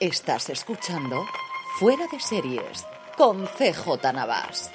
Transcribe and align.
Estás 0.00 0.48
escuchando 0.48 1.26
Fuera 1.78 2.06
de 2.10 2.18
Series 2.18 2.86
con 3.18 3.44
CJ 3.44 4.14
Navas. 4.14 4.72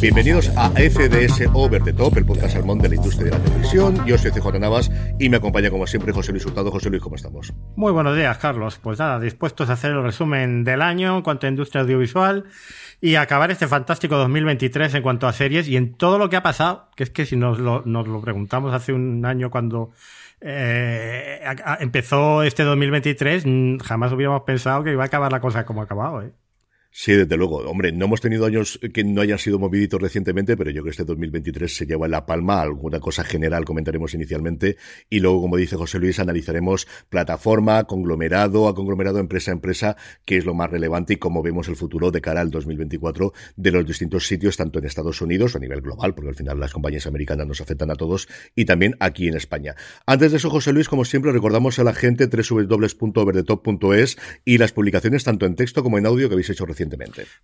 Bienvenidos 0.00 0.48
a 0.56 0.70
FDS 0.70 1.48
Over 1.52 1.82
the 1.82 1.92
Top, 1.94 2.16
el 2.16 2.24
podcast 2.24 2.52
salmón 2.54 2.78
de 2.78 2.90
la 2.90 2.94
industria 2.94 3.24
de 3.24 3.30
la 3.38 3.44
televisión. 3.44 4.06
Yo 4.06 4.16
soy 4.16 4.30
CJ 4.30 4.56
Navas 4.60 4.88
y 5.18 5.28
me 5.28 5.38
acompaña 5.38 5.68
como 5.68 5.88
siempre 5.88 6.12
José 6.12 6.30
Luis 6.30 6.46
Hurtado. 6.46 6.70
José 6.70 6.90
Luis, 6.90 7.02
¿cómo 7.02 7.16
estamos? 7.16 7.52
Muy 7.74 7.90
buenos 7.90 8.16
días, 8.16 8.38
Carlos. 8.38 8.78
Pues 8.80 9.00
nada, 9.00 9.18
dispuestos 9.18 9.68
a 9.68 9.72
hacer 9.72 9.90
el 9.90 10.04
resumen 10.04 10.62
del 10.62 10.80
año 10.80 11.16
en 11.16 11.22
cuanto 11.22 11.48
a 11.48 11.50
industria 11.50 11.82
audiovisual 11.82 12.44
y 13.00 13.16
acabar 13.16 13.50
este 13.50 13.66
fantástico 13.66 14.16
2023 14.16 14.94
en 14.94 15.02
cuanto 15.02 15.26
a 15.26 15.32
series 15.32 15.66
y 15.66 15.76
en 15.76 15.94
todo 15.94 16.18
lo 16.18 16.30
que 16.30 16.36
ha 16.36 16.42
pasado, 16.44 16.88
que 16.94 17.02
es 17.02 17.10
que 17.10 17.26
si 17.26 17.34
nos 17.34 17.58
lo, 17.58 17.82
nos 17.84 18.06
lo 18.06 18.20
preguntamos 18.20 18.72
hace 18.72 18.92
un 18.92 19.26
año 19.26 19.50
cuando 19.50 19.90
eh, 20.42 21.40
empezó 21.80 22.42
este 22.42 22.64
2023, 22.64 23.44
mm, 23.46 23.78
jamás 23.78 24.12
hubiéramos 24.12 24.42
pensado 24.42 24.82
que 24.84 24.92
iba 24.92 25.02
a 25.02 25.06
acabar 25.06 25.32
la 25.32 25.40
cosa 25.40 25.64
como 25.64 25.80
ha 25.80 25.84
acabado, 25.84 26.22
¿eh? 26.22 26.32
Sí, 26.94 27.12
desde 27.12 27.38
luego. 27.38 27.56
Hombre, 27.60 27.90
no 27.90 28.04
hemos 28.04 28.20
tenido 28.20 28.44
años 28.44 28.78
que 28.92 29.02
no 29.02 29.22
hayan 29.22 29.38
sido 29.38 29.58
moviditos 29.58 29.98
recientemente, 29.98 30.58
pero 30.58 30.68
yo 30.68 30.82
creo 30.82 30.84
que 30.84 30.90
este 30.90 31.04
2023 31.04 31.74
se 31.74 31.86
lleva 31.86 32.04
en 32.04 32.12
la 32.12 32.26
palma. 32.26 32.60
Alguna 32.60 33.00
cosa 33.00 33.24
general 33.24 33.64
comentaremos 33.64 34.12
inicialmente 34.12 34.76
y 35.08 35.20
luego, 35.20 35.40
como 35.40 35.56
dice 35.56 35.76
José 35.76 35.98
Luis, 35.98 36.18
analizaremos 36.18 36.86
plataforma, 37.08 37.84
conglomerado, 37.84 38.68
a 38.68 38.74
conglomerado, 38.74 39.20
empresa 39.20 39.52
a 39.52 39.54
empresa, 39.54 39.96
que 40.26 40.36
es 40.36 40.44
lo 40.44 40.52
más 40.52 40.70
relevante 40.70 41.14
y 41.14 41.16
cómo 41.16 41.42
vemos 41.42 41.66
el 41.68 41.76
futuro 41.76 42.10
de 42.10 42.20
cara 42.20 42.42
al 42.42 42.50
2024 42.50 43.32
de 43.56 43.70
los 43.70 43.86
distintos 43.86 44.26
sitios, 44.26 44.58
tanto 44.58 44.78
en 44.78 44.84
Estados 44.84 45.22
Unidos 45.22 45.56
a 45.56 45.60
nivel 45.60 45.80
global, 45.80 46.14
porque 46.14 46.28
al 46.28 46.36
final 46.36 46.60
las 46.60 46.74
compañías 46.74 47.06
americanas 47.06 47.46
nos 47.46 47.62
afectan 47.62 47.90
a 47.90 47.94
todos, 47.94 48.28
y 48.54 48.66
también 48.66 48.96
aquí 49.00 49.28
en 49.28 49.36
España. 49.38 49.76
Antes 50.04 50.32
de 50.32 50.36
eso, 50.36 50.50
José 50.50 50.74
Luis, 50.74 50.90
como 50.90 51.06
siempre, 51.06 51.32
recordamos 51.32 51.78
a 51.78 51.84
la 51.84 51.94
gente 51.94 52.26
www.overdetop.es 52.26 54.18
y 54.44 54.58
las 54.58 54.72
publicaciones 54.72 55.24
tanto 55.24 55.46
en 55.46 55.54
texto 55.54 55.82
como 55.82 55.96
en 55.96 56.04
audio 56.04 56.28
que 56.28 56.34
habéis 56.34 56.50
hecho 56.50 56.66
recientemente 56.66 56.81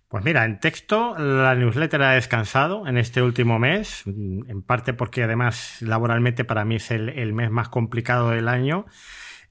pues 0.07 0.23
mira, 0.23 0.45
en 0.45 0.59
texto 0.59 1.15
la 1.17 1.55
newsletter 1.55 2.01
ha 2.01 2.11
descansado 2.11 2.87
en 2.87 2.97
este 2.97 3.21
último 3.21 3.59
mes, 3.59 4.03
en 4.05 4.61
parte 4.61 4.93
porque 4.93 5.23
además 5.23 5.81
laboralmente 5.81 6.43
para 6.43 6.65
mí 6.65 6.75
es 6.75 6.91
el, 6.91 7.33
mes 7.33 7.51
más 7.51 7.69
complicado 7.69 8.31
del 8.31 8.47
año. 8.47 8.85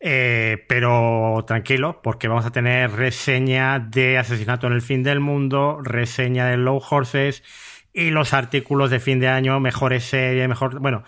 Eh, 0.00 0.64
pero 0.68 1.44
tranquilo, 1.44 2.00
porque 2.02 2.28
vamos 2.28 2.46
a 2.46 2.52
tener 2.52 2.92
reseña 2.92 3.80
de 3.80 4.16
Asesinato 4.16 4.68
en 4.68 4.74
el 4.74 4.82
Fin 4.82 5.02
del 5.02 5.18
Mundo, 5.18 5.80
reseña 5.82 6.46
de 6.46 6.56
Low 6.56 6.80
Horses 6.88 7.42
y 7.92 8.10
los 8.10 8.32
artículos 8.32 8.90
de 8.90 9.00
fin 9.00 9.18
de 9.18 9.26
año, 9.26 9.58
mejores 9.58 10.04
series, 10.04 10.48
mejor. 10.48 10.78
Bueno, 10.78 11.02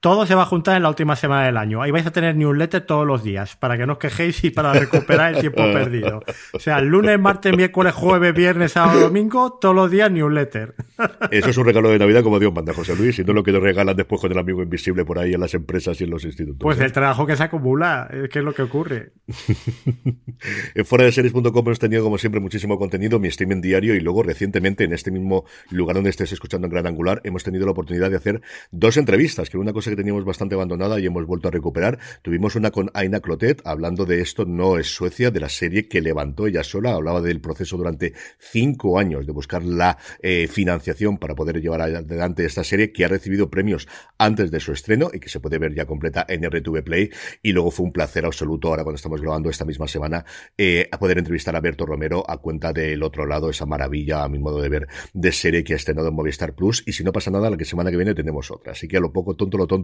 todo 0.00 0.26
se 0.26 0.34
va 0.34 0.42
a 0.42 0.46
juntar 0.46 0.76
en 0.76 0.82
la 0.82 0.88
última 0.88 1.16
semana 1.16 1.46
del 1.46 1.56
año. 1.56 1.82
Ahí 1.82 1.90
vais 1.90 2.06
a 2.06 2.10
tener 2.10 2.36
newsletter 2.36 2.82
todos 2.82 3.06
los 3.06 3.22
días, 3.22 3.56
para 3.56 3.76
que 3.76 3.86
no 3.86 3.94
os 3.94 3.98
quejéis 3.98 4.42
y 4.44 4.50
para 4.50 4.72
recuperar 4.72 5.34
el 5.34 5.40
tiempo 5.40 5.62
perdido. 5.72 6.22
O 6.52 6.58
sea, 6.58 6.80
lunes, 6.80 7.18
martes, 7.18 7.56
miércoles, 7.56 7.94
jueves, 7.94 8.34
viernes, 8.34 8.72
sábado, 8.72 9.00
domingo, 9.00 9.58
todos 9.60 9.74
los 9.74 9.90
días 9.90 10.10
newsletter. 10.10 10.74
Eso 11.30 11.50
es 11.50 11.56
un 11.56 11.66
regalo 11.66 11.90
de 11.90 11.98
Navidad 11.98 12.22
como 12.22 12.38
Dios 12.38 12.52
manda, 12.52 12.72
José 12.74 12.96
Luis, 12.96 13.18
y 13.18 13.24
no 13.24 13.32
lo 13.32 13.42
que 13.42 13.52
te 13.52 13.60
regalan 13.60 13.96
después 13.96 14.20
con 14.20 14.32
el 14.32 14.38
amigo 14.38 14.62
invisible 14.62 15.04
por 15.04 15.18
ahí 15.18 15.34
en 15.34 15.40
las 15.40 15.54
empresas 15.54 16.00
y 16.00 16.04
en 16.04 16.10
los 16.10 16.24
institutos. 16.24 16.58
Pues 16.60 16.78
¿eh? 16.80 16.84
el 16.84 16.92
trabajo 16.92 17.26
que 17.26 17.36
se 17.36 17.44
acumula, 17.44 18.08
¿qué 18.30 18.38
es 18.38 18.44
lo 18.44 18.54
que 18.54 18.62
ocurre? 18.62 19.12
en 20.74 20.84
fuera 20.84 21.04
de 21.04 21.12
series.com 21.12 21.66
hemos 21.66 21.78
tenido, 21.78 22.04
como 22.04 22.18
siempre, 22.18 22.40
muchísimo 22.40 22.78
contenido, 22.78 23.18
mi 23.18 23.28
streaming 23.28 23.60
diario, 23.60 23.94
y 23.94 24.00
luego 24.00 24.22
recientemente, 24.22 24.84
en 24.84 24.92
este 24.92 25.10
mismo 25.10 25.44
lugar 25.70 25.94
donde 25.94 26.10
estés 26.10 26.32
escuchando 26.32 26.66
en 26.66 26.72
Gran 26.72 26.86
Angular, 26.86 27.20
hemos 27.24 27.42
tenido 27.44 27.64
la 27.64 27.72
oportunidad 27.72 28.10
de 28.10 28.16
hacer 28.16 28.40
dos 28.70 28.96
entrevistas, 28.96 29.50
que 29.50 29.58
una 29.58 29.72
cosa 29.72 29.85
que 29.90 29.96
teníamos 29.96 30.24
bastante 30.24 30.54
abandonada 30.54 30.98
y 31.00 31.06
hemos 31.06 31.26
vuelto 31.26 31.48
a 31.48 31.50
recuperar. 31.50 31.98
Tuvimos 32.22 32.56
una 32.56 32.70
con 32.70 32.90
Aina 32.94 33.20
Clotet 33.20 33.62
hablando 33.64 34.04
de 34.04 34.20
esto 34.20 34.44
no 34.44 34.78
es 34.78 34.88
Suecia, 34.88 35.30
de 35.30 35.40
la 35.40 35.48
serie 35.48 35.88
que 35.88 36.00
levantó 36.00 36.46
ella 36.46 36.64
sola, 36.64 36.94
hablaba 36.94 37.20
del 37.20 37.40
proceso 37.40 37.76
durante 37.76 38.14
cinco 38.38 38.98
años 38.98 39.26
de 39.26 39.32
buscar 39.32 39.64
la 39.64 39.98
eh, 40.20 40.48
financiación 40.48 41.18
para 41.18 41.34
poder 41.34 41.60
llevar 41.60 41.82
adelante 41.82 42.44
esta 42.44 42.64
serie 42.64 42.92
que 42.92 43.04
ha 43.04 43.08
recibido 43.08 43.50
premios 43.50 43.88
antes 44.18 44.50
de 44.50 44.60
su 44.60 44.72
estreno 44.72 45.10
y 45.12 45.20
que 45.20 45.28
se 45.28 45.40
puede 45.40 45.58
ver 45.58 45.74
ya 45.74 45.86
completa 45.86 46.24
en 46.28 46.44
RTV 46.44 46.82
Play 46.82 47.10
y 47.42 47.52
luego 47.52 47.70
fue 47.70 47.86
un 47.86 47.92
placer 47.92 48.24
absoluto 48.24 48.68
ahora 48.68 48.82
cuando 48.82 48.96
estamos 48.96 49.20
grabando 49.20 49.50
esta 49.50 49.64
misma 49.64 49.88
semana 49.88 50.24
eh, 50.56 50.88
a 50.90 50.98
poder 50.98 51.18
entrevistar 51.18 51.56
a 51.56 51.60
Berto 51.60 51.86
Romero 51.86 52.24
a 52.28 52.38
cuenta 52.38 52.72
del 52.72 53.02
otro 53.02 53.26
lado, 53.26 53.50
esa 53.50 53.66
maravilla 53.66 54.24
a 54.24 54.28
mi 54.28 54.38
modo 54.38 54.60
de 54.60 54.68
ver 54.68 54.88
de 55.12 55.32
serie 55.32 55.64
que 55.64 55.74
ha 55.74 55.76
estrenado 55.76 56.08
en 56.08 56.14
Movistar 56.14 56.54
Plus 56.54 56.82
y 56.86 56.92
si 56.92 57.04
no 57.04 57.12
pasa 57.12 57.30
nada 57.30 57.50
la 57.50 57.56
semana 57.64 57.90
que 57.90 57.96
viene 57.96 58.14
tenemos 58.14 58.50
otra, 58.50 58.72
así 58.72 58.86
que 58.86 58.96
a 58.96 59.00
lo 59.00 59.12
poco 59.12 59.34
tonto 59.34 59.58
lo 59.58 59.66
tonto 59.66 59.75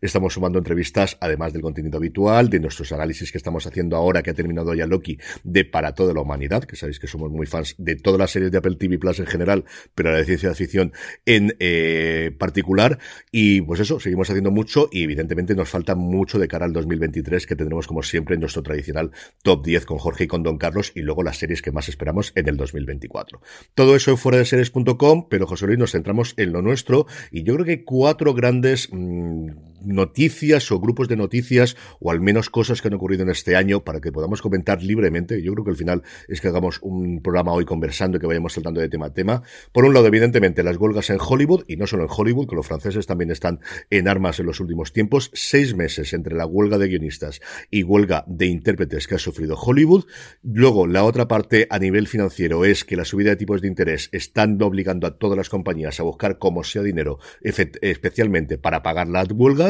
estamos 0.00 0.34
sumando 0.34 0.58
entrevistas 0.58 1.16
además 1.20 1.52
del 1.52 1.62
contenido 1.62 1.98
habitual, 1.98 2.48
de 2.48 2.60
nuestros 2.60 2.92
análisis 2.92 3.32
que 3.32 3.38
estamos 3.38 3.66
haciendo 3.66 3.96
ahora 3.96 4.22
que 4.22 4.30
ha 4.30 4.34
terminado 4.34 4.74
ya 4.74 4.86
Loki 4.86 5.18
de 5.44 5.64
Para 5.64 5.94
toda 5.94 6.14
la 6.14 6.20
humanidad, 6.20 6.64
que 6.64 6.76
sabéis 6.76 6.98
que 6.98 7.06
somos 7.06 7.30
muy 7.30 7.46
fans 7.46 7.74
de 7.78 7.96
todas 7.96 8.18
las 8.18 8.30
series 8.30 8.50
de 8.50 8.58
Apple 8.58 8.76
TV 8.76 8.98
Plus 8.98 9.20
en 9.20 9.26
general, 9.26 9.64
pero 9.94 10.10
la 10.10 10.18
de 10.18 10.24
ciencia 10.24 10.54
ficción 10.54 10.92
en 11.26 11.54
eh, 11.60 12.34
particular 12.38 12.98
y 13.30 13.60
pues 13.62 13.80
eso, 13.80 14.00
seguimos 14.00 14.28
haciendo 14.30 14.50
mucho 14.50 14.88
y 14.90 15.04
evidentemente 15.04 15.54
nos 15.54 15.68
falta 15.68 15.94
mucho 15.94 16.38
de 16.38 16.48
cara 16.48 16.66
al 16.66 16.72
2023 16.72 17.46
que 17.46 17.56
tendremos 17.56 17.86
como 17.86 18.02
siempre 18.02 18.34
en 18.34 18.40
nuestro 18.40 18.62
tradicional 18.62 19.10
top 19.42 19.64
10 19.64 19.86
con 19.86 19.98
Jorge 19.98 20.24
y 20.24 20.26
con 20.26 20.42
Don 20.42 20.58
Carlos 20.58 20.92
y 20.94 21.00
luego 21.02 21.22
las 21.22 21.38
series 21.38 21.62
que 21.62 21.72
más 21.72 21.88
esperamos 21.88 22.32
en 22.34 22.48
el 22.48 22.56
2024. 22.56 23.40
Todo 23.74 23.96
eso 23.96 24.10
en 24.10 24.18
fuera 24.18 24.38
de 24.38 24.44
series.com, 24.44 25.28
pero 25.28 25.46
José 25.46 25.66
Luis 25.66 25.78
nos 25.78 25.92
centramos 25.92 26.34
en 26.36 26.52
lo 26.52 26.62
nuestro 26.62 27.06
y 27.30 27.42
yo 27.42 27.54
creo 27.54 27.66
que 27.66 27.84
cuatro 27.84 28.34
grandes 28.34 28.88
mmm, 28.92 29.37
and 29.38 29.67
noticias 29.82 30.70
o 30.72 30.80
grupos 30.80 31.08
de 31.08 31.16
noticias 31.16 31.76
o 32.00 32.10
al 32.10 32.20
menos 32.20 32.50
cosas 32.50 32.82
que 32.82 32.88
han 32.88 32.94
ocurrido 32.94 33.22
en 33.22 33.30
este 33.30 33.56
año 33.56 33.84
para 33.84 34.00
que 34.00 34.12
podamos 34.12 34.42
comentar 34.42 34.82
libremente. 34.82 35.42
Yo 35.42 35.52
creo 35.52 35.64
que 35.64 35.70
al 35.70 35.76
final 35.76 36.02
es 36.28 36.40
que 36.40 36.48
hagamos 36.48 36.78
un 36.82 37.20
programa 37.22 37.52
hoy 37.52 37.64
conversando 37.64 38.16
y 38.16 38.20
que 38.20 38.26
vayamos 38.26 38.52
saltando 38.52 38.80
de 38.80 38.88
tema 38.88 39.06
a 39.06 39.12
tema. 39.12 39.42
Por 39.72 39.84
un 39.84 39.94
lado, 39.94 40.06
evidentemente, 40.06 40.62
las 40.62 40.76
huelgas 40.76 41.10
en 41.10 41.18
Hollywood 41.20 41.64
y 41.68 41.76
no 41.76 41.86
solo 41.86 42.04
en 42.04 42.10
Hollywood, 42.14 42.48
que 42.48 42.56
los 42.56 42.66
franceses 42.66 43.06
también 43.06 43.30
están 43.30 43.60
en 43.90 44.08
armas 44.08 44.40
en 44.40 44.46
los 44.46 44.60
últimos 44.60 44.92
tiempos. 44.92 45.30
Seis 45.34 45.74
meses 45.74 46.12
entre 46.12 46.34
la 46.34 46.46
huelga 46.46 46.78
de 46.78 46.88
guionistas 46.88 47.40
y 47.70 47.82
huelga 47.82 48.24
de 48.26 48.46
intérpretes 48.46 49.06
que 49.06 49.14
ha 49.16 49.18
sufrido 49.18 49.56
Hollywood. 49.56 50.04
Luego, 50.42 50.86
la 50.86 51.04
otra 51.04 51.28
parte 51.28 51.66
a 51.70 51.78
nivel 51.78 52.06
financiero 52.06 52.64
es 52.64 52.84
que 52.84 52.96
la 52.96 53.04
subida 53.04 53.30
de 53.30 53.36
tipos 53.36 53.60
de 53.60 53.68
interés 53.68 54.08
están 54.12 54.60
obligando 54.62 55.06
a 55.06 55.18
todas 55.18 55.36
las 55.36 55.48
compañías 55.48 56.00
a 56.00 56.02
buscar 56.02 56.38
como 56.38 56.64
sea 56.64 56.82
dinero, 56.82 57.18
especialmente 57.42 58.58
para 58.58 58.82
pagar 58.82 59.08
las 59.08 59.28
huelgas 59.30 59.67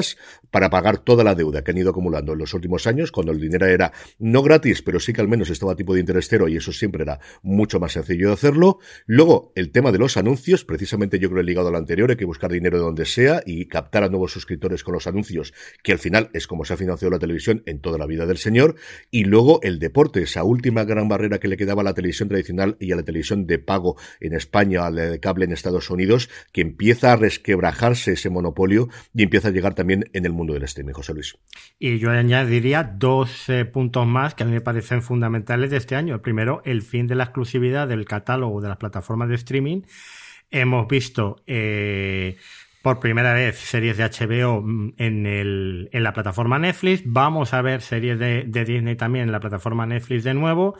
para 0.50 0.70
pagar 0.70 0.98
toda 0.98 1.24
la 1.24 1.34
deuda 1.34 1.62
que 1.62 1.70
han 1.70 1.78
ido 1.78 1.90
acumulando 1.90 2.32
en 2.32 2.38
los 2.38 2.54
últimos 2.54 2.86
años, 2.86 3.12
cuando 3.12 3.32
el 3.32 3.40
dinero 3.40 3.66
era 3.66 3.92
no 4.18 4.42
gratis, 4.42 4.82
pero 4.82 5.00
sí 5.00 5.12
que 5.12 5.20
al 5.20 5.28
menos 5.28 5.50
estaba 5.50 5.72
a 5.72 5.76
tipo 5.76 5.94
de 5.94 6.00
interés 6.00 6.28
cero 6.28 6.48
y 6.48 6.56
eso 6.56 6.72
siempre 6.72 7.02
era 7.02 7.20
mucho 7.42 7.80
más 7.80 7.92
sencillo 7.92 8.28
de 8.28 8.34
hacerlo. 8.34 8.78
Luego, 9.06 9.52
el 9.54 9.70
tema 9.70 9.92
de 9.92 9.98
los 9.98 10.16
anuncios, 10.16 10.64
precisamente 10.64 11.18
yo 11.18 11.30
creo 11.30 11.42
ligado 11.42 11.68
a 11.68 11.70
lo 11.70 11.78
anterior, 11.78 12.10
hay 12.10 12.16
que 12.16 12.24
buscar 12.24 12.50
dinero 12.50 12.78
de 12.78 12.84
donde 12.84 13.04
sea 13.04 13.42
y 13.44 13.66
captar 13.66 14.04
a 14.04 14.08
nuevos 14.08 14.32
suscriptores 14.32 14.84
con 14.84 14.94
los 14.94 15.06
anuncios, 15.06 15.52
que 15.82 15.92
al 15.92 15.98
final 15.98 16.30
es 16.32 16.46
como 16.46 16.64
se 16.64 16.74
ha 16.74 16.76
financiado 16.76 17.10
la 17.10 17.18
televisión 17.18 17.62
en 17.66 17.80
toda 17.80 17.98
la 17.98 18.06
vida 18.06 18.26
del 18.26 18.38
señor. 18.38 18.76
Y 19.10 19.24
luego 19.24 19.60
el 19.62 19.78
deporte, 19.78 20.22
esa 20.22 20.44
última 20.44 20.84
gran 20.84 21.08
barrera 21.08 21.38
que 21.38 21.48
le 21.48 21.56
quedaba 21.56 21.82
a 21.82 21.84
la 21.84 21.94
televisión 21.94 22.28
tradicional 22.28 22.76
y 22.80 22.92
a 22.92 22.96
la 22.96 23.02
televisión 23.02 23.46
de 23.46 23.58
pago 23.58 23.96
en 24.20 24.34
España, 24.34 24.86
a 24.86 24.90
la 24.90 25.06
de 25.06 25.20
cable 25.20 25.44
en 25.44 25.52
Estados 25.52 25.90
Unidos, 25.90 26.28
que 26.52 26.60
empieza 26.60 27.12
a 27.12 27.16
resquebrajarse 27.16 28.12
ese 28.12 28.30
monopolio 28.30 28.88
y 29.14 29.22
empieza 29.22 29.48
a 29.48 29.50
llegar 29.50 29.74
también 29.74 29.87
en 29.94 30.24
el 30.26 30.32
mundo 30.32 30.54
del 30.54 30.62
streaming, 30.64 30.92
José 30.92 31.14
Luis. 31.14 31.36
Y 31.78 31.98
yo 31.98 32.10
añadiría 32.10 32.84
dos 32.84 33.46
puntos 33.72 34.06
más 34.06 34.34
que 34.34 34.42
a 34.42 34.46
mí 34.46 34.52
me 34.52 34.60
parecen 34.60 35.02
fundamentales 35.02 35.70
de 35.70 35.76
este 35.76 35.96
año. 35.96 36.14
El 36.14 36.20
primero, 36.20 36.62
el 36.64 36.82
fin 36.82 37.06
de 37.06 37.14
la 37.14 37.24
exclusividad 37.24 37.88
del 37.88 38.04
catálogo 38.04 38.60
de 38.60 38.68
las 38.68 38.76
plataformas 38.76 39.28
de 39.28 39.34
streaming. 39.36 39.82
Hemos 40.50 40.88
visto 40.88 41.42
eh, 41.46 42.36
por 42.82 43.00
primera 43.00 43.34
vez 43.34 43.58
series 43.58 43.96
de 43.96 44.04
HBO 44.04 44.62
mm, 44.62 44.94
en, 44.96 45.26
el, 45.26 45.88
en 45.92 46.02
la 46.02 46.12
plataforma 46.12 46.58
Netflix. 46.58 47.02
Vamos 47.04 47.52
a 47.52 47.62
ver 47.62 47.82
series 47.82 48.18
de 48.18 48.44
Disney 48.64 48.96
también 48.96 49.26
en 49.26 49.32
la 49.32 49.40
plataforma 49.40 49.86
Netflix 49.86 50.24
de 50.24 50.34
nuevo. 50.34 50.76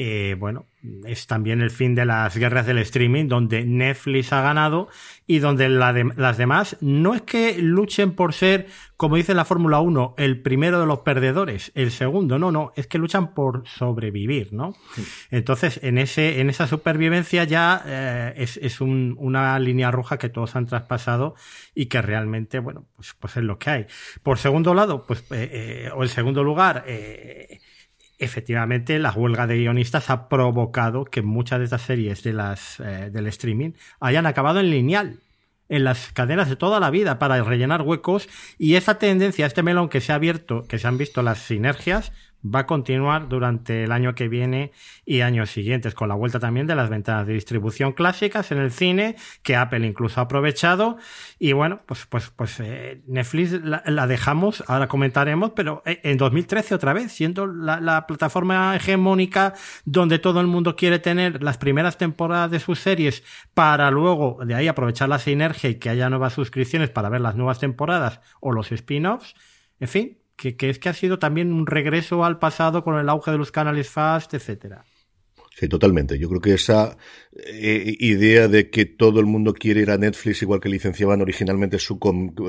Eh, 0.00 0.36
bueno, 0.38 0.66
es 1.06 1.26
también 1.26 1.60
el 1.60 1.72
fin 1.72 1.96
de 1.96 2.04
las 2.04 2.36
guerras 2.36 2.66
del 2.66 2.78
streaming, 2.78 3.26
donde 3.26 3.64
Netflix 3.64 4.32
ha 4.32 4.40
ganado 4.42 4.88
y 5.26 5.40
donde 5.40 5.68
las 5.68 6.38
demás 6.38 6.76
no 6.80 7.16
es 7.16 7.22
que 7.22 7.58
luchen 7.58 8.12
por 8.12 8.32
ser, 8.32 8.68
como 8.96 9.16
dice 9.16 9.34
la 9.34 9.44
Fórmula 9.44 9.80
1, 9.80 10.14
el 10.16 10.40
primero 10.40 10.78
de 10.78 10.86
los 10.86 11.00
perdedores, 11.00 11.72
el 11.74 11.90
segundo, 11.90 12.38
no, 12.38 12.52
no, 12.52 12.70
es 12.76 12.86
que 12.86 12.96
luchan 12.96 13.34
por 13.34 13.66
sobrevivir, 13.66 14.52
¿no? 14.52 14.76
Entonces, 15.32 15.80
en, 15.82 15.98
ese, 15.98 16.40
en 16.40 16.48
esa 16.48 16.68
supervivencia 16.68 17.42
ya 17.42 17.82
eh, 17.84 18.34
es, 18.36 18.80
una 18.80 19.58
línea 19.58 19.90
roja 19.90 20.16
que 20.16 20.28
todos 20.28 20.54
han 20.54 20.66
traspasado 20.66 21.34
y 21.74 21.86
que 21.86 22.00
realmente, 22.02 22.60
bueno, 22.60 22.86
pues, 22.94 23.16
pues 23.18 23.36
es 23.36 23.42
lo 23.42 23.58
que 23.58 23.70
hay. 23.70 23.86
Por 24.22 24.38
segundo 24.38 24.74
lado, 24.74 25.04
pues, 25.08 25.24
eh, 25.32 25.90
o 25.92 26.04
el 26.04 26.08
segundo 26.08 26.44
lugar, 26.44 26.84
efectivamente 28.18 28.98
la 28.98 29.12
huelga 29.12 29.46
de 29.46 29.58
guionistas 29.58 30.10
ha 30.10 30.28
provocado 30.28 31.04
que 31.04 31.22
muchas 31.22 31.58
de 31.58 31.64
estas 31.64 31.82
series 31.82 32.22
de 32.22 32.32
las, 32.32 32.80
eh, 32.80 33.10
del 33.10 33.26
streaming 33.28 33.72
hayan 34.00 34.26
acabado 34.26 34.60
en 34.60 34.70
lineal 34.70 35.20
en 35.68 35.84
las 35.84 36.12
cadenas 36.12 36.48
de 36.48 36.56
toda 36.56 36.80
la 36.80 36.90
vida 36.90 37.18
para 37.18 37.42
rellenar 37.42 37.82
huecos. 37.82 38.28
Y 38.58 38.74
esa 38.74 38.98
tendencia, 38.98 39.46
este 39.46 39.62
melón 39.62 39.88
que 39.88 40.00
se 40.00 40.12
ha 40.12 40.16
abierto, 40.16 40.64
que 40.66 40.78
se 40.78 40.88
han 40.88 40.98
visto 40.98 41.22
las 41.22 41.38
sinergias, 41.38 42.12
va 42.44 42.60
a 42.60 42.66
continuar 42.66 43.28
durante 43.28 43.84
el 43.84 43.92
año 43.92 44.14
que 44.14 44.28
viene 44.28 44.72
y 45.04 45.20
años 45.22 45.50
siguientes, 45.50 45.94
con 45.94 46.08
la 46.08 46.14
vuelta 46.14 46.38
también 46.38 46.66
de 46.66 46.74
las 46.74 46.88
ventanas 46.88 47.26
de 47.26 47.34
distribución 47.34 47.92
clásicas 47.92 48.52
en 48.52 48.58
el 48.58 48.70
cine, 48.70 49.16
que 49.42 49.56
Apple 49.56 49.86
incluso 49.86 50.20
ha 50.20 50.24
aprovechado. 50.24 50.98
Y 51.38 51.52
bueno, 51.52 51.80
pues, 51.86 52.06
pues, 52.06 52.30
pues 52.30 52.60
eh, 52.60 53.02
Netflix 53.06 53.52
la, 53.62 54.06
dejamos, 54.06 54.62
ahora 54.66 54.88
comentaremos, 54.88 55.52
pero 55.54 55.82
eh, 55.84 56.00
en 56.04 56.16
2013 56.16 56.74
otra 56.74 56.92
vez, 56.92 57.12
siendo 57.12 57.46
la, 57.46 57.80
la, 57.80 58.06
plataforma 58.06 58.74
hegemónica 58.76 59.54
donde 59.84 60.18
todo 60.18 60.40
el 60.40 60.46
mundo 60.46 60.76
quiere 60.76 60.98
tener 60.98 61.42
las 61.42 61.58
primeras 61.58 61.98
temporadas 61.98 62.50
de 62.50 62.60
sus 62.60 62.78
series 62.78 63.22
para 63.54 63.90
luego 63.90 64.38
de 64.44 64.54
ahí 64.54 64.68
aprovechar 64.68 65.08
la 65.08 65.18
sinergia 65.18 65.70
y 65.70 65.74
que 65.76 65.90
haya 65.90 66.08
nuevas 66.08 66.32
suscripciones 66.32 66.90
para 66.90 67.08
ver 67.08 67.20
las 67.20 67.34
nuevas 67.34 67.58
temporadas 67.58 68.20
o 68.40 68.52
los 68.52 68.72
spin-offs. 68.72 69.34
En 69.80 69.88
fin, 69.88 70.18
que, 70.38 70.70
es 70.70 70.78
que 70.78 70.88
ha 70.88 70.94
sido 70.94 71.18
también 71.18 71.52
un 71.52 71.66
regreso 71.66 72.24
al 72.24 72.38
pasado 72.38 72.84
con 72.84 72.96
el 72.96 73.08
auge 73.08 73.32
de 73.32 73.38
los 73.38 73.50
canales 73.50 73.90
fast, 73.90 74.34
etcétera. 74.34 74.84
Sí, 75.58 75.66
totalmente. 75.66 76.20
Yo 76.20 76.28
creo 76.28 76.40
que 76.40 76.54
esa 76.54 76.96
eh, 77.32 77.96
idea 77.98 78.46
de 78.46 78.70
que 78.70 78.86
todo 78.86 79.18
el 79.18 79.26
mundo 79.26 79.54
quiere 79.54 79.80
ir 79.80 79.90
a 79.90 79.98
Netflix, 79.98 80.40
igual 80.42 80.60
que 80.60 80.68
licenciaban 80.68 81.20
originalmente 81.20 81.80
su, 81.80 81.98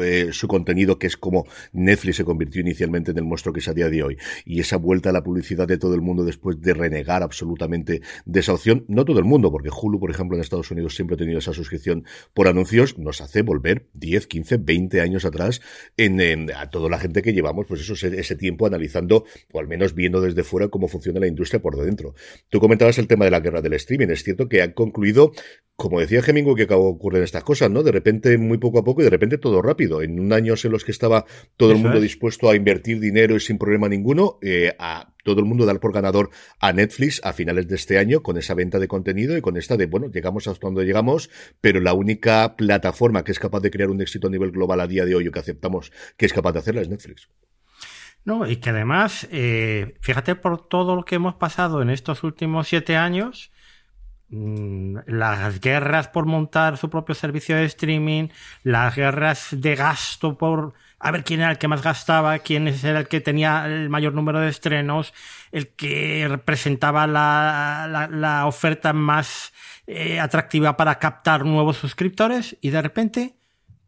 eh, 0.03 0.29
su 0.31 0.47
contenido, 0.47 0.99
que 0.99 1.07
es 1.07 1.17
como 1.17 1.47
Netflix 1.73 2.17
se 2.17 2.23
convirtió 2.23 2.61
inicialmente 2.61 3.09
en 3.09 3.17
el 3.17 3.23
monstruo 3.23 3.51
que 3.51 3.61
es 3.61 3.67
a 3.67 3.73
día 3.73 3.89
de 3.89 4.03
hoy, 4.03 4.17
y 4.45 4.59
esa 4.59 4.77
vuelta 4.77 5.09
a 5.09 5.11
la 5.11 5.23
publicidad 5.23 5.67
de 5.67 5.79
todo 5.79 5.95
el 5.95 6.01
mundo 6.01 6.23
después 6.23 6.61
de 6.61 6.71
renegar 6.75 7.23
absolutamente 7.23 8.01
de 8.25 8.39
esa 8.39 8.53
opción, 8.53 8.85
no 8.87 9.05
todo 9.05 9.17
el 9.17 9.25
mundo, 9.25 9.51
porque 9.51 9.69
Hulu, 9.71 9.99
por 9.99 10.11
ejemplo, 10.11 10.37
en 10.37 10.41
Estados 10.41 10.69
Unidos 10.69 10.93
siempre 10.93 11.15
ha 11.15 11.17
tenido 11.17 11.39
esa 11.39 11.53
suscripción 11.53 12.05
por 12.35 12.47
anuncios, 12.47 12.99
nos 12.99 13.21
hace 13.21 13.41
volver 13.41 13.87
10, 13.93 14.27
15, 14.27 14.57
20 14.57 15.01
años 15.01 15.25
atrás 15.25 15.61
en, 15.97 16.51
a 16.51 16.69
toda 16.69 16.89
la 16.89 16.99
gente 16.99 17.23
que 17.23 17.33
llevamos, 17.33 17.65
pues 17.65 17.81
eso, 17.81 17.95
ese 17.95 18.35
tiempo 18.35 18.67
analizando, 18.67 19.25
o 19.51 19.59
al 19.59 19.67
menos 19.67 19.95
viendo 19.95 20.21
desde 20.21 20.43
fuera 20.43 20.67
cómo 20.67 20.87
funciona 20.87 21.19
la 21.19 21.25
industria 21.25 21.59
por 21.59 21.75
dentro. 21.75 22.13
Tú 22.49 22.59
comentabas 22.59 22.98
el 22.99 23.07
tema 23.07 23.25
de 23.25 23.31
la 23.31 23.39
guerra 23.39 23.61
del 23.61 23.73
streaming. 23.73 24.07
Es 24.09 24.23
cierto 24.23 24.47
que 24.47 24.61
han 24.61 24.73
concluido, 24.73 25.31
como 25.75 25.99
decía 25.99 26.21
Hemingway, 26.25 26.67
que 26.67 26.73
ocurren 26.73 27.23
estas 27.23 27.43
cosas, 27.43 27.71
¿no? 27.71 27.83
De 27.83 27.91
repente, 27.91 28.37
muy 28.37 28.57
poco 28.57 28.79
a 28.79 28.83
poco 28.83 29.01
y 29.01 29.05
de 29.05 29.09
repente 29.09 29.37
todo 29.37 29.61
rápido. 29.61 30.01
En 30.01 30.19
un 30.19 30.33
año 30.33 30.53
en 30.61 30.71
los 30.71 30.83
que 30.83 30.91
estaba 30.91 31.25
todo 31.57 31.71
el 31.71 31.77
mundo 31.77 31.99
dispuesto 31.99 32.49
a 32.49 32.55
invertir 32.55 32.99
dinero 32.99 33.35
y 33.35 33.39
sin 33.39 33.57
problema 33.57 33.89
ninguno, 33.89 34.37
eh, 34.41 34.75
a 34.77 35.13
todo 35.23 35.39
el 35.41 35.45
mundo 35.45 35.65
dar 35.65 35.79
por 35.79 35.93
ganador 35.93 36.29
a 36.59 36.73
Netflix 36.73 37.21
a 37.23 37.33
finales 37.33 37.67
de 37.67 37.75
este 37.75 37.97
año 37.97 38.23
con 38.23 38.37
esa 38.37 38.53
venta 38.53 38.79
de 38.79 38.87
contenido 38.87 39.37
y 39.37 39.41
con 39.41 39.57
esta 39.57 39.77
de, 39.77 39.85
bueno, 39.85 40.07
llegamos 40.07 40.47
hasta 40.47 40.67
donde 40.67 40.85
llegamos, 40.85 41.29
pero 41.61 41.79
la 41.79 41.93
única 41.93 42.55
plataforma 42.55 43.23
que 43.23 43.31
es 43.31 43.39
capaz 43.39 43.59
de 43.61 43.71
crear 43.71 43.89
un 43.89 44.01
éxito 44.01 44.27
a 44.27 44.31
nivel 44.31 44.51
global 44.51 44.79
a 44.79 44.87
día 44.87 45.05
de 45.05 45.15
hoy 45.15 45.27
o 45.27 45.31
que 45.31 45.39
aceptamos 45.39 45.91
que 46.17 46.25
es 46.25 46.33
capaz 46.33 46.53
de 46.53 46.59
hacerla 46.59 46.81
es 46.81 46.89
Netflix. 46.89 47.29
No, 48.25 48.45
y 48.47 48.57
que 48.57 48.69
además, 48.69 49.27
eh, 49.31 49.97
fíjate 50.01 50.35
por 50.35 50.67
todo 50.67 50.95
lo 50.95 51.03
que 51.03 51.15
hemos 51.15 51.35
pasado 51.35 51.81
en 51.81 51.89
estos 51.89 52.23
últimos 52.23 52.67
siete 52.67 52.95
años, 52.97 53.51
mm, 54.29 54.97
las 55.07 55.59
guerras 55.59 56.09
por 56.09 56.25
montar 56.25 56.77
su 56.77 56.89
propio 56.89 57.15
servicio 57.15 57.55
de 57.55 57.65
streaming, 57.65 58.29
las 58.63 58.95
guerras 58.95 59.49
de 59.51 59.75
gasto 59.75 60.37
por 60.37 60.73
a 60.99 61.11
ver 61.11 61.23
quién 61.23 61.39
era 61.39 61.51
el 61.51 61.57
que 61.57 61.67
más 61.67 61.81
gastaba, 61.81 62.37
quién 62.39 62.67
era 62.67 62.99
el 62.99 63.07
que 63.07 63.21
tenía 63.21 63.65
el 63.65 63.89
mayor 63.89 64.13
número 64.13 64.39
de 64.39 64.49
estrenos, 64.49 65.13
el 65.51 65.69
que 65.69 66.27
representaba 66.29 67.07
la, 67.07 68.07
la, 68.11 68.45
oferta 68.45 68.91
más 68.93 69.53
eh, 69.87 70.19
atractiva 70.19 70.75
para 70.77 70.99
captar 70.99 71.45
nuevos 71.45 71.77
suscriptores 71.77 72.57
y 72.61 72.69
de 72.69 72.81
repente 72.81 73.38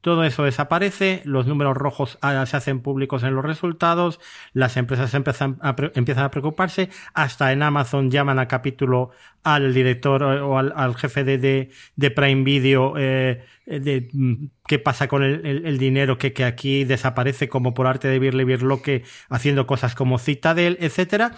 todo 0.02 0.24
eso 0.24 0.44
desaparece, 0.44 1.22
los 1.26 1.48
números 1.48 1.78
rojos 1.78 2.18
ah, 2.22 2.46
se 2.46 2.58
hacen 2.58 2.82
públicos 2.82 3.24
en 3.24 3.36
los 3.36 3.46
resultados, 3.46 4.20
las 4.54 4.76
empresas 4.76 5.14
empiezan 5.14 5.58
a, 5.62 6.32
preocuparse, 6.32 6.90
hasta 7.14 7.52
en 7.52 7.64
Amazon 7.64 8.10
llaman 8.10 8.40
a 8.40 8.48
capítulo 8.48 9.12
al 9.44 9.74
director 9.74 10.24
eh, 10.24 10.42
o 10.42 10.58
al, 10.58 10.96
jefe 10.96 11.24
de, 11.24 11.70
de, 11.96 12.12
Prime 12.12 12.44
Video 12.44 12.96
eh, 12.98 13.46
de 13.66 14.10
mm, 14.12 14.46
qué 14.68 14.80
pasa 14.80 15.08
con 15.08 15.24
el, 15.24 15.78
dinero 15.78 16.18
que, 16.18 16.34
que, 16.34 16.46
aquí 16.46 16.84
desaparece 16.84 17.48
como 17.48 17.74
por 17.74 17.86
arte 17.86 18.08
de 18.08 18.20
Birle 18.20 18.44
Birloque 18.44 19.04
haciendo 19.30 19.68
cosas 19.68 19.94
como 19.96 20.18
Citadel, 20.18 20.78
etcétera, 20.82 21.34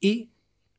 y 0.00 0.30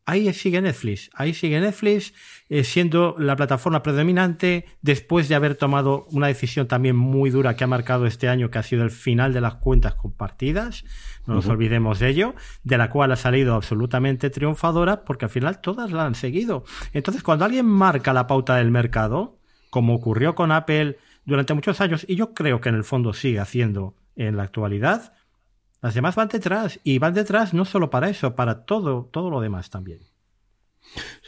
ahí 0.07 0.33
sigue 0.33 0.61
Netflix, 0.61 1.09
ahí 1.13 1.33
sigue 1.33 1.59
Netflix 1.59 2.13
eh, 2.47 2.63
siendo 2.63 3.15
la 3.19 3.35
plataforma 3.35 3.83
predominante 3.83 4.65
después 4.81 5.27
de 5.27 5.35
haber 5.35 5.55
tomado 5.55 6.07
una 6.11 6.27
decisión 6.27 6.65
también 6.65 6.95
muy 6.95 7.29
dura 7.29 7.57
que 7.57 7.65
ha 7.65 7.67
marcado 7.67 8.05
este 8.05 8.29
año, 8.29 8.49
que 8.49 8.57
ha 8.57 8.63
sido 8.63 8.83
el 8.83 8.89
final 8.89 9.33
de 9.33 9.41
las 9.41 9.55
cuentas 9.55 9.95
compartidas, 9.95 10.85
no 11.25 11.35
nos 11.35 11.47
olvidemos 11.47 11.99
de 11.99 12.07
ello, 12.07 12.35
de 12.63 12.77
la 12.77 12.89
cual 12.89 13.11
ha 13.11 13.17
salido 13.17 13.53
absolutamente 13.53 14.29
triunfadora 14.29 15.03
porque 15.03 15.25
al 15.25 15.31
final 15.31 15.59
todas 15.59 15.91
la 15.91 16.05
han 16.05 16.15
seguido. 16.15 16.63
Entonces, 16.93 17.21
cuando 17.21 17.43
alguien 17.43 17.65
marca 17.65 18.13
la 18.13 18.27
pauta 18.27 18.55
del 18.55 18.71
mercado, 18.71 19.37
como 19.69 19.93
ocurrió 19.93 20.35
con 20.35 20.53
Apple 20.53 20.97
durante 21.25 21.53
muchos 21.53 21.81
años, 21.81 22.05
y 22.07 22.15
yo 22.15 22.33
creo 22.33 22.61
que 22.61 22.69
en 22.69 22.75
el 22.75 22.85
fondo 22.85 23.11
sigue 23.11 23.41
haciendo 23.41 23.93
en 24.15 24.37
la 24.37 24.43
actualidad, 24.43 25.11
las 25.87 25.93
demás 25.93 26.15
van 26.15 26.27
detrás 26.27 26.81
y 26.83 26.99
van 26.99 27.13
detrás 27.13 27.53
no 27.53 27.63
solo 27.63 27.89
para 27.89 28.09
eso, 28.09 28.35
para 28.35 28.65
todo, 28.65 29.05
todo 29.09 29.29
lo 29.29 29.39
demás 29.39 29.69
también. 29.69 30.01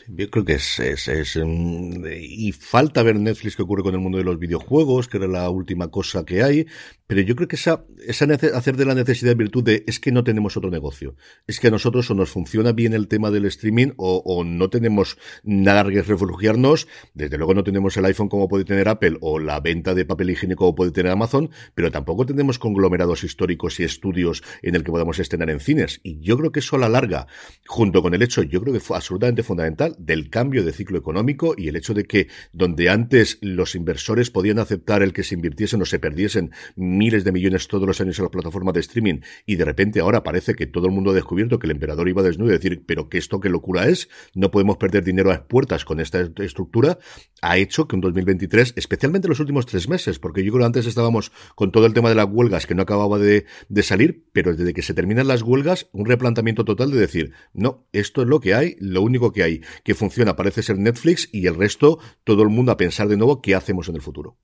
Yo 0.09 0.29
creo 0.29 0.43
que 0.43 0.55
es, 0.55 0.79
es, 0.79 1.07
es, 1.07 1.37
mm, 1.41 2.03
y 2.19 2.51
falta 2.51 3.01
ver 3.01 3.15
Netflix 3.15 3.55
qué 3.55 3.61
ocurre 3.61 3.83
con 3.83 3.93
el 3.93 4.01
mundo 4.01 4.17
de 4.17 4.25
los 4.25 4.37
videojuegos, 4.37 5.07
que 5.07 5.15
era 5.15 5.27
la 5.27 5.49
última 5.49 5.87
cosa 5.87 6.25
que 6.25 6.43
hay, 6.43 6.67
pero 7.09 7.21
yo 7.21 7.35
creo 7.35 7.47
que 7.47 7.55
esa, 7.55 7.85
esa 8.05 8.25
hacer 8.53 8.77
de 8.77 8.85
la 8.85 8.93
necesidad 8.93 9.31
de 9.31 9.35
virtud 9.35 9.63
de 9.63 9.83
es 9.87 9.99
que 9.99 10.11
no 10.11 10.23
tenemos 10.23 10.55
otro 10.57 10.69
negocio. 10.69 11.15
Es 11.47 11.59
que 11.59 11.69
a 11.69 11.71
nosotros 11.71 12.11
o 12.11 12.13
nos 12.13 12.29
funciona 12.29 12.71
bien 12.71 12.93
el 12.93 13.07
tema 13.07 13.31
del 13.31 13.45
streaming 13.45 13.93
o, 13.97 14.21
o 14.23 14.43
no 14.43 14.69
tenemos 14.69 15.17
nada 15.41 15.83
que 15.89 16.03
refugiarnos. 16.03 16.87
Desde 17.15 17.39
luego 17.39 17.55
no 17.55 17.63
tenemos 17.63 17.97
el 17.97 18.05
iPhone 18.05 18.29
como 18.29 18.47
puede 18.47 18.63
tener 18.63 18.87
Apple 18.87 19.17
o 19.21 19.39
la 19.39 19.59
venta 19.59 19.95
de 19.95 20.05
papel 20.05 20.29
higiénico 20.29 20.65
como 20.65 20.75
puede 20.75 20.91
tener 20.91 21.11
Amazon, 21.11 21.49
pero 21.73 21.89
tampoco 21.89 22.27
tenemos 22.27 22.59
conglomerados 22.59 23.23
históricos 23.23 23.79
y 23.79 23.85
estudios 23.85 24.43
en 24.61 24.75
el 24.75 24.83
que 24.83 24.91
podamos 24.91 25.17
estrenar 25.17 25.49
en 25.49 25.61
cines. 25.61 26.01
Y 26.03 26.19
yo 26.19 26.37
creo 26.37 26.51
que 26.51 26.59
eso 26.59 26.75
a 26.75 26.79
la 26.79 26.89
larga, 26.89 27.25
junto 27.65 28.03
con 28.03 28.13
el 28.13 28.21
hecho, 28.21 28.43
yo 28.43 28.61
creo 28.61 28.71
que 28.71 28.81
fue 28.81 28.97
absolutamente 28.97 29.41
fundamental 29.41 29.95
del 29.97 30.29
cambio 30.29 30.63
de 30.63 30.73
ciclo 30.73 30.99
económico 30.99 31.55
y 31.57 31.69
el 31.69 31.75
hecho 31.75 31.95
de 31.95 32.03
que 32.03 32.27
donde 32.53 32.91
antes 32.91 33.39
los 33.41 33.73
inversores 33.73 34.29
podían 34.29 34.59
aceptar 34.59 35.01
el 35.01 35.11
que 35.11 35.23
se 35.23 35.33
invirtiesen 35.33 35.81
o 35.81 35.85
se 35.85 35.97
perdiesen 35.97 36.51
miles 36.99 37.23
de 37.23 37.31
millones 37.31 37.67
todos 37.67 37.87
los 37.87 37.99
años 38.01 38.19
en 38.19 38.25
la 38.25 38.29
plataforma 38.29 38.71
de 38.71 38.81
streaming 38.81 39.21
y 39.45 39.55
de 39.55 39.65
repente 39.65 40.01
ahora 40.01 40.21
parece 40.21 40.53
que 40.53 40.67
todo 40.67 40.85
el 40.85 40.91
mundo 40.91 41.11
ha 41.11 41.13
descubierto 41.15 41.57
que 41.57 41.65
el 41.65 41.71
emperador 41.71 42.07
iba 42.09 42.21
desnudo 42.21 42.49
y 42.49 42.51
decir, 42.51 42.83
pero 42.85 43.09
que 43.09 43.17
esto 43.17 43.39
qué 43.39 43.49
locura 43.49 43.87
es, 43.87 44.09
no 44.35 44.51
podemos 44.51 44.77
perder 44.77 45.03
dinero 45.03 45.31
a 45.31 45.47
puertas 45.47 45.85
con 45.85 45.99
esta 45.99 46.19
estructura, 46.37 46.99
ha 47.41 47.57
hecho 47.57 47.87
que 47.87 47.95
un 47.95 48.01
2023, 48.01 48.73
especialmente 48.75 49.27
los 49.27 49.39
últimos 49.39 49.65
tres 49.65 49.87
meses, 49.87 50.19
porque 50.19 50.43
yo 50.43 50.51
creo 50.51 50.61
que 50.61 50.65
antes 50.67 50.85
estábamos 50.85 51.31
con 51.55 51.71
todo 51.71 51.85
el 51.85 51.93
tema 51.93 52.09
de 52.09 52.15
las 52.15 52.27
huelgas 52.29 52.67
que 52.67 52.75
no 52.75 52.81
acababa 52.81 53.17
de, 53.17 53.45
de 53.69 53.83
salir, 53.83 54.25
pero 54.33 54.53
desde 54.53 54.73
que 54.73 54.81
se 54.81 54.93
terminan 54.93 55.27
las 55.27 55.41
huelgas, 55.41 55.87
un 55.93 56.05
replanteamiento 56.05 56.65
total 56.65 56.91
de 56.91 56.99
decir, 56.99 57.31
no, 57.53 57.87
esto 57.93 58.21
es 58.21 58.27
lo 58.27 58.41
que 58.41 58.53
hay, 58.53 58.75
lo 58.79 59.01
único 59.01 59.31
que 59.31 59.43
hay 59.43 59.61
que 59.83 59.95
funciona 59.95 60.35
parece 60.35 60.63
ser 60.63 60.77
Netflix 60.77 61.29
y 61.31 61.47
el 61.47 61.55
resto, 61.55 61.99
todo 62.23 62.43
el 62.43 62.49
mundo 62.49 62.71
a 62.71 62.77
pensar 62.77 63.07
de 63.07 63.17
nuevo 63.17 63.41
qué 63.41 63.55
hacemos 63.55 63.87
en 63.89 63.95
el 63.95 64.01
futuro. 64.01 64.37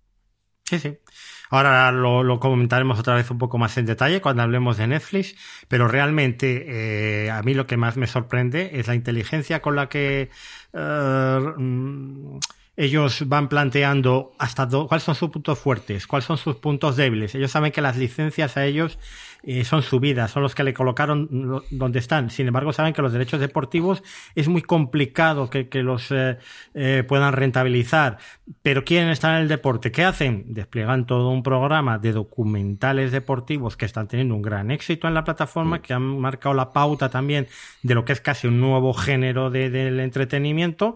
Sí, 0.63 0.79
sí. 0.79 0.97
Ahora 1.49 1.91
lo, 1.91 2.39
comentaremos 2.39 2.99
otra 2.99 3.15
vez 3.15 3.29
un 3.31 3.37
poco 3.37 3.57
más 3.57 3.77
en 3.77 3.85
detalle 3.85 4.21
cuando 4.21 4.43
hablemos 4.43 4.77
de 4.77 4.87
Netflix, 4.87 5.35
pero 5.67 5.87
realmente 5.87 6.65
eh, 7.25 7.31
a 7.31 7.41
mí 7.43 7.53
lo 7.53 7.67
que 7.67 7.77
más 7.77 7.97
me 7.97 8.07
sorprende 8.07 8.71
es 8.73 8.87
la 8.87 8.95
inteligencia 8.95 9.61
con 9.61 9.75
la 9.75 9.89
que 9.89 10.29
eh, 10.73 11.53
mm, 11.57 12.37
ellos 12.77 13.23
van 13.27 13.47
planteando 13.47 14.33
hasta 14.37 14.67
cuáles 14.67 15.03
son 15.03 15.15
sus 15.15 15.29
puntos 15.29 15.57
fuertes, 15.57 16.07
cuáles 16.07 16.25
son 16.25 16.37
sus 16.37 16.57
puntos 16.57 16.97
débiles. 16.97 17.33
Ellos 17.35 17.51
saben 17.51 17.71
que 17.71 17.81
las 17.81 17.95
licencias 17.95 18.57
a 18.57 18.65
ellos 18.65 18.99
eh, 19.47 19.63
son 19.63 19.83
subidas, 19.83 20.31
son 20.31 20.41
los 20.41 20.55
que 20.55 20.63
le 20.63 20.73
colocaron 20.73 21.61
donde 21.69 21.99
están. 21.99 22.31
Sin 22.31 22.47
embargo, 22.47 22.73
saben 22.73 22.93
que 22.93 23.03
los 23.03 23.13
derechos 23.13 23.39
deportivos 23.39 24.01
es 24.33 24.47
muy 24.47 24.63
complicado 24.63 25.51
que, 25.51 25.67
los 25.83 26.11
eh, 26.11 26.39
eh, 26.73 27.03
puedan 27.07 27.31
rentabilizar. 27.31 28.17
Pero 28.63 28.83
quieren 28.83 29.09
estar 29.09 29.35
en 29.35 29.43
el 29.43 29.47
deporte. 29.47 29.91
¿Qué 29.91 30.03
hacen? 30.03 30.45
Despliegan 30.47 31.05
todo 31.05 31.29
un 31.29 31.43
programa 31.43 31.99
de 31.99 32.11
documentales 32.11 33.11
deportivos 33.11 33.77
que 33.77 33.85
están 33.85 34.07
teniendo 34.07 34.33
un 34.33 34.41
gran 34.41 34.71
éxito 34.71 35.07
en 35.07 35.13
la 35.13 35.23
plataforma, 35.23 35.79
que 35.79 35.93
han 35.93 36.19
marcado 36.19 36.55
la 36.55 36.73
pauta 36.73 37.09
también 37.09 37.47
de 37.83 37.93
lo 37.93 38.03
que 38.03 38.13
es 38.13 38.21
casi 38.21 38.47
un 38.47 38.59
nuevo 38.59 38.93
género 38.93 39.51
del 39.51 39.99
entretenimiento 39.99 40.95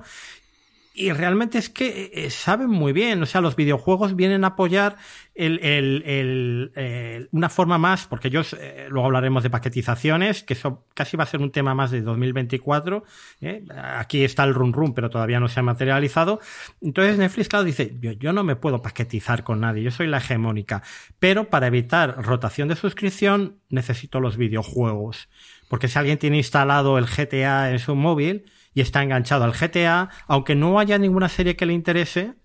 y 0.99 1.13
realmente 1.13 1.57
es 1.57 1.69
que 1.69 2.11
eh, 2.13 2.29
saben 2.29 2.69
muy 2.69 2.91
bien, 2.91 3.23
o 3.23 3.25
sea, 3.25 3.39
los 3.39 3.55
videojuegos 3.55 4.17
vienen 4.17 4.43
a 4.43 4.47
apoyar 4.47 4.97
el, 5.33 5.57
el, 5.63 7.29
una 7.31 7.47
forma 7.47 7.77
más, 7.77 8.05
porque 8.05 8.27
ellos, 8.27 8.53
eh, 8.59 8.87
luego 8.89 9.05
hablaremos 9.05 9.41
de 9.43 9.49
paquetizaciones, 9.49 10.43
que 10.43 10.55
eso 10.55 10.85
casi 10.93 11.15
va 11.15 11.23
a 11.23 11.27
ser 11.27 11.39
un 11.39 11.53
tema 11.53 11.73
más 11.73 11.91
de 11.91 12.01
2024. 12.01 13.05
¿eh? 13.39 13.63
Aquí 13.95 14.25
está 14.25 14.43
el 14.43 14.53
run 14.53 14.73
run, 14.73 14.93
pero 14.93 15.09
todavía 15.09 15.39
no 15.39 15.47
se 15.47 15.61
ha 15.61 15.63
materializado. 15.63 16.41
Entonces 16.81 17.17
Netflix, 17.17 17.47
claro, 17.47 17.63
dice, 17.63 17.95
yo, 18.01 18.11
yo 18.11 18.33
no 18.33 18.43
me 18.43 18.57
puedo 18.57 18.81
paquetizar 18.81 19.45
con 19.45 19.61
nadie, 19.61 19.83
yo 19.83 19.91
soy 19.91 20.07
la 20.07 20.17
hegemónica, 20.17 20.83
pero 21.17 21.49
para 21.49 21.67
evitar 21.67 22.21
rotación 22.25 22.67
de 22.67 22.75
suscripción 22.75 23.61
necesito 23.69 24.19
los 24.19 24.35
videojuegos. 24.35 25.29
Porque 25.69 25.87
si 25.87 25.97
alguien 25.97 26.17
tiene 26.17 26.35
instalado 26.35 26.97
el 26.97 27.05
GTA 27.05 27.71
en 27.71 27.79
su 27.79 27.95
móvil, 27.95 28.43
y 28.73 28.81
está 28.81 29.03
enganchado 29.03 29.43
al 29.43 29.53
GTA, 29.53 30.09
aunque 30.27 30.55
no 30.55 30.79
haya 30.79 30.97
ninguna 30.97 31.29
serie 31.29 31.55
que 31.55 31.65
le 31.65 31.73
interese, 31.73 32.35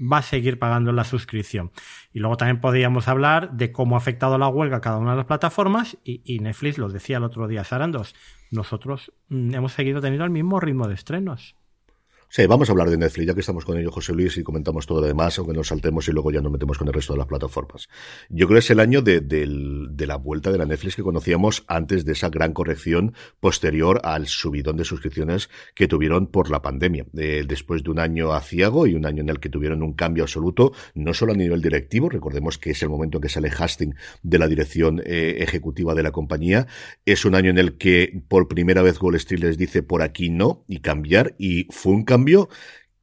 va 0.00 0.18
a 0.18 0.22
seguir 0.22 0.58
pagando 0.58 0.92
la 0.92 1.04
suscripción. 1.04 1.72
Y 2.12 2.20
luego 2.20 2.36
también 2.36 2.60
podríamos 2.60 3.08
hablar 3.08 3.52
de 3.52 3.72
cómo 3.72 3.96
ha 3.96 3.98
afectado 3.98 4.38
la 4.38 4.48
huelga 4.48 4.78
a 4.78 4.80
cada 4.80 4.98
una 4.98 5.12
de 5.12 5.18
las 5.18 5.26
plataformas 5.26 5.96
y, 6.04 6.38
Netflix 6.40 6.78
lo 6.78 6.88
decía 6.88 7.16
el 7.16 7.24
otro 7.24 7.48
día, 7.48 7.64
Sarandos, 7.64 8.14
nosotros 8.50 9.12
mm, 9.28 9.54
hemos 9.54 9.72
seguido 9.72 10.00
teniendo 10.00 10.24
el 10.24 10.30
mismo 10.30 10.60
ritmo 10.60 10.88
de 10.88 10.94
estrenos. 10.94 11.56
Sí, 12.28 12.44
vamos 12.46 12.68
a 12.68 12.72
hablar 12.72 12.90
de 12.90 12.98
Netflix, 12.98 13.26
ya 13.28 13.34
que 13.34 13.40
estamos 13.40 13.64
con 13.64 13.78
ello, 13.78 13.92
José 13.92 14.12
Luis, 14.12 14.36
y 14.36 14.42
comentamos 14.42 14.84
todo 14.84 15.00
lo 15.00 15.06
demás, 15.06 15.38
aunque 15.38 15.54
nos 15.54 15.68
saltemos 15.68 16.08
y 16.08 16.12
luego 16.12 16.32
ya 16.32 16.40
nos 16.40 16.50
metemos 16.50 16.76
con 16.76 16.88
el 16.88 16.92
resto 16.92 17.12
de 17.12 17.20
las 17.20 17.28
plataformas. 17.28 17.88
Yo 18.28 18.46
creo 18.46 18.56
que 18.56 18.64
es 18.64 18.70
el 18.70 18.80
año 18.80 19.00
de, 19.00 19.22
la 20.06 20.16
vuelta 20.16 20.50
de 20.50 20.58
la 20.58 20.66
Netflix 20.66 20.96
que 20.96 21.04
conocíamos 21.04 21.64
antes 21.68 22.04
de 22.04 22.12
esa 22.12 22.28
gran 22.28 22.52
corrección 22.52 23.14
posterior 23.38 24.00
al 24.02 24.26
subidón 24.26 24.76
de 24.76 24.84
suscripciones 24.84 25.50
que 25.74 25.86
tuvieron 25.86 26.26
por 26.26 26.50
la 26.50 26.62
pandemia. 26.62 27.06
después 27.12 27.84
de 27.84 27.90
un 27.90 28.00
año 28.00 28.32
aciago 28.32 28.88
y 28.88 28.94
un 28.94 29.06
año 29.06 29.22
en 29.22 29.28
el 29.28 29.38
que 29.38 29.48
tuvieron 29.48 29.84
un 29.84 29.92
cambio 29.92 30.24
absoluto, 30.24 30.72
no 30.94 31.14
solo 31.14 31.32
a 31.32 31.36
nivel 31.36 31.62
directivo, 31.62 32.08
recordemos 32.08 32.58
que 32.58 32.70
es 32.70 32.82
el 32.82 32.88
momento 32.88 33.18
en 33.18 33.22
que 33.22 33.28
sale 33.28 33.50
Hastings 33.56 33.96
de 34.22 34.38
la 34.38 34.48
dirección 34.48 35.00
eh, 35.06 35.36
ejecutiva 35.38 35.94
de 35.94 36.02
la 36.02 36.10
compañía, 36.10 36.66
es 37.04 37.24
un 37.24 37.36
año 37.36 37.50
en 37.50 37.58
el 37.58 37.78
que 37.78 38.20
por 38.28 38.48
primera 38.48 38.82
vez 38.82 39.00
Wall 39.00 39.14
Street 39.14 39.40
les 39.40 39.58
dice 39.58 39.84
por 39.84 40.02
aquí 40.02 40.28
no 40.28 40.64
y 40.66 40.80
cambiar, 40.80 41.34
y 41.38 41.68
fue 41.70 41.92
un 41.92 42.04
cambio 42.04 42.15
cambio 42.16 42.48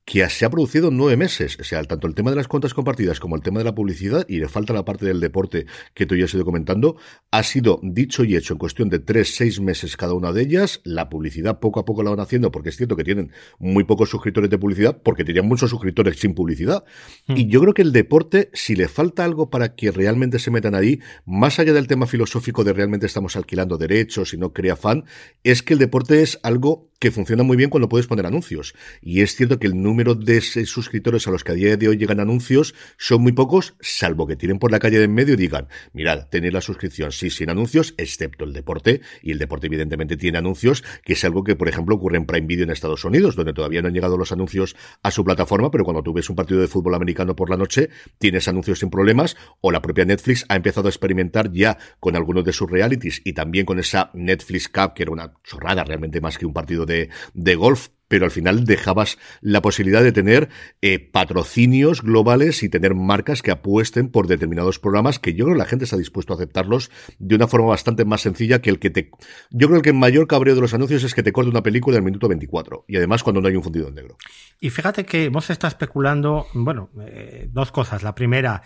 que 0.06 0.30
se 0.30 0.44
ha 0.44 0.50
producido 0.50 0.90
en 0.90 0.98
nueve 0.98 1.16
meses. 1.16 1.58
O 1.60 1.64
sea, 1.64 1.82
tanto 1.84 2.08
el 2.08 2.16
tema 2.16 2.30
de 2.30 2.36
las 2.36 2.48
cuentas 2.48 2.74
compartidas 2.74 3.20
como 3.22 3.36
el 3.36 3.42
tema 3.42 3.60
de 3.60 3.66
la 3.66 3.74
publicidad, 3.74 4.26
y 4.28 4.40
le 4.40 4.50
falta 4.50 4.74
la 4.74 4.84
parte 4.84 5.06
del 5.06 5.20
deporte 5.20 5.66
que 5.94 6.06
tú 6.06 6.16
ya 6.16 6.26
has 6.26 6.34
ido 6.34 6.44
comentando, 6.44 6.98
ha 7.32 7.44
sido 7.44 7.80
dicho 7.84 8.26
y 8.26 8.36
hecho 8.36 8.54
en 8.54 8.60
cuestión 8.60 8.90
de 8.90 9.00
tres, 9.00 9.36
seis 9.36 9.62
meses 9.62 9.96
cada 9.96 10.14
una 10.14 10.34
de 10.34 10.42
ellas. 10.42 10.82
La 10.84 11.10
publicidad 11.10 11.60
poco 11.60 11.80
a 11.80 11.86
poco 11.86 12.04
la 12.04 12.10
van 12.10 12.20
haciendo, 12.20 12.52
porque 12.52 12.70
es 12.70 12.76
cierto 12.76 12.98
que 12.98 13.06
tienen 13.06 13.32
muy 13.60 13.86
pocos 13.86 14.10
suscriptores 14.10 14.50
de 14.50 14.58
publicidad, 14.58 15.02
porque 15.02 15.24
tenían 15.24 15.48
muchos 15.48 15.70
suscriptores 15.70 16.20
sin 16.20 16.34
publicidad. 16.34 16.84
Hmm. 17.28 17.38
Y 17.38 17.48
yo 17.48 17.62
creo 17.62 17.74
que 17.74 17.82
el 17.82 17.94
deporte, 17.94 18.50
si 18.54 18.76
le 18.76 18.90
falta 18.90 19.24
algo 19.24 19.50
para 19.50 19.76
que 19.76 19.92
realmente 19.92 20.38
se 20.40 20.52
metan 20.52 20.76
ahí, 20.76 21.00
más 21.26 21.60
allá 21.60 21.72
del 21.72 21.88
tema 21.88 22.08
filosófico 22.08 22.66
de 22.66 22.74
realmente 22.74 23.06
estamos 23.06 23.38
alquilando 23.38 23.78
derechos 23.78 24.34
y 24.34 24.38
no 24.38 24.52
crea 24.52 24.76
fan, 24.76 25.06
es 25.44 25.64
que 25.64 25.74
el 25.74 25.80
deporte 25.80 26.22
es 26.22 26.40
algo 26.44 26.90
que 27.04 27.12
funciona 27.12 27.44
muy 27.44 27.58
bien 27.58 27.70
cuando 27.70 27.90
puedes 27.90 28.08
poner 28.08 28.26
anuncios. 28.26 28.76
Y 29.02 29.24
es 29.24 29.36
cierto 29.36 29.60
que 29.60 29.68
el 29.68 29.82
número 29.82 30.16
de 30.16 30.40
suscriptores 30.40 31.28
a 31.28 31.32
los 31.32 31.44
que 31.44 31.52
a 31.52 31.56
día 31.56 31.76
de 31.76 31.90
hoy 31.90 31.98
llegan 31.98 32.22
anuncios 32.22 32.74
son 32.98 33.22
muy 33.22 33.34
pocos, 33.34 33.76
salvo 33.82 34.26
que 34.26 34.38
tienen 34.38 34.58
por 34.58 34.72
la 34.72 34.80
calle 34.80 35.00
de 35.00 35.04
en 35.04 35.14
medio 35.14 35.34
y 35.34 35.38
digan, 35.38 35.68
mirad, 35.92 36.30
tenéis 36.30 36.54
la 36.54 36.62
suscripción 36.62 37.12
sí 37.12 37.30
sin 37.30 37.50
anuncios, 37.50 37.94
excepto 37.98 38.46
el 38.46 38.54
deporte, 38.54 39.02
y 39.22 39.32
el 39.32 39.38
deporte 39.38 39.68
evidentemente 39.68 40.16
tiene 40.16 40.38
anuncios, 40.38 40.82
que 41.04 41.12
es 41.12 41.26
algo 41.26 41.44
que, 41.44 41.58
por 41.58 41.68
ejemplo, 41.68 41.96
ocurre 41.96 42.16
en 42.16 42.26
Prime 42.26 42.48
Video 42.48 42.64
en 42.64 42.72
Estados 42.72 43.04
Unidos, 43.04 43.36
donde 43.36 43.52
todavía 43.52 43.82
no 43.82 43.90
han 43.90 43.94
llegado 43.94 44.16
los 44.16 44.32
anuncios 44.32 44.78
a 45.02 45.12
su 45.12 45.26
plataforma, 45.26 45.72
pero 45.72 45.84
cuando 45.84 46.04
tú 46.04 46.14
ves 46.14 46.30
un 46.30 46.38
partido 46.38 46.62
de 46.62 46.70
fútbol 46.70 46.96
americano 46.96 47.36
por 47.36 47.50
la 47.50 47.58
noche, 47.58 47.90
tienes 48.18 48.48
anuncios 48.48 48.80
sin 48.80 48.90
problemas, 48.90 49.36
o 49.60 49.74
la 49.74 49.82
propia 49.82 50.06
Netflix 50.06 50.46
ha 50.48 50.56
empezado 50.56 50.88
a 50.88 50.92
experimentar 50.92 51.52
ya 51.52 51.78
con 52.00 52.16
algunos 52.16 52.46
de 52.46 52.54
sus 52.54 52.72
realities 52.72 53.22
y 53.26 53.34
también 53.34 53.66
con 53.66 53.78
esa 53.78 54.10
Netflix 54.14 54.70
Cup, 54.70 54.94
que 54.94 55.04
era 55.04 55.12
una 55.12 55.34
chorrada 55.44 55.84
realmente 55.84 56.22
más 56.22 56.38
que 56.38 56.46
un 56.46 56.54
partido 56.54 56.86
de 56.86 56.93
de, 57.34 57.56
golf, 57.56 57.90
pero 58.08 58.26
al 58.26 58.32
final 58.32 58.66
dejabas 58.66 59.18
la 59.42 59.62
posibilidad 59.62 60.04
de 60.04 60.12
tener 60.12 60.50
eh, 60.82 61.00
patrocinios 61.00 62.02
globales 62.02 62.62
y 62.64 62.70
tener 62.70 62.94
marcas 62.94 63.42
que 63.42 63.52
apuesten 63.52 64.10
por 64.10 64.28
determinados 64.28 64.80
programas 64.80 65.20
que 65.20 65.34
yo 65.34 65.46
creo 65.46 65.56
que 65.56 65.60
la 65.60 65.66
gente 65.66 65.86
está 65.86 65.98
dispuesto 65.98 66.34
a 66.34 66.36
aceptarlos 66.36 66.92
de 67.18 67.36
una 67.36 67.48
forma 67.48 67.68
bastante 67.68 68.06
más 68.06 68.22
sencilla 68.22 68.62
que 68.62 68.70
el 68.70 68.80
que 68.80 68.90
te... 68.90 69.12
Yo 69.50 69.68
creo 69.68 69.82
que 69.82 69.90
el 69.90 69.96
mayor 69.96 70.28
cabreo 70.28 70.56
de 70.56 70.62
los 70.62 70.74
anuncios 70.74 71.04
es 71.04 71.16
que 71.16 71.24
te 71.24 71.32
corte 71.32 71.50
una 71.50 71.64
película 71.64 71.98
en 71.98 72.04
el 72.04 72.06
minuto 72.06 72.28
24 72.28 72.86
y 72.88 72.98
además 72.98 73.24
cuando 73.24 73.42
no 73.42 73.48
hay 73.48 73.56
un 73.56 73.64
fundido 73.64 73.88
en 73.88 73.96
negro. 73.96 74.18
Y 74.60 74.70
fíjate 74.70 75.06
que 75.06 75.30
vos 75.30 75.50
está 75.50 75.68
especulando, 75.68 76.48
bueno, 76.54 76.90
eh, 77.02 77.48
dos 77.52 77.72
cosas. 77.72 78.04
La 78.04 78.14
primera, 78.14 78.62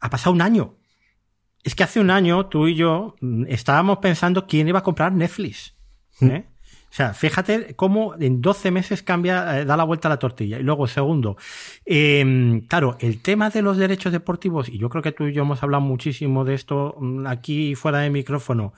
ha 0.00 0.10
pasado 0.10 0.32
un 0.32 0.42
año. 0.42 0.76
Es 1.62 1.74
que 1.74 1.84
hace 1.84 2.00
un 2.00 2.10
año 2.10 2.46
tú 2.46 2.66
y 2.66 2.74
yo 2.74 3.14
mm, 3.20 3.44
estábamos 3.48 3.98
pensando 3.98 4.46
quién 4.46 4.68
iba 4.68 4.80
a 4.80 4.82
comprar 4.82 5.12
Netflix. 5.12 5.74
¿eh? 6.20 6.44
O 6.92 6.94
sea, 6.94 7.14
fíjate 7.14 7.74
cómo 7.74 8.14
en 8.20 8.42
12 8.42 8.70
meses 8.70 9.02
cambia, 9.02 9.60
eh, 9.60 9.64
da 9.64 9.78
la 9.78 9.84
vuelta 9.84 10.08
a 10.08 10.10
la 10.10 10.18
tortilla. 10.18 10.58
Y 10.58 10.62
luego, 10.62 10.86
segundo, 10.86 11.38
em, 11.86 12.66
claro, 12.66 12.98
el 13.00 13.22
tema 13.22 13.48
de 13.48 13.62
los 13.62 13.78
derechos 13.78 14.12
deportivos, 14.12 14.68
y 14.68 14.76
yo 14.76 14.90
creo 14.90 15.02
que 15.02 15.12
tú 15.12 15.26
y 15.26 15.32
yo 15.32 15.40
hemos 15.40 15.62
hablado 15.62 15.80
muchísimo 15.80 16.44
de 16.44 16.52
esto 16.52 16.94
mm, 17.00 17.26
aquí 17.26 17.74
fuera 17.76 18.00
de 18.00 18.10
micrófono, 18.10 18.74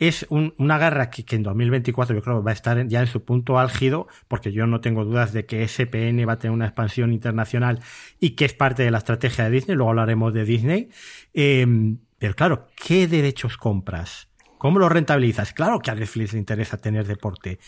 es 0.00 0.26
una 0.28 0.76
guerra 0.78 1.08
que, 1.10 1.24
en 1.36 1.44
2024 1.44 2.16
yo 2.16 2.22
creo 2.22 2.38
que 2.38 2.44
va 2.44 2.50
a 2.50 2.54
estar 2.54 2.84
ya 2.88 2.98
en 2.98 3.06
su 3.06 3.22
punto 3.24 3.60
álgido, 3.60 4.08
porque 4.26 4.50
yo 4.50 4.66
no 4.66 4.80
tengo 4.80 5.04
dudas 5.04 5.32
de 5.32 5.46
que 5.46 5.62
SPN 5.68 6.26
va 6.26 6.32
a 6.32 6.38
tener 6.40 6.52
una 6.52 6.66
expansión 6.66 7.12
internacional 7.12 7.78
y 8.18 8.30
que 8.30 8.44
es 8.44 8.54
parte 8.54 8.82
de 8.82 8.90
la 8.90 8.98
estrategia 8.98 9.44
de 9.44 9.50
Disney, 9.52 9.76
luego 9.76 9.90
hablaremos 9.90 10.34
de 10.34 10.44
Disney. 10.44 10.88
Em, 11.32 11.98
pero 12.18 12.34
claro, 12.34 12.66
¿qué 12.74 13.06
derechos 13.06 13.56
compras? 13.56 14.31
¿Cómo 14.62 14.78
lo 14.78 14.88
rentabilizas? 14.88 15.52
Claro 15.52 15.80
que 15.80 15.90
a 15.90 15.96
Netflix 15.96 16.34
le 16.34 16.38
interesa 16.38 16.76
tener 16.76 17.04
deporte. 17.04 17.58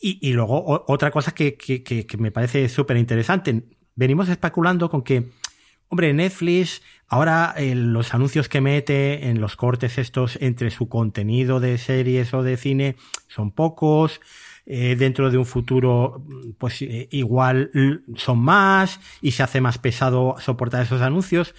Y, 0.00 0.32
luego 0.32 0.84
otra 0.88 1.12
cosa 1.12 1.30
que, 1.30 1.56
me 2.18 2.32
parece 2.32 2.68
súper 2.68 2.96
interesante. 2.96 3.62
Venimos 3.94 4.28
especulando 4.28 4.90
con 4.90 5.02
que, 5.02 5.30
hombre, 5.86 6.12
Netflix 6.12 6.82
ahora 7.06 7.54
eh, 7.56 7.76
los 7.76 8.12
anuncios 8.12 8.48
que 8.48 8.60
mete 8.60 9.28
en 9.28 9.40
los 9.40 9.54
cortes 9.54 9.98
estos 9.98 10.36
entre 10.42 10.72
su 10.72 10.88
contenido 10.88 11.60
de 11.60 11.78
series 11.78 12.34
o 12.34 12.42
de 12.42 12.56
cine 12.56 12.96
son 13.28 13.52
pocos. 13.52 14.20
Eh, 14.66 14.96
dentro 14.96 15.30
de 15.30 15.38
un 15.38 15.46
futuro, 15.46 16.26
pues 16.58 16.82
eh, 16.82 17.06
igual 17.12 17.70
son 18.16 18.40
más 18.40 18.98
y 19.22 19.30
se 19.30 19.44
hace 19.44 19.60
más 19.60 19.78
pesado 19.78 20.34
soportar 20.40 20.82
esos 20.82 21.02
anuncios. 21.02 21.54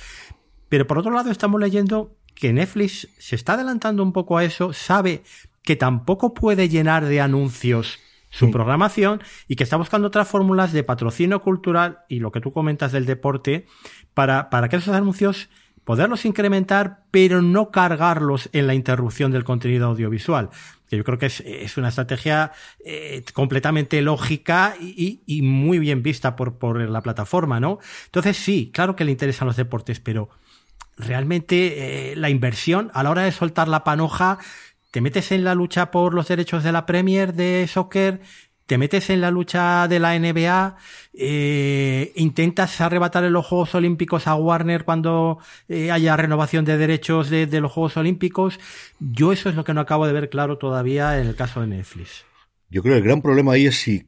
Pero 0.68 0.88
por 0.88 0.98
otro 0.98 1.12
lado 1.12 1.32
estamos 1.32 1.62
leyendo 1.62 2.18
que 2.40 2.54
Netflix 2.54 3.08
se 3.18 3.36
está 3.36 3.54
adelantando 3.54 4.04
un 4.04 4.14
poco 4.14 4.38
a 4.38 4.44
eso, 4.44 4.72
sabe 4.72 5.24
que 5.64 5.76
tampoco 5.76 6.34
puede 6.34 6.70
llenar 6.70 7.06
de 7.06 7.20
anuncios 7.20 8.00
su 8.30 8.52
programación 8.52 9.22
y 9.48 9.56
que 9.56 9.64
está 9.64 9.78
buscando 9.78 10.10
otras 10.10 10.28
fórmulas 10.28 10.72
de 10.72 10.84
patrocinio 10.84 11.42
cultural 11.42 12.00
y 12.08 12.20
lo 12.20 12.32
que 12.32 12.42
tú 12.42 12.52
comentas 12.52 12.92
del 12.92 13.06
deporte 13.06 13.66
para, 14.14 14.50
para 14.50 14.70
que 14.70 14.76
esos 14.76 14.94
anuncios 14.94 15.50
poderlos 15.84 16.26
incrementar, 16.26 17.06
pero 17.12 17.42
no 17.42 17.72
cargarlos 17.72 18.50
en 18.52 18.68
la 18.68 18.76
interrupción 18.76 19.32
del 19.32 19.46
contenido 19.46 19.88
audiovisual. 19.88 20.50
Que 20.90 20.98
yo 20.98 21.04
creo 21.06 21.18
que 21.18 21.28
es, 21.28 21.78
una 21.78 21.88
estrategia 21.90 22.52
eh, 22.86 23.24
completamente 23.34 24.02
lógica 24.02 24.76
y, 24.80 25.42
muy 25.42 25.80
bien 25.80 26.04
vista 26.04 26.36
por, 26.36 26.58
por 26.58 26.78
la 26.78 27.02
plataforma, 27.02 27.60
¿no? 27.60 27.80
Entonces 28.06 28.36
sí, 28.38 28.70
claro 28.74 28.96
que 28.96 29.06
le 29.06 29.12
interesan 29.12 29.48
los 29.48 29.56
deportes, 29.56 30.02
pero 30.02 30.30
realmente 30.98 32.12
eh, 32.12 32.16
la 32.16 32.30
inversión 32.30 32.92
a 32.94 33.04
la 33.04 33.12
hora 33.12 33.24
de 33.24 33.32
soltar 33.32 33.68
la 33.68 33.84
panoja 33.84 34.40
te 34.92 35.02
metes 35.02 35.32
en 35.32 35.44
la 35.44 35.56
lucha 35.56 35.92
por 35.92 36.14
los 36.14 36.28
derechos 36.28 36.64
de 36.64 36.72
la 36.72 36.86
Premier 36.86 37.34
de 37.34 37.68
soccer, 37.68 38.22
te 38.66 38.78
metes 38.78 39.10
en 39.10 39.22
la 39.22 39.32
lucha 39.32 39.88
de 39.88 40.00
la 40.00 40.18
NBA, 40.18 40.76
eh, 41.14 42.12
intentas 42.16 42.82
arrebatar 42.82 43.24
los 43.26 43.46
Juegos 43.46 43.76
Olímpicos 43.76 44.28
a 44.28 44.36
Warner 44.36 44.86
cuando 44.86 45.40
eh, 45.70 45.92
haya 45.92 46.18
renovación 46.18 46.66
de 46.66 46.78
derechos 46.78 47.30
de, 47.30 47.48
de 47.48 47.62
los 47.62 47.72
Juegos 47.72 47.98
Olímpicos. 47.98 48.60
Yo 49.00 49.32
eso 49.32 49.50
es 49.50 49.56
lo 49.56 49.64
que 49.64 49.74
no 49.74 49.82
acabo 49.82 50.08
de 50.08 50.14
ver 50.14 50.30
claro 50.30 50.58
todavía 50.58 51.20
en 51.20 51.28
el 51.28 51.36
caso 51.36 51.62
de 51.62 51.68
Netflix. 51.68 52.26
Yo 52.70 52.84
creo 52.84 52.96
que 52.96 53.00
el 53.00 53.06
gran 53.06 53.22
problema 53.22 53.54
ahí 53.54 53.66
es 53.66 53.78
si 53.78 54.08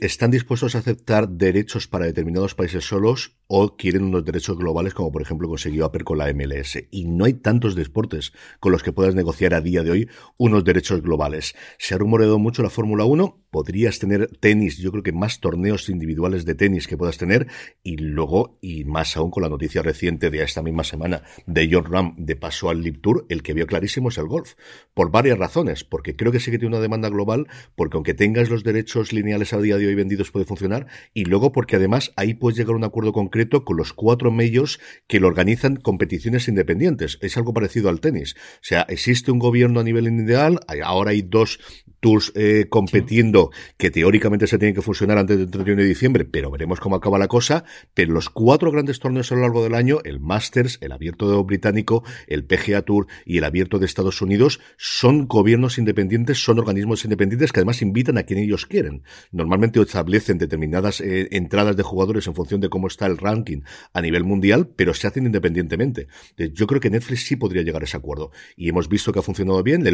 están 0.00 0.30
dispuestos 0.30 0.74
a 0.74 0.78
aceptar 0.78 1.28
derechos 1.28 1.86
para 1.86 2.06
determinados 2.06 2.54
países 2.54 2.86
solos 2.86 3.36
o 3.54 3.76
quieren 3.76 4.04
unos 4.04 4.24
derechos 4.24 4.56
globales 4.56 4.94
como 4.94 5.12
por 5.12 5.20
ejemplo 5.20 5.46
consiguió 5.46 5.84
Apple 5.84 6.04
con 6.04 6.16
la 6.16 6.32
MLS. 6.32 6.84
Y 6.90 7.04
no 7.04 7.26
hay 7.26 7.34
tantos 7.34 7.74
deportes 7.74 8.32
con 8.60 8.72
los 8.72 8.82
que 8.82 8.92
puedas 8.92 9.14
negociar 9.14 9.52
a 9.52 9.60
día 9.60 9.82
de 9.82 9.90
hoy 9.90 10.08
unos 10.38 10.64
derechos 10.64 11.02
globales. 11.02 11.54
Se 11.76 11.94
ha 11.94 11.98
rumoreado 11.98 12.38
mucho 12.38 12.62
la 12.62 12.70
Fórmula 12.70 13.04
1, 13.04 13.44
podrías 13.50 13.98
tener 13.98 14.28
tenis, 14.40 14.78
yo 14.78 14.90
creo 14.90 15.02
que 15.02 15.12
más 15.12 15.40
torneos 15.40 15.90
individuales 15.90 16.46
de 16.46 16.54
tenis 16.54 16.88
que 16.88 16.96
puedas 16.96 17.18
tener 17.18 17.46
y 17.82 17.98
luego, 17.98 18.56
y 18.62 18.84
más 18.84 19.18
aún 19.18 19.30
con 19.30 19.42
la 19.42 19.50
noticia 19.50 19.82
reciente 19.82 20.30
de 20.30 20.42
esta 20.42 20.62
misma 20.62 20.82
semana 20.82 21.22
de 21.46 21.68
John 21.70 21.84
Ram 21.84 22.14
de 22.16 22.36
paso 22.36 22.70
al 22.70 22.80
Lip 22.80 23.02
Tour, 23.02 23.26
el 23.28 23.42
que 23.42 23.52
vio 23.52 23.66
clarísimo 23.66 24.08
es 24.08 24.16
el 24.16 24.28
golf. 24.28 24.54
Por 24.94 25.10
varias 25.10 25.38
razones, 25.38 25.84
porque 25.84 26.16
creo 26.16 26.32
que 26.32 26.40
sí 26.40 26.50
que 26.50 26.58
tiene 26.58 26.74
una 26.74 26.82
demanda 26.82 27.10
global, 27.10 27.48
porque 27.76 27.98
aunque 27.98 28.14
tengas 28.14 28.48
los 28.48 28.64
derechos 28.64 29.12
lineales 29.12 29.52
a 29.52 29.60
día 29.60 29.76
de 29.76 29.86
hoy 29.86 29.94
vendidos 29.94 30.30
puede 30.30 30.46
funcionar, 30.46 30.86
y 31.12 31.26
luego 31.26 31.52
porque 31.52 31.76
además 31.76 32.14
ahí 32.16 32.32
puedes 32.32 32.56
llegar 32.56 32.72
a 32.72 32.78
un 32.78 32.84
acuerdo 32.84 33.12
concreto 33.12 33.41
con 33.64 33.76
los 33.76 33.92
cuatro 33.92 34.30
medios 34.30 34.80
que 35.06 35.20
lo 35.20 35.28
organizan 35.28 35.76
competiciones 35.76 36.48
independientes. 36.48 37.18
Es 37.20 37.36
algo 37.36 37.52
parecido 37.52 37.88
al 37.88 38.00
tenis. 38.00 38.34
O 38.36 38.64
sea, 38.64 38.82
existe 38.88 39.30
un 39.30 39.38
gobierno 39.38 39.80
a 39.80 39.84
nivel 39.84 40.08
ideal, 40.08 40.60
ahora 40.84 41.10
hay 41.10 41.22
dos 41.22 41.60
tours 42.02 42.32
eh, 42.34 42.66
competiendo 42.68 43.50
que 43.78 43.90
teóricamente 43.90 44.48
se 44.48 44.58
tienen 44.58 44.74
que 44.74 44.82
fusionar 44.82 45.18
antes 45.18 45.38
del 45.38 45.50
31 45.50 45.82
de 45.82 45.88
diciembre, 45.88 46.24
pero 46.24 46.50
veremos 46.50 46.80
cómo 46.80 46.96
acaba 46.96 47.18
la 47.18 47.28
cosa. 47.28 47.64
Pero 47.94 48.12
los 48.12 48.28
cuatro 48.28 48.72
grandes 48.72 48.98
torneos 48.98 49.30
a 49.30 49.36
lo 49.36 49.42
largo 49.42 49.62
del 49.62 49.74
año, 49.74 50.00
el 50.04 50.18
Masters, 50.18 50.78
el 50.82 50.92
Abierto 50.92 51.42
Británico, 51.44 52.02
el 52.26 52.44
PGA 52.44 52.82
Tour 52.82 53.06
y 53.24 53.38
el 53.38 53.44
Abierto 53.44 53.78
de 53.78 53.86
Estados 53.86 54.20
Unidos, 54.20 54.60
son 54.76 55.28
gobiernos 55.28 55.78
independientes, 55.78 56.42
son 56.42 56.58
organismos 56.58 57.04
independientes 57.04 57.52
que 57.52 57.60
además 57.60 57.80
invitan 57.82 58.18
a 58.18 58.24
quien 58.24 58.40
ellos 58.40 58.66
quieren. 58.66 59.04
Normalmente 59.30 59.80
establecen 59.80 60.38
determinadas 60.38 61.00
eh, 61.00 61.28
entradas 61.30 61.76
de 61.76 61.84
jugadores 61.84 62.26
en 62.26 62.34
función 62.34 62.60
de 62.60 62.68
cómo 62.68 62.88
está 62.88 63.06
el 63.06 63.16
ranking 63.16 63.60
a 63.92 64.02
nivel 64.02 64.24
mundial, 64.24 64.68
pero 64.74 64.92
se 64.92 65.06
hacen 65.06 65.26
independientemente. 65.26 66.08
Yo 66.36 66.66
creo 66.66 66.80
que 66.80 66.90
Netflix 66.90 67.26
sí 67.26 67.36
podría 67.36 67.62
llegar 67.62 67.82
a 67.82 67.84
ese 67.84 67.96
acuerdo. 67.96 68.32
Y 68.56 68.68
hemos 68.68 68.88
visto 68.88 69.12
que 69.12 69.20
ha 69.20 69.22
funcionado 69.22 69.62
bien. 69.62 69.84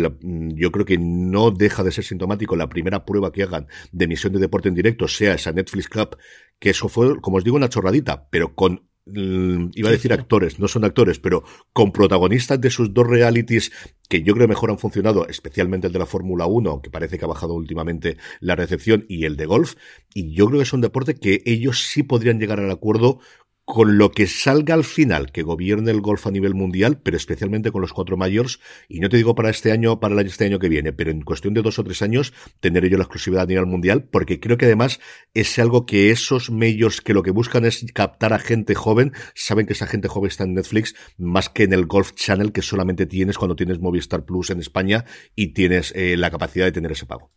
Yo 0.57 0.73
creo 0.73 0.87
que 0.87 0.97
no 0.97 1.50
deja 1.50 1.85
de 1.85 1.93
ser 1.93 1.98
sintomático 2.02 2.57
la 2.57 2.69
primera 2.69 3.05
prueba 3.05 3.33
que 3.33 3.43
hagan 3.43 3.67
de 3.93 4.05
emisión 4.05 4.33
de 4.33 4.40
deporte 4.40 4.69
en 4.69 4.75
directo 4.75 5.09
sea 5.09 5.35
esa 5.35 5.52
Netflix 5.52 5.88
Club, 5.88 6.17
que 6.59 6.71
eso 6.71 6.88
fue, 6.88 7.21
como 7.21 7.38
os 7.38 7.45
digo, 7.45 7.57
una 7.57 7.69
chorradita, 7.69 8.28
pero 8.31 8.55
con 8.55 8.88
mm, 9.07 9.71
iba 9.75 9.88
a 9.88 9.93
decir 9.93 10.12
actores, 10.12 10.59
no 10.59 10.69
son 10.69 10.85
actores, 10.85 11.19
pero 11.19 11.45
con 11.73 11.93
protagonistas 11.93 12.61
de 12.61 12.71
sus 12.71 12.93
dos 12.93 13.07
realities 13.07 13.73
que 14.09 14.23
yo 14.23 14.35
creo 14.35 14.49
mejor 14.49 14.71
han 14.71 14.78
funcionado, 14.78 15.26
especialmente 15.28 15.87
el 15.87 15.93
de 15.93 15.99
la 15.99 16.07
Fórmula 16.07 16.47
1, 16.47 16.71
aunque 16.71 16.90
parece 16.90 17.19
que 17.19 17.25
ha 17.25 17.28
bajado 17.28 17.55
últimamente 17.55 18.17
la 18.40 18.57
recepción, 18.57 19.05
y 19.09 19.25
el 19.25 19.37
de 19.37 19.47
golf, 19.47 19.75
y 20.14 20.35
yo 20.35 20.47
creo 20.47 20.59
que 20.59 20.64
es 20.64 20.73
un 20.73 20.81
deporte 20.81 21.14
que 21.14 21.43
ellos 21.45 21.87
sí 21.87 22.02
podrían 22.02 22.38
llegar 22.38 22.61
al 22.61 22.71
acuerdo 22.71 23.21
con 23.68 23.98
lo 23.98 24.12
que 24.12 24.26
salga 24.26 24.72
al 24.72 24.82
final 24.82 25.30
que 25.30 25.42
gobierne 25.42 25.90
el 25.90 26.00
golf 26.00 26.26
a 26.26 26.30
nivel 26.30 26.54
mundial, 26.54 27.02
pero 27.02 27.18
especialmente 27.18 27.70
con 27.70 27.82
los 27.82 27.92
cuatro 27.92 28.16
mayores, 28.16 28.60
y 28.88 28.98
no 29.00 29.10
te 29.10 29.18
digo 29.18 29.34
para 29.34 29.50
este 29.50 29.72
año, 29.72 30.00
para 30.00 30.18
este 30.22 30.46
año 30.46 30.58
que 30.58 30.70
viene, 30.70 30.94
pero 30.94 31.10
en 31.10 31.20
cuestión 31.20 31.52
de 31.52 31.60
dos 31.60 31.78
o 31.78 31.84
tres 31.84 32.00
años 32.00 32.32
tener 32.60 32.88
yo 32.88 32.96
la 32.96 33.02
exclusividad 33.04 33.42
a 33.42 33.46
nivel 33.46 33.66
mundial, 33.66 34.04
porque 34.10 34.40
creo 34.40 34.56
que 34.56 34.64
además 34.64 35.00
es 35.34 35.58
algo 35.58 35.84
que 35.84 36.10
esos 36.10 36.50
mayors 36.50 37.02
que 37.02 37.12
lo 37.12 37.22
que 37.22 37.30
buscan 37.30 37.66
es 37.66 37.84
captar 37.92 38.32
a 38.32 38.38
gente 38.38 38.74
joven, 38.74 39.12
saben 39.35 39.66
que 39.66 39.74
esa 39.74 39.87
gente 39.87 40.09
joven 40.09 40.31
está 40.31 40.44
en 40.44 40.54
Netflix, 40.54 40.94
más 41.18 41.50
que 41.50 41.64
en 41.64 41.74
el 41.74 41.85
Golf 41.85 42.14
Channel 42.14 42.52
que 42.52 42.62
solamente 42.62 43.04
tienes 43.04 43.37
cuando 43.37 43.54
tienes 43.54 43.81
Movistar 43.81 44.24
Plus 44.24 44.48
en 44.48 44.61
España 44.61 45.04
y 45.37 45.48
tienes 45.48 45.92
eh, 45.94 46.16
la 46.16 46.31
capacidad 46.31 46.64
de 46.64 46.72
tener 46.72 46.92
ese 46.92 47.04
pago. 47.04 47.33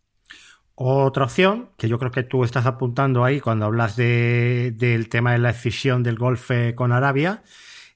Otra 0.74 1.24
opción, 1.24 1.68
que 1.76 1.88
yo 1.88 1.98
creo 1.98 2.10
que 2.10 2.22
tú 2.22 2.44
estás 2.44 2.64
apuntando 2.64 3.24
ahí 3.24 3.40
cuando 3.40 3.66
hablas 3.66 3.94
de, 3.96 4.72
del 4.74 5.08
tema 5.08 5.32
de 5.32 5.38
la 5.38 5.50
escisión 5.50 6.02
del 6.02 6.16
golfe 6.16 6.74
con 6.74 6.92
Arabia, 6.92 7.42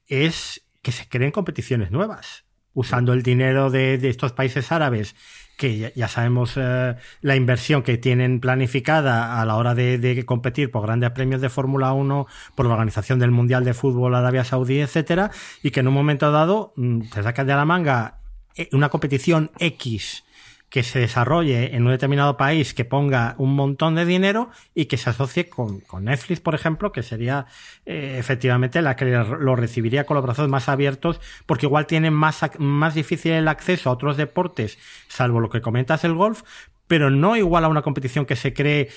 es 0.09 0.67
que 0.83 0.93
se 0.93 1.09
creen 1.09 1.33
competiciones 1.33 1.91
nuevas, 1.91 2.45
usando 2.75 3.15
el 3.15 3.23
dinero 3.23 3.71
de, 3.71 3.95
estos 4.09 4.33
países 4.33 4.71
árabes, 4.73 5.17
que 5.57 5.91
ya, 5.97 6.09
sabemos 6.09 6.53
eh, 6.57 6.97
la 7.23 7.35
inversión 7.35 7.83
que 7.83 7.97
tienen 7.97 8.41
planificada 8.41 9.41
a 9.41 9.47
la 9.47 9.57
hora 9.57 9.75
de, 9.75 10.23
competir 10.27 10.71
por 10.71 10.83
grandes 10.83 11.11
premios 11.13 11.41
de 11.41 11.49
Fórmula 11.49 11.95
1, 11.95 12.27
por 12.55 12.67
la 12.67 12.73
organización 12.75 13.19
del 13.19 13.31
Mundial 13.31 13.65
de 13.65 13.73
Fútbol 13.73 14.15
Arabia 14.15 14.45
Saudí, 14.45 14.81
etcétera, 14.81 15.31
y 15.63 15.71
que 15.71 15.81
en 15.81 15.89
un 15.89 15.95
momento 15.95 16.31
dado 16.31 16.75
mm, 16.77 17.05
se 17.05 17.23
sacan 17.23 17.47
de 17.47 17.55
la 17.55 17.65
manga 17.65 18.21
eh, 18.55 18.69
una 18.73 18.91
competición 18.91 19.51
X 19.59 20.26
que 20.69 20.83
se 20.83 20.99
desarrolle 20.99 21.77
en 21.77 21.85
un 21.85 21.93
determinado 21.93 22.37
país, 22.37 22.75
que 22.75 22.85
ponga 22.85 23.35
un 23.39 23.55
montón 23.55 23.95
de 23.95 24.05
dinero 24.05 24.51
y 24.75 24.87
que 24.87 24.97
se 24.97 25.11
asocie 25.11 25.49
con, 25.49 25.83
Netflix, 26.01 26.41
por 26.41 26.55
ejemplo, 26.55 26.93
que 26.93 27.03
sería 27.03 27.47
eh, 27.85 28.17
efectivamente 28.19 28.83
la 28.83 28.97
que 28.97 29.05
lo 29.05 29.57
recibiría 29.57 30.05
con 30.05 30.17
los 30.17 30.25
brazos 30.25 30.49
más 30.49 30.69
abiertos, 30.69 31.21
porque 31.47 31.67
igual 31.67 31.87
tienen 31.87 32.15
más, 32.15 32.41
más 32.59 32.95
difícil 32.95 33.33
el 33.33 33.49
acceso 33.49 33.91
a 33.91 33.93
otros 33.93 34.17
deportes, 34.17 34.79
salvo 35.09 35.41
lo 35.41 35.51
que 35.51 35.61
comentas 35.61 36.05
el 36.05 36.15
golf, 36.15 36.43
pero 36.89 37.11
no 37.11 37.37
igual 37.37 37.65
a 37.65 37.69
una 37.69 37.83
competición 37.83 38.27
que 38.27 38.37
se 38.37 38.53
cree. 38.53 38.89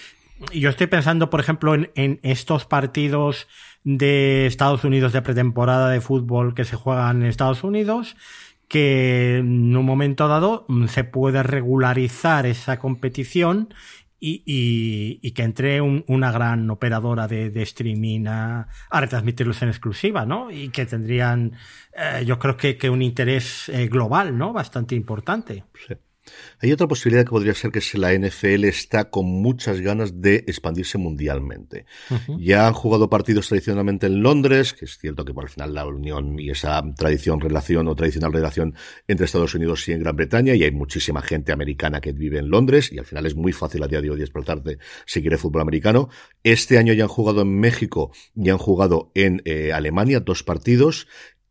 Yo 0.53 0.69
estoy 0.69 0.88
pensando, 0.88 1.29
por 1.29 1.39
ejemplo, 1.39 1.75
en 1.75 2.19
estos 2.23 2.65
partidos 2.65 3.47
de 3.84 4.45
Estados 4.45 4.84
Unidos 4.84 5.13
de 5.13 5.21
pretemporada 5.21 5.89
de 5.89 6.01
fútbol 6.01 6.55
que 6.55 6.65
se 6.65 6.75
juegan 6.75 7.21
en 7.21 7.27
Estados 7.27 7.63
Unidos 7.63 8.15
que 8.69 9.39
en 9.39 9.75
un 9.75 9.86
momento 9.86 10.29
dado 10.29 10.65
mm, 10.69 10.86
se 10.86 11.03
puede 11.03 11.43
regularizar 11.43 12.45
esa 12.45 12.79
competición 12.79 13.73
y, 14.21 15.32
que 15.32 15.43
entre 15.43 15.82
una 15.82 16.32
gran 16.32 16.69
operadora 16.69 17.27
de, 17.27 17.62
streaming 17.62 18.25
a, 18.27 18.67
retransmitirlos 18.91 19.62
en 19.62 19.69
exclusiva, 19.69 20.25
¿no? 20.25 20.51
Y 20.51 20.69
que 20.69 20.86
tendrían, 20.86 21.53
eh, 21.95 22.25
yo 22.25 22.38
creo 22.38 22.58
que, 22.58 22.77
que 22.77 22.89
un 22.89 23.01
interés 23.01 23.69
eh, 23.69 23.88
global, 23.88 24.38
¿no? 24.38 24.53
Bastante 24.53 24.95
importante. 24.95 25.63
Hay 26.60 26.72
otra 26.72 26.88
posibilidad 26.88 27.24
que 27.24 27.30
podría 27.30 27.54
ser 27.54 27.72
que 27.72 27.82
la 27.98 28.13
NFL 28.13 28.65
está 28.65 29.10
con 29.10 29.26
muchas 29.26 29.82
ganas 29.82 30.22
de 30.22 30.36
expandirse 30.48 30.98
mundialmente. 30.98 31.86
Ya 32.39 32.68
han 32.68 32.74
jugado 32.74 33.10
partidos 33.10 33.48
tradicionalmente 33.48 34.08
en 34.08 34.22
Londres, 34.22 34.74
que 34.74 34.86
es 34.86 34.98
cierto 34.98 35.26
que 35.26 35.34
por 35.34 35.46
el 35.46 35.50
final 35.50 35.74
la 35.74 35.86
unión 35.86 36.39
y 36.39 36.50
esa 36.50 36.84
tradición, 36.96 37.39
relación 37.39 37.88
o 37.88 37.96
tradicional 37.96 38.34
relación 38.34 38.76
entre 39.08 39.26
Estados 39.26 39.56
Unidos 39.56 39.88
y 39.88 39.94
en 39.94 40.02
Gran 40.02 40.15
Bretaña, 40.15 40.56
y 40.56 40.63
hay 40.63 40.72
muchísima 40.72 41.22
gente 41.22 41.52
americana 41.52 42.02
que 42.02 42.12
vive 42.12 42.39
en 42.39 42.50
Londres, 42.50 42.92
y 42.92 43.00
al 43.00 43.06
final 43.06 43.26
es 43.26 43.36
muy 43.36 43.54
fácil 43.54 43.84
a 43.84 43.88
día 43.88 44.02
de 44.02 44.10
hoy 44.10 44.20
despertarte 44.20 44.78
si 45.06 45.22
quiere 45.22 45.38
fútbol 45.38 45.62
americano. 45.62 46.10
Este 46.44 46.78
año 46.78 46.94
ya 46.94 47.04
han 47.04 47.10
jugado 47.10 47.42
en 47.42 47.60
México 47.60 48.12
y 48.36 48.50
han 48.50 48.58
jugado 48.58 49.12
en 49.15 49.42
eh, 49.46 49.72
Alemania 49.74 50.20
dos 50.20 50.44
partidos 50.44 51.08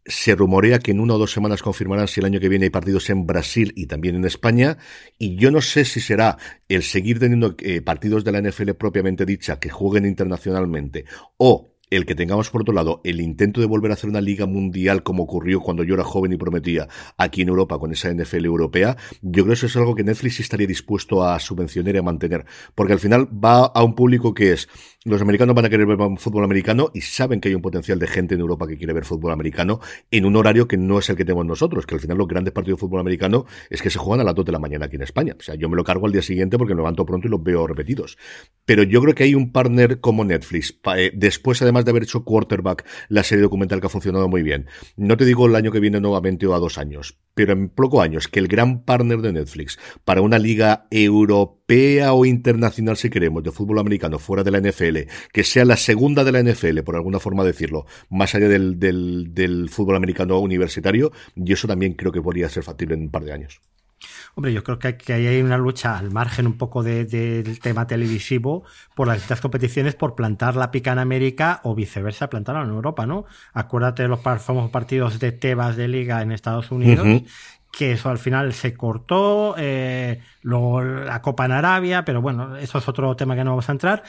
se 0.09 0.35
rumorea 0.35 0.79
que 0.79 0.91
en 0.91 1.01
una 1.01 1.15
o 1.15 1.19
dos 1.19 1.33
semanas 1.33 1.63
confirmarán 1.63 2.09
si 2.09 2.21
el 2.21 2.27
año 2.27 2.41
que 2.41 2.49
viene 2.49 2.65
hay 2.65 2.71
partidos 2.71 3.11
en 3.11 3.27
Brasil 3.27 3.73
y 3.77 3.87
también 3.87 4.17
en 4.17 4.25
España. 4.25 4.79
Y 5.19 5.37
yo 5.37 5.51
no 5.51 5.61
sé 5.61 5.85
si 5.85 6.01
será 6.01 6.39
el 6.69 6.83
seguir 6.83 7.19
teniendo 7.19 7.55
eh, 7.59 7.83
partidos 7.83 8.25
de 8.25 8.33
la 8.33 8.41
NFL 8.41 8.71
propiamente 8.73 9.27
dicha 9.27 9.61
que 9.61 9.71
jueguen 9.71 10.07
internacionalmente 10.07 11.05
o 11.37 11.69
el 11.91 12.07
que 12.07 12.15
tengamos 12.15 12.51
por 12.51 12.63
otro 12.63 12.75
lado 12.75 13.01
el 13.05 13.21
intento 13.21 13.61
de 13.61 13.67
volver 13.67 13.91
a 13.91 13.95
hacer 13.95 14.11
una 14.11 14.21
liga 14.21 14.47
mundial 14.47 15.03
como 15.03 15.23
ocurrió 15.23 15.61
cuando 15.61 15.85
yo 15.85 15.95
era 15.95 16.05
joven 16.05 16.33
y 16.33 16.37
prometía 16.37 16.89
aquí 17.17 17.43
en 17.43 17.49
Europa 17.49 17.79
con 17.79 17.93
esa 17.93 18.13
NFL 18.13 18.45
europea, 18.45 18.97
yo 19.23 19.45
creo 19.45 19.47
que 19.47 19.53
eso 19.55 19.67
es 19.67 19.77
algo 19.77 19.95
que 19.95 20.05
Netflix 20.05 20.41
estaría 20.41 20.67
dispuesto 20.67 21.25
a 21.25 21.39
subvencionar 21.39 21.95
y 21.95 21.99
a 21.99 22.03
mantener, 22.03 22.45
porque 22.75 22.93
al 22.93 22.99
final 22.99 23.29
va 23.33 23.67
a 23.67 23.83
un 23.83 23.95
público 23.95 24.35
que 24.35 24.53
es 24.53 24.69
los 25.09 25.23
americanos 25.23 25.55
van 25.55 25.65
a 25.65 25.71
querer 25.71 25.87
ver 25.87 25.99
fútbol 26.19 26.45
americano 26.45 26.91
y 26.95 27.01
saben 27.01 27.41
que 27.41 27.49
hay 27.49 27.55
un 27.55 27.63
potencial 27.63 27.99
de 27.99 28.07
gente 28.07 28.35
en 28.35 28.41
Europa 28.41 28.67
que 28.67 28.77
quiere 28.77 28.93
ver 28.93 29.05
fútbol 29.05 29.33
americano 29.33 29.81
en 30.11 30.25
un 30.25 30.37
horario 30.37 30.69
que 30.69 30.77
no 30.77 30.99
es 30.99 31.09
el 31.11 31.17
que 31.17 31.25
tenemos 31.25 31.47
nosotros, 31.47 31.87
que 31.87 31.95
al 31.95 32.01
final 32.01 32.19
los 32.19 32.29
grandes 32.29 32.53
partidos 32.53 32.79
de 32.79 32.81
fútbol 32.81 33.01
americano 33.01 33.47
es 33.71 33.83
que 33.83 33.91
se 33.91 33.99
juegan 33.99 34.21
a 34.21 34.25
las 34.25 34.35
2 34.35 34.45
de 34.45 34.53
la 34.53 34.59
mañana 34.59 34.87
aquí 34.87 34.97
en 34.97 35.03
España. 35.03 35.35
O 35.39 35.43
sea, 35.43 35.55
yo 35.55 35.69
me 35.69 35.77
lo 35.77 35.85
cargo 35.85 36.07
al 36.07 36.13
día 36.13 36.23
siguiente 36.23 36.59
porque 36.59 36.75
me 36.75 36.79
levanto 36.79 37.05
pronto 37.07 37.27
y 37.27 37.31
los 37.31 37.43
veo 37.43 37.67
repetidos. 37.67 38.19
Pero 38.65 38.83
yo 38.83 39.01
creo 39.03 39.15
que 39.15 39.25
hay 39.25 39.35
un 39.35 39.53
partner 39.53 40.01
como 40.01 40.25
Netflix, 40.25 40.79
eh, 40.97 41.11
después 41.15 41.61
además 41.63 41.85
de 41.85 41.91
haber 41.91 42.03
hecho 42.03 42.25
Quarterback, 42.25 42.85
la 43.09 43.23
serie 43.23 43.43
documental 43.43 43.81
que 43.81 43.87
ha 43.87 43.91
funcionado 43.91 44.29
muy 44.29 44.43
bien. 44.43 44.67
No 44.97 45.17
te 45.17 45.25
digo 45.25 45.47
el 45.47 45.57
año 45.57 45.73
que 45.73 45.81
viene 45.81 46.01
nuevamente 46.01 46.47
o 46.47 46.55
a 46.55 46.59
dos 46.59 46.79
años, 46.79 47.19
pero 47.35 47.53
en 47.53 47.69
poco 47.69 48.03
años, 48.03 48.29
que 48.29 48.41
el 48.41 48.49
gran 48.49 48.85
partner 48.85 49.21
de 49.21 49.33
Netflix 49.33 49.79
para 50.05 50.23
una 50.23 50.39
liga 50.39 50.87
europea 50.91 51.58
o 51.69 52.25
internacional, 52.25 52.97
si 52.97 53.11
queremos, 53.11 53.43
de 53.43 53.51
fútbol 53.51 53.79
americano 53.79 54.19
fuera 54.19 54.43
de 54.43 54.51
la 54.51 54.61
NFL, 54.61 54.99
que 55.33 55.45
sea 55.45 55.67
la 55.67 55.77
segunda 55.77 56.25
de 56.25 56.33
la 56.33 56.43
NFL, 56.43 56.81
por 56.81 56.97
alguna 56.97 57.19
forma 57.19 57.45
decirlo, 57.45 57.85
más 58.09 58.35
allá 58.35 58.49
del, 58.49 58.79
del, 58.81 59.69
fútbol 59.69 59.97
americano 59.97 60.39
universitario, 60.39 61.13
y 61.37 61.53
eso 61.53 61.69
también 61.69 61.93
creo 61.93 62.11
que 62.11 62.23
podría 62.23 62.49
ser 62.49 62.63
factible 62.63 62.95
en 62.95 63.03
un 63.03 63.11
par 63.11 63.25
de 63.25 63.33
años. 63.33 63.61
Hombre, 64.35 64.53
yo 64.53 64.63
creo 64.63 64.79
que, 64.79 64.97
que 64.97 65.13
hay 65.13 65.43
una 65.43 65.59
lucha 65.59 65.99
al 65.99 66.13
margen 66.13 66.47
un 66.47 66.57
poco 66.57 66.85
del 66.85 67.59
tema 67.61 67.87
televisivo 67.87 68.65
por 68.95 69.09
las 69.09 69.17
distintas 69.17 69.41
competiciones 69.41 69.97
por 69.97 70.15
plantar 70.15 70.55
la 70.55 70.71
pica 70.71 70.93
en 70.93 71.01
América 71.01 71.61
o 71.65 71.75
viceversa, 71.75 72.31
plantarla 72.31 72.63
en 72.63 72.71
Europa, 72.71 73.07
¿no? 73.07 73.25
Acuérdate 73.53 74.03
de 74.05 74.09
los 74.09 74.21
famosos 74.21 74.71
partidos 74.71 75.19
de 75.19 75.33
Tebas 75.33 75.77
de 75.77 75.89
Liga 75.89 76.23
en 76.23 76.31
Estados 76.31 76.71
Unidos, 76.71 77.07
que 77.79 77.93
eso 77.93 78.11
al 78.11 78.19
final 78.19 78.53
se 78.55 78.75
cortó, 78.75 79.55
eh, 79.57 80.21
luego 80.43 80.83
la 80.83 81.23
Copa 81.23 81.45
en 81.45 81.53
Arabia, 81.53 82.05
pero 82.05 82.21
bueno, 82.21 82.57
eso 82.57 82.79
es 82.79 82.89
otro 82.89 83.15
tema 83.15 83.37
que 83.37 83.45
no 83.45 83.51
vamos 83.51 83.69
a 83.69 83.73
entrar 83.73 84.03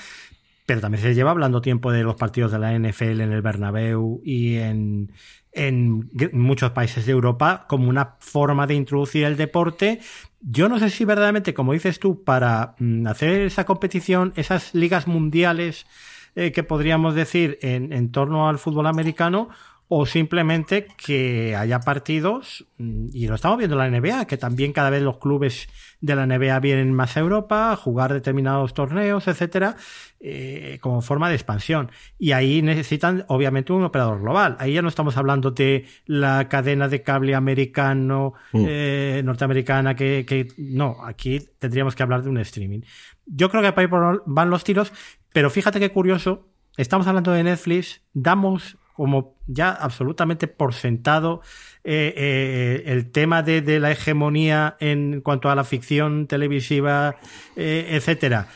pero 0.65 0.81
también 0.81 1.01
se 1.01 1.15
lleva 1.15 1.31
hablando 1.31 1.61
tiempo 1.61 1.91
de 1.91 2.03
los 2.03 2.15
partidos 2.15 2.51
de 2.51 2.59
la 2.59 2.77
NFL 2.77 3.21
en 3.21 3.31
el 3.31 3.41
Bernabéu 3.41 4.21
y 4.23 4.57
en, 4.57 5.11
en 5.51 6.11
muchos 6.31 6.71
países 6.73 7.07
de 7.07 7.11
Europa 7.11 7.65
como 7.67 7.89
una 7.89 8.17
forma 8.19 8.67
de 8.67 8.75
introducir 8.75 9.23
el 9.25 9.35
deporte. 9.35 9.99
Yo 10.41 10.69
no 10.69 10.77
sé 10.77 10.91
si 10.91 11.05
verdaderamente, 11.05 11.55
como 11.55 11.73
dices 11.73 11.99
tú, 11.99 12.23
para 12.23 12.75
mm, 12.77 13.07
hacer 13.07 13.41
esa 13.41 13.65
competición, 13.65 14.31
esas 14.35 14.75
ligas 14.75 15.07
mundiales 15.07 15.87
eh, 16.35 16.51
que 16.51 16.61
podríamos 16.61 17.15
decir 17.15 17.57
en, 17.63 17.91
en 17.91 18.11
torno 18.11 18.47
al 18.47 18.59
fútbol 18.59 18.85
americano, 18.85 19.49
o 19.91 20.05
simplemente 20.05 20.85
que 21.03 21.55
haya 21.55 21.79
partidos, 21.79 22.67
mm, 22.77 23.07
y 23.11 23.25
lo 23.27 23.33
estamos 23.33 23.57
viendo 23.57 23.75
en 23.75 23.91
la 23.91 23.99
NBA, 23.99 24.27
que 24.27 24.37
también 24.37 24.71
cada 24.71 24.91
vez 24.91 25.01
los 25.01 25.17
clubes 25.17 25.67
de 25.99 26.15
la 26.15 26.27
NBA 26.27 26.59
vienen 26.59 26.93
más 26.93 27.17
a 27.17 27.21
Europa 27.21 27.71
a 27.71 27.75
jugar 27.75 28.13
determinados 28.13 28.75
torneos, 28.75 29.27
etcétera, 29.27 29.77
eh, 30.19 30.77
como 30.79 31.01
forma 31.01 31.27
de 31.27 31.33
expansión. 31.33 31.89
Y 32.19 32.33
ahí 32.33 32.61
necesitan, 32.61 33.25
obviamente, 33.29 33.73
un 33.73 33.83
operador 33.83 34.21
global. 34.21 34.57
Ahí 34.59 34.73
ya 34.73 34.83
no 34.83 34.89
estamos 34.89 35.17
hablando 35.17 35.49
de 35.49 35.87
la 36.05 36.47
cadena 36.49 36.87
de 36.87 37.01
cable 37.01 37.33
americano, 37.33 38.35
mm. 38.53 38.65
eh, 38.67 39.21
norteamericana, 39.25 39.95
que, 39.95 40.23
que, 40.23 40.49
no, 40.59 40.97
aquí 41.03 41.39
tendríamos 41.57 41.95
que 41.95 42.03
hablar 42.03 42.21
de 42.21 42.29
un 42.29 42.37
streaming. 42.37 42.81
Yo 43.25 43.49
creo 43.49 43.63
que 43.63 43.73
para 43.73 44.11
ahí 44.11 44.17
van 44.27 44.51
los 44.51 44.63
tiros, 44.63 44.93
pero 45.33 45.49
fíjate 45.49 45.79
qué 45.79 45.89
curioso, 45.89 46.47
estamos 46.77 47.07
hablando 47.07 47.31
de 47.31 47.43
Netflix, 47.43 48.03
damos 48.13 48.77
como 48.99 49.37
ya 49.47 49.71
absolutamente 49.71 50.49
por 50.49 50.73
sentado 50.73 51.41
eh, 51.85 52.13
eh, 52.17 52.83
el 52.87 53.09
tema 53.11 53.43
de, 53.43 53.79
la 53.79 53.91
hegemonía 53.91 54.75
en 54.81 55.21
cuanto 55.21 55.49
a 55.49 55.55
la 55.55 55.63
ficción 55.63 56.27
televisiva, 56.27 57.15
eh, 57.55 57.87
etcétera, 57.91 58.49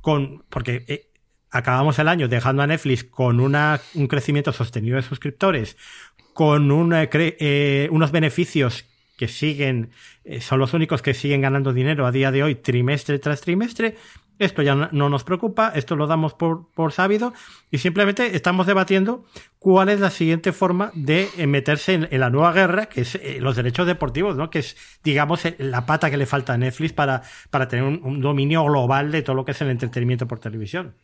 con 0.00 0.42
porque 0.48 1.10
acabamos 1.50 1.98
el 1.98 2.08
año 2.08 2.28
dejando 2.28 2.62
a 2.62 2.66
Netflix 2.66 3.04
con 3.04 3.40
una, 3.40 3.78
un 3.92 4.06
crecimiento 4.06 4.54
sostenido 4.54 4.96
de 4.96 5.02
suscriptores, 5.02 5.76
con 6.32 6.70
unos 6.70 8.10
beneficios 8.10 8.86
que 9.18 9.28
siguen, 9.28 9.90
son 10.40 10.60
los 10.60 10.72
únicos 10.72 11.02
que 11.02 11.12
siguen 11.12 11.42
ganando 11.42 11.74
dinero 11.74 12.06
a 12.06 12.10
día 12.10 12.32
de 12.32 12.42
hoy, 12.42 12.54
trimestre 12.54 13.18
tras 13.18 13.42
trimestre, 13.42 13.96
esto 14.40 14.62
ya 14.62 14.74
no 14.74 15.08
nos 15.08 15.22
preocupa, 15.22 15.70
esto 15.74 15.94
lo 15.94 16.06
damos 16.06 16.34
por, 16.34 16.68
por 16.72 16.92
sabido 16.92 17.32
y 17.70 17.78
simplemente 17.78 18.34
estamos 18.34 18.66
debatiendo 18.66 19.24
cuál 19.58 19.90
es 19.90 20.00
la 20.00 20.10
siguiente 20.10 20.52
forma 20.52 20.90
de 20.94 21.28
eh, 21.36 21.46
meterse 21.46 21.94
en, 21.94 22.20
la 22.20 22.30
nueva 22.30 22.52
guerra, 22.52 22.86
que 22.86 23.02
es 23.02 23.14
eh, 23.16 23.38
los 23.40 23.56
derechos 23.56 23.86
deportivos, 23.86 24.36
¿no? 24.36 24.50
Que 24.50 24.60
es, 24.60 24.76
digamos, 25.04 25.44
eh, 25.44 25.54
la 25.58 25.86
pata 25.86 26.10
que 26.10 26.16
le 26.16 26.26
falta 26.26 26.54
a 26.54 26.58
Netflix 26.58 26.92
para, 26.92 27.22
para 27.50 27.68
tener 27.68 27.84
un 27.84 28.20
dominio 28.20 28.64
global 28.64 29.12
de 29.12 29.22
todo 29.22 29.36
lo 29.36 29.44
que 29.44 29.52
es 29.52 29.60
el 29.60 29.68
entretenimiento 29.68 30.26
por 30.26 30.40
televisión. 30.40 30.94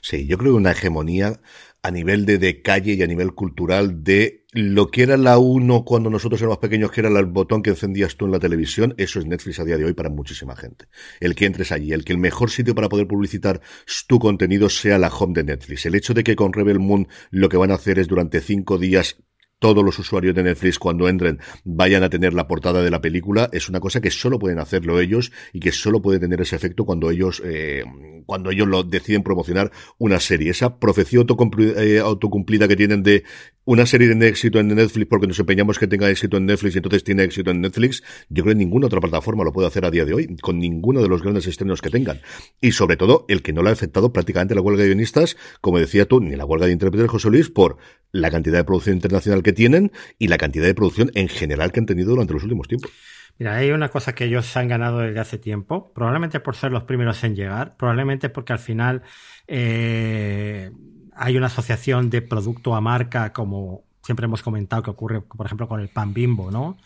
Sí, 0.00 0.26
yo 0.26 0.38
creo 0.38 0.52
que 0.52 0.58
una 0.58 0.72
hegemonía 0.72 1.40
a 1.82 1.90
nivel 1.90 2.26
de, 2.26 2.38
de 2.38 2.62
calle 2.62 2.94
y 2.94 3.02
a 3.02 3.06
nivel 3.06 3.34
cultural 3.34 4.02
de 4.02 4.44
lo 4.52 4.90
que 4.90 5.02
era 5.02 5.16
la 5.16 5.38
1 5.38 5.84
cuando 5.84 6.08
nosotros 6.08 6.40
éramos 6.40 6.58
pequeños, 6.58 6.90
que 6.90 7.00
era 7.00 7.10
el 7.10 7.26
botón 7.26 7.62
que 7.62 7.70
encendías 7.70 8.16
tú 8.16 8.24
en 8.24 8.32
la 8.32 8.40
televisión, 8.40 8.94
eso 8.96 9.18
es 9.18 9.26
Netflix 9.26 9.60
a 9.60 9.64
día 9.64 9.76
de 9.76 9.84
hoy 9.84 9.92
para 9.92 10.08
muchísima 10.08 10.56
gente. 10.56 10.86
El 11.20 11.34
que 11.34 11.44
entres 11.44 11.70
allí, 11.70 11.92
el 11.92 12.04
que 12.04 12.12
el 12.12 12.18
mejor 12.18 12.50
sitio 12.50 12.74
para 12.74 12.88
poder 12.88 13.06
publicitar 13.06 13.60
tu 14.06 14.18
contenido 14.18 14.70
sea 14.70 14.98
la 14.98 15.08
home 15.08 15.34
de 15.34 15.44
Netflix. 15.44 15.84
El 15.86 15.94
hecho 15.94 16.14
de 16.14 16.24
que 16.24 16.34
con 16.34 16.52
Rebel 16.52 16.80
Moon 16.80 17.08
lo 17.30 17.48
que 17.48 17.58
van 17.58 17.70
a 17.70 17.74
hacer 17.74 17.98
es 17.98 18.08
durante 18.08 18.40
cinco 18.40 18.78
días 18.78 19.18
todos 19.58 19.84
los 19.84 19.98
usuarios 19.98 20.34
de 20.34 20.42
Netflix 20.42 20.78
cuando 20.78 21.08
entren 21.08 21.38
vayan 21.64 22.02
a 22.02 22.10
tener 22.10 22.34
la 22.34 22.46
portada 22.46 22.82
de 22.82 22.90
la 22.90 23.00
película 23.00 23.48
es 23.52 23.68
una 23.68 23.80
cosa 23.80 24.00
que 24.00 24.10
solo 24.10 24.38
pueden 24.38 24.58
hacerlo 24.58 25.00
ellos 25.00 25.32
y 25.52 25.60
que 25.60 25.72
solo 25.72 26.00
puede 26.00 26.18
tener 26.18 26.40
ese 26.40 26.56
efecto 26.56 26.84
cuando 26.84 27.10
ellos 27.10 27.42
eh, 27.44 27.84
cuando 28.26 28.50
ellos 28.50 28.68
lo 28.68 28.82
deciden 28.82 29.22
promocionar 29.22 29.72
una 29.98 30.20
serie 30.20 30.50
esa 30.50 30.78
profecía 30.78 31.20
eh, 31.20 31.98
autocumplida 31.98 32.68
que 32.68 32.76
tienen 32.76 33.02
de 33.02 33.24
una 33.68 33.84
serie 33.84 34.08
de 34.08 34.28
éxito 34.28 34.58
en 34.60 34.68
Netflix 34.68 35.08
porque 35.10 35.26
nos 35.26 35.38
empeñamos 35.38 35.78
que 35.78 35.86
tenga 35.86 36.08
éxito 36.08 36.38
en 36.38 36.46
Netflix 36.46 36.74
y 36.74 36.78
entonces 36.78 37.04
tiene 37.04 37.24
éxito 37.24 37.50
en 37.50 37.60
Netflix, 37.60 38.02
yo 38.30 38.42
creo 38.42 38.54
que 38.54 38.58
ninguna 38.58 38.86
otra 38.86 38.98
plataforma 38.98 39.44
lo 39.44 39.52
puede 39.52 39.68
hacer 39.68 39.84
a 39.84 39.90
día 39.90 40.06
de 40.06 40.14
hoy, 40.14 40.36
con 40.40 40.58
ninguno 40.58 41.02
de 41.02 41.08
los 41.08 41.22
grandes 41.22 41.46
estrenos 41.46 41.82
que 41.82 41.90
tengan. 41.90 42.18
Y 42.62 42.72
sobre 42.72 42.96
todo, 42.96 43.26
el 43.28 43.42
que 43.42 43.52
no 43.52 43.62
le 43.62 43.68
ha 43.68 43.72
afectado 43.74 44.10
prácticamente 44.10 44.54
la 44.54 44.62
huelga 44.62 44.84
de 44.84 44.88
guionistas, 44.88 45.36
como 45.60 45.78
decía 45.78 46.06
tú, 46.06 46.18
ni 46.20 46.34
la 46.34 46.46
huelga 46.46 46.64
de 46.64 46.72
intérpretes 46.72 47.10
José 47.10 47.28
Luis, 47.28 47.50
por 47.50 47.76
la 48.10 48.30
cantidad 48.30 48.56
de 48.56 48.64
producción 48.64 48.96
internacional 48.96 49.42
que 49.42 49.47
tienen 49.52 49.92
y 50.18 50.28
la 50.28 50.38
cantidad 50.38 50.66
de 50.66 50.74
producción 50.74 51.10
en 51.14 51.28
general 51.28 51.72
que 51.72 51.80
han 51.80 51.86
tenido 51.86 52.10
durante 52.10 52.32
los 52.32 52.42
últimos 52.42 52.68
tiempos. 52.68 52.90
Mira, 53.38 53.54
hay 53.54 53.70
una 53.70 53.88
cosa 53.88 54.14
que 54.14 54.24
ellos 54.24 54.56
han 54.56 54.66
ganado 54.66 54.98
desde 54.98 55.20
hace 55.20 55.38
tiempo, 55.38 55.92
probablemente 55.94 56.40
por 56.40 56.56
ser 56.56 56.72
los 56.72 56.82
primeros 56.84 57.22
en 57.22 57.36
llegar, 57.36 57.76
probablemente 57.76 58.28
porque 58.28 58.52
al 58.52 58.58
final 58.58 59.02
eh, 59.46 60.72
hay 61.14 61.36
una 61.36 61.46
asociación 61.46 62.10
de 62.10 62.20
producto 62.22 62.74
a 62.74 62.80
marca 62.80 63.32
como 63.32 63.84
siempre 64.02 64.24
hemos 64.24 64.42
comentado 64.42 64.82
que 64.82 64.90
ocurre, 64.90 65.20
por 65.20 65.44
ejemplo, 65.44 65.68
con 65.68 65.80
el 65.80 65.88
pan 65.88 66.14
bimbo, 66.14 66.50
¿no? 66.50 66.78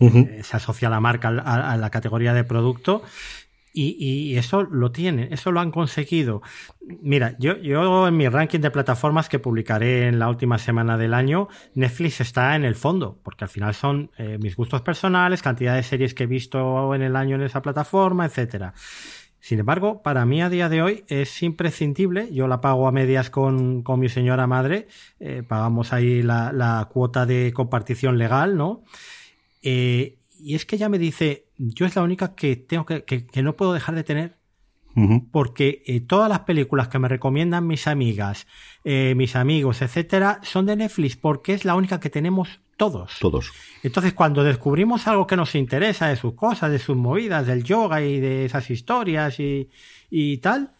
Eh, 0.00 0.40
se 0.42 0.56
asocia 0.56 0.88
la 0.88 1.00
marca 1.00 1.28
a, 1.28 1.76
la 1.76 1.90
categoría 1.90 2.34
de 2.34 2.42
producto 2.42 3.02
y, 3.72 4.36
eso 4.36 4.62
lo 4.62 4.92
tienen, 4.92 5.32
eso 5.32 5.50
lo 5.50 5.60
han 5.60 5.70
conseguido. 5.70 6.42
Mira, 6.80 7.36
yo, 7.38 7.56
yo 7.56 8.06
en 8.08 8.16
mi 8.16 8.28
ranking 8.28 8.60
de 8.60 8.70
plataformas 8.70 9.28
que 9.28 9.38
publicaré 9.38 10.08
en 10.08 10.18
la 10.18 10.28
última 10.28 10.58
semana 10.58 10.98
del 10.98 11.14
año, 11.14 11.48
Netflix 11.74 12.20
está 12.20 12.54
en 12.56 12.64
el 12.64 12.74
fondo, 12.74 13.18
porque 13.22 13.44
al 13.44 13.50
final 13.50 13.74
son 13.74 14.10
eh, 14.18 14.38
mis 14.40 14.56
gustos 14.56 14.82
personales, 14.82 15.42
cantidad 15.42 15.74
de 15.74 15.82
series 15.82 16.14
que 16.14 16.24
he 16.24 16.26
visto 16.26 16.94
en 16.94 17.02
el 17.02 17.16
año 17.16 17.36
en 17.36 17.42
esa 17.42 17.62
plataforma, 17.62 18.26
etcétera. 18.26 18.74
Sin 19.40 19.58
embargo, 19.58 20.02
para 20.02 20.24
mí 20.24 20.40
a 20.40 20.48
día 20.48 20.68
de 20.68 20.82
hoy 20.82 21.04
es 21.08 21.42
imprescindible. 21.42 22.32
Yo 22.32 22.46
la 22.46 22.60
pago 22.60 22.86
a 22.86 22.92
medias 22.92 23.28
con, 23.28 23.82
con 23.82 23.98
mi 23.98 24.08
señora 24.08 24.46
madre. 24.46 24.86
Eh, 25.18 25.42
pagamos 25.42 25.92
ahí 25.92 26.22
la, 26.22 26.52
la, 26.52 26.88
cuota 26.92 27.26
de 27.26 27.52
compartición 27.52 28.18
legal, 28.18 28.56
¿no? 28.56 28.84
Eh, 29.62 30.18
y 30.38 30.54
es 30.54 30.64
que 30.64 30.76
ella 30.76 30.88
me 30.88 30.98
dice, 30.98 31.46
yo 31.68 31.86
es 31.86 31.96
la 31.96 32.02
única 32.02 32.34
que 32.34 32.56
tengo 32.56 32.86
que, 32.86 33.04
que, 33.04 33.26
que 33.26 33.42
no 33.42 33.56
puedo 33.56 33.72
dejar 33.72 33.94
de 33.94 34.04
tener 34.04 34.42
porque 35.30 35.82
eh, 35.86 36.00
todas 36.00 36.28
las 36.28 36.40
películas 36.40 36.88
que 36.88 36.98
me 36.98 37.08
recomiendan 37.08 37.66
mis 37.66 37.86
amigas, 37.86 38.46
eh, 38.84 39.14
mis 39.16 39.36
amigos, 39.36 39.80
etcétera, 39.80 40.40
son 40.42 40.66
de 40.66 40.76
Netflix 40.76 41.16
porque 41.16 41.54
es 41.54 41.64
la 41.64 41.74
única 41.74 41.98
que 41.98 42.10
tenemos 42.10 42.60
todos. 42.76 43.18
Todos. 43.20 43.52
Entonces, 43.82 44.12
cuando 44.12 44.44
descubrimos 44.44 45.06
algo 45.06 45.26
que 45.26 45.36
nos 45.36 45.54
interesa 45.54 46.08
de 46.08 46.16
sus 46.16 46.34
cosas, 46.34 46.70
de 46.70 46.78
sus 46.78 46.96
movidas, 46.96 47.46
del 47.46 47.64
yoga 47.64 48.02
y 48.02 48.20
de 48.20 48.44
esas 48.44 48.68
historias 48.70 49.40
y, 49.40 49.70
y 50.10 50.38
tal, 50.38 50.72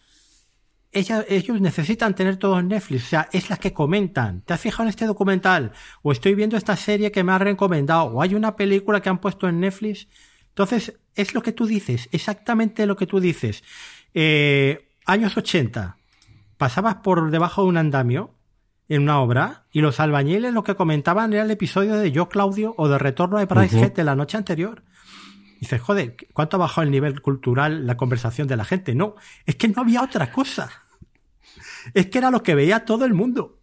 ellos 0.90 1.58
necesitan 1.60 2.14
tener 2.14 2.36
todo 2.36 2.58
en 2.58 2.68
Netflix. 2.68 3.04
O 3.04 3.08
sea, 3.08 3.28
es 3.32 3.48
la 3.48 3.56
que 3.56 3.72
comentan. 3.72 4.42
¿Te 4.42 4.52
has 4.52 4.60
fijado 4.60 4.82
en 4.82 4.90
este 4.90 5.06
documental? 5.06 5.72
O 6.02 6.12
estoy 6.12 6.34
viendo 6.34 6.58
esta 6.58 6.76
serie 6.76 7.10
que 7.10 7.24
me 7.24 7.32
ha 7.32 7.38
recomendado. 7.38 8.04
O 8.04 8.20
hay 8.20 8.34
una 8.34 8.56
película 8.56 9.00
que 9.00 9.08
han 9.08 9.20
puesto 9.20 9.48
en 9.48 9.60
Netflix. 9.60 10.06
Entonces, 10.52 10.94
es 11.14 11.34
lo 11.34 11.42
que 11.42 11.52
tú 11.52 11.66
dices, 11.66 12.08
exactamente 12.12 12.86
lo 12.86 12.96
que 12.96 13.06
tú 13.06 13.20
dices. 13.20 13.64
Eh, 14.14 14.88
años 15.06 15.36
80, 15.36 15.96
pasabas 16.56 16.96
por 16.96 17.30
debajo 17.30 17.62
de 17.62 17.68
un 17.68 17.76
andamio, 17.78 18.34
en 18.88 19.02
una 19.02 19.20
obra 19.20 19.64
y 19.72 19.80
los 19.80 20.00
albañiles 20.00 20.52
lo 20.52 20.64
que 20.64 20.74
comentaban 20.74 21.32
era 21.32 21.42
el 21.42 21.50
episodio 21.50 21.96
de 21.96 22.12
Yo 22.12 22.28
Claudio 22.28 22.74
o 22.76 22.88
de 22.88 22.98
Retorno 22.98 23.38
de 23.38 23.46
Price 23.46 23.88
de 23.88 24.04
la 24.04 24.14
noche 24.14 24.36
anterior. 24.36 24.82
dices, 25.60 25.80
joder, 25.80 26.16
¿cuánto 26.34 26.56
ha 26.56 26.60
bajado 26.60 26.82
el 26.82 26.90
nivel 26.90 27.22
cultural, 27.22 27.86
la 27.86 27.96
conversación 27.96 28.48
de 28.48 28.56
la 28.56 28.64
gente? 28.64 28.94
No, 28.94 29.14
es 29.46 29.56
que 29.56 29.68
no 29.68 29.80
había 29.80 30.02
otra 30.02 30.30
cosa. 30.30 30.70
Es 31.94 32.08
que 32.08 32.18
era 32.18 32.30
lo 32.30 32.42
que 32.42 32.54
veía 32.54 32.84
todo 32.84 33.04
el 33.04 33.14
mundo. 33.14 33.61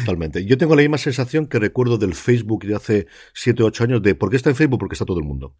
Totalmente. 0.00 0.44
Yo 0.44 0.58
tengo 0.58 0.74
la 0.76 0.82
misma 0.82 0.98
sensación 0.98 1.46
que 1.46 1.58
recuerdo 1.58 1.98
del 1.98 2.14
Facebook 2.14 2.64
de 2.64 2.74
hace 2.74 3.06
7 3.34 3.62
o 3.62 3.66
8 3.66 3.84
años 3.84 4.02
de 4.02 4.14
¿por 4.14 4.30
qué 4.30 4.36
está 4.36 4.50
en 4.50 4.56
Facebook? 4.56 4.78
Porque 4.78 4.94
está 4.94 5.04
todo 5.04 5.18
el 5.18 5.24
mundo 5.24 5.54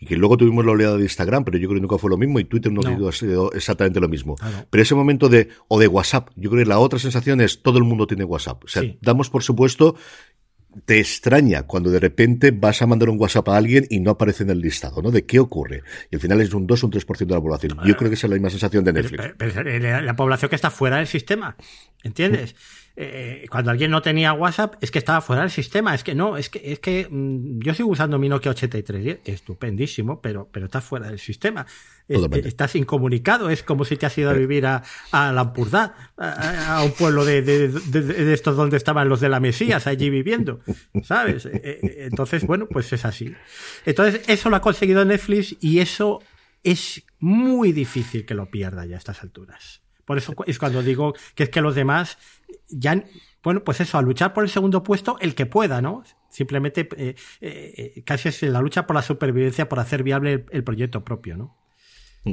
y 0.00 0.06
que 0.06 0.16
luego 0.16 0.36
tuvimos 0.36 0.64
la 0.64 0.72
oleada 0.72 0.96
de 0.96 1.02
Instagram, 1.02 1.44
pero 1.44 1.58
yo 1.58 1.68
creo 1.68 1.78
que 1.78 1.82
nunca 1.82 1.98
fue 1.98 2.10
lo 2.10 2.16
mismo 2.16 2.38
y 2.38 2.44
Twitter 2.44 2.70
no, 2.70 3.08
ha 3.08 3.12
sido 3.12 3.52
exactamente 3.52 4.00
lo 4.00 4.08
mismo. 4.08 4.36
Pero 4.70 4.82
ese 4.82 4.94
momento 4.94 5.28
de, 5.28 5.48
o 5.66 5.78
de 5.78 5.88
WhatsApp, 5.88 6.30
yo 6.36 6.50
creo 6.50 6.62
que 6.62 6.68
la 6.68 6.78
otra 6.78 6.98
sensación 6.98 7.40
es 7.40 7.62
todo 7.62 7.78
el 7.78 7.84
mundo 7.84 8.06
tiene 8.06 8.24
WhatsApp. 8.24 8.64
O 8.64 8.68
sea, 8.68 8.82
damos 9.00 9.28
por 9.28 9.42
supuesto 9.42 9.96
te 10.84 11.00
extraña 11.00 11.64
cuando 11.64 11.90
de 11.90 11.98
repente 11.98 12.52
vas 12.52 12.82
a 12.82 12.86
mandar 12.86 13.08
un 13.08 13.18
WhatsApp 13.18 13.48
a 13.48 13.56
alguien 13.56 13.86
y 13.90 14.00
no 14.00 14.12
aparece 14.12 14.44
en 14.44 14.50
el 14.50 14.60
listado, 14.60 15.02
¿no? 15.02 15.10
¿De 15.10 15.24
qué 15.24 15.40
ocurre? 15.40 15.82
Y 16.10 16.16
al 16.16 16.20
final 16.20 16.40
es 16.40 16.52
un 16.52 16.66
2 16.66 16.84
o 16.84 16.86
un 16.86 16.92
3% 16.92 17.26
de 17.26 17.34
la 17.34 17.40
población. 17.40 17.78
Yo 17.84 17.96
creo 17.96 18.10
que 18.10 18.14
esa 18.14 18.26
es 18.26 18.30
la 18.30 18.36
misma 18.36 18.50
sensación 18.50 18.84
de 18.84 18.92
Netflix. 18.92 19.34
la 20.04 20.14
población 20.14 20.48
que 20.48 20.56
está 20.56 20.70
fuera 20.70 20.98
del 20.98 21.06
sistema, 21.06 21.56
¿entiendes? 22.04 22.54
Eh, 23.00 23.46
cuando 23.48 23.70
alguien 23.70 23.92
no 23.92 24.02
tenía 24.02 24.32
WhatsApp 24.32 24.74
es 24.80 24.90
que 24.90 24.98
estaba 24.98 25.20
fuera 25.20 25.42
del 25.42 25.52
sistema. 25.52 25.94
Es 25.94 26.02
que 26.02 26.16
no, 26.16 26.36
es 26.36 26.50
que, 26.50 26.72
es 26.72 26.80
que 26.80 27.06
mm, 27.08 27.60
yo 27.60 27.72
sigo 27.72 27.90
usando 27.90 28.18
mi 28.18 28.28
Nokia 28.28 28.50
8310, 28.50 29.20
estupendísimo, 29.24 30.20
pero, 30.20 30.48
pero 30.50 30.66
estás 30.66 30.82
fuera 30.82 31.06
del 31.06 31.20
sistema. 31.20 31.64
estás 32.08 32.74
incomunicado, 32.74 33.50
es 33.50 33.62
como 33.62 33.84
si 33.84 33.96
te 33.96 34.06
has 34.06 34.18
ido 34.18 34.30
a 34.30 34.32
vivir 34.32 34.66
a, 34.66 34.82
a 35.12 35.30
Lampurdá, 35.30 36.12
a, 36.16 36.82
un 36.84 36.90
pueblo 36.90 37.24
de, 37.24 37.42
de, 37.42 38.32
estos 38.34 38.56
donde 38.56 38.76
estaban 38.76 39.08
los 39.08 39.20
de 39.20 39.28
la 39.28 39.38
Mesías, 39.38 39.86
allí 39.86 40.10
viviendo, 40.10 40.58
¿sabes? 41.04 41.46
Eh, 41.46 41.60
eh, 41.62 42.08
entonces, 42.10 42.44
bueno, 42.44 42.66
pues 42.66 42.92
es 42.92 43.04
así. 43.04 43.32
Entonces, 43.86 44.22
eso 44.26 44.50
lo 44.50 44.56
ha 44.56 44.60
conseguido 44.60 45.04
Netflix 45.04 45.54
y 45.60 45.78
eso 45.78 46.20
es 46.64 47.04
muy 47.20 47.70
difícil 47.70 48.26
que 48.26 48.34
lo 48.34 48.50
pierda 48.50 48.86
ya 48.86 48.96
a 48.96 48.98
estas 48.98 49.22
alturas. 49.22 49.82
Por 50.08 50.16
eso 50.16 50.34
es 50.46 50.58
cuando 50.58 50.82
digo 50.82 51.12
que 51.34 51.42
es 51.42 51.50
que 51.50 51.60
los 51.60 51.74
demás 51.74 52.16
ya, 52.70 53.04
bueno, 53.42 53.62
pues 53.62 53.82
eso, 53.82 53.98
a 53.98 54.00
luchar 54.00 54.32
por 54.32 54.42
el 54.42 54.48
segundo 54.48 54.82
puesto 54.82 55.18
el 55.20 55.34
que 55.34 55.44
pueda, 55.44 55.82
¿no? 55.82 56.02
Simplemente 56.30 56.88
eh, 56.96 57.14
eh, 57.42 58.02
casi 58.06 58.30
es 58.30 58.42
la 58.44 58.62
lucha 58.62 58.86
por 58.86 58.96
la 58.96 59.02
supervivencia, 59.02 59.68
por 59.68 59.80
hacer 59.80 60.02
viable 60.02 60.46
el, 60.50 60.64
proyecto 60.64 61.04
propio, 61.04 61.36
¿no? 61.36 61.58
Mm. 62.24 62.32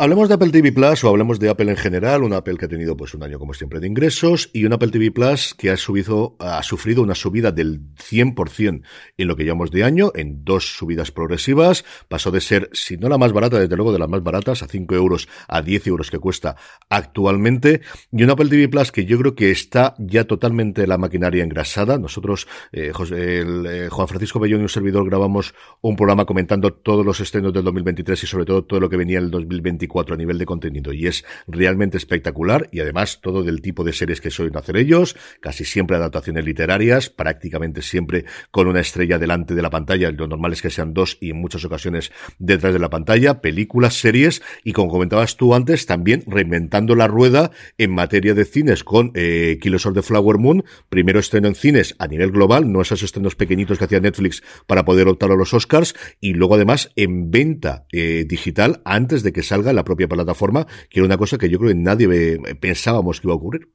Hablemos 0.00 0.30
de 0.30 0.34
Apple 0.36 0.48
TV 0.48 0.72
Plus 0.72 1.04
o 1.04 1.10
hablemos 1.10 1.38
de 1.38 1.50
Apple 1.50 1.70
en 1.70 1.76
general, 1.76 2.22
un 2.22 2.32
Apple 2.32 2.56
que 2.56 2.64
ha 2.64 2.68
tenido 2.68 2.96
pues 2.96 3.12
un 3.12 3.22
año 3.22 3.38
como 3.38 3.52
siempre 3.52 3.80
de 3.80 3.86
ingresos 3.86 4.48
y 4.54 4.64
un 4.64 4.72
Apple 4.72 4.88
TV 4.88 5.10
Plus 5.10 5.54
que 5.54 5.68
ha 5.68 5.76
subido, 5.76 6.36
ha 6.38 6.62
sufrido 6.62 7.02
una 7.02 7.14
subida 7.14 7.52
del 7.52 7.82
100% 7.96 8.82
en 9.18 9.28
lo 9.28 9.36
que 9.36 9.44
llamamos 9.44 9.70
de 9.70 9.84
año, 9.84 10.10
en 10.14 10.42
dos 10.42 10.74
subidas 10.78 11.10
progresivas, 11.10 11.84
pasó 12.08 12.30
de 12.30 12.40
ser, 12.40 12.70
si 12.72 12.96
no 12.96 13.10
la 13.10 13.18
más 13.18 13.34
barata, 13.34 13.60
desde 13.60 13.76
luego 13.76 13.92
de 13.92 13.98
las 13.98 14.08
más 14.08 14.22
baratas, 14.22 14.62
a 14.62 14.68
5 14.68 14.94
euros 14.94 15.28
a 15.48 15.60
10 15.60 15.88
euros 15.88 16.10
que 16.10 16.18
cuesta 16.18 16.56
actualmente, 16.88 17.82
y 18.10 18.22
un 18.22 18.30
Apple 18.30 18.48
TV 18.48 18.70
Plus 18.70 18.92
que 18.92 19.04
yo 19.04 19.18
creo 19.18 19.34
que 19.34 19.50
está 19.50 19.94
ya 19.98 20.24
totalmente 20.24 20.86
la 20.86 20.96
maquinaria 20.96 21.44
engrasada. 21.44 21.98
Nosotros, 21.98 22.48
eh, 22.72 22.90
eh, 23.12 23.88
Juan 23.90 24.08
Francisco 24.08 24.40
Bellón 24.40 24.60
y 24.60 24.62
un 24.62 24.70
servidor 24.70 25.04
grabamos 25.04 25.52
un 25.82 25.94
programa 25.94 26.24
comentando 26.24 26.72
todos 26.72 27.04
los 27.04 27.20
estrenos 27.20 27.52
del 27.52 27.64
2023 27.64 28.24
y 28.24 28.26
sobre 28.26 28.46
todo 28.46 28.64
todo 28.64 28.80
lo 28.80 28.88
que 28.88 28.96
venía 28.96 29.18
en 29.18 29.24
el 29.24 29.30
2024 29.30 29.89
a 29.98 30.16
nivel 30.16 30.38
de 30.38 30.46
contenido 30.46 30.92
y 30.92 31.06
es 31.06 31.24
realmente 31.46 31.96
espectacular 31.96 32.68
y 32.72 32.80
además 32.80 33.20
todo 33.20 33.42
del 33.42 33.60
tipo 33.60 33.84
de 33.84 33.92
series 33.92 34.20
que 34.20 34.30
suelen 34.30 34.56
hacer 34.56 34.76
ellos, 34.76 35.16
casi 35.40 35.64
siempre 35.64 35.96
adaptaciones 35.96 36.44
literarias, 36.44 37.10
prácticamente 37.10 37.82
siempre 37.82 38.24
con 38.50 38.68
una 38.68 38.80
estrella 38.80 39.18
delante 39.18 39.54
de 39.54 39.62
la 39.62 39.70
pantalla, 39.70 40.10
lo 40.10 40.26
normal 40.26 40.52
es 40.52 40.62
que 40.62 40.70
sean 40.70 40.94
dos 40.94 41.18
y 41.20 41.30
en 41.30 41.40
muchas 41.40 41.64
ocasiones 41.64 42.12
detrás 42.38 42.72
de 42.72 42.78
la 42.78 42.90
pantalla, 42.90 43.40
películas, 43.40 43.94
series 43.94 44.42
y 44.64 44.72
como 44.72 44.90
comentabas 44.90 45.36
tú 45.36 45.54
antes, 45.54 45.86
también 45.86 46.22
reinventando 46.26 46.94
la 46.94 47.08
rueda 47.08 47.50
en 47.78 47.90
materia 47.90 48.34
de 48.34 48.44
cines 48.44 48.84
con 48.84 49.12
eh, 49.14 49.58
Kilos 49.60 49.86
of 49.86 49.94
the 49.94 50.02
Flower 50.02 50.38
Moon, 50.38 50.64
primero 50.88 51.18
estreno 51.18 51.48
en 51.48 51.54
cines 51.54 51.96
a 51.98 52.06
nivel 52.06 52.30
global, 52.30 52.70
no 52.70 52.80
esos 52.80 53.02
estrenos 53.02 53.34
pequeñitos 53.34 53.78
que 53.78 53.84
hacía 53.84 54.00
Netflix 54.00 54.42
para 54.66 54.84
poder 54.84 55.08
optar 55.08 55.30
a 55.32 55.36
los 55.36 55.52
Oscars 55.52 55.94
y 56.20 56.34
luego 56.34 56.54
además 56.54 56.92
en 56.96 57.30
venta 57.30 57.86
eh, 57.92 58.24
digital 58.28 58.80
antes 58.84 59.22
de 59.22 59.32
que 59.32 59.42
salga 59.42 59.72
la 59.72 59.79
la 59.80 59.84
propia 59.84 60.08
plataforma, 60.08 60.66
que 60.88 61.00
era 61.00 61.06
una 61.06 61.16
cosa 61.16 61.38
que 61.38 61.48
yo 61.48 61.58
creo 61.58 61.70
que 61.70 61.76
nadie 61.76 62.38
pensábamos 62.60 63.20
que 63.20 63.26
iba 63.26 63.34
a 63.34 63.36
ocurrir. 63.36 63.68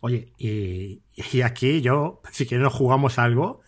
Oye, 0.00 0.32
y, 0.38 1.00
aquí 1.42 1.80
yo, 1.80 2.20
si 2.30 2.46
que 2.46 2.58
no 2.58 2.70
jugamos 2.70 3.18
algo, 3.18 3.60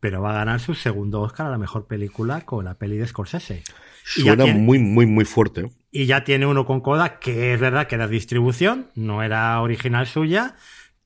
pero 0.00 0.22
va 0.22 0.30
a 0.30 0.34
ganar 0.34 0.60
su 0.60 0.74
segundo 0.74 1.20
Oscar 1.20 1.46
a 1.46 1.50
la 1.50 1.58
mejor 1.58 1.86
película 1.86 2.40
con 2.42 2.64
la 2.64 2.74
peli 2.74 2.96
de 2.96 3.06
Scorsese. 3.06 3.62
Suena 4.04 4.46
muy, 4.46 4.78
muy, 4.78 5.06
muy 5.06 5.24
fuerte. 5.24 5.70
Y 5.92 6.06
ya 6.06 6.24
tiene 6.24 6.46
uno 6.46 6.64
con 6.64 6.80
Coda, 6.80 7.18
que 7.18 7.52
es 7.54 7.60
verdad 7.60 7.86
que 7.86 7.96
era 7.96 8.08
distribución, 8.08 8.88
no 8.94 9.22
era 9.22 9.60
original 9.60 10.06
suya, 10.06 10.56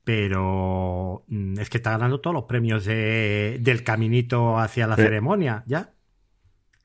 pero 0.04 1.24
mm, 1.26 1.58
es 1.58 1.70
que 1.70 1.78
está 1.78 1.90
ganando 1.90 2.20
todos 2.20 2.34
los 2.34 2.44
premios 2.44 2.84
del 2.84 3.82
caminito 3.82 4.58
hacia 4.58 4.86
la 4.86 4.96
ceremonia, 4.96 5.64
¿ya? 5.66 5.93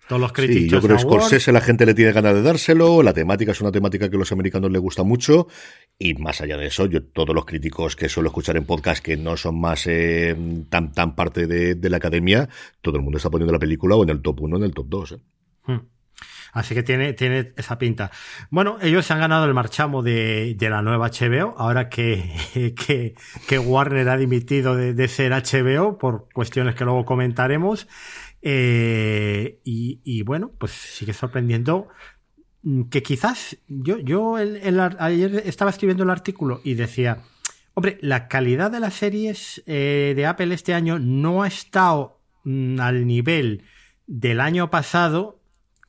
Todos 0.10 0.22
los 0.22 0.34
críticos. 0.34 0.64
Sí, 0.64 0.70
yo 0.70 0.82
creo 0.82 0.98
que 0.98 1.04
Scorsese 1.04 1.52
la 1.52 1.62
gente 1.62 1.86
le 1.86 1.94
tiene 1.94 2.12
ganas 2.12 2.34
de 2.34 2.42
dárselo, 2.42 3.04
la 3.04 3.14
temática 3.14 3.52
es 3.52 3.62
una 3.62 3.72
temática 3.72 4.10
que 4.10 4.16
a 4.16 4.20
los 4.20 4.32
americanos 4.32 4.72
les 4.72 4.82
gusta 4.82 5.04
mucho 5.04 5.48
y 6.00 6.16
más 6.16 6.42
allá 6.42 6.58
de 6.58 6.66
eso, 6.66 6.88
yo 6.88 7.04
todos 7.04 7.36
los 7.36 7.46
críticos 7.46 7.96
que 7.96 8.10
suelo 8.10 8.30
escuchar 8.30 8.58
en 8.58 8.66
podcast 8.66 9.06
que 9.06 9.18
no 9.18 9.38
son 9.38 9.62
más 9.62 9.86
eh, 9.86 10.36
tan, 10.68 10.94
tan 10.94 11.14
parte 11.14 11.46
de, 11.46 11.90
la 11.92 11.98
academia, 11.98 12.50
todo 12.82 12.96
el 12.96 13.04
mundo 13.04 13.18
está 13.18 13.30
poniendo 13.30 13.54
la 13.54 13.60
película 13.60 13.98
o 13.98 14.02
en 14.02 14.10
el 14.10 14.24
top 14.24 14.42
1 14.42 14.56
o 14.56 14.58
en 14.58 14.66
el 14.66 14.74
top 14.74 14.88
2. 14.90 15.12
¿eh? 15.12 15.18
Hmm. 15.66 15.80
Así 16.54 16.74
que 16.74 16.82
tiene, 16.82 17.14
tiene 17.14 17.54
esa 17.56 17.78
pinta. 17.78 18.10
Bueno, 18.50 18.78
ellos 18.82 19.06
se 19.06 19.14
han 19.14 19.20
ganado 19.20 19.46
el 19.46 19.54
marchamo 19.54 20.02
de, 20.02 20.58
la 20.60 20.82
nueva 20.82 21.12
HBO, 21.12 21.54
ahora 21.56 21.88
que, 21.90 23.14
que, 23.48 23.60
Warner 23.60 24.10
ha 24.10 24.18
dimitido 24.18 24.76
de, 24.76 24.96
de, 24.96 25.08
ser 25.08 25.34
HBO 25.34 26.00
por 26.00 26.28
cuestiones 26.34 26.74
que 26.74 26.86
luego 26.86 27.06
comentaremos. 27.06 27.88
Eh, 28.42 29.60
y, 29.64 30.22
bueno, 30.24 30.52
pues 30.58 30.72
sigue 30.72 31.14
sorprendiendo 31.14 31.88
mm, 32.64 32.84
que 32.84 33.04
quizás 33.04 33.58
yo, 33.68 34.00
yo 34.00 34.36
ayer 34.36 35.44
estaba 35.46 35.72
escribiendo 35.72 36.04
el 36.04 36.10
artículo 36.10 36.62
y 36.64 36.76
decía, 36.76 37.24
hombre, 37.74 37.98
la 38.02 38.28
calidad 38.28 38.72
de 38.72 38.80
las 38.80 38.94
series 38.94 39.64
eh, 39.66 40.14
de 40.16 40.26
Apple 40.26 40.54
este 40.54 40.74
año 40.74 41.00
no 41.00 41.44
ha 41.44 41.48
estado 41.48 42.20
mm, 42.44 42.80
al 42.80 43.06
nivel 43.06 43.64
del 44.08 44.40
año 44.42 44.72
pasado, 44.72 45.40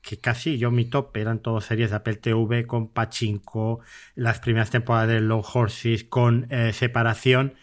que 0.03 0.19
casi 0.19 0.59
yo 0.59 0.71
mi 0.71 0.85
top 0.85 1.17
eran 1.17 1.41
todas 1.41 1.65
series 1.65 1.91
de 1.91 1.97
Apple 1.97 2.17
TV 2.17 2.67
con 2.67 2.89
Pachinko, 2.89 3.81
las 4.15 4.41
primeras 4.41 4.71
temporadas 4.71 5.09
de 5.09 5.21
Long 5.21 5.45
Horses 5.53 6.05
con 6.05 6.47
eh, 6.51 6.73
separación, 6.73 7.55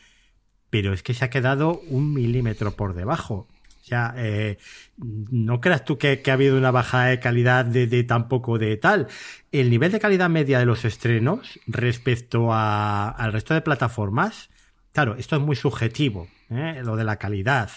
pero 0.70 0.94
es 0.94 1.04
que 1.04 1.14
se 1.14 1.26
ha 1.26 1.30
quedado 1.30 1.80
un 1.90 2.14
milímetro 2.14 2.72
por 2.76 2.94
debajo. 2.94 3.48
Ya, 3.88 4.14
eh, 4.18 4.58
no 4.98 5.62
creas 5.62 5.86
tú 5.86 5.98
que, 5.98 6.22
ha 6.28 6.34
habido 6.34 6.58
una 6.58 6.72
bajada 6.72 7.06
de 7.06 7.20
calidad 7.22 7.64
de, 7.64 8.04
tampoco 8.04 8.58
de 8.58 8.76
tal. 8.76 9.08
El 9.54 9.70
nivel 9.70 9.94
de 9.94 10.00
calidad 10.00 10.30
media 10.30 10.60
de 10.60 10.66
los 10.66 10.84
estrenos 10.84 11.58
respecto 11.68 12.54
al 12.54 13.32
resto 13.32 13.54
de 13.54 13.62
plataformas, 13.62 14.50
claro, 14.92 15.16
esto 15.16 15.38
es 15.38 15.42
muy 15.42 15.56
subjetivo, 15.56 16.28
¿eh? 16.50 16.82
lo 16.84 16.98
de 16.98 17.06
la 17.06 17.16
calidad. 17.16 17.70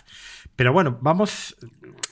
Pero 0.57 0.73
bueno, 0.73 0.99
vamos 1.01 1.57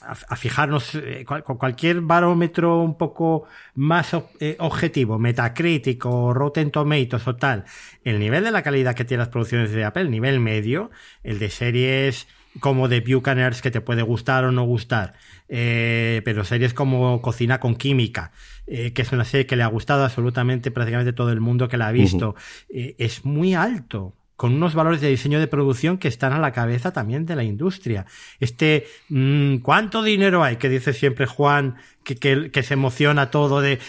a, 0.01 0.35
fijarnos 0.37 0.95
eh, 0.95 1.25
con 1.25 1.57
cualquier 1.57 1.99
barómetro 1.99 2.81
un 2.81 2.97
poco 2.97 3.47
más 3.75 4.13
objetivo, 4.59 5.19
metacrítico, 5.19 6.33
Rotten 6.33 6.71
Tomatoes 6.71 7.27
o 7.27 7.35
tal. 7.35 7.65
El 8.05 8.17
nivel 8.17 8.45
de 8.45 8.51
la 8.51 8.63
calidad 8.63 8.95
que 8.95 9.03
tienen 9.03 9.19
las 9.19 9.29
producciones 9.29 9.71
de 9.71 9.83
Apple, 9.83 10.03
el 10.03 10.11
nivel 10.11 10.39
medio, 10.39 10.89
el 11.21 11.37
de 11.37 11.49
series 11.49 12.27
como 12.59 12.87
de 12.87 13.01
Buchaners 13.01 13.61
que 13.61 13.71
te 13.71 13.81
puede 13.81 14.01
gustar 14.01 14.43
o 14.43 14.51
no 14.51 14.63
gustar, 14.63 15.13
eh, 15.47 16.21
pero 16.25 16.43
series 16.43 16.73
como 16.73 17.21
Cocina 17.21 17.59
con 17.59 17.75
Química, 17.75 18.31
eh, 18.67 18.91
que 18.93 19.01
es 19.01 19.11
una 19.11 19.25
serie 19.25 19.45
que 19.45 19.55
le 19.55 19.63
ha 19.63 19.67
gustado 19.67 20.03
absolutamente 20.03 20.71
prácticamente 20.71 21.13
todo 21.13 21.31
el 21.31 21.41
mundo 21.41 21.67
que 21.67 21.77
la 21.77 21.87
ha 21.87 21.91
visto, 21.91 22.35
eh, 22.69 22.95
es 22.97 23.25
muy 23.25 23.53
alto 23.53 24.15
con 24.35 24.53
unos 24.53 24.73
valores 24.73 25.01
de 25.01 25.09
diseño 25.09 25.39
de 25.39 25.47
producción 25.47 25.97
que 25.97 26.07
están 26.07 26.31
a 26.31 26.39
la 26.39 26.53
cabeza 26.53 26.93
también 26.93 27.25
de 27.25 27.35
la 27.35 27.43
industria. 27.43 28.05
Este, 28.39 28.87
mm, 29.09 29.57
¿cuánto 29.57 30.01
dinero 30.01 30.43
hay? 30.45 30.55
Que 30.55 30.69
dice 30.69 30.93
siempre 30.93 31.25
Juan, 31.25 31.75
que, 32.05 32.15
que, 32.49 32.63
se 32.63 32.73
emociona 32.73 33.31
todo 33.31 33.59
de 33.59 33.79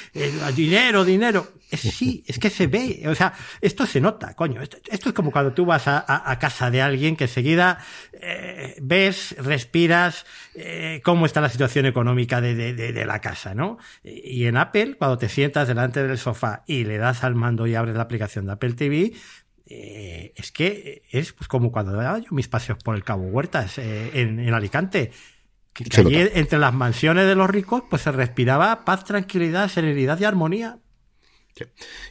dinero, 0.56 1.04
dinero. 1.04 1.46
Sí, 1.76 2.24
es 2.26 2.38
que 2.38 2.50
se 2.50 2.66
ve, 2.66 3.02
o 3.06 3.14
sea, 3.14 3.32
esto 3.60 3.86
se 3.86 4.00
nota, 4.00 4.34
coño. 4.34 4.60
Esto, 4.62 4.78
es 4.88 5.12
como 5.12 5.30
cuando 5.30 5.52
tú 5.52 5.64
vas 5.64 5.84
a, 5.86 6.38
casa 6.40 6.70
de 6.70 6.82
alguien 6.82 7.16
que 7.16 7.24
enseguida 7.24 7.78
eh, 8.12 8.76
ves, 8.80 9.34
respiras 9.38 10.26
eh, 10.54 11.00
cómo 11.04 11.26
está 11.26 11.40
la 11.40 11.48
situación 11.48 11.86
económica 11.86 12.40
de, 12.40 12.54
de, 12.54 12.72
de, 12.74 13.04
la 13.04 13.20
casa, 13.20 13.54
¿no? 13.54 13.78
Y 14.02 14.46
en 14.46 14.56
Apple, 14.56 14.96
cuando 14.96 15.18
te 15.18 15.28
sientas 15.28 15.68
delante 15.68 16.06
del 16.06 16.18
sofá 16.18 16.64
y 16.66 16.84
le 16.84 16.98
das 16.98 17.24
al 17.24 17.34
mando 17.34 17.66
y 17.66 17.74
abres 17.74 17.94
la 17.94 18.02
aplicación 18.02 18.46
de 18.46 18.52
Apple 18.52 18.72
TV, 18.72 19.12
eh, 19.66 20.32
es 20.36 20.50
que 20.50 21.02
es 21.10 21.32
pues, 21.32 21.46
como 21.46 21.70
cuando 21.70 21.92
daba 21.92 22.18
yo 22.18 22.28
mis 22.30 22.48
paseos 22.48 22.78
por 22.82 22.96
el 22.96 23.04
Cabo 23.04 23.24
Huertas 23.24 23.78
en, 23.78 24.52
Alicante. 24.52 25.12
Que, 25.72 25.84
allí 26.00 26.16
entre 26.34 26.58
las 26.58 26.74
mansiones 26.74 27.26
de 27.26 27.36
los 27.36 27.48
ricos 27.48 27.84
pues 27.88 28.02
se 28.02 28.10
respiraba 28.10 28.84
paz, 28.84 29.04
tranquilidad, 29.04 29.68
serenidad 29.68 30.18
y 30.18 30.24
armonía. 30.24 30.78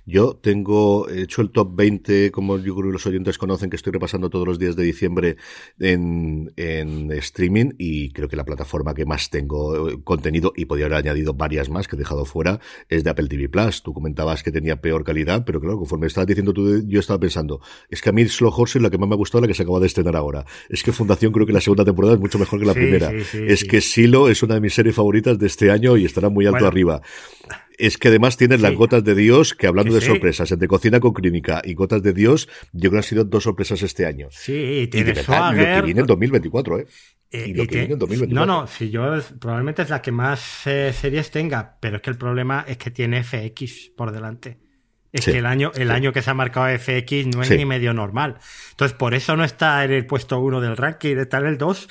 Yo 0.05 0.35
tengo 0.35 1.09
hecho 1.09 1.41
el 1.41 1.51
top 1.51 1.75
20, 1.75 2.31
como 2.31 2.57
yo 2.57 2.75
creo 2.75 2.87
que 2.87 2.93
los 2.93 3.05
oyentes 3.05 3.37
conocen, 3.37 3.69
que 3.69 3.75
estoy 3.75 3.93
repasando 3.93 4.29
todos 4.29 4.47
los 4.47 4.59
días 4.59 4.75
de 4.75 4.83
diciembre 4.83 5.37
en, 5.79 6.51
en 6.55 7.11
streaming 7.11 7.71
y 7.77 8.11
creo 8.11 8.27
que 8.27 8.35
la 8.35 8.45
plataforma 8.45 8.93
que 8.93 9.05
más 9.05 9.29
tengo 9.29 9.89
eh, 9.89 9.97
contenido 10.03 10.53
y 10.55 10.65
podría 10.65 10.87
haber 10.87 10.99
añadido 10.99 11.33
varias 11.33 11.69
más 11.69 11.87
que 11.87 11.95
he 11.95 11.99
dejado 11.99 12.25
fuera 12.25 12.59
es 12.87 13.03
de 13.03 13.09
Apple 13.09 13.27
TV 13.27 13.49
Plus. 13.49 13.83
Tú 13.83 13.93
comentabas 13.93 14.43
que 14.43 14.51
tenía 14.51 14.81
peor 14.81 15.03
calidad, 15.03 15.43
pero 15.45 15.59
claro, 15.59 15.77
conforme 15.77 16.07
estabas 16.07 16.27
diciendo 16.27 16.53
tú, 16.53 16.83
yo 16.87 16.99
estaba 16.99 17.19
pensando, 17.19 17.61
es 17.89 18.01
que 18.01 18.09
a 18.09 18.11
mí 18.11 18.27
Slow 18.27 18.53
Horse 18.55 18.79
es 18.79 18.83
la 18.83 18.89
que 18.89 18.97
más 18.97 19.07
me 19.07 19.15
ha 19.15 19.17
gustado, 19.17 19.41
la 19.41 19.47
que 19.47 19.53
se 19.53 19.63
acaba 19.63 19.79
de 19.79 19.87
estrenar 19.87 20.15
ahora. 20.15 20.45
Es 20.69 20.83
que 20.83 20.91
Fundación 20.91 21.31
creo 21.31 21.45
que 21.45 21.53
la 21.53 21.61
segunda 21.61 21.85
temporada 21.85 22.15
es 22.15 22.19
mucho 22.19 22.39
mejor 22.39 22.59
que 22.59 22.65
la 22.65 22.73
primera. 22.73 23.11
es 23.11 23.63
que 23.63 23.81
Silo 23.81 24.29
es 24.29 24.43
una 24.43 24.55
de 24.55 24.61
mis 24.61 24.73
series 24.73 24.95
favoritas 24.95 25.37
de 25.37 25.47
este 25.47 25.71
año 25.71 25.97
y 25.97 26.05
estará 26.05 26.29
muy 26.29 26.45
alto 26.45 26.65
arriba 26.65 27.01
es 27.79 27.97
que 27.97 28.09
además 28.09 28.35
tienes 28.35 28.61
las 28.61 28.75
gotas 28.75 29.03
de 29.05 29.15
Dios, 29.15 29.53
que 29.55 29.65
hablando 29.65 29.95
de 29.95 30.01
sorpresas, 30.01 30.51
entre 30.51 30.67
cocina 30.67 30.99
con 30.99 31.13
clínica 31.13 31.61
y 31.63 31.73
gotas 31.73 32.03
de 32.03 32.13
Dios, 32.13 32.49
yo 32.73 32.89
creo 32.89 32.91
que 32.91 32.97
han 32.97 33.03
sido 33.03 33.23
dos 33.23 33.43
sorpresas 33.43 33.81
este 33.81 34.05
año. 34.05 34.27
Sí, 34.31 34.87
tiene 34.91 35.11
y 35.11 35.15
lo 35.15 35.75
que 35.75 35.81
viene 35.83 36.01
en 36.01 36.07
2024, 36.07 36.79
¿eh? 36.79 36.87
eh 37.31 37.45
y 37.47 37.53
lo 37.53 37.65
que 37.65 37.77
viene 37.77 37.93
en 37.93 37.99
2024. 37.99 38.45
No, 38.45 38.61
no, 38.61 38.67
si 38.67 38.89
yo 38.89 39.17
probablemente 39.39 39.83
es 39.83 39.89
la 39.89 40.01
que 40.01 40.11
más 40.11 40.67
eh, 40.67 40.91
series 40.93 41.31
tenga, 41.31 41.77
pero 41.79 41.95
es 41.95 42.01
que 42.01 42.09
el 42.09 42.17
problema 42.17 42.65
es 42.67 42.77
que 42.77 42.91
tiene 42.91 43.23
FX 43.23 43.91
por 43.95 44.11
delante. 44.11 44.59
Es 45.11 45.25
que 45.25 45.39
el 45.39 45.45
año, 45.45 45.71
el 45.75 45.89
año 45.89 46.13
que 46.13 46.21
se 46.21 46.29
ha 46.29 46.35
marcado 46.35 46.67
FX 46.77 47.27
no 47.35 47.41
es 47.41 47.49
ni 47.49 47.65
medio 47.65 47.93
normal. 47.93 48.37
Entonces, 48.71 48.95
por 48.95 49.15
eso 49.15 49.35
no 49.35 49.43
está 49.43 49.83
en 49.83 49.91
el 49.91 50.05
puesto 50.05 50.39
uno 50.39 50.61
del 50.61 50.77
ranking, 50.77 51.17
está 51.17 51.39
en 51.39 51.47
el 51.47 51.57
2, 51.57 51.89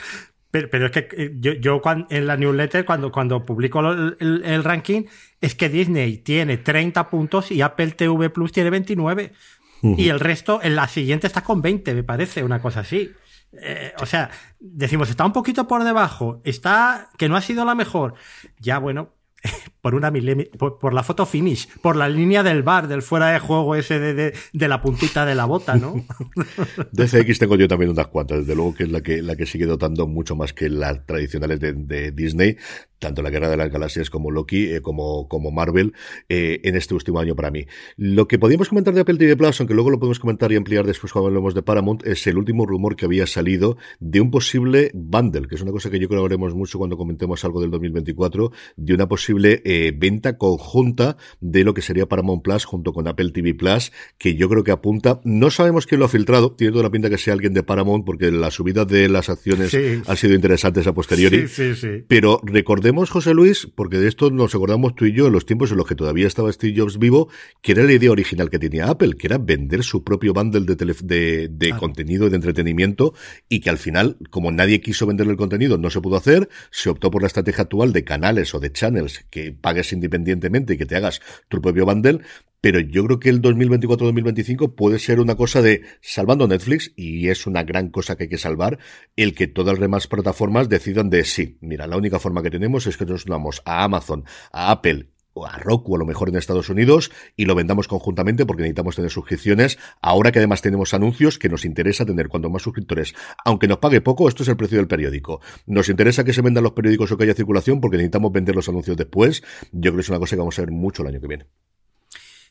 pero, 0.50 0.86
es 0.86 0.92
que 0.92 1.08
eh, 1.12 1.34
yo, 1.38 1.52
yo 1.52 1.80
cuando, 1.82 2.06
en 2.10 2.26
la 2.26 2.36
newsletter, 2.36 2.84
cuando, 2.84 3.12
cuando 3.12 3.44
publico 3.44 3.80
el, 3.80 4.64
ranking, 4.64 5.02
es 5.40 5.54
que 5.54 5.68
Disney 5.68 6.18
tiene 6.18 6.56
30 6.56 7.10
puntos 7.10 7.50
y 7.50 7.60
Apple 7.60 7.92
TV 7.92 8.30
Plus 8.30 8.52
tiene 8.52 8.70
29. 8.70 9.32
Y 9.80 10.08
el 10.08 10.18
resto, 10.18 10.58
en 10.60 10.74
la 10.74 10.88
siguiente 10.88 11.28
está 11.28 11.42
con 11.42 11.62
20, 11.62 11.94
me 11.94 12.02
parece, 12.02 12.42
una 12.42 12.60
cosa 12.60 12.80
así. 12.80 13.12
Eh, 13.52 13.92
o 14.00 14.06
sea, 14.06 14.30
decimos, 14.58 15.08
está 15.08 15.24
un 15.24 15.32
poquito 15.32 15.68
por 15.68 15.84
debajo, 15.84 16.40
está 16.44 17.10
que 17.16 17.28
no 17.28 17.36
ha 17.36 17.40
sido 17.40 17.64
la 17.64 17.76
mejor. 17.76 18.14
Ya, 18.58 18.78
bueno, 18.78 19.14
por 19.80 19.94
una 19.94 20.12
por, 20.58 20.94
la 20.94 21.02
foto 21.02 21.26
finish, 21.26 21.68
por 21.80 21.96
la 21.96 22.08
línea 22.08 22.42
del 22.42 22.62
bar, 22.62 22.88
del 22.88 23.02
fuera 23.02 23.30
de 23.30 23.38
juego 23.38 23.74
ese 23.74 23.98
de, 23.98 24.34
de, 24.52 24.68
la 24.68 24.80
puntita 24.82 25.24
de 25.24 25.34
la 25.34 25.44
bota, 25.44 25.76
¿no? 25.76 26.04
de 26.92 27.06
CX 27.06 27.38
tengo 27.38 27.56
yo 27.56 27.68
también 27.68 27.90
unas 27.90 28.08
cuantas, 28.08 28.40
desde 28.40 28.54
luego 28.54 28.74
que 28.74 28.84
es 28.84 28.90
la 28.90 29.00
que, 29.02 29.22
la 29.22 29.36
que 29.36 29.46
sigue 29.46 29.66
dotando 29.66 30.06
mucho 30.06 30.36
más 30.36 30.52
que 30.52 30.68
las 30.68 31.06
tradicionales 31.06 31.60
de, 31.60 31.72
de 31.72 32.10
Disney, 32.10 32.56
tanto 32.98 33.22
la 33.22 33.30
Guerra 33.30 33.48
de 33.48 33.56
las 33.56 33.70
Galaxias 33.70 34.10
como 34.10 34.30
Loki, 34.30 34.72
eh, 34.72 34.80
como, 34.80 35.28
como 35.28 35.50
Marvel, 35.50 35.94
eh, 36.28 36.60
en 36.64 36.76
este 36.76 36.94
último 36.94 37.20
año 37.20 37.34
para 37.34 37.50
mí. 37.50 37.66
Lo 37.96 38.28
que 38.28 38.38
podíamos 38.38 38.68
comentar 38.68 38.94
de 38.94 39.00
Apple 39.00 39.18
TV 39.18 39.36
Plus, 39.36 39.60
aunque 39.60 39.74
luego 39.74 39.90
lo 39.90 39.98
podemos 39.98 40.18
comentar 40.18 40.50
y 40.52 40.56
ampliar 40.56 40.86
después 40.86 41.12
cuando 41.12 41.28
hablemos 41.28 41.54
de 41.54 41.62
Paramount, 41.62 42.06
es 42.06 42.26
el 42.26 42.38
último 42.38 42.66
rumor 42.66 42.96
que 42.96 43.04
había 43.04 43.26
salido 43.26 43.76
de 44.00 44.20
un 44.20 44.30
posible 44.30 44.90
bundle, 44.94 45.46
que 45.48 45.54
es 45.54 45.62
una 45.62 45.72
cosa 45.72 45.90
que 45.90 45.98
yo 45.98 46.08
creo 46.08 46.20
que 46.20 46.24
hablaremos 46.24 46.54
mucho 46.54 46.78
cuando 46.78 46.96
comentemos 46.96 47.44
algo 47.44 47.60
del 47.60 47.70
2024, 47.70 48.52
de 48.76 48.94
una 48.94 49.08
posible 49.08 49.62
eh, 49.70 49.92
venta 49.94 50.38
conjunta 50.38 51.18
de 51.42 51.62
lo 51.62 51.74
que 51.74 51.82
sería 51.82 52.08
Paramount 52.08 52.42
Plus 52.42 52.64
junto 52.64 52.94
con 52.94 53.06
Apple 53.06 53.32
TV 53.32 53.52
Plus, 53.52 53.92
que 54.16 54.34
yo 54.34 54.48
creo 54.48 54.64
que 54.64 54.70
apunta, 54.70 55.20
no 55.24 55.50
sabemos 55.50 55.86
quién 55.86 55.98
lo 55.98 56.06
ha 56.06 56.08
filtrado, 56.08 56.52
tiene 56.52 56.72
toda 56.72 56.84
la 56.84 56.90
pinta 56.90 57.10
que 57.10 57.18
sea 57.18 57.34
alguien 57.34 57.52
de 57.52 57.62
Paramount, 57.62 58.06
porque 58.06 58.30
la 58.30 58.50
subida 58.50 58.86
de 58.86 59.10
las 59.10 59.28
acciones 59.28 59.76
ha 60.06 60.16
sido 60.16 60.32
interesante 60.32 60.80
a 60.88 60.94
posteriori, 60.94 61.48
sí, 61.48 61.74
sí, 61.74 62.02
pero 62.08 62.40
recordemos 62.44 63.10
José 63.10 63.34
Luis, 63.34 63.68
porque 63.74 63.98
de 63.98 64.08
esto 64.08 64.30
nos 64.30 64.54
acordamos 64.54 64.94
tú 64.94 65.04
y 65.04 65.12
yo 65.12 65.26
en 65.26 65.34
los 65.34 65.44
tiempos 65.44 65.70
en 65.70 65.76
los 65.76 65.86
que 65.86 65.94
todavía 65.94 66.26
estaba 66.26 66.50
Steve 66.50 66.72
Jobs 66.74 66.98
vivo, 66.98 67.28
que 67.60 67.72
era 67.72 67.82
la 67.82 67.92
idea 67.92 68.10
original 68.10 68.48
que 68.48 68.58
tenía 68.58 68.88
Apple, 68.88 69.18
que 69.18 69.26
era 69.26 69.36
vender 69.36 69.84
su 69.84 70.02
propio 70.02 70.32
bundle 70.32 70.62
de, 70.62 71.48
de, 71.50 71.70
contenido 71.72 72.26
y 72.26 72.30
de 72.30 72.36
entretenimiento, 72.36 73.12
y 73.50 73.60
que 73.60 73.68
al 73.68 73.76
final, 73.76 74.16
como 74.30 74.50
nadie 74.50 74.80
quiso 74.80 75.06
vender 75.06 75.26
el 75.26 75.36
contenido, 75.36 75.76
no 75.76 75.90
se 75.90 76.00
pudo 76.00 76.16
hacer, 76.16 76.48
se 76.70 76.88
optó 76.88 77.10
por 77.10 77.20
la 77.20 77.26
estrategia 77.26 77.64
actual 77.64 77.92
de 77.92 78.04
canales 78.04 78.54
o 78.54 78.60
de 78.60 78.72
channels 78.72 79.26
que 79.28 79.57
pagues 79.60 79.92
independientemente 79.92 80.74
y 80.74 80.76
que 80.76 80.86
te 80.86 80.96
hagas 80.96 81.20
tu 81.48 81.60
propio 81.60 81.86
bundle, 81.86 82.20
pero 82.60 82.80
yo 82.80 83.04
creo 83.04 83.20
que 83.20 83.28
el 83.28 83.40
2024-2025 83.42 84.74
puede 84.74 84.98
ser 84.98 85.20
una 85.20 85.36
cosa 85.36 85.62
de 85.62 85.82
salvando 86.00 86.48
Netflix 86.48 86.92
y 86.96 87.28
es 87.28 87.46
una 87.46 87.62
gran 87.62 87.90
cosa 87.90 88.16
que 88.16 88.24
hay 88.24 88.28
que 88.28 88.38
salvar 88.38 88.78
el 89.16 89.34
que 89.34 89.46
todas 89.46 89.74
las 89.74 89.80
demás 89.80 90.06
plataformas 90.06 90.68
decidan 90.68 91.10
de 91.10 91.24
sí, 91.24 91.58
mira, 91.60 91.86
la 91.86 91.96
única 91.96 92.18
forma 92.18 92.42
que 92.42 92.50
tenemos 92.50 92.86
es 92.86 92.96
que 92.96 93.06
nos 93.06 93.26
unamos 93.26 93.62
a 93.64 93.84
Amazon, 93.84 94.24
a 94.52 94.70
Apple 94.70 95.08
a 95.46 95.58
Roku 95.58 95.96
a 95.96 95.98
lo 95.98 96.06
mejor 96.06 96.28
en 96.28 96.36
Estados 96.36 96.68
Unidos 96.68 97.10
y 97.36 97.44
lo 97.44 97.54
vendamos 97.54 97.88
conjuntamente 97.88 98.46
porque 98.46 98.62
necesitamos 98.62 98.96
tener 98.96 99.10
suscripciones. 99.10 99.78
Ahora 100.00 100.32
que 100.32 100.38
además 100.38 100.62
tenemos 100.62 100.94
anuncios 100.94 101.38
que 101.38 101.48
nos 101.48 101.64
interesa 101.64 102.04
tener 102.04 102.28
cuanto 102.28 102.50
más 102.50 102.62
suscriptores, 102.62 103.14
aunque 103.44 103.68
nos 103.68 103.78
pague 103.78 104.00
poco, 104.00 104.28
esto 104.28 104.42
es 104.42 104.48
el 104.48 104.56
precio 104.56 104.78
del 104.78 104.88
periódico. 104.88 105.40
Nos 105.66 105.88
interesa 105.88 106.24
que 106.24 106.32
se 106.32 106.42
vendan 106.42 106.64
los 106.64 106.72
periódicos 106.72 107.12
o 107.12 107.16
que 107.16 107.24
haya 107.24 107.34
circulación 107.34 107.80
porque 107.80 107.96
necesitamos 107.96 108.32
vender 108.32 108.54
los 108.54 108.68
anuncios 108.68 108.96
después. 108.96 109.42
Yo 109.72 109.90
creo 109.90 109.94
que 109.96 110.00
es 110.00 110.08
una 110.08 110.18
cosa 110.18 110.36
que 110.36 110.40
vamos 110.40 110.58
a 110.58 110.62
ver 110.62 110.70
mucho 110.70 111.02
el 111.02 111.08
año 111.08 111.20
que 111.20 111.28
viene. 111.28 111.46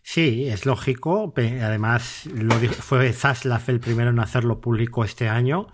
Sí, 0.10 0.47
es 0.47 0.65
lógico. 0.65 1.34
Además, 1.36 2.28
lo 2.28 2.56
fue 2.56 3.12
Zaslav 3.12 3.63
el 3.67 3.82
primero 3.82 4.12
en 4.12 4.19
hacerlo 4.19 4.62
público 4.62 5.04
este 5.04 5.28
año, 5.28 5.67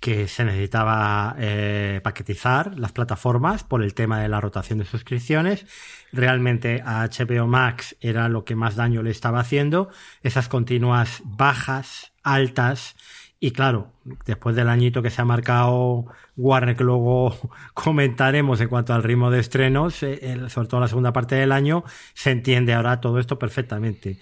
que 0.00 0.28
se 0.28 0.44
necesitaba 0.44 1.34
eh, 1.38 2.00
paquetizar 2.04 2.78
las 2.78 2.92
plataformas 2.92 3.64
por 3.64 3.82
el 3.82 3.94
tema 3.94 4.20
de 4.20 4.28
la 4.28 4.40
rotación 4.40 4.78
de 4.78 4.84
suscripciones. 4.84 5.66
Realmente 6.12 6.82
a 6.84 7.06
HBO 7.06 7.46
Max 7.46 7.96
era 8.00 8.28
lo 8.28 8.44
que 8.44 8.54
más 8.54 8.76
daño 8.76 9.02
le 9.02 9.10
estaba 9.10 9.40
haciendo. 9.40 9.90
Esas 10.22 10.48
continuas 10.48 11.22
bajas, 11.24 12.12
altas 12.22 12.94
y 13.40 13.52
claro, 13.52 13.92
después 14.26 14.56
del 14.56 14.68
añito 14.68 15.00
que 15.00 15.10
se 15.10 15.22
ha 15.22 15.24
marcado 15.24 16.06
Warner, 16.36 16.74
que 16.74 16.82
luego 16.82 17.36
comentaremos 17.74 18.60
en 18.60 18.68
cuanto 18.68 18.94
al 18.94 19.04
ritmo 19.04 19.30
de 19.30 19.38
estrenos, 19.38 20.02
eh, 20.02 20.36
sobre 20.48 20.68
todo 20.68 20.80
la 20.80 20.88
segunda 20.88 21.12
parte 21.12 21.36
del 21.36 21.52
año, 21.52 21.84
se 22.14 22.32
entiende 22.32 22.74
ahora 22.74 23.00
todo 23.00 23.20
esto 23.20 23.38
perfectamente. 23.38 24.18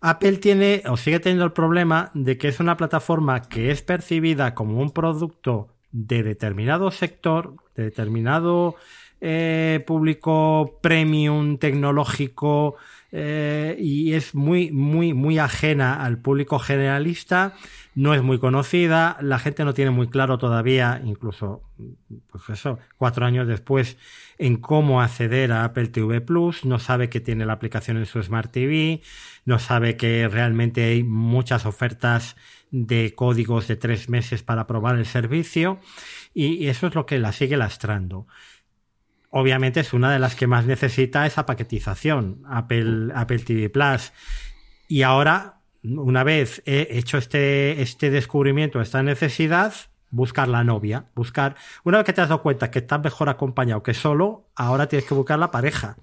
Apple 0.00 0.38
tiene 0.38 0.82
o 0.88 0.96
sigue 0.96 1.20
teniendo 1.20 1.44
el 1.44 1.52
problema 1.52 2.10
de 2.14 2.38
que 2.38 2.48
es 2.48 2.58
una 2.58 2.76
plataforma 2.76 3.42
que 3.42 3.70
es 3.70 3.82
percibida 3.82 4.54
como 4.54 4.80
un 4.80 4.90
producto 4.90 5.68
de 5.92 6.24
determinado 6.24 6.90
sector, 6.90 7.54
de 7.76 7.84
determinado 7.84 8.74
eh, 9.20 9.82
público 9.86 10.78
premium 10.82 11.56
tecnológico 11.58 12.76
eh, 13.12 13.76
y 13.78 14.12
es 14.14 14.34
muy, 14.34 14.70
muy, 14.70 15.14
muy 15.14 15.38
ajena 15.38 16.04
al 16.04 16.18
público 16.18 16.58
generalista 16.58 17.54
no 17.96 18.12
es 18.12 18.22
muy 18.22 18.38
conocida, 18.38 19.16
la 19.22 19.38
gente 19.38 19.64
no 19.64 19.72
tiene 19.72 19.90
muy 19.90 20.08
claro 20.08 20.36
todavía, 20.36 21.00
incluso, 21.02 21.62
pues 22.30 22.50
eso, 22.50 22.78
cuatro 22.98 23.24
años 23.24 23.48
después, 23.48 23.96
en 24.36 24.58
cómo 24.58 25.00
acceder 25.00 25.50
a 25.50 25.64
Apple 25.64 25.88
TV 25.88 26.20
Plus, 26.20 26.66
no 26.66 26.78
sabe 26.78 27.08
que 27.08 27.20
tiene 27.20 27.46
la 27.46 27.54
aplicación 27.54 27.96
en 27.96 28.04
su 28.04 28.22
Smart 28.22 28.52
TV, 28.52 29.00
no 29.46 29.58
sabe 29.58 29.96
que 29.96 30.28
realmente 30.28 30.84
hay 30.84 31.04
muchas 31.04 31.64
ofertas 31.64 32.36
de 32.70 33.14
códigos 33.14 33.66
de 33.66 33.76
tres 33.76 34.10
meses 34.10 34.42
para 34.42 34.66
probar 34.66 34.98
el 34.98 35.06
servicio, 35.06 35.80
y 36.34 36.66
eso 36.66 36.88
es 36.88 36.94
lo 36.94 37.06
que 37.06 37.18
la 37.18 37.32
sigue 37.32 37.56
lastrando 37.56 38.26
obviamente 39.36 39.80
es 39.80 39.92
una 39.92 40.10
de 40.10 40.18
las 40.18 40.34
que 40.34 40.46
más 40.46 40.64
necesita 40.64 41.26
esa 41.26 41.44
paquetización, 41.44 42.42
Apple, 42.48 43.12
Apple 43.14 43.40
TV 43.40 43.68
Plus. 43.68 44.12
Y 44.88 45.02
ahora 45.02 45.60
una 45.82 46.24
vez 46.24 46.62
he 46.64 46.88
hecho 46.92 47.18
este, 47.18 47.82
este 47.82 48.10
descubrimiento, 48.10 48.80
esta 48.80 49.02
necesidad, 49.02 49.74
buscar 50.10 50.48
la 50.48 50.64
novia, 50.64 51.10
buscar, 51.14 51.54
una 51.84 51.98
vez 51.98 52.06
que 52.06 52.14
te 52.14 52.22
has 52.22 52.30
dado 52.30 52.40
cuenta 52.40 52.70
que 52.70 52.78
estás 52.78 53.02
mejor 53.02 53.28
acompañado 53.28 53.82
que 53.82 53.92
solo, 53.92 54.48
ahora 54.54 54.88
tienes 54.88 55.06
que 55.06 55.14
buscar 55.14 55.38
la 55.38 55.50
pareja. 55.50 55.98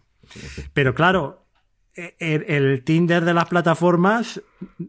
Pero 0.74 0.94
claro, 0.94 1.48
e, 1.96 2.16
e, 2.20 2.56
el, 2.56 2.84
Tinder 2.84 3.26
de 3.26 3.34
las 3.34 3.46
plataformas, 3.46 4.42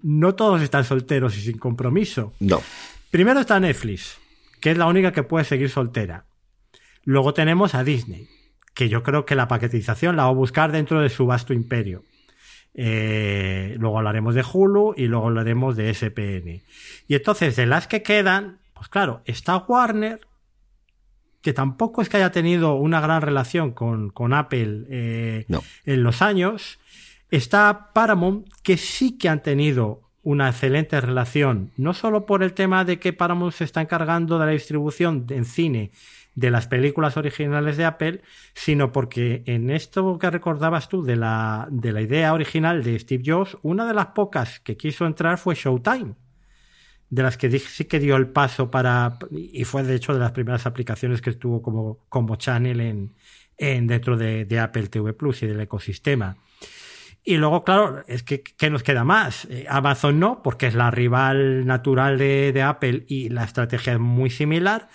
no 0.02 0.35
todos 0.35 0.61
están 0.61 0.85
solteros 0.85 1.35
y 1.38 1.40
sin 1.40 1.57
compromiso. 1.57 2.35
No. 2.40 2.61
Primero 3.11 3.40
está 3.40 3.59
Netflix, 3.59 4.18
que 4.61 4.70
es 4.70 4.76
la 4.76 4.87
única 4.87 5.12
que 5.12 5.22
puede 5.22 5.46
seguir 5.46 5.70
soltera. 5.70 6.26
Luego 7.05 7.35
tenemos 7.35 7.75
a 7.75 7.85
Disney, 7.85 8.29
que 8.75 8.88
yo 8.88 9.03
creo 9.03 9.25
que 9.25 9.35
la 9.35 9.49
paquetización 9.49 10.17
la 10.17 10.25
va 10.25 10.31
a 10.31 10.35
buscar 10.35 10.73
dentro 10.73 11.01
de 11.01 11.09
su 11.09 11.27
vasto 11.27 11.53
imperio. 11.53 12.03
Eh, 12.75 13.77
luego 13.79 13.99
hablaremos 13.99 14.35
de 14.35 14.45
Hulu 14.51 14.95
y 14.97 15.07
luego 15.07 15.27
hablaremos 15.27 15.77
de 15.77 15.95
SPN. 15.95 16.62
Y 17.07 17.14
entonces, 17.14 17.57
de 17.57 17.67
las 17.67 17.87
que 17.87 18.03
quedan, 18.03 18.59
pues 18.75 18.88
claro, 18.88 19.23
está 19.27 19.57
Warner, 19.59 20.21
que 21.40 21.53
tampoco 21.53 22.03
es 22.03 22.09
que 22.09 22.17
haya 22.17 22.33
tenido 22.33 22.75
una 22.75 23.01
gran 23.01 23.23
relación 23.23 23.73
con, 23.73 24.33
Apple 24.33 24.87
eh, 24.88 25.47
en 25.85 26.03
los 26.03 26.23
años. 26.23 26.79
Está 27.31 27.90
Paramount, 27.93 28.49
que 28.62 28.77
sí 28.77 29.19
que 29.19 29.29
han 29.29 29.43
tenido 29.43 30.01
una 30.23 30.49
excelente 30.49 30.99
relación, 31.03 31.71
no 31.77 31.93
solo 31.93 32.25
por 32.25 32.43
el 32.43 32.55
tema 32.55 32.87
de 32.87 32.99
que 32.99 33.12
Paramount 33.12 33.53
se 33.53 33.64
está 33.64 33.83
encargando 33.83 34.38
de 34.38 34.47
la 34.47 34.53
distribución 34.53 35.27
en 35.29 35.45
cine 35.45 35.90
de 36.35 36.51
las 36.51 36.66
películas 36.66 37.16
originales 37.16 37.76
de 37.76 37.85
Apple, 37.85 38.22
sino 38.55 38.93
porque 38.93 39.43
en 39.47 39.70
esto 39.70 40.18
que 40.18 40.30
recordabas 40.30 40.89
tú 40.89 41.03
de 41.03 41.16
la, 41.16 41.68
de 41.70 41.93
la 41.93 42.01
idea 42.01 42.32
original 42.32 42.82
de 42.82 42.99
Steve 42.99 43.22
Jobs, 43.24 43.57
una 43.62 43.87
de 43.87 43.95
las 43.95 44.07
pocas 44.07 44.61
que 44.61 44.76
quiso 44.76 45.07
entrar 45.07 45.39
fue 45.39 45.55
Showtime, 45.55 46.14
de 47.11 47.22
las 47.22 47.37
que 47.37 47.59
sí 47.59 47.85
que 47.85 48.01
dio 48.01 48.16
el 48.16 48.28
paso 48.28 48.70
para, 48.70 49.18
y 49.30 49.64
fue 49.64 49.85
de 49.85 49.95
hecho 49.95 50.12
de 50.12 50.20
las 50.20 50.32
primeras 50.32 50.66
aplicaciones 50.66 51.22
que 51.22 51.30
estuvo 51.30 51.62
como, 51.62 51.99
como 52.09 52.37
channel 52.37 52.80
en, 52.80 53.14
en 53.57 53.87
dentro 53.87 54.16
de, 54.16 54.45
de 54.45 54.59
Apple 54.59 54.89
TV 54.89 55.12
Plus 55.12 55.43
y 55.45 55.47
del 55.47 55.61
ecosistema. 55.61 56.37
Y 57.26 57.39
luego, 57.39 57.64
claro, 57.64 58.05
es 58.07 58.22
que 58.22 58.43
¿qué 58.43 58.68
nos 58.68 58.82
queda 58.82 59.03
más? 59.03 59.47
Eh, 59.47 59.64
Amazon 59.70 60.20
no, 60.20 60.43
porque 60.43 60.66
es 60.66 60.74
la 60.74 60.91
rival 60.91 61.64
natural 61.64 62.18
de, 62.18 62.53
de, 62.53 62.61
Apple 62.61 63.07
y 63.09 63.30
la 63.30 63.45
estrategia 63.45 63.95
es 63.95 63.99
muy 63.99 64.28
similar 64.28 64.91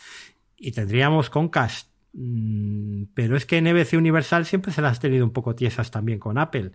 y 0.60 0.72
tendríamos 0.72 1.30
Concast. 1.30 1.90
Mm, 2.14 3.04
pero 3.14 3.38
es 3.38 3.46
que 3.46 3.62
NBC 3.62 3.94
Universal 3.94 4.46
siempre 4.46 4.72
se 4.72 4.82
las 4.82 4.98
ha 4.98 5.02
tenido 5.02 5.26
un 5.26 5.32
poco 5.32 5.56
tiesas 5.56 5.92
también 5.92 6.20
con 6.20 6.38
Apple. 6.38 6.72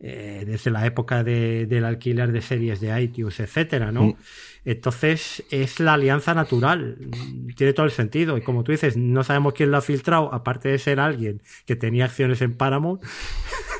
Eh, 0.00 0.44
desde 0.46 0.70
la 0.70 0.86
época 0.86 1.24
de, 1.24 1.66
del 1.66 1.84
alquiler 1.84 2.30
de 2.30 2.40
series 2.40 2.78
de 2.78 3.02
iTunes, 3.02 3.40
etcétera, 3.40 3.90
¿no? 3.90 4.04
Mm. 4.04 4.16
Entonces 4.64 5.42
es 5.50 5.80
la 5.80 5.94
alianza 5.94 6.34
natural, 6.34 6.98
mm, 7.00 7.54
tiene 7.56 7.72
todo 7.72 7.84
el 7.84 7.90
sentido. 7.90 8.38
Y 8.38 8.42
como 8.42 8.62
tú 8.62 8.70
dices, 8.70 8.96
no 8.96 9.24
sabemos 9.24 9.54
quién 9.54 9.72
lo 9.72 9.76
ha 9.76 9.80
filtrado, 9.80 10.32
aparte 10.32 10.68
de 10.68 10.78
ser 10.78 11.00
alguien 11.00 11.42
que 11.66 11.74
tenía 11.74 12.04
acciones 12.04 12.42
en 12.42 12.54
Paramount, 12.54 13.02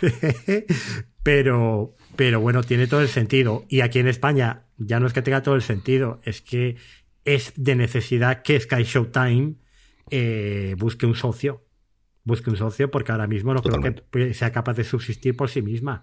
pero, 1.22 1.94
pero 2.16 2.40
bueno, 2.40 2.64
tiene 2.64 2.88
todo 2.88 3.00
el 3.00 3.08
sentido. 3.08 3.64
Y 3.68 3.82
aquí 3.82 4.00
en 4.00 4.08
España 4.08 4.64
ya 4.76 4.98
no 4.98 5.06
es 5.06 5.12
que 5.12 5.22
tenga 5.22 5.44
todo 5.44 5.54
el 5.54 5.62
sentido, 5.62 6.20
es 6.24 6.40
que 6.40 6.78
es 7.34 7.52
de 7.56 7.74
necesidad 7.74 8.42
que 8.42 8.58
Sky 8.58 8.84
Showtime 8.84 9.54
eh, 10.10 10.74
busque 10.78 11.06
un 11.06 11.14
socio. 11.14 11.64
Busque 12.24 12.50
un 12.50 12.56
socio 12.56 12.90
porque 12.90 13.12
ahora 13.12 13.26
mismo 13.26 13.54
no 13.54 13.62
creo 13.62 13.80
que 14.10 14.34
sea 14.34 14.52
capaz 14.52 14.74
de 14.74 14.84
subsistir 14.84 15.36
por 15.36 15.48
sí 15.48 15.62
misma. 15.62 16.02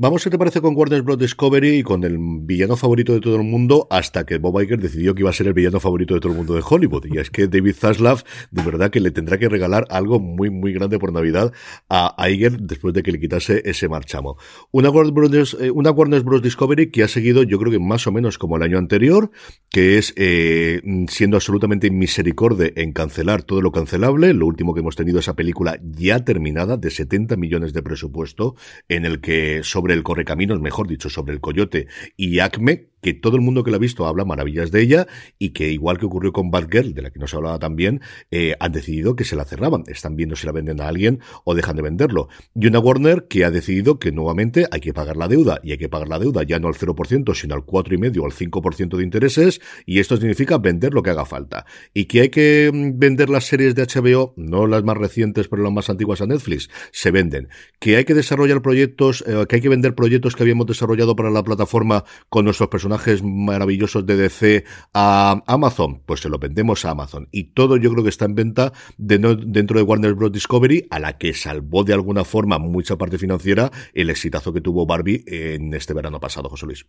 Vamos, 0.00 0.22
¿qué 0.22 0.30
te 0.30 0.38
parece 0.38 0.60
con 0.60 0.76
Warner 0.76 1.02
Bros. 1.02 1.18
Discovery 1.18 1.78
y 1.78 1.82
con 1.82 2.04
el 2.04 2.18
villano 2.20 2.76
favorito 2.76 3.14
de 3.14 3.20
todo 3.20 3.34
el 3.34 3.42
mundo 3.42 3.88
hasta 3.90 4.24
que 4.24 4.38
Bob 4.38 4.62
Iger 4.62 4.78
decidió 4.78 5.12
que 5.12 5.22
iba 5.22 5.30
a 5.30 5.32
ser 5.32 5.48
el 5.48 5.54
villano 5.54 5.80
favorito 5.80 6.14
de 6.14 6.20
todo 6.20 6.30
el 6.30 6.38
mundo 6.38 6.54
de 6.54 6.62
Hollywood? 6.64 7.06
Y 7.06 7.18
es 7.18 7.30
que 7.30 7.48
David 7.48 7.74
Zaslav, 7.74 8.22
de 8.52 8.62
verdad 8.62 8.90
que 8.92 9.00
le 9.00 9.10
tendrá 9.10 9.38
que 9.38 9.48
regalar 9.48 9.88
algo 9.90 10.20
muy, 10.20 10.50
muy 10.50 10.72
grande 10.72 11.00
por 11.00 11.12
Navidad 11.12 11.52
a 11.88 12.14
Iger 12.30 12.60
después 12.60 12.94
de 12.94 13.02
que 13.02 13.10
le 13.10 13.18
quitase 13.18 13.60
ese 13.64 13.88
marchamo. 13.88 14.36
Una 14.70 14.88
Warner 14.88 15.12
Bros. 15.12 15.56
Eh. 15.60 16.40
Discovery 16.42 16.92
que 16.92 17.02
ha 17.02 17.08
seguido, 17.08 17.42
yo 17.42 17.58
creo 17.58 17.72
que 17.72 17.80
más 17.80 18.06
o 18.06 18.12
menos 18.12 18.38
como 18.38 18.56
el 18.56 18.62
año 18.62 18.78
anterior, 18.78 19.32
que 19.68 19.98
es 19.98 20.14
eh, 20.14 20.80
siendo 21.08 21.36
absolutamente 21.36 21.90
misericorde 21.90 22.72
en 22.76 22.92
cancelar 22.92 23.42
todo 23.42 23.62
lo 23.62 23.72
cancelable. 23.72 24.32
Lo 24.32 24.46
último 24.46 24.74
que 24.74 24.80
hemos 24.80 24.94
tenido 24.94 25.18
esa 25.18 25.34
película 25.34 25.80
ya 25.82 26.24
terminada 26.24 26.76
de 26.76 26.92
70 26.92 27.34
millones 27.34 27.72
de 27.72 27.82
presupuesto 27.82 28.54
en 28.88 29.04
el 29.04 29.20
que 29.20 29.64
sobre 29.64 29.87
sobre 29.88 29.94
el 29.94 30.02
correcaminos, 30.02 30.60
mejor 30.60 30.86
dicho, 30.86 31.08
sobre 31.08 31.32
el 31.32 31.40
coyote 31.40 31.86
y 32.14 32.40
Acme, 32.40 32.87
que 33.08 33.14
todo 33.14 33.36
el 33.36 33.42
mundo 33.42 33.64
que 33.64 33.70
la 33.70 33.78
ha 33.78 33.80
visto 33.80 34.06
habla 34.06 34.26
maravillas 34.26 34.70
de 34.70 34.82
ella 34.82 35.06
y 35.38 35.50
que 35.50 35.70
igual 35.70 35.96
que 35.98 36.04
ocurrió 36.04 36.30
con 36.30 36.50
Bad 36.50 36.68
Girl, 36.70 36.92
de 36.92 37.00
la 37.00 37.10
que 37.10 37.18
no 37.18 37.26
se 37.26 37.36
hablaba 37.36 37.58
también, 37.58 38.02
eh, 38.30 38.54
han 38.60 38.72
decidido 38.72 39.16
que 39.16 39.24
se 39.24 39.34
la 39.34 39.46
cerraban. 39.46 39.84
Están 39.86 40.14
viendo 40.14 40.36
si 40.36 40.46
la 40.46 40.52
venden 40.52 40.82
a 40.82 40.88
alguien 40.88 41.20
o 41.44 41.54
dejan 41.54 41.76
de 41.76 41.82
venderlo. 41.82 42.28
Y 42.54 42.66
una 42.66 42.80
Warner 42.80 43.26
que 43.26 43.46
ha 43.46 43.50
decidido 43.50 43.98
que 43.98 44.12
nuevamente 44.12 44.66
hay 44.70 44.80
que 44.80 44.92
pagar 44.92 45.16
la 45.16 45.26
deuda 45.26 45.58
y 45.62 45.72
hay 45.72 45.78
que 45.78 45.88
pagar 45.88 46.08
la 46.08 46.18
deuda 46.18 46.42
ya 46.42 46.58
no 46.58 46.68
al 46.68 46.74
0%, 46.74 47.34
sino 47.34 47.54
al 47.54 47.62
4,5 47.62 48.20
o 48.20 48.26
al 48.26 48.32
5% 48.32 48.96
de 48.98 49.02
intereses 49.02 49.60
y 49.86 50.00
esto 50.00 50.18
significa 50.18 50.58
vender 50.58 50.92
lo 50.92 51.02
que 51.02 51.08
haga 51.08 51.24
falta. 51.24 51.64
Y 51.94 52.04
que 52.04 52.20
hay 52.20 52.28
que 52.28 52.70
mm, 52.70 52.98
vender 52.98 53.30
las 53.30 53.46
series 53.46 53.74
de 53.74 53.86
HBO, 53.86 54.34
no 54.36 54.66
las 54.66 54.84
más 54.84 54.98
recientes 54.98 55.48
pero 55.48 55.62
las 55.62 55.72
más 55.72 55.88
antiguas 55.88 56.20
a 56.20 56.26
Netflix, 56.26 56.68
se 56.92 57.10
venden. 57.10 57.48
Que 57.78 57.96
hay 57.96 58.04
que 58.04 58.12
desarrollar 58.12 58.60
proyectos, 58.60 59.24
eh, 59.26 59.46
que 59.48 59.56
hay 59.56 59.62
que 59.62 59.70
vender 59.70 59.94
proyectos 59.94 60.36
que 60.36 60.42
habíamos 60.42 60.66
desarrollado 60.66 61.16
para 61.16 61.30
la 61.30 61.42
plataforma 61.42 62.04
con 62.28 62.44
nuestros 62.44 62.68
personajes 62.68 62.97
personajes 62.98 63.22
maravillosos 63.22 64.04
de 64.06 64.16
DC 64.16 64.64
a 64.92 65.42
Amazon, 65.46 66.02
pues 66.04 66.20
se 66.20 66.28
lo 66.28 66.38
vendemos 66.38 66.84
a 66.84 66.90
Amazon. 66.90 67.28
Y 67.30 67.52
todo 67.54 67.76
yo 67.76 67.90
creo 67.90 68.02
que 68.02 68.10
está 68.10 68.24
en 68.24 68.34
venta 68.34 68.72
dentro 68.96 69.78
de 69.78 69.82
Warner 69.82 70.14
Bros. 70.14 70.32
Discovery, 70.32 70.86
a 70.90 70.98
la 70.98 71.18
que 71.18 71.32
salvó 71.32 71.84
de 71.84 71.94
alguna 71.94 72.24
forma 72.24 72.58
mucha 72.58 72.96
parte 72.96 73.18
financiera 73.18 73.70
el 73.94 74.10
exitazo 74.10 74.52
que 74.52 74.60
tuvo 74.60 74.86
Barbie 74.86 75.24
en 75.26 75.74
este 75.74 75.94
verano 75.94 76.20
pasado, 76.20 76.48
José 76.48 76.66
Luis. 76.66 76.86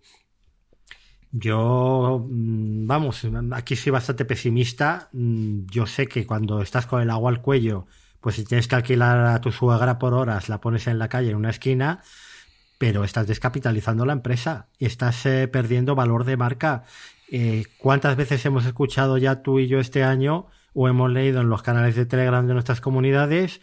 Yo, 1.32 2.26
mm, 2.28 2.88
vamos, 2.88 3.28
aquí 3.51 3.76
soy 3.76 3.91
bastante 3.91 4.26
pesimista. 4.26 5.10
Mm, 5.14 5.66
yo 5.70 5.86
sé 5.86 6.07
que 6.07 6.26
cuando 6.26 6.62
estás 6.62 6.88
con 6.88 7.01
el 7.01 7.10
agua 7.10 7.30
al 7.30 7.41
cuello, 7.41 7.86
pues 8.20 8.36
si 8.36 8.45
tienes 8.45 8.68
que 8.68 8.76
alquilar 8.76 9.28
a 9.28 9.41
tu 9.41 9.51
suegra 9.51 9.99
por 9.99 10.14
horas, 10.14 10.49
la 10.49 10.60
pones 10.60 10.88
en 10.88 10.99
la 10.99 11.07
calle 11.07 11.30
en 11.32 11.38
una 11.38 11.51
esquina, 11.51 12.01
pero 12.80 13.03
estás 13.03 13.27
descapitalizando 13.27 14.05
la 14.05 14.13
empresa 14.13 14.69
y 14.80 14.86
estás 14.86 15.25
eh, 15.25 15.47
perdiendo 15.49 15.95
valor 15.95 16.23
de 16.23 16.38
marca. 16.38 16.86
Eh, 17.30 17.65
¿Cuántas 17.77 18.15
veces 18.15 18.43
hemos 18.45 18.65
escuchado 18.65 19.17
ya 19.17 19.43
tú 19.43 19.59
y 19.59 19.67
yo 19.67 19.80
este 19.80 20.03
año 20.03 20.47
o 20.73 20.88
hemos 20.88 21.11
leído 21.11 21.41
en 21.41 21.49
los 21.49 21.61
canales 21.61 21.95
de 21.95 22.05
Telegram 22.05 22.47
de 22.47 22.53
nuestras 22.53 22.80
comunidades? 22.80 23.59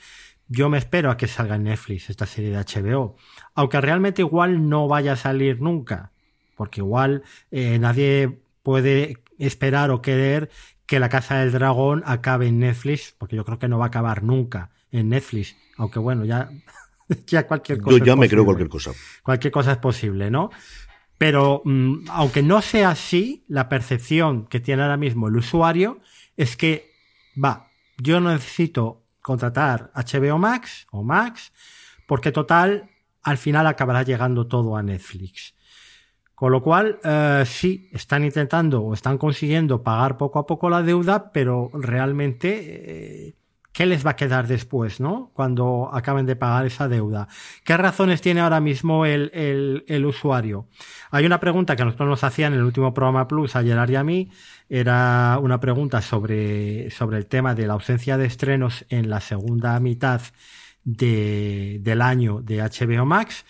Yo 0.49 0.69
me 0.69 0.77
espero 0.77 1.11
a 1.11 1.17
que 1.17 1.29
salga 1.29 1.57
en 1.57 1.65
Netflix 1.65 2.11
esta 2.11 2.27
serie 2.27 2.51
de 2.51 2.59
HBO, 2.59 3.17
aunque 3.55 3.81
realmente 3.81 4.21
igual 4.21 4.69
no 4.69 4.87
vaya 4.87 5.15
a 5.15 5.17
salir 5.17 5.63
nunca, 5.63 6.13
porque 6.55 6.83
igual 6.83 7.23
eh, 7.51 7.79
nadie 7.79 8.39
puede 8.63 9.17
esperar 9.39 9.91
o 9.91 10.03
querer 10.03 10.51
que 10.85 11.01
la 11.01 11.09
Casa 11.09 11.39
del 11.39 11.53
Dragón 11.53 12.03
acabe 12.05 12.49
en 12.49 12.59
Netflix, 12.59 13.15
porque 13.17 13.35
yo 13.35 13.47
creo 13.47 13.59
que 13.59 13.69
no 13.69 13.79
va 13.79 13.87
a 13.87 13.89
acabar 13.89 14.23
nunca 14.23 14.71
en 14.93 15.09
Netflix, 15.09 15.57
aunque 15.79 15.99
bueno, 15.99 16.27
ya 16.27 16.51
ya 17.27 17.47
cualquier 17.47 17.81
cosa. 17.81 17.99
Yo 17.99 18.05
ya 18.05 18.17
me 18.17 18.29
creo 18.29 18.45
cualquier 18.45 18.69
cosa. 18.69 18.93
Cualquier 19.23 19.53
cosa 19.53 19.73
es 19.73 19.79
posible, 19.79 20.31
¿no? 20.31 20.51
Pero 21.19 21.63
mm, 21.65 22.07
aunque 22.11 22.43
no 22.43 22.61
sea 22.61 22.91
así, 22.91 23.45
la 23.49 23.69
percepción 23.69 24.47
que 24.47 24.61
tiene 24.61 24.83
ahora 24.83 24.97
mismo 24.97 25.29
el 25.29 25.37
usuario 25.37 26.01
es 26.37 26.57
que, 26.57 26.93
va, 27.43 27.71
yo 27.99 28.21
no 28.21 28.31
necesito 28.31 29.03
contratar 29.23 29.91
HBO 29.95 30.39
Max 30.39 30.87
o 30.91 31.03
Max, 31.03 31.53
porque 32.07 32.33
total, 32.33 32.91
al 33.23 33.39
final 33.39 33.67
acabará 33.67 34.03
llegando 34.03 34.47
todo 34.47 34.77
a 34.77 34.83
Netflix. 34.83 35.55
Con 36.35 36.53
lo 36.53 36.63
cual, 36.63 37.01
eh, 37.03 37.45
sí, 37.47 37.89
están 37.93 38.23
intentando 38.23 38.83
o 38.83 38.93
están 38.93 39.17
consiguiendo 39.17 39.83
pagar 39.83 40.19
poco 40.19 40.39
a 40.39 40.47
poco 40.47 40.69
la 40.69 40.83
deuda, 40.83 41.33
pero 41.33 41.71
realmente 41.73 43.29
eh, 43.29 43.35
¿Qué 43.77 43.85
les 43.85 44.07
va 44.07 44.13
a 44.13 44.17
quedar 44.17 44.47
después, 44.47 45.01
no? 45.01 45.31
Cuando 45.35 45.91
acaben 45.93 46.25
de 46.25 46.35
pagar 46.35 46.65
esa 46.65 46.89
deuda. 46.89 47.29
¿Qué 47.63 47.77
razones 47.77 48.23
tiene 48.23 48.41
ahora 48.41 48.59
mismo 48.59 49.05
el, 49.05 49.31
el, 49.87 50.07
usuario? 50.07 50.67
Hay 51.11 51.27
una 51.27 51.41
pregunta 51.41 51.77
que 51.77 51.85
nosotros 51.85 52.09
nos 52.09 52.25
hacían 52.25 52.55
en 52.55 52.61
el 52.61 52.65
último 52.65 52.95
programa 52.95 53.29
Plus, 53.29 53.55
a 53.55 53.63
Gerard 53.63 53.91
y 53.91 53.97
a 53.97 54.03
mí. 54.03 54.31
Era 54.71 55.39
una 55.43 55.61
pregunta 55.61 56.01
sobre, 56.01 56.91
sobre 56.91 57.19
el 57.19 57.27
tema 57.27 57.55
de 57.55 57.67
la 57.67 57.75
ausencia 57.75 58.17
de 58.17 58.25
estrenos 58.25 58.87
en 58.89 59.11
la 59.11 59.21
segunda 59.21 59.79
mitad 59.79 60.23
de, 60.83 61.77
del 61.83 62.01
año 62.01 62.41
de 62.41 62.63
HBO 62.63 63.05
Max. 63.05 63.45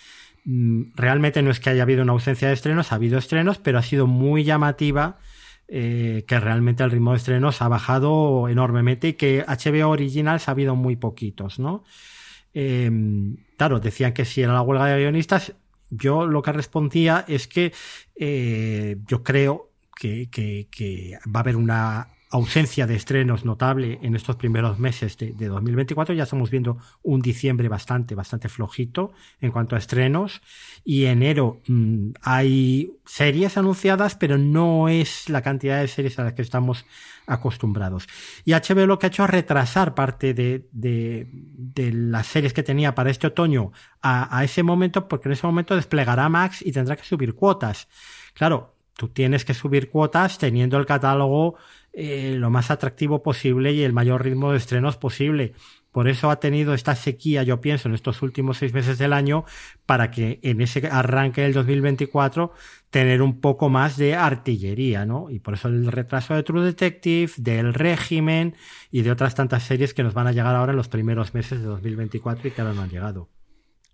Mm, 0.45 0.87
realmente 0.97 1.41
no 1.41 1.53
es 1.53 1.61
que 1.61 1.71
haya 1.71 1.85
habido 1.85 2.03
una 2.03 2.15
ausencia 2.15 2.49
de 2.49 2.55
estrenos, 2.55 2.91
ha 2.91 2.97
habido 2.97 3.17
estrenos, 3.17 3.59
pero 3.59 3.79
ha 3.79 3.83
sido 3.83 4.09
muy 4.09 4.43
llamativa 4.43 5.19
eh, 5.69 6.25
que 6.27 6.39
realmente 6.39 6.85
el 6.85 6.91
ritmo 6.91 7.13
de 7.13 7.19
estrenos 7.19 7.61
ha 7.63 7.69
bajado 7.69 8.49
enormemente 8.49 9.09
y 9.09 9.13
que 9.15 9.45
HBO 9.47 9.91
Originals 9.91 10.49
ha 10.49 10.53
habido 10.53 10.77
muy 10.77 10.97
poquitos, 10.97 11.59
¿no? 11.59 11.85
Em, 12.55 13.37
claro, 13.59 13.81
decían 13.81 14.13
que 14.13 14.25
si 14.25 14.43
era 14.43 14.53
la 14.53 14.63
huelga 14.63 14.87
de 14.87 15.01
guionistas, 15.01 15.55
yo 15.91 16.27
lo 16.27 16.43
que 16.43 16.53
respondía 16.53 17.25
es 17.29 17.49
que 17.49 17.73
eh, 18.17 18.97
yo 19.07 19.23
creo 19.23 19.71
que, 19.95 21.19
va 21.27 21.41
a 21.41 21.43
haber 21.43 21.57
una 21.57 22.09
ausencia 22.37 22.87
de 22.87 22.95
estrenos 22.95 23.45
notable 23.45 23.99
en 24.03 24.15
estos 24.15 24.37
primeros 24.37 24.79
meses 24.79 25.17
de, 25.17 25.33
2024. 25.33 26.15
Ya 26.15 26.25
estamos 26.25 26.51
viendo 26.51 26.79
un 27.03 27.21
diciembre 27.21 27.69
bastante, 27.69 28.15
bastante 28.15 28.49
flojito 28.49 29.13
en 29.41 29.51
cuanto 29.51 29.75
a 29.75 29.79
estrenos. 29.79 30.43
Y 30.85 31.07
enero 31.07 31.61
mm, 31.67 32.11
hay 32.23 32.93
series 33.05 33.57
anunciadas, 33.57 34.15
pero 34.15 34.39
no 34.39 34.89
es 34.89 35.29
la 35.29 35.43
cantidad 35.43 35.81
de 35.81 35.89
series 35.89 36.19
a 36.19 36.25
las 36.25 36.35
que 36.35 36.43
estamos 36.43 36.85
acostumbrados. 37.27 38.07
Y 38.45 38.53
HBO 38.53 38.87
lo 38.87 38.99
que 38.99 39.07
ha 39.07 39.09
hecho 39.09 39.25
es 39.25 39.31
retrasar 39.31 39.95
parte 39.95 40.35
de, 40.35 40.69
de, 40.73 41.27
las 41.93 42.27
series 42.27 42.53
que 42.53 42.63
tenía 42.63 42.95
para 42.95 43.11
este 43.11 43.27
otoño 43.27 43.73
a, 44.03 44.37
a 44.37 44.45
ese 44.45 44.63
momento, 44.63 45.09
porque 45.09 45.29
en 45.29 45.33
ese 45.33 45.47
momento 45.47 45.75
desplegará 45.75 46.29
Max 46.29 46.63
y 46.65 46.73
tendrá 46.73 46.97
que 46.97 47.05
subir 47.05 47.35
cuotas. 47.35 47.89
Claro, 48.35 48.77
tú 48.97 49.09
tienes 49.09 49.45
que 49.45 49.55
subir 49.55 49.91
cuotas 49.91 50.39
teniendo 50.39 50.79
el 50.79 50.87
catálogo 50.87 51.57
eh, 51.99 52.37
lo 52.37 52.51
más 52.51 52.71
atractivo 52.71 53.23
posible 53.23 53.73
y 53.73 53.83
el 53.83 53.95
mayor 53.95 54.23
ritmo 54.23 54.53
de 54.53 54.59
estrenos 54.59 54.99
posible. 54.99 55.55
Por 55.93 56.09
eso 56.09 56.31
ha 56.31 56.39
tenido 56.41 56.75
esta 56.75 56.95
sequía, 56.95 57.43
yo 57.43 57.63
pienso, 57.63 57.89
en 57.89 57.95
estos 57.95 58.21
últimos 58.21 58.59
seis 58.59 58.75
meses 58.75 58.99
del 58.99 59.15
año, 59.15 59.47
para 59.87 60.11
que 60.11 60.39
en 60.43 60.61
ese 60.61 60.87
arranque 60.89 61.41
del 61.41 61.55
2024 61.55 62.53
tener 62.91 63.23
un 63.23 63.41
poco 63.41 63.71
más 63.71 63.97
de 63.97 64.15
artillería, 64.15 65.07
¿no? 65.07 65.31
Y 65.31 65.39
por 65.39 65.55
eso 65.55 65.69
el 65.69 65.91
retraso 65.91 66.35
de 66.35 66.43
True 66.43 66.67
Detective, 66.67 67.33
del 67.39 67.73
régimen 67.73 68.57
y 68.91 69.01
de 69.01 69.11
otras 69.11 69.35
tantas 69.35 69.63
series 69.63 69.95
que 69.95 70.03
nos 70.03 70.13
van 70.13 70.27
a 70.27 70.33
llegar 70.33 70.55
ahora 70.55 70.73
en 70.73 70.77
los 70.77 70.89
primeros 70.89 71.33
meses 71.33 71.61
de 71.61 71.67
2024 71.67 72.49
y 72.49 72.51
que 72.51 72.61
ahora 72.61 72.75
no 72.75 72.83
han 72.83 72.91
llegado. 72.91 73.31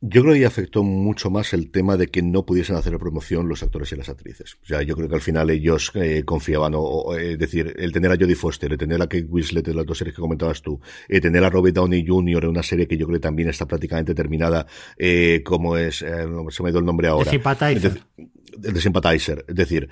Yo 0.04 0.22
creo 0.22 0.34
que 0.34 0.44
afectó 0.44 0.82
mucho 0.82 1.30
más 1.30 1.52
el 1.52 1.70
tema 1.70 1.96
de 1.96 2.08
que 2.08 2.22
no 2.22 2.44
pudiesen 2.44 2.74
hacer 2.74 2.98
promoción 2.98 3.48
los 3.48 3.62
actores 3.62 3.92
y 3.92 3.96
las 3.96 4.08
actrices. 4.08 4.56
O 4.60 4.66
sea, 4.66 4.82
yo 4.82 4.96
creo 4.96 5.08
que 5.08 5.14
al 5.14 5.20
final 5.20 5.48
ellos 5.48 5.92
eh, 5.94 6.24
confiaban, 6.24 6.72
o, 6.74 7.14
es 7.14 7.38
decir, 7.38 7.72
el 7.78 7.92
tener 7.92 8.10
a 8.10 8.16
Jodie 8.16 8.34
Foster, 8.34 8.72
el 8.72 8.78
tener 8.78 9.00
a 9.00 9.06
Kate 9.06 9.26
Winslet 9.28 9.68
en 9.68 9.76
las 9.76 9.86
dos 9.86 9.96
series 9.96 10.16
que 10.16 10.20
comentabas 10.20 10.60
tú, 10.60 10.80
el 11.08 11.20
tener 11.20 11.44
a 11.44 11.50
Robert 11.50 11.76
Downey 11.76 12.04
Jr. 12.04 12.42
en 12.42 12.50
una 12.50 12.64
serie 12.64 12.88
que 12.88 12.96
yo 12.96 13.06
creo 13.06 13.20
que 13.20 13.22
también 13.22 13.48
está 13.48 13.64
prácticamente 13.64 14.12
terminada, 14.12 14.66
eh, 14.98 15.40
como 15.44 15.76
es, 15.76 16.02
eh, 16.02 16.26
se 16.48 16.62
me 16.64 16.68
ha 16.68 16.70
ido 16.70 16.80
el 16.80 16.84
nombre 16.84 17.06
ahora. 17.06 17.30
de 18.58 18.80
Sympathizer. 18.80 19.44
Es 19.46 19.54
decir, 19.54 19.88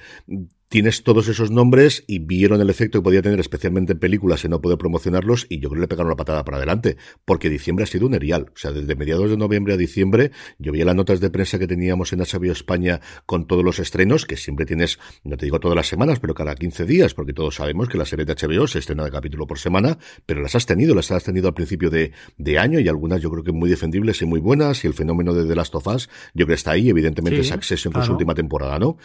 tienes 0.70 1.02
todos 1.02 1.26
esos 1.26 1.50
nombres 1.50 2.04
y 2.06 2.20
vieron 2.20 2.60
el 2.60 2.70
efecto 2.70 3.00
que 3.00 3.02
podía 3.02 3.22
tener 3.22 3.40
especialmente 3.40 3.92
en 3.92 3.98
películas 3.98 4.44
y 4.44 4.48
no 4.48 4.60
poder 4.60 4.78
promocionarlos 4.78 5.46
y 5.48 5.58
yo 5.58 5.68
creo 5.68 5.80
que 5.80 5.80
le 5.80 5.88
pegaron 5.88 6.10
la 6.10 6.16
patada 6.16 6.44
para 6.44 6.58
adelante 6.58 6.96
porque 7.24 7.50
diciembre 7.50 7.82
ha 7.82 7.86
sido 7.86 8.06
un 8.06 8.14
erial. 8.14 8.52
O 8.54 8.56
sea, 8.56 8.70
desde 8.70 8.94
mediados 8.94 9.30
de 9.30 9.36
noviembre 9.36 9.74
a 9.74 9.76
diciembre 9.76 10.30
yo 10.58 10.70
vi 10.70 10.84
las 10.84 10.94
notas 10.94 11.18
de 11.18 11.28
prensa 11.28 11.58
que 11.58 11.66
teníamos 11.66 12.12
en 12.12 12.20
HBO 12.20 12.52
España 12.52 13.00
con 13.26 13.48
todos 13.48 13.64
los 13.64 13.80
estrenos 13.80 14.26
que 14.26 14.36
siempre 14.36 14.64
tienes, 14.64 15.00
no 15.24 15.36
te 15.36 15.44
digo 15.44 15.58
todas 15.58 15.74
las 15.74 15.88
semanas, 15.88 16.20
pero 16.20 16.34
cada 16.34 16.54
15 16.54 16.86
días 16.86 17.14
porque 17.14 17.32
todos 17.32 17.56
sabemos 17.56 17.88
que 17.88 17.98
la 17.98 18.06
serie 18.06 18.24
de 18.24 18.34
HBO 18.34 18.68
se 18.68 18.78
estrena 18.78 19.02
de 19.02 19.10
capítulo 19.10 19.48
por 19.48 19.58
semana, 19.58 19.98
pero 20.24 20.40
las 20.40 20.54
has 20.54 20.66
tenido, 20.66 20.94
las 20.94 21.10
has 21.10 21.24
tenido 21.24 21.48
al 21.48 21.54
principio 21.54 21.90
de, 21.90 22.12
de 22.38 22.58
año 22.60 22.78
y 22.78 22.86
algunas 22.86 23.20
yo 23.20 23.28
creo 23.32 23.42
que 23.42 23.50
muy 23.50 23.68
defendibles 23.68 24.22
y 24.22 24.24
muy 24.24 24.38
buenas 24.38 24.84
y 24.84 24.86
el 24.86 24.94
fenómeno 24.94 25.34
de 25.34 25.48
The 25.48 25.56
Last 25.56 25.74
of 25.74 25.88
Us 25.88 26.08
yo 26.32 26.46
creo 26.46 26.48
que 26.48 26.54
está 26.54 26.70
ahí, 26.70 26.88
evidentemente 26.88 27.40
es 27.40 27.50
Accession 27.50 27.92
con 27.92 28.04
su 28.04 28.12
última 28.12 28.36
temporada, 28.36 28.78
¿no? 28.78 28.98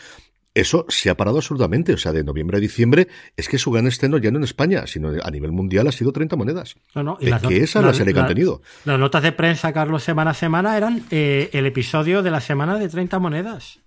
Eso 0.56 0.86
se 0.88 1.10
ha 1.10 1.18
parado 1.18 1.38
absolutamente. 1.38 1.94
O 1.94 1.98
sea, 1.98 2.14
de 2.14 2.24
noviembre 2.24 2.58
a 2.58 2.60
diciembre 2.62 3.10
es 3.36 3.50
que 3.50 3.58
su 3.58 3.72
gran 3.72 3.88
estreno 3.88 4.18
ya 4.18 4.32
no 4.32 4.38
en 4.38 4.46
España, 4.46 4.88
sino 4.88 5.12
a 5.22 5.30
nivel 5.30 5.52
mundial 5.52 5.88
ha 5.88 5.92
sido 5.92 6.14
30 6.14 6.36
monedas. 6.38 6.76
No, 6.96 7.04
no, 7.04 7.18
y 7.20 7.32
que 7.48 7.58
esa 7.58 7.80
es 7.80 7.86
la 7.86 7.94
serie 7.94 8.14
que 8.14 8.22
han 8.22 8.28
tenido. 8.28 8.62
Las 8.86 8.98
notas 8.98 9.22
de 9.22 9.34
prensa, 9.34 9.74
Carlos, 9.74 10.04
semana 10.04 10.32
a 10.32 10.34
semana 10.34 10.78
eran 10.78 11.04
eh, 11.12 11.50
el 11.52 11.66
episodio 11.66 12.24
de 12.24 12.32
la 12.32 12.40
semana 12.40 12.80
de 12.80 12.88
30 12.88 13.20
monedas. 13.20 13.80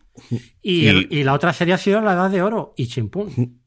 Y, 0.62 0.88
y, 1.16 1.22
la 1.22 1.32
otra 1.32 1.52
serie 1.52 1.74
ha 1.74 1.78
sido 1.78 2.00
La 2.00 2.12
Edad 2.12 2.30
de 2.30 2.42
Oro 2.42 2.74
y 2.76 2.88
Chimpún. 2.88 3.57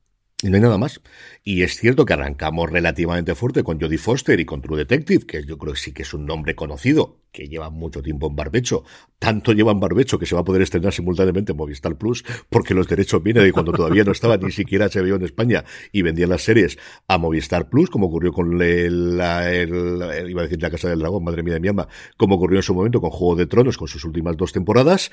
No 0.44 0.56
hay 0.56 0.62
nada 0.62 0.78
más. 0.78 1.02
Y 1.44 1.62
es 1.62 1.78
cierto 1.78 2.06
que 2.06 2.14
arrancamos 2.14 2.70
relativamente 2.70 3.36
fuerte 3.36 3.64
con 3.64 3.80
Jodie 3.80 3.98
Foster 3.98 4.40
y 4.40 4.46
con 4.46 4.62
True 4.62 4.78
Detective, 4.78 5.26
que 5.26 5.46
yo 5.46 5.58
creo 5.58 5.74
que 5.74 5.80
sí 5.80 5.92
que 5.92 6.02
es 6.02 6.14
un 6.14 6.26
nombre 6.26 6.56
conocido, 6.56 7.20
que 7.32 7.48
lleva 7.48 7.70
mucho 7.70 8.02
tiempo 8.02 8.28
en 8.28 8.36
barbecho. 8.36 8.84
Tanto 9.20 9.54
lleva 9.54 9.72
en 9.72 9.80
barbecho 9.80 10.18
que 10.18 10.26
se 10.26 10.34
va 10.34 10.42
a 10.42 10.44
poder 10.44 10.64
estrenar 10.64 10.94
simultáneamente 10.94 11.52
en 11.52 11.58
Movistar 11.58 11.96
Plus, 11.96 12.24
porque 12.50 12.74
los 12.74 12.88
derechos 12.88 13.22
vienen 13.22 13.44
de 13.44 13.54
cuando 13.54 13.72
todavía 13.72 14.04
no 14.04 14.12
estaba 14.12 14.38
ni 14.38 14.52
siquiera 14.52 14.88
HBO 14.88 15.16
en 15.16 15.24
España 15.24 15.64
y 15.92 16.02
vendían 16.02 16.30
las 16.30 16.42
series 16.42 16.78
a 17.08 17.18
Movistar 17.20 17.70
Plus, 17.70 17.90
como 17.90 18.08
ocurrió 18.08 18.32
con 18.32 18.58
la, 18.58 19.54
iba 19.54 20.42
a 20.42 20.44
decir 20.44 20.62
la 20.62 20.72
Casa 20.72 20.90
del 20.90 21.00
Dragón, 21.00 21.24
madre 21.24 21.44
mía 21.44 21.54
de 21.54 21.60
mi 21.60 21.68
alma, 21.68 21.88
como 22.18 22.36
ocurrió 22.36 22.60
en 22.60 22.64
su 22.64 22.74
momento 22.74 23.00
con 23.00 23.12
Juego 23.12 23.36
de 23.36 23.46
Tronos, 23.46 23.78
con 23.78 23.88
sus 23.88 24.04
últimas 24.06 24.38
dos 24.38 24.54
temporadas 24.54 25.12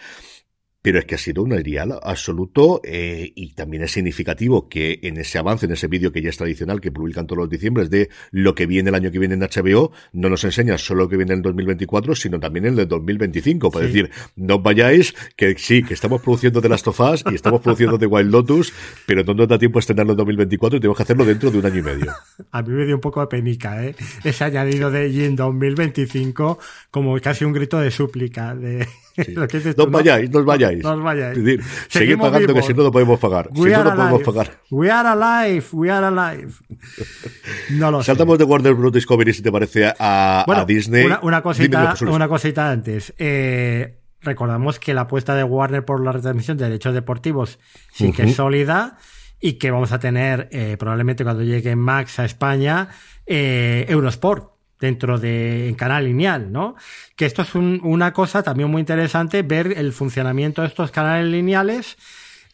pero 0.88 1.00
es 1.00 1.04
que 1.04 1.16
ha 1.16 1.18
sido 1.18 1.42
un 1.42 1.52
ideal 1.52 1.98
absoluto 2.02 2.80
eh, 2.82 3.30
y 3.34 3.52
también 3.52 3.82
es 3.82 3.92
significativo 3.92 4.70
que 4.70 5.00
en 5.02 5.18
ese 5.18 5.36
avance, 5.36 5.66
en 5.66 5.72
ese 5.72 5.86
vídeo 5.86 6.12
que 6.12 6.22
ya 6.22 6.30
es 6.30 6.38
tradicional, 6.38 6.80
que 6.80 6.90
publican 6.90 7.26
todos 7.26 7.40
los 7.40 7.50
diciembres 7.50 7.90
de 7.90 8.08
lo 8.30 8.54
que 8.54 8.64
viene 8.64 8.88
el 8.88 8.94
año 8.94 9.10
que 9.10 9.18
viene 9.18 9.34
en 9.34 9.40
HBO, 9.40 9.92
no 10.14 10.30
nos 10.30 10.44
enseña 10.44 10.78
solo 10.78 11.02
lo 11.02 11.08
que 11.10 11.18
viene 11.18 11.34
en 11.34 11.40
el 11.40 11.42
2024, 11.42 12.14
sino 12.14 12.40
también 12.40 12.64
en 12.64 12.78
el 12.78 12.88
2025. 12.88 13.70
Para 13.70 13.84
decir, 13.84 14.10
no 14.36 14.54
os 14.54 14.62
vayáis, 14.62 15.14
que 15.36 15.58
sí, 15.58 15.82
que 15.82 15.92
estamos 15.92 16.22
produciendo 16.22 16.62
de 16.62 16.70
las 16.70 16.82
tofas 16.82 17.22
y 17.30 17.34
estamos 17.34 17.60
produciendo 17.60 17.98
de 17.98 18.06
Wild 18.06 18.30
Lotus, 18.30 18.72
pero 19.04 19.22
no 19.24 19.34
nos 19.34 19.46
da 19.46 19.58
tiempo 19.58 19.78
a 19.78 19.80
estrenarlo 19.80 20.12
en 20.12 20.16
2024 20.16 20.78
y 20.78 20.80
tenemos 20.80 20.96
que 20.96 21.02
hacerlo 21.02 21.26
dentro 21.26 21.50
de 21.50 21.58
un 21.58 21.66
año 21.66 21.80
y 21.80 21.82
medio. 21.82 22.14
A 22.50 22.62
mí 22.62 22.70
me 22.70 22.86
dio 22.86 22.94
un 22.94 23.02
poco 23.02 23.20
de 23.20 23.26
penica, 23.26 23.84
¿eh? 23.84 23.94
Ese 24.24 24.42
añadido 24.42 24.90
de 24.90 25.26
en 25.26 25.36
2025 25.36 26.58
como 26.90 27.20
casi 27.20 27.44
un 27.44 27.52
grito 27.52 27.78
de 27.78 27.90
súplica. 27.90 28.54
De... 28.54 28.88
no 29.76 29.84
os 29.84 29.90
vayáis, 29.90 30.30
no 30.30 30.38
os 30.38 30.44
vayáis. 30.44 30.82
No 30.82 30.92
os 30.92 31.02
vayáis. 31.02 31.38
Es 31.38 31.44
decir, 31.44 31.64
seguid 31.88 32.18
pagando 32.18 32.54
que 32.54 32.62
si 32.62 32.74
no 32.74 32.82
lo 32.82 32.92
podemos 32.92 33.18
pagar. 33.18 33.50
si 33.54 33.60
no 33.60 33.84
lo 33.84 33.94
podemos 33.94 34.22
pagar. 34.22 34.60
We 34.70 34.90
are 34.90 35.08
alive, 35.08 35.64
we 35.72 35.90
are 35.90 36.06
alive. 36.06 36.52
No 37.70 37.90
lo 37.90 38.02
Saltamos 38.02 38.38
de 38.38 38.44
Warner 38.44 38.74
Bros. 38.74 38.92
Discovery 38.92 39.32
si 39.32 39.42
te 39.42 39.52
parece 39.52 39.92
a, 39.98 40.64
Disney. 40.66 41.06
Una, 41.22 41.42
cosita, 41.42 41.94
una 42.08 42.28
cosita 42.28 42.70
antes. 42.70 43.14
Eh, 43.18 43.98
recordamos 44.20 44.78
que 44.78 44.94
la 44.94 45.02
apuesta 45.02 45.34
de 45.34 45.44
Warner 45.44 45.84
por 45.84 46.02
la 46.02 46.12
retransmisión 46.12 46.56
de 46.56 46.64
derechos 46.64 46.94
deportivos 46.94 47.58
sí 47.92 48.12
que 48.12 48.24
es 48.24 48.34
sólida 48.34 48.98
y 49.40 49.54
que 49.54 49.70
vamos 49.70 49.92
a 49.92 49.98
tener 49.98 50.48
eh, 50.50 50.76
probablemente 50.78 51.24
cuando 51.24 51.42
llegue 51.42 51.76
Max 51.76 52.18
a 52.18 52.24
España 52.24 52.88
eh, 53.26 53.86
Eurosport 53.88 54.57
dentro 54.80 55.18
de 55.18 55.74
canal 55.76 56.04
lineal, 56.04 56.52
¿no? 56.52 56.76
Que 57.16 57.26
esto 57.26 57.42
es 57.42 57.54
una 57.54 58.12
cosa 58.12 58.42
también 58.42 58.70
muy 58.70 58.80
interesante, 58.80 59.42
ver 59.42 59.74
el 59.76 59.92
funcionamiento 59.92 60.62
de 60.62 60.68
estos 60.68 60.90
canales 60.90 61.30
lineales, 61.30 61.96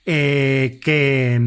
eh, 0.07 0.81
que, 0.83 1.41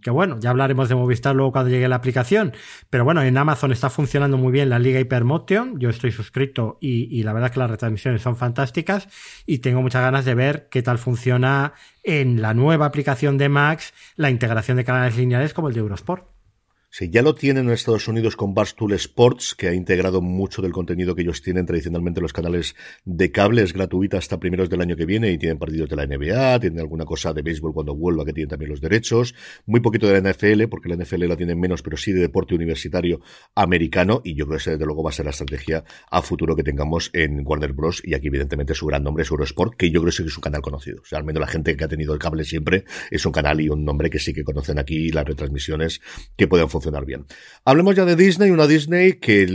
que, 0.00 0.10
bueno, 0.10 0.38
ya 0.40 0.48
hablaremos 0.48 0.88
de 0.88 0.94
Movistar 0.94 1.36
luego 1.36 1.52
cuando 1.52 1.70
llegue 1.70 1.88
la 1.88 1.96
aplicación, 1.96 2.54
pero 2.88 3.04
bueno, 3.04 3.22
en 3.22 3.36
Amazon 3.36 3.70
está 3.70 3.90
funcionando 3.90 4.38
muy 4.38 4.50
bien 4.50 4.70
la 4.70 4.78
Liga 4.78 4.98
Hypermotion, 4.98 5.78
yo 5.78 5.90
estoy 5.90 6.10
suscrito 6.10 6.78
y, 6.80 7.14
y 7.14 7.22
la 7.22 7.34
verdad 7.34 7.50
es 7.50 7.52
que 7.52 7.60
las 7.60 7.70
retransmisiones 7.70 8.22
son 8.22 8.36
fantásticas 8.36 9.08
y 9.44 9.58
tengo 9.58 9.82
muchas 9.82 10.00
ganas 10.00 10.24
de 10.24 10.34
ver 10.34 10.68
qué 10.70 10.82
tal 10.82 10.96
funciona 10.96 11.74
en 12.02 12.40
la 12.40 12.54
nueva 12.54 12.86
aplicación 12.86 13.36
de 13.36 13.50
Max 13.50 13.92
la 14.16 14.30
integración 14.30 14.78
de 14.78 14.84
canales 14.84 15.16
lineales 15.18 15.52
como 15.52 15.68
el 15.68 15.74
de 15.74 15.80
Eurosport. 15.80 16.31
Sí, 16.94 17.08
ya 17.08 17.22
lo 17.22 17.34
tienen 17.34 17.68
en 17.68 17.72
Estados 17.72 18.06
Unidos 18.06 18.36
con 18.36 18.52
Barstool 18.52 18.92
Sports, 18.92 19.54
que 19.54 19.66
ha 19.66 19.72
integrado 19.72 20.20
mucho 20.20 20.60
del 20.60 20.72
contenido 20.72 21.14
que 21.14 21.22
ellos 21.22 21.40
tienen 21.40 21.64
tradicionalmente 21.64 22.20
en 22.20 22.22
los 22.22 22.34
canales 22.34 22.76
de 23.06 23.32
cable. 23.32 23.62
Es 23.62 23.72
gratuita 23.72 24.18
hasta 24.18 24.38
primeros 24.38 24.68
del 24.68 24.82
año 24.82 24.94
que 24.94 25.06
viene 25.06 25.30
y 25.32 25.38
tienen 25.38 25.58
partidos 25.58 25.88
de 25.88 25.96
la 25.96 26.06
NBA, 26.06 26.60
tienen 26.60 26.80
alguna 26.80 27.06
cosa 27.06 27.32
de 27.32 27.40
béisbol 27.40 27.72
cuando 27.72 27.96
vuelva, 27.96 28.26
que 28.26 28.34
tienen 28.34 28.50
también 28.50 28.72
los 28.72 28.82
derechos. 28.82 29.34
Muy 29.64 29.80
poquito 29.80 30.06
de 30.06 30.20
la 30.20 30.32
NFL, 30.32 30.64
porque 30.68 30.90
la 30.90 30.96
NFL 30.96 31.28
la 31.28 31.36
tienen 31.38 31.58
menos, 31.58 31.80
pero 31.80 31.96
sí 31.96 32.12
de 32.12 32.20
deporte 32.20 32.54
universitario 32.54 33.22
americano. 33.54 34.20
Y 34.22 34.34
yo 34.34 34.44
creo 34.44 34.58
que 34.58 34.60
ese, 34.60 34.72
desde 34.72 34.84
luego, 34.84 35.02
va 35.02 35.08
a 35.08 35.14
ser 35.14 35.24
la 35.24 35.30
estrategia 35.30 35.84
a 36.10 36.20
futuro 36.20 36.54
que 36.54 36.62
tengamos 36.62 37.08
en 37.14 37.40
Warner 37.42 37.72
Bros. 37.72 38.02
Y 38.04 38.12
aquí, 38.12 38.26
evidentemente, 38.26 38.74
su 38.74 38.84
gran 38.84 39.02
nombre 39.02 39.22
es 39.22 39.30
Eurosport, 39.30 39.76
que 39.78 39.90
yo 39.90 40.02
creo 40.02 40.12
que 40.14 40.24
es 40.24 40.36
un 40.36 40.42
canal 40.42 40.60
conocido. 40.60 41.00
O 41.00 41.06
sea, 41.06 41.20
al 41.20 41.24
menos 41.24 41.40
la 41.40 41.46
gente 41.46 41.74
que 41.74 41.84
ha 41.84 41.88
tenido 41.88 42.12
el 42.12 42.18
cable 42.18 42.44
siempre 42.44 42.84
es 43.10 43.24
un 43.24 43.32
canal 43.32 43.62
y 43.62 43.70
un 43.70 43.82
nombre 43.82 44.10
que 44.10 44.18
sí 44.18 44.34
que 44.34 44.44
conocen 44.44 44.78
aquí 44.78 45.10
las 45.10 45.24
retransmisiones 45.24 46.02
que 46.36 46.46
funcionar 46.68 46.81
funcionar 46.82 47.06
bien. 47.06 47.26
Hablemos 47.64 47.94
ya 47.94 48.04
de 48.04 48.16
Disney, 48.16 48.50
una 48.50 48.66
Disney 48.66 49.14
que 49.14 49.46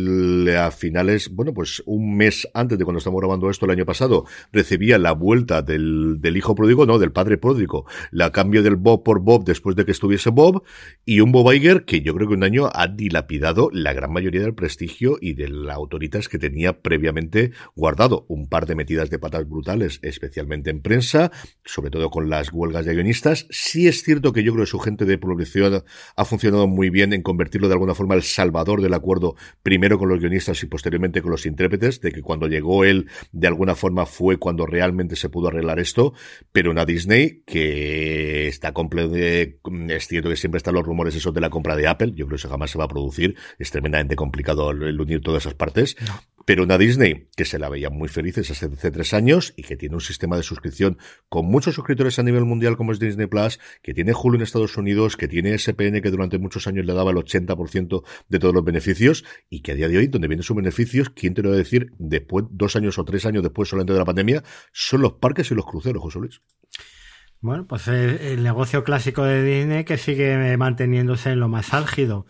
a 0.57 0.71
finales, 0.71 1.30
bueno, 1.30 1.53
pues 1.53 1.84
un 1.86 2.15
mes 2.15 2.47
antes 2.53 2.78
de 2.78 2.86
cuando 2.86 2.99
estamos 2.99 3.19
grabando 3.19 3.49
esto 3.49 3.65
el 3.65 3.71
año 3.71 3.86
pasado, 3.86 4.25
recibía 4.51 4.97
la 4.97 5.11
vuelta 5.11 5.61
del, 5.61 6.19
hijo 6.36 6.55
pródigo, 6.55 6.86
no, 6.86 6.99
del 6.99 7.11
padre 7.11 7.38
pródigo, 7.38 7.86
la 8.11 8.32
cambio 8.32 8.63
del 8.63 8.78
Bob 8.78 9.03
por 9.03 9.19
Bob 9.19 9.43
después 9.43 9.75
de 9.75 9.86
que 9.86 9.91
estuviese 9.91 10.30
Bob, 10.30 10.63
y 11.05 11.19
un 11.19 11.32
Bob 11.32 11.51
Iger 11.51 11.84
que 11.84 12.01
yo 12.01 12.13
creo 12.15 12.28
que 12.28 12.34
un 12.34 12.43
año 12.43 12.69
ha 12.73 12.88
dilapidado 12.88 13.69
la 13.73 13.93
gran 13.93 14.11
mayoría 14.11 14.41
del 14.41 14.53
prestigio 14.53 15.17
y 15.19 15.34
de 15.34 15.49
la 15.49 15.78
autoritas 15.78 16.28
que 16.30 16.39
tenía 16.39 16.82
previamente 16.82 17.51
guardado. 17.75 18.25
Un 18.28 18.47
par 18.47 18.65
de 18.65 18.75
metidas 18.75 19.09
de 19.09 19.19
patas 19.19 19.47
brutales, 19.47 19.99
especialmente 20.01 20.69
en 20.69 20.82
prensa, 20.82 21.32
sobre 21.65 21.89
todo 21.89 22.09
con 22.09 22.30
las 22.30 22.51
huelgas 22.51 22.86
de 22.86 22.93
guionistas. 22.93 23.47
Sí 23.49 23.88
es 23.88 24.03
cierto 24.03 24.34
que 24.34 24.43
yo 24.43 24.53
creo 24.53 24.65
que 24.65 24.71
su 24.71 24.80
gente 24.80 25.05
de 25.05 25.17
producción 25.17 25.84
ha 26.15 26.25
funcionado 26.25 26.67
muy 26.67 26.89
bien 26.89 27.13
en 27.18 27.24
convertirlo 27.24 27.68
de 27.68 27.74
alguna 27.74 27.93
forma 27.93 28.15
el 28.15 28.24
salvador 28.24 28.82
del 28.82 28.93
acuerdo, 28.93 29.36
primero 29.61 29.99
con 29.99 30.09
los 30.09 30.20
guionistas 30.20 30.63
y 30.63 30.68
posteriormente 30.68 31.22
con 31.22 31.32
los 31.32 31.45
intérpretes, 31.45 31.99
de 31.99 32.11
que 32.11 32.22
cuando 32.22 32.47
llegó 32.47 32.86
él, 32.86 33.09
de 33.32 33.47
alguna 33.47 33.76
forma 33.76 34.05
fue 34.05 34.38
cuando 34.38 34.65
realmente 34.65 35.15
se 35.15 35.30
pudo 35.30 35.49
arreglar 35.49 35.80
esto, 35.80 36.13
pero 36.51 36.72
una 36.72 36.86
Disney 36.86 37.43
que 37.45 38.47
está 38.47 38.72
completo, 38.74 39.15
es 39.15 40.07
cierto 40.07 40.30
que 40.30 40.38
siempre 40.38 40.57
están 40.57 40.76
los 40.76 40.86
rumores 40.86 41.15
esos 41.15 41.34
de 41.34 41.41
la 41.41 41.49
compra 41.49 41.76
de 41.76 41.88
Apple, 41.88 42.13
yo 42.15 42.26
creo 42.26 42.30
que 42.30 42.36
eso 42.36 42.49
jamás 42.49 42.72
se 42.72 42.78
va 42.78 42.86
a 42.86 42.89
producir, 42.89 43.36
es 43.59 43.72
tremendamente 43.72 44.15
complicado 44.15 44.72
el 44.72 44.99
unir 44.99 45.22
todas 45.22 45.43
esas 45.43 45.55
partes, 45.55 45.97
pero 46.48 46.64
una 46.64 46.78
Disney 46.78 47.28
que 47.36 47.43
se 47.43 47.60
la 47.60 47.68
veía 47.68 47.89
muy 47.89 48.08
felices 48.08 48.50
hace, 48.50 48.68
hace 48.68 48.89
tres 48.89 49.14
años 49.14 49.54
y 49.58 49.64
que 49.64 49.76
tiene 49.76 49.95
un 49.95 50.02
sistema 50.02 50.38
de 50.38 50.43
suscripción 50.43 50.98
con 51.28 51.45
muchos 51.45 51.76
suscriptores 51.76 52.20
a 52.20 52.24
nivel 52.24 52.45
mundial 52.45 52.78
como 52.78 52.93
es 52.93 53.00
Disney 53.00 53.28
Plus, 53.28 53.60
que 53.84 53.93
tiene 53.93 54.14
Hulu 54.14 54.38
en 54.38 54.43
Estados 54.43 54.78
Unidos, 54.78 55.18
que 55.18 55.28
tiene 55.28 55.58
SPN 55.58 56.00
que 56.02 56.10
durante 56.10 56.38
muchos 56.38 56.66
años 56.66 56.86
le 56.86 56.93
daba 56.93 57.12
el 57.12 57.18
80% 57.18 58.02
de 58.30 58.39
todos 58.39 58.54
los 58.54 58.64
beneficios 58.64 59.26
y 59.50 59.60
que 59.60 59.74
a 59.74 59.76
día 59.76 59.89
de 59.89 59.98
hoy, 59.98 60.08
donde 60.08 60.30
vienen 60.30 60.43
sus 60.43 60.56
beneficios, 60.56 61.10
¿quién 61.10 61.34
te 61.34 61.43
lo 61.43 61.50
va 61.50 61.56
a 61.56 61.58
decir 61.58 61.91
después, 62.00 62.45
dos 62.50 62.78
años 62.78 62.98
o 62.98 63.04
tres 63.04 63.26
años 63.26 63.43
después 63.43 63.68
solamente 63.68 63.91
de 63.91 64.00
la 64.00 64.06
pandemia? 64.06 64.41
Son 64.72 65.02
los 65.02 65.16
parques 65.16 65.52
y 65.52 65.54
los 65.54 65.66
cruceros, 65.66 66.02
José 66.02 66.20
Luis. 66.20 66.41
Bueno, 67.41 67.68
pues 67.68 67.89
el 67.89 68.41
negocio 68.41 68.86
clásico 68.86 69.24
de 69.24 69.43
Disney 69.43 69.84
que 69.84 69.98
sigue 69.98 70.56
manteniéndose 70.56 71.32
en 71.32 71.41
lo 71.41 71.50
más 71.50 71.74
álgido. 71.74 72.26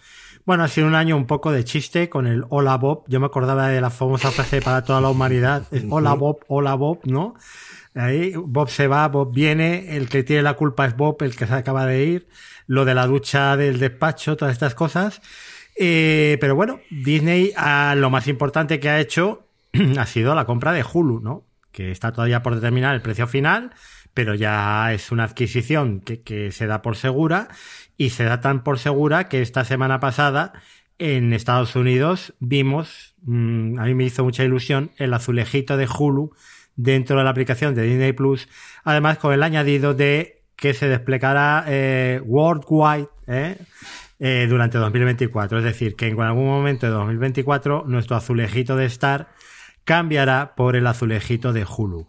Bueno, 0.48 0.64
ha 0.64 0.70
sido 0.70 0.88
un 0.88 0.96
año 0.96 1.18
un 1.18 1.26
poco 1.26 1.52
de 1.52 1.66
chiste 1.66 2.08
con 2.08 2.26
el 2.26 2.46
Hola 2.48 2.78
Bob. 2.78 3.04
Yo 3.10 3.20
me 3.20 3.26
acordaba 3.26 3.68
de 3.68 3.82
la 3.82 3.90
famosa 3.90 4.32
frase 4.32 4.62
para 4.62 4.82
toda 4.82 5.02
la 5.02 5.10
humanidad. 5.10 5.64
Hola 5.90 6.14
Bob, 6.14 6.40
hola 6.48 6.74
Bob, 6.76 7.02
¿no? 7.04 7.36
Ahí 7.94 8.32
Bob 8.34 8.70
se 8.70 8.88
va, 8.88 9.10
Bob 9.10 9.34
viene, 9.34 9.98
el 9.98 10.08
que 10.08 10.24
tiene 10.24 10.44
la 10.44 10.54
culpa 10.54 10.86
es 10.86 10.96
Bob, 10.96 11.22
el 11.22 11.36
que 11.36 11.48
se 11.48 11.54
acaba 11.54 11.86
de 11.86 12.06
ir, 12.06 12.30
lo 12.66 12.86
de 12.86 12.96
la 12.96 13.08
ducha 13.08 13.58
del 13.58 13.78
despacho, 13.78 14.38
todas 14.38 14.54
estas 14.54 14.74
cosas. 14.74 15.22
Eh, 15.76 16.38
pero 16.40 16.56
bueno, 16.56 16.80
Disney 16.92 17.52
a 17.58 17.94
lo 17.96 18.10
más 18.10 18.30
importante 18.30 18.80
que 18.80 18.88
ha 18.88 19.02
hecho 19.02 19.50
ha 20.00 20.06
sido 20.06 20.34
la 20.34 20.46
compra 20.46 20.72
de 20.72 20.86
Hulu, 20.90 21.20
¿no? 21.20 21.44
Que 21.74 21.92
está 21.92 22.14
todavía 22.14 22.42
por 22.42 22.56
determinar 22.56 22.96
el 22.96 23.02
precio 23.02 23.28
final, 23.28 23.74
pero 24.14 24.34
ya 24.34 24.94
es 24.94 25.12
una 25.12 25.26
adquisición 25.26 26.00
que, 26.00 26.22
que 26.22 26.54
se 26.54 26.68
da 26.68 26.82
por 26.82 26.96
segura 26.96 27.50
y 27.98 28.12
se 28.12 28.24
da 28.24 28.42
tan 28.42 28.64
por 28.64 28.80
segura 28.80 29.28
que 29.28 29.42
esta 29.42 29.66
semana 29.66 30.00
pasada 30.00 30.54
en 31.00 31.34
Estados 31.34 31.76
Unidos 31.76 32.34
vimos, 32.40 33.16
mm, 33.24 33.80
a 33.80 33.86
mí 33.86 33.94
me 33.94 34.06
hizo 34.06 34.24
mucha 34.24 34.44
ilusión, 34.44 34.92
el 34.98 35.14
azulejito 35.14 35.78
de 35.78 35.88
Hulu 35.88 36.32
dentro 36.76 37.18
de 37.18 37.24
la 37.24 37.32
aplicación 37.32 37.76
de 37.76 37.84
Disney 37.84 38.14
Plus, 38.14 38.48
además 38.84 39.18
con 39.18 39.34
el 39.34 39.44
añadido 39.44 39.94
de 39.94 40.44
que 40.56 40.74
se 40.74 40.88
desplegará 40.88 41.66
eh, 41.68 42.22
worldwide 42.26 43.10
eh, 43.28 43.58
eh, 44.20 44.48
durante 44.50 44.78
2024. 44.80 45.60
Es 45.60 45.64
decir, 45.64 45.96
que 45.96 46.08
en 46.08 46.20
algún 46.20 46.48
momento 46.48 46.88
de 46.88 46.92
2024 46.92 47.86
nuestro 47.88 48.16
azulejito 48.16 48.76
de 48.76 48.86
Star 48.86 49.30
cambiará 49.84 50.56
por 50.56 50.76
el 50.76 50.88
azulejito 50.88 51.54
de 51.54 51.66
Hulu. 51.66 52.08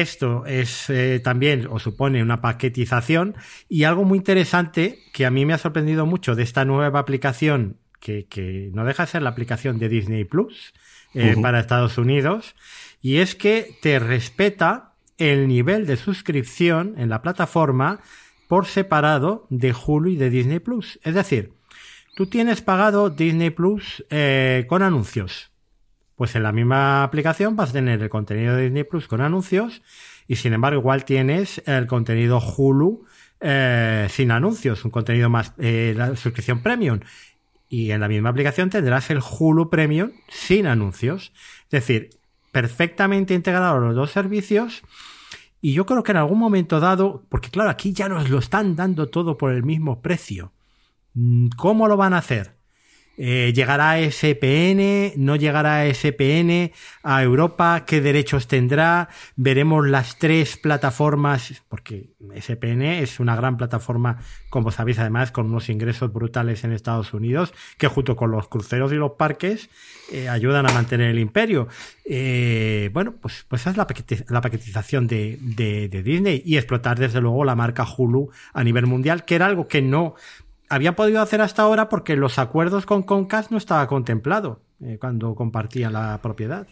Esto 0.00 0.46
es 0.46 0.88
eh, 0.88 1.20
también 1.22 1.66
o 1.68 1.78
supone 1.78 2.22
una 2.22 2.40
paquetización. 2.40 3.34
Y 3.68 3.84
algo 3.84 4.04
muy 4.04 4.16
interesante 4.16 5.00
que 5.12 5.26
a 5.26 5.30
mí 5.30 5.44
me 5.44 5.52
ha 5.52 5.58
sorprendido 5.58 6.06
mucho 6.06 6.34
de 6.34 6.44
esta 6.44 6.64
nueva 6.64 6.98
aplicación 6.98 7.76
que, 8.00 8.24
que 8.24 8.70
no 8.72 8.86
deja 8.86 9.04
de 9.04 9.10
ser 9.10 9.22
la 9.22 9.28
aplicación 9.28 9.78
de 9.78 9.90
Disney 9.90 10.24
Plus 10.24 10.72
eh, 11.12 11.36
para 11.42 11.60
Estados 11.60 11.98
Unidos 11.98 12.56
y 13.02 13.18
es 13.18 13.34
que 13.34 13.76
te 13.82 13.98
respeta 13.98 14.94
el 15.18 15.46
nivel 15.46 15.84
de 15.86 15.98
suscripción 15.98 16.94
en 16.96 17.10
la 17.10 17.20
plataforma 17.20 18.00
por 18.48 18.64
separado 18.64 19.46
de 19.50 19.74
Hulu 19.74 20.08
y 20.08 20.16
de 20.16 20.30
Disney 20.30 20.60
Plus. 20.60 21.00
Es 21.02 21.14
decir, 21.14 21.52
tú 22.16 22.28
tienes 22.28 22.62
pagado 22.62 23.10
Disney 23.10 23.50
Plus 23.50 24.06
eh, 24.08 24.64
con 24.68 24.82
anuncios 24.82 25.51
pues 26.22 26.36
en 26.36 26.44
la 26.44 26.52
misma 26.52 27.02
aplicación 27.02 27.56
vas 27.56 27.70
a 27.70 27.72
tener 27.72 28.00
el 28.00 28.08
contenido 28.08 28.54
de 28.54 28.62
Disney 28.62 28.84
Plus 28.84 29.08
con 29.08 29.20
anuncios 29.20 29.82
y 30.28 30.36
sin 30.36 30.52
embargo 30.52 30.78
igual 30.78 31.04
tienes 31.04 31.60
el 31.66 31.88
contenido 31.88 32.38
Hulu 32.38 33.06
eh, 33.40 34.06
sin 34.08 34.30
anuncios, 34.30 34.84
un 34.84 34.92
contenido 34.92 35.28
más, 35.30 35.52
eh, 35.58 35.94
la 35.96 36.14
suscripción 36.14 36.62
premium. 36.62 37.00
Y 37.68 37.90
en 37.90 37.98
la 37.98 38.06
misma 38.06 38.28
aplicación 38.28 38.70
tendrás 38.70 39.10
el 39.10 39.18
Hulu 39.18 39.68
Premium 39.68 40.12
sin 40.28 40.68
anuncios. 40.68 41.32
Es 41.64 41.70
decir, 41.70 42.10
perfectamente 42.52 43.34
integrados 43.34 43.82
los 43.82 43.96
dos 43.96 44.12
servicios. 44.12 44.82
Y 45.60 45.72
yo 45.72 45.86
creo 45.86 46.04
que 46.04 46.12
en 46.12 46.18
algún 46.18 46.38
momento 46.38 46.78
dado, 46.78 47.24
porque 47.30 47.50
claro, 47.50 47.68
aquí 47.68 47.92
ya 47.92 48.08
nos 48.08 48.30
lo 48.30 48.38
están 48.38 48.76
dando 48.76 49.08
todo 49.08 49.36
por 49.36 49.50
el 49.50 49.64
mismo 49.64 50.02
precio. 50.02 50.52
Mm, 51.14 51.48
¿Cómo 51.56 51.88
lo 51.88 51.96
van 51.96 52.14
a 52.14 52.18
hacer? 52.18 52.61
Eh, 53.18 53.52
¿Llegará 53.54 53.98
SPN? 53.98 55.12
¿No 55.16 55.36
llegará 55.36 55.86
SPN 55.92 56.72
a 57.02 57.22
Europa? 57.22 57.84
¿Qué 57.86 58.00
derechos 58.00 58.48
tendrá? 58.48 59.08
Veremos 59.36 59.86
las 59.86 60.18
tres 60.18 60.56
plataformas, 60.56 61.62
porque 61.68 62.10
SPN 62.40 62.82
es 62.82 63.20
una 63.20 63.36
gran 63.36 63.58
plataforma, 63.58 64.18
como 64.48 64.70
sabéis, 64.70 64.98
además, 64.98 65.30
con 65.30 65.46
unos 65.46 65.68
ingresos 65.68 66.12
brutales 66.12 66.64
en 66.64 66.72
Estados 66.72 67.12
Unidos, 67.12 67.52
que 67.76 67.88
junto 67.88 68.16
con 68.16 68.30
los 68.30 68.48
cruceros 68.48 68.92
y 68.92 68.96
los 68.96 69.12
parques 69.12 69.68
eh, 70.10 70.28
ayudan 70.28 70.68
a 70.68 70.72
mantener 70.72 71.10
el 71.10 71.18
imperio. 71.18 71.68
Eh, 72.04 72.90
bueno, 72.94 73.14
pues, 73.20 73.44
pues 73.46 73.62
esa 73.62 73.70
es 73.70 73.76
la, 73.76 73.86
paquetización 74.40 75.06
de, 75.06 75.38
de, 75.40 75.88
de 75.88 76.02
Disney 76.02 76.42
y 76.46 76.56
explotar 76.56 76.98
desde 76.98 77.20
luego 77.20 77.44
la 77.44 77.54
marca 77.54 77.86
Hulu 77.86 78.30
a 78.54 78.64
nivel 78.64 78.86
mundial, 78.86 79.24
que 79.24 79.34
era 79.34 79.46
algo 79.46 79.68
que 79.68 79.82
no 79.82 80.14
había 80.72 80.96
podido 80.96 81.20
hacer 81.20 81.42
hasta 81.42 81.60
ahora 81.60 81.90
porque 81.90 82.16
los 82.16 82.38
acuerdos 82.38 82.86
con 82.86 83.02
Comcast 83.02 83.50
no 83.50 83.58
estaba 83.58 83.86
contemplado 83.86 84.62
eh, 84.80 84.96
cuando 84.98 85.34
compartía 85.34 85.90
la 85.90 86.18
propiedad. 86.22 86.66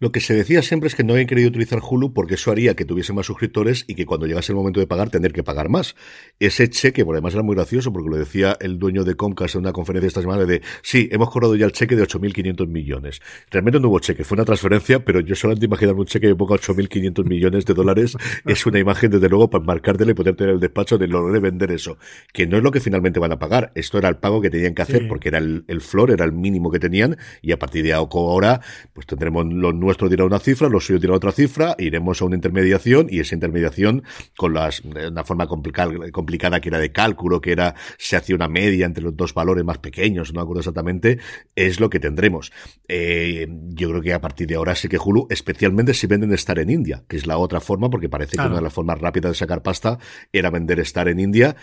Lo 0.00 0.12
que 0.12 0.20
se 0.20 0.32
decía 0.32 0.62
siempre 0.62 0.86
es 0.88 0.94
que 0.94 1.04
no 1.04 1.12
habían 1.12 1.26
querido 1.26 1.50
utilizar 1.50 1.78
Hulu 1.86 2.14
porque 2.14 2.36
eso 2.36 2.50
haría 2.50 2.74
que 2.74 2.86
tuviese 2.86 3.12
más 3.12 3.26
suscriptores 3.26 3.84
y 3.86 3.94
que 3.94 4.06
cuando 4.06 4.26
llegase 4.26 4.50
el 4.50 4.56
momento 4.56 4.80
de 4.80 4.86
pagar, 4.86 5.10
tener 5.10 5.34
que 5.34 5.42
pagar 5.42 5.68
más. 5.68 5.94
Ese 6.38 6.70
cheque, 6.70 7.04
por 7.04 7.14
además 7.14 7.34
era 7.34 7.42
muy 7.42 7.54
gracioso 7.54 7.92
porque 7.92 8.08
lo 8.08 8.16
decía 8.16 8.56
el 8.60 8.78
dueño 8.78 9.04
de 9.04 9.14
Comcast 9.14 9.56
en 9.56 9.60
una 9.60 9.74
conferencia 9.74 10.08
esta 10.08 10.22
semana 10.22 10.46
de, 10.46 10.62
sí, 10.82 11.10
hemos 11.12 11.28
cobrado 11.28 11.54
ya 11.54 11.66
el 11.66 11.72
cheque 11.72 11.96
de 11.96 12.04
8.500 12.04 12.66
millones. 12.66 13.20
Realmente 13.50 13.78
no 13.78 13.88
hubo 13.88 13.98
cheque, 13.98 14.24
fue 14.24 14.36
una 14.36 14.46
transferencia, 14.46 15.04
pero 15.04 15.20
yo 15.20 15.34
solamente 15.34 15.66
imaginarme 15.66 16.00
un 16.00 16.06
cheque 16.06 16.28
de 16.28 16.34
poco 16.34 16.54
8.500 16.54 17.26
millones 17.26 17.66
de 17.66 17.74
dólares 17.74 18.16
es 18.46 18.64
una 18.64 18.78
imagen, 18.78 19.10
desde 19.10 19.28
luego, 19.28 19.50
para 19.50 19.62
marcártela 19.62 20.12
y 20.12 20.14
poder 20.14 20.34
tener 20.34 20.54
el 20.54 20.60
despacho 20.60 20.96
de 20.96 21.08
lograr 21.08 21.42
vender 21.42 21.72
eso. 21.72 21.98
Que 22.32 22.46
no 22.46 22.56
es 22.56 22.62
lo 22.62 22.70
que 22.70 22.80
finalmente 22.80 23.20
van 23.20 23.32
a 23.32 23.38
pagar. 23.38 23.70
Esto 23.74 23.98
era 23.98 24.08
el 24.08 24.16
pago 24.16 24.40
que 24.40 24.48
tenían 24.48 24.74
que 24.74 24.80
hacer 24.80 25.08
porque 25.08 25.28
era 25.28 25.36
el, 25.36 25.64
el 25.68 25.82
flor, 25.82 26.10
era 26.10 26.24
el 26.24 26.32
mínimo 26.32 26.70
que 26.70 26.78
tenían 26.78 27.18
y 27.42 27.52
a 27.52 27.58
partir 27.58 27.84
de 27.84 27.92
ahora, 27.92 28.62
pues 28.94 29.06
tendremos 29.06 29.44
los 29.44 29.74
nuestro 29.90 30.08
dirá 30.08 30.24
una 30.24 30.38
cifra, 30.38 30.68
lo 30.68 30.78
suyo 30.78 31.00
dirá 31.00 31.14
otra 31.14 31.32
cifra, 31.32 31.74
iremos 31.76 32.22
a 32.22 32.24
una 32.24 32.36
intermediación 32.36 33.08
y 33.10 33.18
esa 33.18 33.34
intermediación 33.34 34.04
con 34.36 34.54
las, 34.54 34.82
una 34.82 35.24
forma 35.24 35.48
complicada, 35.48 35.92
complicada 36.12 36.60
que 36.60 36.68
era 36.68 36.78
de 36.78 36.92
cálculo, 36.92 37.40
que 37.40 37.50
era, 37.50 37.74
se 37.98 38.14
hacía 38.16 38.36
una 38.36 38.46
media 38.46 38.86
entre 38.86 39.02
los 39.02 39.16
dos 39.16 39.34
valores 39.34 39.64
más 39.64 39.78
pequeños, 39.78 40.32
no 40.32 40.40
acuerdo 40.40 40.60
exactamente, 40.60 41.18
es 41.56 41.80
lo 41.80 41.90
que 41.90 41.98
tendremos. 41.98 42.52
Eh, 42.86 43.48
yo 43.50 43.90
creo 43.90 44.00
que 44.00 44.12
a 44.12 44.20
partir 44.20 44.46
de 44.46 44.54
ahora 44.54 44.76
sí 44.76 44.88
que 44.88 44.96
Hulu, 44.96 45.26
especialmente 45.28 45.92
si 45.92 46.06
venden 46.06 46.32
estar 46.32 46.60
en 46.60 46.70
India, 46.70 47.02
que 47.08 47.16
es 47.16 47.26
la 47.26 47.36
otra 47.36 47.60
forma, 47.60 47.90
porque 47.90 48.08
parece 48.08 48.36
que 48.36 48.46
una 48.46 48.56
de 48.56 48.62
las 48.62 48.72
formas 48.72 49.00
rápidas 49.00 49.32
de 49.32 49.38
sacar 49.38 49.62
pasta 49.62 49.98
era 50.32 50.50
vender 50.50 50.78
estar 50.78 51.08
en 51.08 51.18
India. 51.18 51.56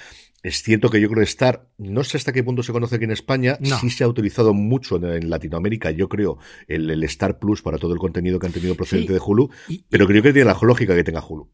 Es 0.43 0.61
cierto 0.61 0.89
que 0.89 1.01
yo 1.01 1.09
creo 1.09 1.19
que 1.19 1.29
Star, 1.29 1.67
no 1.77 2.03
sé 2.03 2.17
hasta 2.17 2.31
qué 2.31 2.43
punto 2.43 2.63
se 2.63 2.71
conoce 2.71 2.95
aquí 2.95 3.05
en 3.05 3.11
España, 3.11 3.57
sí 3.79 3.89
se 3.89 4.03
ha 4.03 4.07
utilizado 4.07 4.53
mucho 4.53 4.95
en, 4.97 5.29
Latinoamérica, 5.29 5.91
yo 5.91 6.07
creo, 6.07 6.37
el, 6.67 6.89
el, 6.89 7.03
Star 7.03 7.39
Plus 7.39 7.61
para 7.61 7.77
todo 7.77 7.93
el 7.93 7.99
contenido 7.99 8.39
que 8.39 8.47
han 8.47 8.53
tenido 8.53 8.75
procedente 8.75 9.13
de 9.13 9.19
Hulu, 9.19 9.49
pero 9.89 10.07
creo 10.07 10.21
que 10.21 10.33
tiene 10.33 10.45
la 10.45 10.57
lógica 10.61 10.95
que 10.95 11.03
tenga 11.03 11.23
Hulu. 11.27 11.49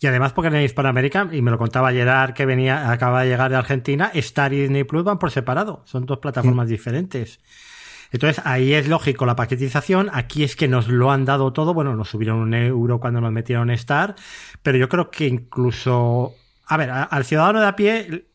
Y 0.00 0.06
además 0.06 0.32
porque 0.32 0.48
en 0.48 0.62
Hispanoamérica, 0.62 1.28
y 1.30 1.40
me 1.42 1.50
lo 1.50 1.58
contaba 1.58 1.92
Gerard 1.92 2.34
que 2.34 2.44
venía, 2.44 2.90
acaba 2.90 3.22
de 3.22 3.28
llegar 3.28 3.50
de 3.50 3.56
Argentina, 3.56 4.10
Star 4.14 4.52
y 4.52 4.62
Disney 4.62 4.84
Plus 4.84 5.04
van 5.04 5.18
por 5.18 5.30
separado, 5.30 5.82
son 5.86 6.04
dos 6.04 6.18
plataformas 6.18 6.68
diferentes. 6.68 7.40
Entonces 8.10 8.44
ahí 8.44 8.74
es 8.74 8.88
lógico 8.88 9.26
la 9.26 9.36
paquetización, 9.36 10.10
aquí 10.12 10.44
es 10.44 10.56
que 10.56 10.68
nos 10.68 10.88
lo 10.88 11.10
han 11.10 11.24
dado 11.24 11.52
todo, 11.52 11.74
bueno, 11.74 11.96
nos 11.96 12.10
subieron 12.10 12.38
un 12.38 12.54
euro 12.54 13.00
cuando 13.00 13.20
nos 13.20 13.32
metieron 13.32 13.70
Star, 13.70 14.14
pero 14.62 14.78
yo 14.78 14.88
creo 14.88 15.10
que 15.10 15.26
incluso 15.26 16.34
a 16.66 16.76
ver, 16.76 16.90
al 16.90 17.24
ciudadano 17.24 17.60
de 17.60 17.66
a 17.66 17.76
pie 17.76 18.26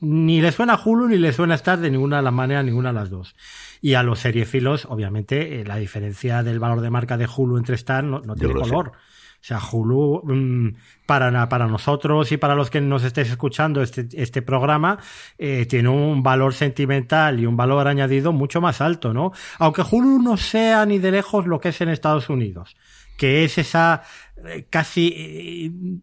ni 0.00 0.40
le 0.40 0.52
suena 0.52 0.78
Hulu 0.82 1.08
ni 1.08 1.16
le 1.16 1.32
suena 1.32 1.54
Star 1.56 1.78
de 1.78 1.90
ninguna 1.90 2.18
de 2.18 2.22
las 2.22 2.32
maneras, 2.32 2.64
ninguna 2.64 2.90
de 2.90 2.94
las 2.94 3.10
dos. 3.10 3.34
Y 3.80 3.94
a 3.94 4.02
los 4.02 4.20
seriefilos, 4.20 4.86
obviamente, 4.86 5.60
eh, 5.60 5.64
la 5.64 5.76
diferencia 5.76 6.42
del 6.42 6.60
valor 6.60 6.80
de 6.80 6.90
marca 6.90 7.16
de 7.16 7.26
Hulu 7.26 7.58
entre 7.58 7.74
Star 7.74 8.04
no, 8.04 8.20
tiene 8.34 8.54
color. 8.54 8.92
O 9.40 9.44
sea, 9.44 9.60
Hulu, 9.60 10.22
mm, 10.24 10.68
para, 11.06 11.48
para 11.48 11.66
nosotros 11.68 12.30
y 12.32 12.36
para 12.36 12.56
los 12.56 12.70
que 12.70 12.80
nos 12.80 13.04
estéis 13.04 13.30
escuchando 13.30 13.82
este, 13.82 14.08
este 14.12 14.42
programa, 14.42 14.98
eh, 15.36 15.66
tiene 15.66 15.88
un 15.88 16.22
valor 16.22 16.54
sentimental 16.54 17.38
y 17.38 17.46
un 17.46 17.56
valor 17.56 17.86
añadido 17.86 18.32
mucho 18.32 18.60
más 18.60 18.80
alto, 18.80 19.12
¿no? 19.14 19.32
Aunque 19.58 19.82
Hulu 19.82 20.20
no 20.20 20.36
sea 20.36 20.86
ni 20.86 20.98
de 20.98 21.12
lejos 21.12 21.46
lo 21.46 21.60
que 21.60 21.68
es 21.68 21.80
en 21.80 21.88
Estados 21.88 22.28
Unidos, 22.28 22.76
que 23.16 23.44
es 23.44 23.58
esa 23.58 24.02
eh, 24.44 24.66
casi 24.68 26.02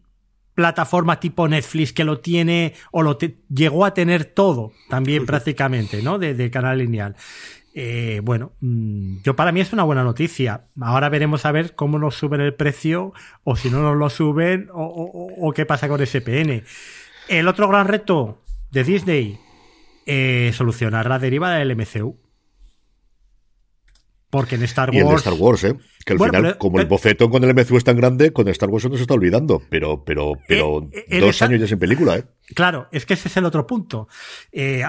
plataforma 0.56 1.20
tipo 1.20 1.46
Netflix 1.46 1.92
que 1.92 2.02
lo 2.02 2.18
tiene 2.18 2.72
o 2.90 3.02
lo 3.02 3.18
llegó 3.48 3.84
a 3.84 3.94
tener 3.94 4.24
todo 4.24 4.72
también 4.88 5.26
prácticamente, 5.26 6.02
¿no? 6.02 6.18
De, 6.18 6.50
canal 6.50 6.78
lineal. 6.78 7.14
Eh, 7.74 8.20
bueno, 8.24 8.52
mm, 8.60 9.18
yo 9.22 9.36
para 9.36 9.52
mí 9.52 9.60
es 9.60 9.72
una 9.74 9.84
buena 9.84 10.02
noticia. 10.02 10.64
Ahora 10.80 11.10
veremos 11.10 11.44
a 11.44 11.52
ver 11.52 11.74
cómo 11.74 11.98
nos 11.98 12.16
suben 12.16 12.40
el 12.40 12.54
precio 12.54 13.12
o 13.44 13.54
si 13.54 13.70
no 13.70 13.82
nos 13.82 13.96
lo 13.96 14.08
suben 14.08 14.68
o, 14.72 15.52
qué 15.54 15.66
pasa 15.66 15.88
con 15.88 16.04
SPN. 16.04 16.64
El 17.28 17.48
otro 17.48 17.68
gran 17.68 17.86
reto 17.86 18.42
de 18.70 18.82
Disney, 18.82 19.38
eh, 20.06 20.52
solucionar 20.54 21.06
la 21.06 21.18
deriva 21.18 21.50
del 21.50 21.76
MCU. 21.76 22.16
Porque 24.30 24.56
en 24.56 24.64
Star 24.64 24.90
Wars. 24.90 25.12
Y 25.12 25.14
Star 25.14 25.34
Wars, 25.34 25.64
¿eh? 25.64 25.76
Que 26.04 26.12
al 26.14 26.18
final, 26.18 26.58
como 26.58 26.80
el 26.80 26.86
bofetón 26.86 27.30
con 27.30 27.44
el 27.44 27.54
MCU 27.54 27.76
es 27.76 27.84
tan 27.84 27.96
grande, 27.96 28.32
con 28.32 28.48
Star 28.48 28.68
Wars 28.68 28.88
no 28.88 28.96
se 28.96 29.02
está 29.02 29.14
olvidando. 29.14 29.62
Pero, 29.70 30.04
pero, 30.04 30.32
pero 30.46 30.88
eh, 30.92 31.20
dos 31.20 31.40
años 31.42 31.60
ya 31.60 31.66
sin 31.66 31.78
película, 31.78 32.16
¿eh? 32.16 32.24
Claro, 32.54 32.88
es 32.92 33.06
que 33.06 33.14
ese 33.14 33.28
es 33.28 33.36
el 33.36 33.44
otro 33.44 33.66
punto. 33.66 34.08
Eh, 34.52 34.82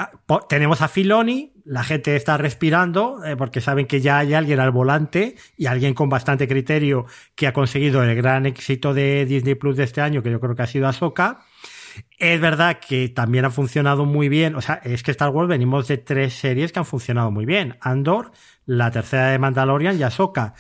tenemos 0.50 0.82
a 0.82 0.88
Filoni, 0.88 1.54
la 1.66 1.84
gente 1.84 2.16
está 2.16 2.38
respirando 2.38 3.20
porque 3.38 3.62
saben 3.62 3.88
que 3.88 4.02
ya 4.02 4.20
hay 4.20 4.34
alguien 4.34 4.60
al 4.60 4.72
volante 4.72 5.36
y 5.56 5.66
alguien 5.66 5.94
con 5.94 6.10
bastante 6.10 6.48
criterio 6.48 7.06
que 7.36 7.48
ha 7.48 7.54
conseguido 7.54 8.04
el 8.04 8.16
gran 8.16 8.46
éxito 8.46 8.94
de 8.94 9.26
Disney 9.26 9.56
Plus 9.56 9.76
de 9.76 9.84
este 9.84 10.02
año, 10.02 10.22
que 10.22 10.32
yo 10.32 10.40
creo 10.40 10.56
que 10.56 10.62
ha 10.62 10.68
sido 10.68 10.88
Ahsoka. 10.88 11.46
Es 12.18 12.40
verdad 12.40 12.80
que 12.80 13.10
también 13.10 13.46
ha 13.46 13.52
funcionado 13.52 14.06
muy 14.06 14.30
bien. 14.30 14.56
O 14.56 14.62
sea, 14.62 14.76
es 14.84 15.04
que 15.04 15.12
Star 15.12 15.30
Wars 15.30 15.50
venimos 15.50 15.88
de 15.88 15.98
tres 15.98 16.34
series 16.34 16.72
que 16.72 16.80
han 16.80 16.86
funcionado 16.86 17.32
muy 17.32 17.46
bien. 17.46 17.78
Andor, 17.82 18.32
la 18.68 18.92
tercera 18.92 19.32
de 19.32 19.40
Mandalorian 19.40 19.98
y 19.98 20.04
Ahsoka. 20.04 20.54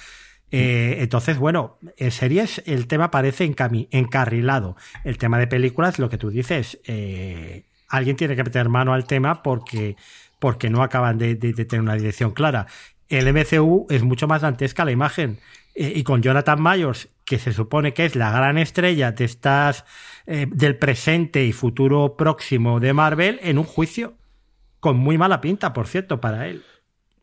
Eh, 0.49 0.97
entonces, 1.01 1.37
bueno, 1.37 1.77
en 1.97 2.11
series 2.11 2.63
el 2.65 2.87
tema 2.87 3.11
parece 3.11 3.43
encarrilado. 3.43 4.77
El 5.03 5.17
tema 5.17 5.37
de 5.37 5.47
películas, 5.47 5.99
lo 5.99 6.09
que 6.09 6.17
tú 6.17 6.29
dices, 6.29 6.79
eh, 6.85 7.65
alguien 7.89 8.15
tiene 8.15 8.35
que 8.35 8.43
meter 8.43 8.69
mano 8.69 8.93
al 8.93 9.05
tema 9.05 9.43
porque, 9.43 9.97
porque 10.39 10.69
no 10.69 10.81
acaban 10.81 11.17
de, 11.17 11.35
tener 11.35 11.81
una 11.81 11.95
dirección 11.95 12.31
clara. 12.31 12.67
El 13.09 13.31
MCU 13.33 13.87
es 13.89 14.03
mucho 14.03 14.27
más 14.27 14.41
dantesca 14.41 14.85
la 14.85 14.91
imagen. 14.91 15.39
Eh, 15.75 15.93
y 15.95 16.03
con 16.03 16.21
Jonathan 16.21 16.63
Myers, 16.63 17.09
que 17.25 17.39
se 17.39 17.51
supone 17.51 17.93
que 17.93 18.05
es 18.05 18.15
la 18.15 18.31
gran 18.31 18.57
estrella 18.57 19.11
de 19.11 19.25
estas, 19.25 19.85
del 20.25 20.77
presente 20.77 21.45
y 21.45 21.53
futuro 21.53 22.15
próximo 22.17 22.79
de 22.79 22.93
Marvel, 22.93 23.39
en 23.43 23.57
un 23.57 23.65
juicio. 23.65 24.15
Con 24.79 24.97
muy 24.97 25.17
mala 25.17 25.41
pinta, 25.41 25.73
por 25.73 25.87
cierto, 25.87 26.21
para 26.21 26.47
él. 26.47 26.63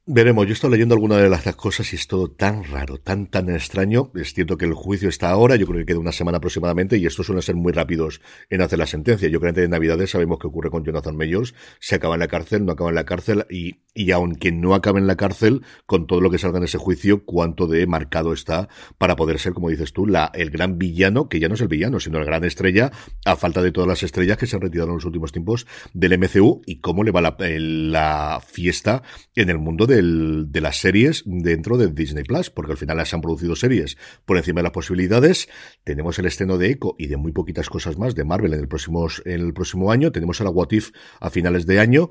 Veremos, 0.07 0.47
yo 0.47 0.53
estoy 0.53 0.71
leyendo 0.71 0.95
algunas 0.95 1.23
de 1.23 1.31
las 1.31 1.57
cosas 1.57 1.91
y 1.95 1.97
es 1.97 2.07
todo 2.07 2.31
tan 2.31 2.63
raro, 2.65 2.99
tan, 2.99 3.27
tan 3.27 3.49
extraño. 3.49 4.13
Es 4.15 4.35
cierto 4.35 4.59
que 4.59 4.67
el 4.67 4.75
juicio 4.75 5.09
está 5.09 5.31
ahora, 5.31 5.57
yo 5.57 5.67
creo 5.67 5.79
que 5.79 5.87
queda 5.87 5.99
una 5.99 6.13
semana 6.13 6.37
aproximadamente 6.37 6.99
y 6.99 7.07
estos 7.07 7.25
suelen 7.25 7.41
ser 7.41 7.55
muy 7.55 7.73
rápidos 7.73 8.21
en 8.51 8.61
hacer 8.61 8.79
la 8.79 8.85
sentencia. 8.85 9.29
Yo 9.29 9.41
creo 9.41 9.47
que 9.47 9.61
antes 9.61 9.63
de 9.63 9.69
Navidades 9.69 10.11
sabemos 10.11 10.39
qué 10.39 10.47
ocurre 10.47 10.69
con 10.69 10.85
Jonathan 10.85 11.17
Mayors, 11.17 11.55
se 11.81 11.95
acaba 11.95 12.17
en 12.17 12.21
la 12.21 12.29
cárcel, 12.29 12.67
no 12.67 12.73
acaba 12.73 12.91
en 12.91 12.97
la 12.97 13.07
cárcel 13.07 13.47
y, 13.49 13.77
y 13.95 14.11
aunque 14.11 14.53
no 14.53 14.75
acabe 14.75 15.01
en 15.01 15.07
la 15.07 15.17
cárcel, 15.17 15.63
con 15.87 16.07
todo 16.07 16.21
lo 16.21 16.31
que 16.31 16.37
salga 16.37 16.59
en 16.59 16.65
ese 16.65 16.77
juicio, 16.77 17.25
cuánto 17.25 17.67
de 17.67 17.87
marcado 17.87 18.35
está 18.35 18.69
para 18.99 19.17
poder 19.17 19.39
ser, 19.39 19.55
como 19.55 19.71
dices 19.71 19.95
tú, 19.95 20.07
la, 20.07 20.31
el 20.35 20.51
gran 20.51 20.77
villano, 20.77 21.31
que 21.31 21.41
ya 21.41 21.49
no 21.49 21.55
es 21.55 21.63
el 21.63 21.69
villano, 21.69 21.99
sino 21.99 22.19
la 22.19 22.27
gran 22.27 22.45
estrella, 22.45 22.93
a 23.25 23.37
falta 23.37 23.63
de 23.63 23.73
todas 23.73 23.89
las 23.89 24.03
estrellas 24.03 24.37
que 24.37 24.47
se 24.47 24.57
han 24.57 24.61
retirado 24.61 24.91
en 24.91 24.97
los 24.97 25.07
últimos 25.07 25.33
tiempos 25.33 25.67
del 25.95 26.19
MCU 26.19 26.61
y 26.67 26.81
cómo 26.81 27.05
le 27.05 27.11
va 27.11 27.23
la, 27.23 27.37
la 27.39 28.43
fiesta 28.47 29.03
en 29.35 29.49
el 29.49 29.57
mundo 29.59 29.87
de 29.87 29.94
de 30.03 30.61
las 30.61 30.79
series 30.79 31.23
dentro 31.27 31.77
de 31.77 31.89
Disney 31.89 32.25
Plus, 32.25 32.51
porque 32.51 32.73
al 32.73 32.79
final 32.79 33.05
se 33.07 33.17
han 33.17 33.23
producido 33.23 33.57
series 33.57 33.97
por 34.25 34.37
encima 34.37 34.61
de 34.61 34.65
las 34.65 34.73
posibilidades. 34.73 35.49
Tenemos 35.85 36.19
el 36.19 36.27
estreno 36.27 36.59
de 36.59 36.71
Echo 36.71 36.95
y 36.99 37.07
de 37.07 37.17
muy 37.17 37.33
poquitas 37.33 37.69
cosas 37.69 37.99
más 37.99 38.15
de 38.15 38.25
Marvel 38.25 38.55
en 38.55 38.61
el 38.61 38.69
próximo, 38.69 39.07
en 39.25 39.41
el 39.41 39.53
próximo 39.53 39.91
año. 39.91 40.13
Tenemos 40.13 40.41
la 40.41 40.51
What 40.51 40.73
If 40.73 40.91
a 41.21 41.31
finales 41.31 41.67
de 41.67 41.81
año. 41.81 42.11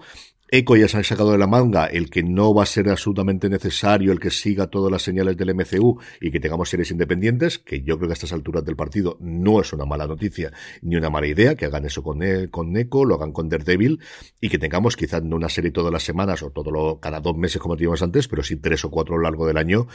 Echo 0.55 0.75
ya 0.75 0.87
se 0.87 0.97
han 0.97 1.03
sacado 1.03 1.31
de 1.31 1.39
la 1.39 1.47
manga 1.47 1.87
el 1.87 2.11
que 2.11 2.21
no 2.21 2.53
va 2.53 2.61
a 2.61 2.67
ser 2.67 2.87
absolutamente 2.87 3.49
necesario 3.49 4.11
el 4.11 4.19
que 4.19 4.29
siga 4.29 4.67
todas 4.67 4.91
las 4.91 5.01
señales 5.01 5.35
del 5.35 5.55
MCU 5.55 5.99
y 6.21 6.29
que 6.29 6.39
tengamos 6.39 6.69
series 6.69 6.91
independientes, 6.91 7.57
que 7.57 7.81
yo 7.81 7.97
creo 7.97 8.07
que 8.07 8.11
a 8.11 8.13
estas 8.13 8.33
alturas 8.33 8.63
del 8.63 8.75
partido 8.75 9.17
no 9.19 9.61
es 9.61 9.73
una 9.73 9.85
mala 9.85 10.05
noticia 10.05 10.53
ni 10.83 10.95
una 10.95 11.09
mala 11.09 11.25
idea, 11.25 11.55
que 11.55 11.65
hagan 11.65 11.85
eso 11.85 12.03
con, 12.03 12.21
e 12.21 12.51
con 12.51 12.77
Echo, 12.77 13.03
lo 13.03 13.15
hagan 13.15 13.31
con 13.31 13.49
Daredevil 13.49 13.99
y 14.39 14.49
que 14.49 14.59
tengamos 14.59 14.95
quizás 14.95 15.23
no 15.23 15.37
una 15.37 15.49
serie 15.49 15.71
todas 15.71 15.91
las 15.91 16.03
semanas 16.03 16.43
o 16.43 16.51
todo 16.51 16.69
lo, 16.69 16.99
cada 16.99 17.19
dos 17.19 17.35
meses 17.35 17.59
como 17.59 17.75
teníamos 17.75 18.03
antes, 18.03 18.27
pero 18.27 18.43
sí 18.43 18.57
tres 18.57 18.85
o 18.85 18.91
cuatro 18.91 19.15
a 19.15 19.17
lo 19.17 19.23
largo 19.23 19.47
del 19.47 19.57
año 19.57 19.87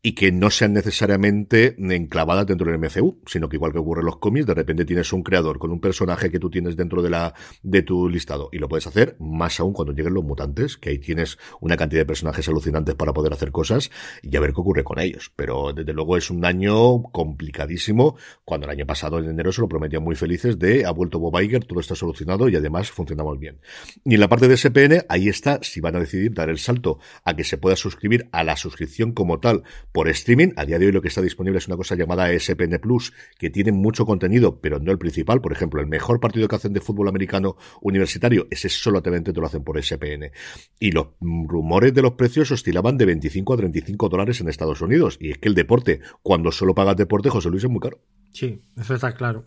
y 0.00 0.12
que 0.14 0.30
no 0.30 0.50
sean 0.50 0.72
necesariamente 0.74 1.74
enclavadas 1.78 2.46
dentro 2.46 2.70
del 2.70 2.78
MCU, 2.78 3.20
sino 3.26 3.48
que 3.48 3.56
igual 3.56 3.72
que 3.72 3.78
ocurre 3.78 4.00
en 4.00 4.06
los 4.06 4.18
cómics, 4.18 4.46
de 4.46 4.54
repente 4.54 4.84
tienes 4.84 5.12
un 5.12 5.22
creador 5.22 5.58
con 5.58 5.72
un 5.72 5.80
personaje 5.80 6.30
que 6.30 6.38
tú 6.38 6.50
tienes 6.50 6.76
dentro 6.76 7.02
de 7.02 7.10
la 7.10 7.34
de 7.62 7.82
tu 7.82 8.08
listado 8.08 8.48
y 8.52 8.58
lo 8.58 8.68
puedes 8.68 8.86
hacer 8.86 9.16
más 9.18 9.58
aún 9.58 9.72
cuando 9.72 9.92
lleguen 9.92 10.14
los 10.14 10.24
mutantes, 10.24 10.76
que 10.76 10.90
ahí 10.90 10.98
tienes 10.98 11.36
una 11.60 11.76
cantidad 11.76 12.02
de 12.02 12.06
personajes 12.06 12.48
alucinantes 12.48 12.94
para 12.94 13.12
poder 13.12 13.32
hacer 13.32 13.50
cosas 13.50 13.90
y 14.22 14.36
a 14.36 14.40
ver 14.40 14.52
qué 14.52 14.60
ocurre 14.60 14.84
con 14.84 15.00
ellos. 15.00 15.32
Pero 15.34 15.72
desde 15.72 15.92
luego 15.92 16.16
es 16.16 16.30
un 16.30 16.44
año 16.44 17.02
complicadísimo, 17.02 18.16
cuando 18.44 18.66
el 18.66 18.70
año 18.70 18.86
pasado 18.86 19.18
en 19.18 19.28
enero 19.28 19.50
se 19.50 19.60
lo 19.60 19.68
prometían 19.68 20.04
muy 20.04 20.14
felices 20.14 20.58
de 20.58 20.86
ha 20.86 20.92
vuelto 20.92 21.18
Bob 21.18 21.40
Iger, 21.40 21.64
todo 21.64 21.80
está 21.80 21.96
solucionado 21.96 22.48
y 22.48 22.54
además 22.54 22.90
funcionamos 22.90 23.38
bien. 23.40 23.58
Y 24.04 24.14
en 24.14 24.20
la 24.20 24.28
parte 24.28 24.46
de 24.46 24.56
SPN, 24.56 25.04
ahí 25.08 25.28
está 25.28 25.58
si 25.62 25.80
van 25.80 25.96
a 25.96 26.00
decidir 26.00 26.32
dar 26.32 26.50
el 26.50 26.58
salto 26.58 26.98
a 27.24 27.34
que 27.34 27.42
se 27.42 27.58
pueda 27.58 27.74
suscribir 27.74 28.28
a 28.30 28.44
la 28.44 28.56
suscripción 28.56 29.12
como 29.12 29.40
tal 29.40 29.64
por 29.92 30.08
streaming. 30.08 30.52
A 30.56 30.64
día 30.64 30.78
de 30.78 30.86
hoy 30.86 30.92
lo 30.92 31.02
que 31.02 31.08
está 31.08 31.22
disponible 31.22 31.58
es 31.58 31.66
una 31.66 31.76
cosa 31.76 31.94
llamada 31.94 32.28
SPN 32.38 32.78
Plus, 32.80 33.12
que 33.38 33.50
tiene 33.50 33.72
mucho 33.72 34.06
contenido, 34.06 34.60
pero 34.60 34.78
no 34.78 34.92
el 34.92 34.98
principal. 34.98 35.40
Por 35.40 35.52
ejemplo, 35.52 35.80
el 35.80 35.86
mejor 35.86 36.20
partido 36.20 36.48
que 36.48 36.56
hacen 36.56 36.72
de 36.72 36.80
fútbol 36.80 37.08
americano 37.08 37.56
universitario, 37.80 38.46
ese 38.50 38.68
solamente 38.68 39.32
te 39.32 39.40
lo 39.40 39.46
hacen 39.46 39.64
por 39.64 39.82
SPN. 39.82 40.30
Y 40.78 40.92
los 40.92 41.08
rumores 41.20 41.94
de 41.94 42.02
los 42.02 42.12
precios 42.12 42.50
oscilaban 42.50 42.96
de 42.96 43.06
25 43.06 43.54
a 43.54 43.56
35 43.56 44.08
dólares 44.08 44.40
en 44.40 44.48
Estados 44.48 44.80
Unidos. 44.80 45.16
Y 45.20 45.30
es 45.30 45.38
que 45.38 45.48
el 45.48 45.54
deporte, 45.54 46.00
cuando 46.22 46.52
solo 46.52 46.74
pagas 46.74 46.96
deporte, 46.96 47.30
José 47.30 47.50
Luis, 47.50 47.64
es 47.64 47.70
muy 47.70 47.80
caro. 47.80 48.00
Sí, 48.32 48.62
eso 48.76 48.94
está 48.94 49.12
claro. 49.14 49.46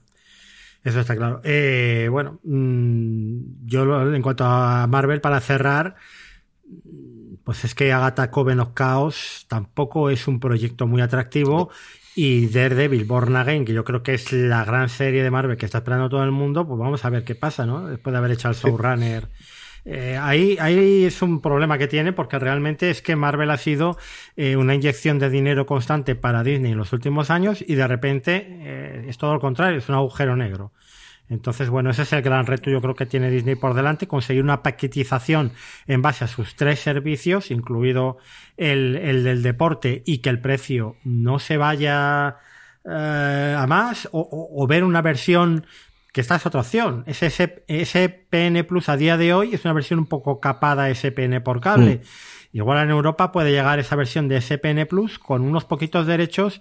Eso 0.83 0.99
está 0.99 1.15
claro. 1.15 1.41
Eh, 1.43 2.07
bueno, 2.09 2.39
mm, 2.43 3.65
yo 3.65 4.13
en 4.13 4.21
cuanto 4.21 4.45
a 4.45 4.87
Marvel, 4.87 5.21
para 5.21 5.39
cerrar, 5.39 5.95
pues 7.51 7.65
es 7.65 7.75
que 7.75 7.91
Agatha 7.91 8.31
Coven 8.31 8.61
of 8.61 8.69
Chaos 8.73 9.45
tampoco 9.49 10.09
es 10.09 10.25
un 10.25 10.39
proyecto 10.39 10.87
muy 10.87 11.01
atractivo. 11.01 11.69
Y 12.15 12.47
Daredevil, 12.47 13.03
Born 13.03 13.35
Again, 13.35 13.65
que 13.65 13.73
yo 13.73 13.83
creo 13.83 14.03
que 14.03 14.13
es 14.13 14.31
la 14.31 14.63
gran 14.63 14.87
serie 14.87 15.21
de 15.21 15.29
Marvel 15.29 15.57
que 15.57 15.65
está 15.65 15.79
esperando 15.79 16.07
todo 16.07 16.23
el 16.23 16.31
mundo, 16.31 16.65
pues 16.65 16.79
vamos 16.79 17.03
a 17.03 17.09
ver 17.09 17.25
qué 17.25 17.35
pasa, 17.35 17.65
¿no? 17.65 17.87
Después 17.87 18.13
de 18.13 18.17
haber 18.19 18.31
hecho 18.31 18.47
al 18.47 18.55
Showrunner. 18.55 19.27
Eh, 19.83 20.17
ahí, 20.17 20.55
ahí 20.61 21.03
es 21.03 21.21
un 21.21 21.41
problema 21.41 21.77
que 21.77 21.89
tiene 21.89 22.13
porque 22.13 22.39
realmente 22.39 22.89
es 22.89 23.01
que 23.01 23.17
Marvel 23.17 23.51
ha 23.51 23.57
sido 23.57 23.97
eh, 24.37 24.55
una 24.55 24.73
inyección 24.73 25.19
de 25.19 25.29
dinero 25.29 25.65
constante 25.65 26.15
para 26.15 26.43
Disney 26.43 26.71
en 26.71 26.77
los 26.77 26.93
últimos 26.93 27.29
años 27.29 27.61
y 27.67 27.75
de 27.75 27.85
repente 27.85 28.45
eh, 28.47 29.05
es 29.09 29.17
todo 29.17 29.33
lo 29.33 29.41
contrario, 29.41 29.77
es 29.77 29.89
un 29.89 29.95
agujero 29.95 30.37
negro. 30.37 30.71
Entonces, 31.31 31.69
bueno, 31.69 31.91
ese 31.91 32.01
es 32.01 32.11
el 32.11 32.21
gran 32.21 32.45
reto 32.45 32.69
yo 32.69 32.81
creo 32.81 32.93
que 32.93 33.05
tiene 33.05 33.31
Disney 33.31 33.55
por 33.55 33.73
delante, 33.73 34.05
conseguir 34.05 34.43
una 34.43 34.61
paquetización 34.61 35.53
en 35.87 36.01
base 36.01 36.25
a 36.25 36.27
sus 36.27 36.57
tres 36.57 36.81
servicios, 36.81 37.51
incluido 37.51 38.17
el, 38.57 39.23
del 39.23 39.41
deporte, 39.41 40.03
y 40.05 40.17
que 40.17 40.29
el 40.29 40.41
precio 40.41 40.97
no 41.05 41.39
se 41.39 41.55
vaya 41.55 42.35
eh, 42.83 43.55
a 43.57 43.65
más, 43.65 44.09
o, 44.11 44.67
ver 44.67 44.83
una 44.83 45.01
versión, 45.01 45.65
que 46.11 46.19
esta 46.19 46.35
es 46.35 46.45
otra 46.45 46.59
opción, 46.59 47.05
ese 47.07 47.29
SPN 47.29 48.65
Plus 48.67 48.89
a 48.89 48.97
día 48.97 49.15
de 49.15 49.33
hoy 49.33 49.53
es 49.53 49.63
una 49.63 49.73
versión 49.73 49.99
un 49.99 50.07
poco 50.07 50.41
capada 50.41 50.93
SPN 50.93 51.41
por 51.41 51.61
cable. 51.61 52.01
Mm. 52.03 52.57
Igual 52.57 52.83
en 52.83 52.89
Europa 52.89 53.31
puede 53.31 53.51
llegar 53.51 53.79
esa 53.79 53.95
versión 53.95 54.27
de 54.27 54.41
SPN 54.41 54.85
Plus 54.85 55.17
con 55.17 55.43
unos 55.43 55.63
poquitos 55.63 56.05
derechos 56.05 56.59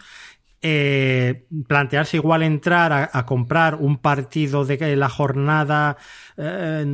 eh, 0.62 1.46
plantearse 1.66 2.18
igual 2.18 2.42
entrar 2.42 3.11
a, 3.12 3.26
comprar 3.26 3.76
un 3.76 3.96
partido 3.96 4.64
de 4.64 4.96
la 4.96 5.08
jornada 5.08 5.96
eh, 6.36 6.84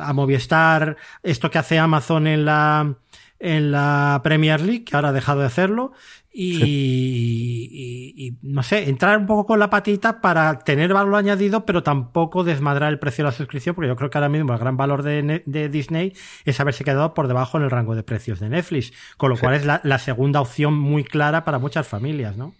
a 0.00 0.12
Movistar, 0.12 0.96
esto 1.22 1.50
que 1.50 1.58
hace 1.58 1.78
Amazon 1.78 2.26
en 2.26 2.44
la, 2.44 2.94
en 3.40 3.72
la 3.72 4.20
Premier 4.22 4.60
League, 4.60 4.84
que 4.84 4.94
ahora 4.94 5.08
ha 5.08 5.12
dejado 5.12 5.40
de 5.40 5.46
hacerlo, 5.46 5.92
y, 6.32 8.36
no 8.42 8.62
sé, 8.62 8.88
entrar 8.88 9.18
un 9.18 9.26
poco 9.26 9.46
con 9.46 9.58
la 9.58 9.68
patita 9.68 10.20
para 10.20 10.60
tener 10.60 10.94
valor 10.94 11.16
añadido, 11.16 11.66
pero 11.66 11.82
tampoco 11.82 12.44
desmadrar 12.44 12.92
el 12.92 13.00
precio 13.00 13.24
de 13.24 13.30
la 13.30 13.36
suscripción, 13.36 13.74
porque 13.74 13.88
yo 13.88 13.96
creo 13.96 14.10
que 14.10 14.18
ahora 14.18 14.28
mismo 14.28 14.52
el 14.52 14.58
gran 14.60 14.76
valor 14.76 15.02
de, 15.02 15.68
Disney 15.68 16.12
es 16.44 16.60
haberse 16.60 16.84
quedado 16.84 17.14
por 17.14 17.26
debajo 17.26 17.58
en 17.58 17.64
el 17.64 17.70
rango 17.70 17.96
de 17.96 18.04
precios 18.04 18.38
de 18.38 18.48
Netflix, 18.48 18.92
con 19.16 19.30
lo 19.30 19.36
cual 19.36 19.54
es 19.54 19.64
la, 19.64 19.80
la 19.82 19.98
segunda 19.98 20.40
opción 20.40 20.78
muy 20.78 21.02
clara 21.02 21.44
para 21.44 21.58
muchas 21.58 21.88
familias, 21.88 22.36
¿no? 22.36 22.54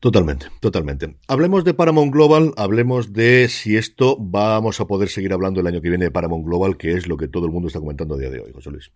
Totalmente, 0.00 0.46
totalmente. 0.60 1.16
Hablemos 1.26 1.64
de 1.64 1.74
Paramount 1.74 2.12
Global, 2.12 2.52
hablemos 2.56 3.12
de 3.12 3.48
si 3.48 3.76
esto 3.76 4.16
vamos 4.18 4.80
a 4.80 4.86
poder 4.86 5.08
seguir 5.08 5.32
hablando 5.32 5.60
el 5.60 5.66
año 5.66 5.80
que 5.80 5.88
viene 5.88 6.04
de 6.04 6.10
Paramount 6.12 6.46
Global, 6.46 6.76
que 6.76 6.92
es 6.92 7.08
lo 7.08 7.16
que 7.16 7.26
todo 7.26 7.46
el 7.46 7.52
mundo 7.52 7.66
está 7.66 7.80
comentando 7.80 8.14
a 8.14 8.18
día 8.18 8.30
de 8.30 8.40
hoy, 8.40 8.52
José 8.52 8.70
Luis. 8.70 8.92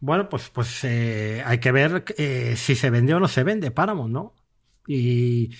Bueno, 0.00 0.30
pues, 0.30 0.48
pues 0.48 0.82
eh, 0.84 1.42
hay 1.44 1.58
que 1.58 1.72
ver 1.72 2.04
eh, 2.16 2.54
si 2.56 2.74
se 2.74 2.88
vende 2.88 3.12
o 3.12 3.20
no 3.20 3.28
se 3.28 3.44
vende 3.44 3.70
Paramount, 3.70 4.12
¿no? 4.12 4.34
Y, 4.86 5.50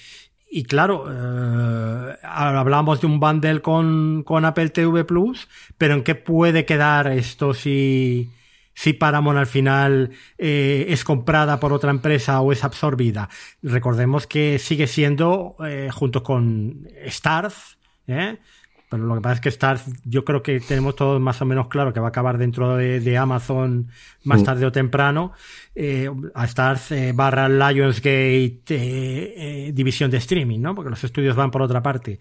y 0.51 0.65
claro, 0.65 1.05
eh, 1.11 2.17
hablamos 2.23 3.03
de 3.03 3.07
un 3.07 3.21
bundle 3.21 3.61
con, 3.61 4.23
con 4.23 4.47
Apple 4.47 4.71
TV 4.71 5.05
Plus, 5.05 5.47
pero 5.77 5.93
¿en 5.93 6.05
qué 6.05 6.15
puede 6.15 6.65
quedar 6.65 7.09
esto 7.09 7.53
si, 7.53 8.31
si 8.79 8.93
Paramount 8.93 9.37
al 9.37 9.49
final 9.49 10.13
eh, 10.39 10.87
es 10.91 11.03
comprada 11.03 11.59
por 11.59 11.73
otra 11.73 11.91
empresa 11.91 12.41
o 12.41 12.53
es 12.53 12.63
absorbida? 12.63 13.29
Recordemos 13.61 14.29
que 14.29 14.61
sigue 14.61 14.87
siendo, 14.87 15.57
eh, 15.67 15.89
junto 15.93 16.23
con 16.23 16.87
Starz, 17.09 17.77
¿eh? 18.07 18.39
Pero 18.89 19.03
lo 19.03 19.17
que 19.17 19.21
pasa 19.21 19.35
es 19.35 19.41
que 19.41 19.49
Stars, 19.49 19.83
yo 20.05 20.25
creo 20.25 20.45
que 20.45 20.61
tenemos 20.61 20.95
todos 20.95 21.21
más 21.21 21.43
o 21.43 21.45
menos 21.45 21.67
claro 21.67 21.93
que 21.93 21.99
va 21.99 22.07
a 22.07 22.11
acabar 22.11 22.39
dentro 22.39 22.77
de, 22.77 23.19
Amazon 23.19 23.89
más 24.23 24.43
mm. 24.43 24.45
tarde 24.45 24.67
o 24.67 24.71
temprano. 24.71 25.33
Eh, 25.75 26.09
a 26.35 26.45
Stars 26.45 26.93
eh, 26.93 27.11
barra 27.13 27.49
Lionsgate 27.49 28.63
división 29.75 30.09
de 30.09 30.19
streaming, 30.19 30.61
¿no? 30.61 30.77
Porque 30.77 30.91
los 30.91 31.03
estudios 31.03 31.35
van 31.35 31.51
por 31.51 31.63
otra 31.63 31.83
parte. 31.83 32.21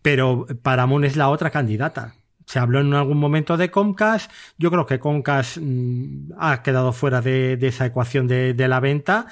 Pero 0.00 0.46
Paramount 0.62 1.04
es 1.04 1.16
la 1.16 1.30
otra 1.30 1.50
candidata. 1.50 2.14
Se 2.46 2.58
habló 2.58 2.80
en 2.80 2.94
algún 2.94 3.18
momento 3.18 3.56
de 3.56 3.70
Comcast. 3.70 4.30
Yo 4.56 4.70
creo 4.70 4.86
que 4.86 4.98
Comcast 4.98 5.58
mm, 5.60 6.32
ha 6.38 6.62
quedado 6.62 6.92
fuera 6.92 7.20
de, 7.20 7.58
esa 7.60 7.86
ecuación 7.86 8.26
de, 8.28 8.54
la 8.68 8.80
venta 8.80 9.26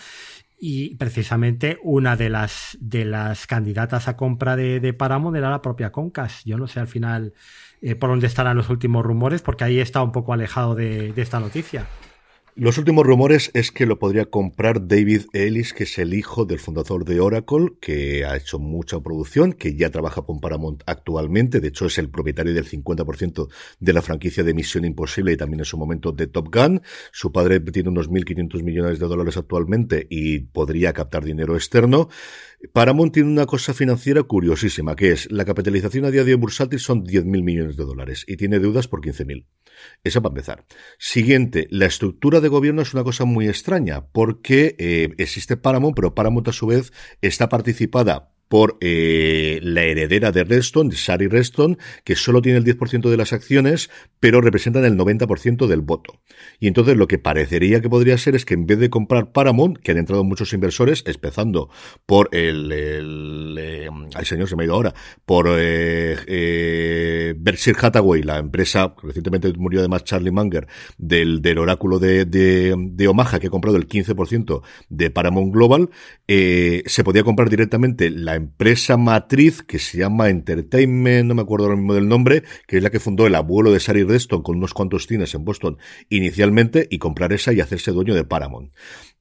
y 0.58 0.96
precisamente 0.96 1.78
una 1.82 2.16
de 2.16 2.30
las 2.30 2.76
de 2.80 3.04
las 3.04 3.46
candidatas 3.46 4.08
a 4.08 4.16
compra 4.16 4.56
de, 4.56 4.80
de 4.80 4.92
Paramount 4.92 5.36
era 5.36 5.50
la 5.50 5.62
propia 5.62 5.92
Concast. 5.92 6.44
Yo 6.46 6.58
no 6.58 6.66
sé 6.66 6.80
al 6.80 6.88
final 6.88 7.34
eh, 7.82 7.94
por 7.94 8.10
dónde 8.10 8.26
estarán 8.26 8.56
los 8.56 8.70
últimos 8.70 9.04
rumores, 9.04 9.42
porque 9.42 9.64
ahí 9.64 9.78
está 9.78 10.02
un 10.02 10.12
poco 10.12 10.32
alejado 10.32 10.74
de 10.74 11.12
esta 11.16 11.40
noticia. 11.40 11.86
Los 12.56 12.78
últimos 12.78 13.04
rumores 13.04 13.50
es 13.52 13.72
que 13.72 13.84
lo 13.84 13.98
podría 13.98 14.26
comprar 14.26 14.86
David 14.86 15.22
Ellis, 15.32 15.72
que 15.72 15.82
es 15.82 15.98
el 15.98 16.14
hijo 16.14 16.44
del 16.44 16.60
fundador 16.60 17.04
de 17.04 17.18
Oracle, 17.18 17.72
que 17.80 18.24
ha 18.24 18.36
hecho 18.36 18.60
mucha 18.60 19.00
producción, 19.00 19.52
que 19.52 19.74
ya 19.74 19.90
trabaja 19.90 20.22
con 20.22 20.38
Paramount 20.38 20.84
actualmente. 20.86 21.58
De 21.58 21.66
hecho, 21.66 21.86
es 21.86 21.98
el 21.98 22.10
propietario 22.10 22.54
del 22.54 22.64
50% 22.64 23.48
de 23.80 23.92
la 23.92 24.02
franquicia 24.02 24.44
de 24.44 24.54
Misión 24.54 24.84
Imposible 24.84 25.32
y 25.32 25.36
también 25.36 25.62
en 25.62 25.64
su 25.64 25.76
momento 25.76 26.12
de 26.12 26.28
Top 26.28 26.54
Gun. 26.54 26.80
Su 27.10 27.32
padre 27.32 27.58
tiene 27.58 27.88
unos 27.88 28.08
1.500 28.08 28.62
millones 28.62 29.00
de 29.00 29.06
dólares 29.08 29.36
actualmente 29.36 30.06
y 30.08 30.38
podría 30.38 30.92
captar 30.92 31.24
dinero 31.24 31.56
externo. 31.56 32.08
Paramount 32.72 33.12
tiene 33.12 33.30
una 33.30 33.46
cosa 33.46 33.74
financiera 33.74 34.22
curiosísima, 34.22 34.96
que 34.96 35.12
es 35.12 35.30
la 35.30 35.44
capitalización 35.44 36.04
a 36.04 36.10
día 36.10 36.24
de 36.24 36.32
hoy 36.32 36.38
bursátil 36.38 36.78
son 36.78 37.04
10.000 37.04 37.42
millones 37.42 37.76
de 37.76 37.84
dólares 37.84 38.24
y 38.26 38.36
tiene 38.36 38.58
deudas 38.58 38.88
por 38.88 39.00
15.000. 39.00 39.46
Eso 40.02 40.22
para 40.22 40.32
empezar. 40.32 40.64
Siguiente, 40.98 41.66
la 41.70 41.86
estructura 41.86 42.40
de 42.40 42.48
gobierno 42.48 42.82
es 42.82 42.94
una 42.94 43.04
cosa 43.04 43.24
muy 43.24 43.48
extraña, 43.48 44.06
porque 44.06 44.76
eh, 44.78 45.10
existe 45.18 45.56
Paramount, 45.56 45.96
pero 45.96 46.14
Paramount 46.14 46.48
a 46.48 46.52
su 46.52 46.66
vez 46.66 46.92
está 47.20 47.48
participada 47.48 48.33
por 48.48 48.76
eh, 48.80 49.60
la 49.62 49.82
heredera 49.82 50.32
de 50.32 50.44
Reston, 50.44 50.90
Shari 50.90 51.28
Reston, 51.28 51.78
que 52.04 52.16
solo 52.16 52.42
tiene 52.42 52.58
el 52.58 52.64
10% 52.64 53.10
de 53.10 53.16
las 53.16 53.32
acciones, 53.32 53.90
pero 54.20 54.40
representan 54.40 54.84
el 54.84 54.96
90% 54.96 55.66
del 55.66 55.80
voto. 55.80 56.20
Y 56.60 56.68
entonces 56.68 56.96
lo 56.96 57.06
que 57.06 57.18
parecería 57.18 57.80
que 57.80 57.88
podría 57.88 58.18
ser 58.18 58.34
es 58.34 58.44
que 58.44 58.54
en 58.54 58.66
vez 58.66 58.78
de 58.78 58.90
comprar 58.90 59.32
Paramount, 59.32 59.78
que 59.78 59.92
han 59.92 59.98
entrado 59.98 60.24
muchos 60.24 60.52
inversores, 60.52 61.02
empezando 61.06 61.70
por 62.06 62.28
el, 62.32 62.70
el 62.72 63.56
eh, 63.58 63.88
ay 64.14 64.24
señor, 64.24 64.48
se 64.48 64.56
me 64.56 64.62
ha 64.62 64.66
ido 64.66 64.74
ahora, 64.74 64.94
por 65.24 65.48
eh, 65.50 66.16
eh, 66.26 67.34
Berkshire 67.36 67.78
Hathaway, 67.80 68.22
la 68.22 68.38
empresa, 68.38 68.94
recientemente 69.02 69.52
murió 69.56 69.80
además 69.80 70.04
Charlie 70.04 70.30
Munger, 70.30 70.66
del, 70.98 71.42
del 71.42 71.58
oráculo 71.58 71.98
de, 71.98 72.24
de, 72.24 72.74
de 72.76 73.08
Omaha, 73.08 73.38
que 73.38 73.48
ha 73.48 73.50
comprado 73.50 73.76
el 73.76 73.88
15% 73.88 74.62
de 74.88 75.10
Paramount 75.10 75.52
Global, 75.52 75.90
eh, 76.28 76.82
se 76.86 77.04
podía 77.04 77.24
comprar 77.24 77.50
directamente 77.50 78.10
la 78.10 78.33
empresa 78.34 78.96
matriz 78.96 79.62
que 79.62 79.78
se 79.78 79.98
llama 79.98 80.28
Entertainment, 80.28 81.26
no 81.28 81.34
me 81.34 81.42
acuerdo 81.42 81.66
ahora 81.66 81.76
mismo 81.76 81.94
del 81.94 82.08
nombre, 82.08 82.42
que 82.66 82.76
es 82.76 82.82
la 82.82 82.90
que 82.90 83.00
fundó 83.00 83.26
el 83.26 83.34
abuelo 83.34 83.72
de 83.72 83.80
Sari 83.80 84.04
Reston 84.04 84.42
con 84.42 84.56
unos 84.56 84.74
cuantos 84.74 85.06
cines 85.06 85.34
en 85.34 85.44
Boston 85.44 85.78
inicialmente 86.08 86.86
y 86.90 86.98
comprar 86.98 87.32
esa 87.32 87.52
y 87.52 87.60
hacerse 87.60 87.92
dueño 87.92 88.14
de 88.14 88.24
Paramount. 88.24 88.72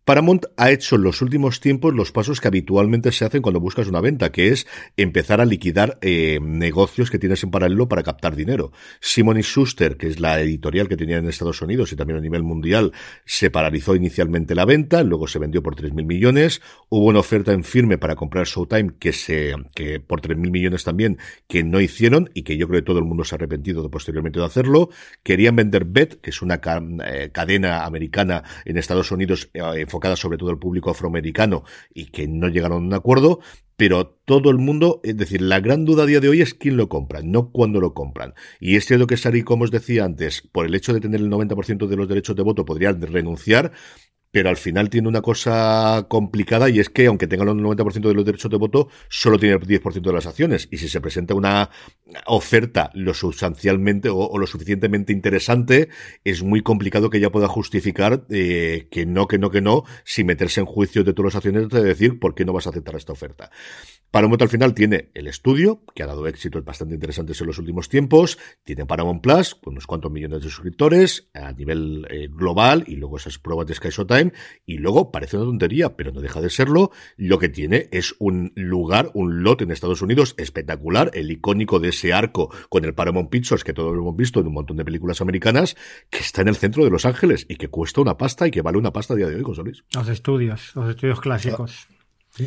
Paramount 0.06 0.48
ha 0.58 0.70
hecho 0.70 0.98
en 0.98 1.04
los 1.04 1.22
últimos 1.22 1.62
tiempos 1.62 1.94
los 1.94 2.12
pasos 2.12 2.42
que 2.42 2.50
habitualmente 2.50 3.12
se 3.14 3.24
hacen 3.24 3.42
cuando 3.42 3.62
buscas 3.62 3.88
una 3.88 4.02
venta, 4.02 4.34
que 4.34 4.50
es 4.50 4.68
empezar 4.98 5.40
a 5.40 5.46
liquidar 5.46 5.98
eh, 6.02 6.40
negocios 6.42 7.10
que 7.10 7.20
tienes 7.20 7.42
en 7.44 7.52
paralelo 7.52 7.88
para 7.88 8.04
captar 8.04 8.36
dinero. 8.36 8.74
Simon 9.00 9.40
Schuster, 9.42 9.96
que 9.96 10.08
es 10.08 10.20
la 10.20 10.42
editorial 10.42 10.90
que 10.90 10.98
tenía 10.98 11.18
en 11.18 11.30
Estados 11.30 11.62
Unidos 11.62 11.94
y 11.94 11.96
también 11.96 12.18
a 12.18 12.22
nivel 12.22 12.44
mundial, 12.44 12.92
se 13.26 13.50
paralizó 13.50 13.96
inicialmente 13.96 14.56
la 14.56 14.66
venta, 14.66 15.04
luego 15.04 15.28
se 15.28 15.40
vendió 15.40 15.64
por 15.64 15.76
3.000 15.76 16.06
millones. 16.06 16.62
Hubo 16.90 17.06
una 17.06 17.20
oferta 17.20 17.54
en 17.54 17.64
firme 17.64 17.98
para 17.98 18.16
comprar 18.16 18.46
Showtime 18.46 18.96
que 19.00 19.14
se 19.14 19.54
que 19.74 20.02
por 20.02 20.22
3.000 20.22 20.52
millones 20.52 20.84
también 20.84 21.18
que 21.48 21.64
no 21.64 21.80
hicieron 21.80 22.30
y 22.34 22.44
que 22.44 22.58
yo 22.58 22.68
creo 22.68 22.82
que 22.82 22.86
todo 22.86 23.00
el 23.00 23.06
mundo 23.06 23.24
se 23.24 23.36
ha 23.36 23.38
arrepentido 23.38 23.82
de 23.82 23.90
posteriormente 23.90 24.40
de 24.40 24.46
hacerlo. 24.46 24.90
Querían 25.24 25.56
vender 25.56 25.86
Bet, 25.86 26.20
que 26.20 26.32
es 26.32 26.42
una 26.42 26.60
eh, 27.06 27.30
cadena 27.32 27.86
americana 27.86 28.44
en 28.66 28.78
Estados 28.78 29.12
Unidos 29.12 29.50
eh, 29.54 29.86
enfocada 29.94 30.16
sobre 30.16 30.38
todo 30.38 30.50
al 30.50 30.58
público 30.58 30.90
afroamericano 30.90 31.64
y 31.94 32.06
que 32.06 32.28
no 32.28 32.48
llegaron 32.48 32.84
a 32.84 32.88
un 32.88 32.94
acuerdo, 32.94 33.40
pero 33.76 34.08
todo 34.26 34.50
el 34.50 34.58
mundo, 34.58 35.02
es 35.04 35.16
decir, 35.18 35.42
la 35.42 35.60
gran 35.60 35.86
duda 35.86 36.04
a 36.04 36.06
día 36.06 36.20
de 36.20 36.30
hoy 36.30 36.42
es 36.42 36.54
quién 36.54 36.78
lo 36.78 36.90
compra, 36.90 37.22
no 37.24 37.52
cuándo 37.52 37.80
lo 37.80 37.94
compran. 37.94 38.34
Y 38.60 38.76
es 38.76 38.86
cierto 38.86 39.08
que 39.08 39.18
Sari, 39.18 39.44
como 39.44 39.66
os 39.66 39.72
decía 39.72 40.06
antes, 40.06 40.42
por 40.52 40.66
el 40.66 40.74
hecho 40.74 40.94
de 40.94 41.00
tener 41.00 41.22
el 41.22 41.30
90% 41.30 41.88
de 41.88 41.96
los 41.96 42.08
derechos 42.08 42.36
de 42.36 42.44
voto, 42.44 42.66
podrían 42.66 43.02
renunciar, 43.02 43.72
pero 44.34 44.50
al 44.50 44.58
final 44.58 44.90
tiene 44.90 45.08
una 45.08 45.22
cosa 45.22 46.08
complicada 46.10 46.68
y 46.68 46.80
es 46.80 46.90
que 46.90 47.06
aunque 47.06 47.28
tenga 47.28 47.44
el 47.44 47.52
90% 47.52 48.08
de 48.08 48.16
los 48.16 48.26
derechos 48.26 48.50
de 48.50 48.58
voto, 48.58 48.90
solo 49.08 49.38
tiene 49.38 49.58
el 49.58 49.62
10% 49.62 50.02
de 50.02 50.12
las 50.12 50.26
acciones. 50.26 50.68
Y 50.72 50.78
si 50.78 50.90
se 50.90 51.00
presenta 51.00 51.36
una 51.36 51.70
oferta 52.26 52.90
lo 52.96 53.14
sustancialmente 53.14 54.10
o, 54.10 54.36
lo 54.36 54.48
suficientemente 54.48 55.14
interesante, 55.14 55.90
es 56.24 56.42
muy 56.42 56.64
complicado 56.64 57.12
que 57.12 57.20
ella 57.20 57.32
pueda 57.32 57.48
justificar 57.48 58.26
eh, 58.32 58.88
que 58.90 59.06
no, 59.06 59.28
que 59.28 59.38
no, 59.38 59.52
que 59.52 59.62
no, 59.62 59.84
sin 60.04 60.26
meterse 60.26 60.62
en 60.62 60.66
juicio 60.66 61.04
de 61.04 61.14
todas 61.14 61.36
las 61.36 61.36
acciones 61.36 61.70
de 61.70 61.84
decir 61.84 62.18
por 62.18 62.34
qué 62.34 62.44
no 62.44 62.54
vas 62.54 62.66
a 62.66 62.72
aceptar 62.72 62.96
esta 62.96 63.14
oferta. 63.14 63.52
Paramount 64.14 64.44
al 64.44 64.50
final 64.50 64.76
tiene 64.76 65.10
el 65.16 65.26
estudio, 65.26 65.82
que 65.96 66.04
ha 66.04 66.06
dado 66.06 66.28
éxitos 66.28 66.64
bastante 66.64 66.94
interesantes 66.94 67.42
en 67.42 67.48
los 67.48 67.58
últimos 67.58 67.90
tiempos, 67.90 68.38
tiene 68.64 68.86
Paramount 68.86 69.24
Plus, 69.24 69.56
con 69.56 69.74
unos 69.74 69.88
cuantos 69.88 70.12
millones 70.12 70.44
de 70.44 70.52
suscriptores 70.52 71.32
a 71.34 71.52
nivel 71.54 72.06
eh, 72.12 72.28
global, 72.30 72.84
y 72.86 72.98
luego 72.98 73.18
esas 73.18 73.40
pruebas 73.40 73.66
de 73.66 73.74
Sky 73.74 73.90
Showtime, 73.90 74.32
y 74.68 74.78
luego 74.78 75.12
parece 75.12 75.38
una 75.38 75.48
tontería, 75.48 75.96
pero 75.96 76.12
no 76.12 76.22
deja 76.22 76.42
de 76.42 76.52
serlo, 76.52 76.92
lo 77.18 77.40
que 77.40 77.50
tiene 77.50 77.90
es 77.92 78.14
un 78.20 78.54
lugar, 78.56 79.10
un 79.16 79.42
lot 79.42 79.64
en 79.64 79.72
Estados 79.72 80.04
Unidos 80.04 80.36
espectacular, 80.38 81.10
el 81.16 81.32
icónico 81.32 81.80
de 81.80 81.90
ese 81.90 82.14
arco 82.14 82.54
con 82.70 82.86
el 82.86 82.94
Paramount 82.94 83.32
Pictures 83.32 83.64
que 83.64 83.74
todos 83.74 83.98
hemos 83.98 84.16
visto 84.16 84.42
en 84.42 84.46
un 84.46 84.54
montón 84.54 84.78
de 84.78 84.86
películas 84.86 85.22
americanas, 85.22 85.76
que 86.12 86.20
está 86.20 86.44
en 86.44 86.50
el 86.50 86.56
centro 86.56 86.84
de 86.84 86.92
Los 86.92 87.08
Ángeles 87.08 87.48
y 87.50 87.56
que 87.56 87.70
cuesta 87.70 88.00
una 88.00 88.16
pasta 88.16 88.46
y 88.46 88.52
que 88.52 88.62
vale 88.62 88.78
una 88.78 88.94
pasta 88.94 89.16
a 89.16 89.18
día 89.18 89.28
de 89.28 89.38
hoy, 89.38 89.42
José 89.42 89.64
Luis. 89.64 89.84
Los 89.96 90.08
estudios, 90.08 90.76
los 90.76 90.88
estudios 90.88 91.20
clásicos. 91.20 91.88
Ah, 92.40 92.46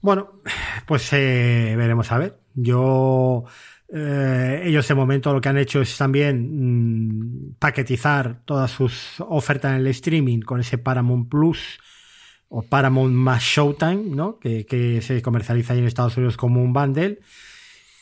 bueno, 0.00 0.40
pues 0.86 1.12
eh, 1.12 1.74
veremos 1.76 2.10
a 2.12 2.18
ver. 2.18 2.38
Yo 2.54 3.44
eh, 3.88 4.62
ellos 4.64 4.88
de 4.88 4.94
momento 4.94 5.32
lo 5.32 5.40
que 5.40 5.48
han 5.48 5.58
hecho 5.58 5.80
es 5.80 5.96
también 5.96 7.52
mm, 7.52 7.54
paquetizar 7.58 8.42
todas 8.44 8.70
sus 8.70 9.20
ofertas 9.20 9.72
en 9.72 9.78
el 9.78 9.86
streaming 9.88 10.40
con 10.40 10.60
ese 10.60 10.78
Paramount 10.78 11.28
Plus 11.28 11.78
o 12.48 12.62
Paramount 12.62 13.14
más 13.14 13.42
Showtime, 13.42 14.04
¿no? 14.14 14.38
Que, 14.38 15.00
se 15.02 15.22
comercializa 15.22 15.72
ahí 15.72 15.80
en 15.80 15.86
Estados 15.86 16.16
Unidos 16.16 16.36
como 16.36 16.62
un 16.62 16.72
bundle. 16.72 17.20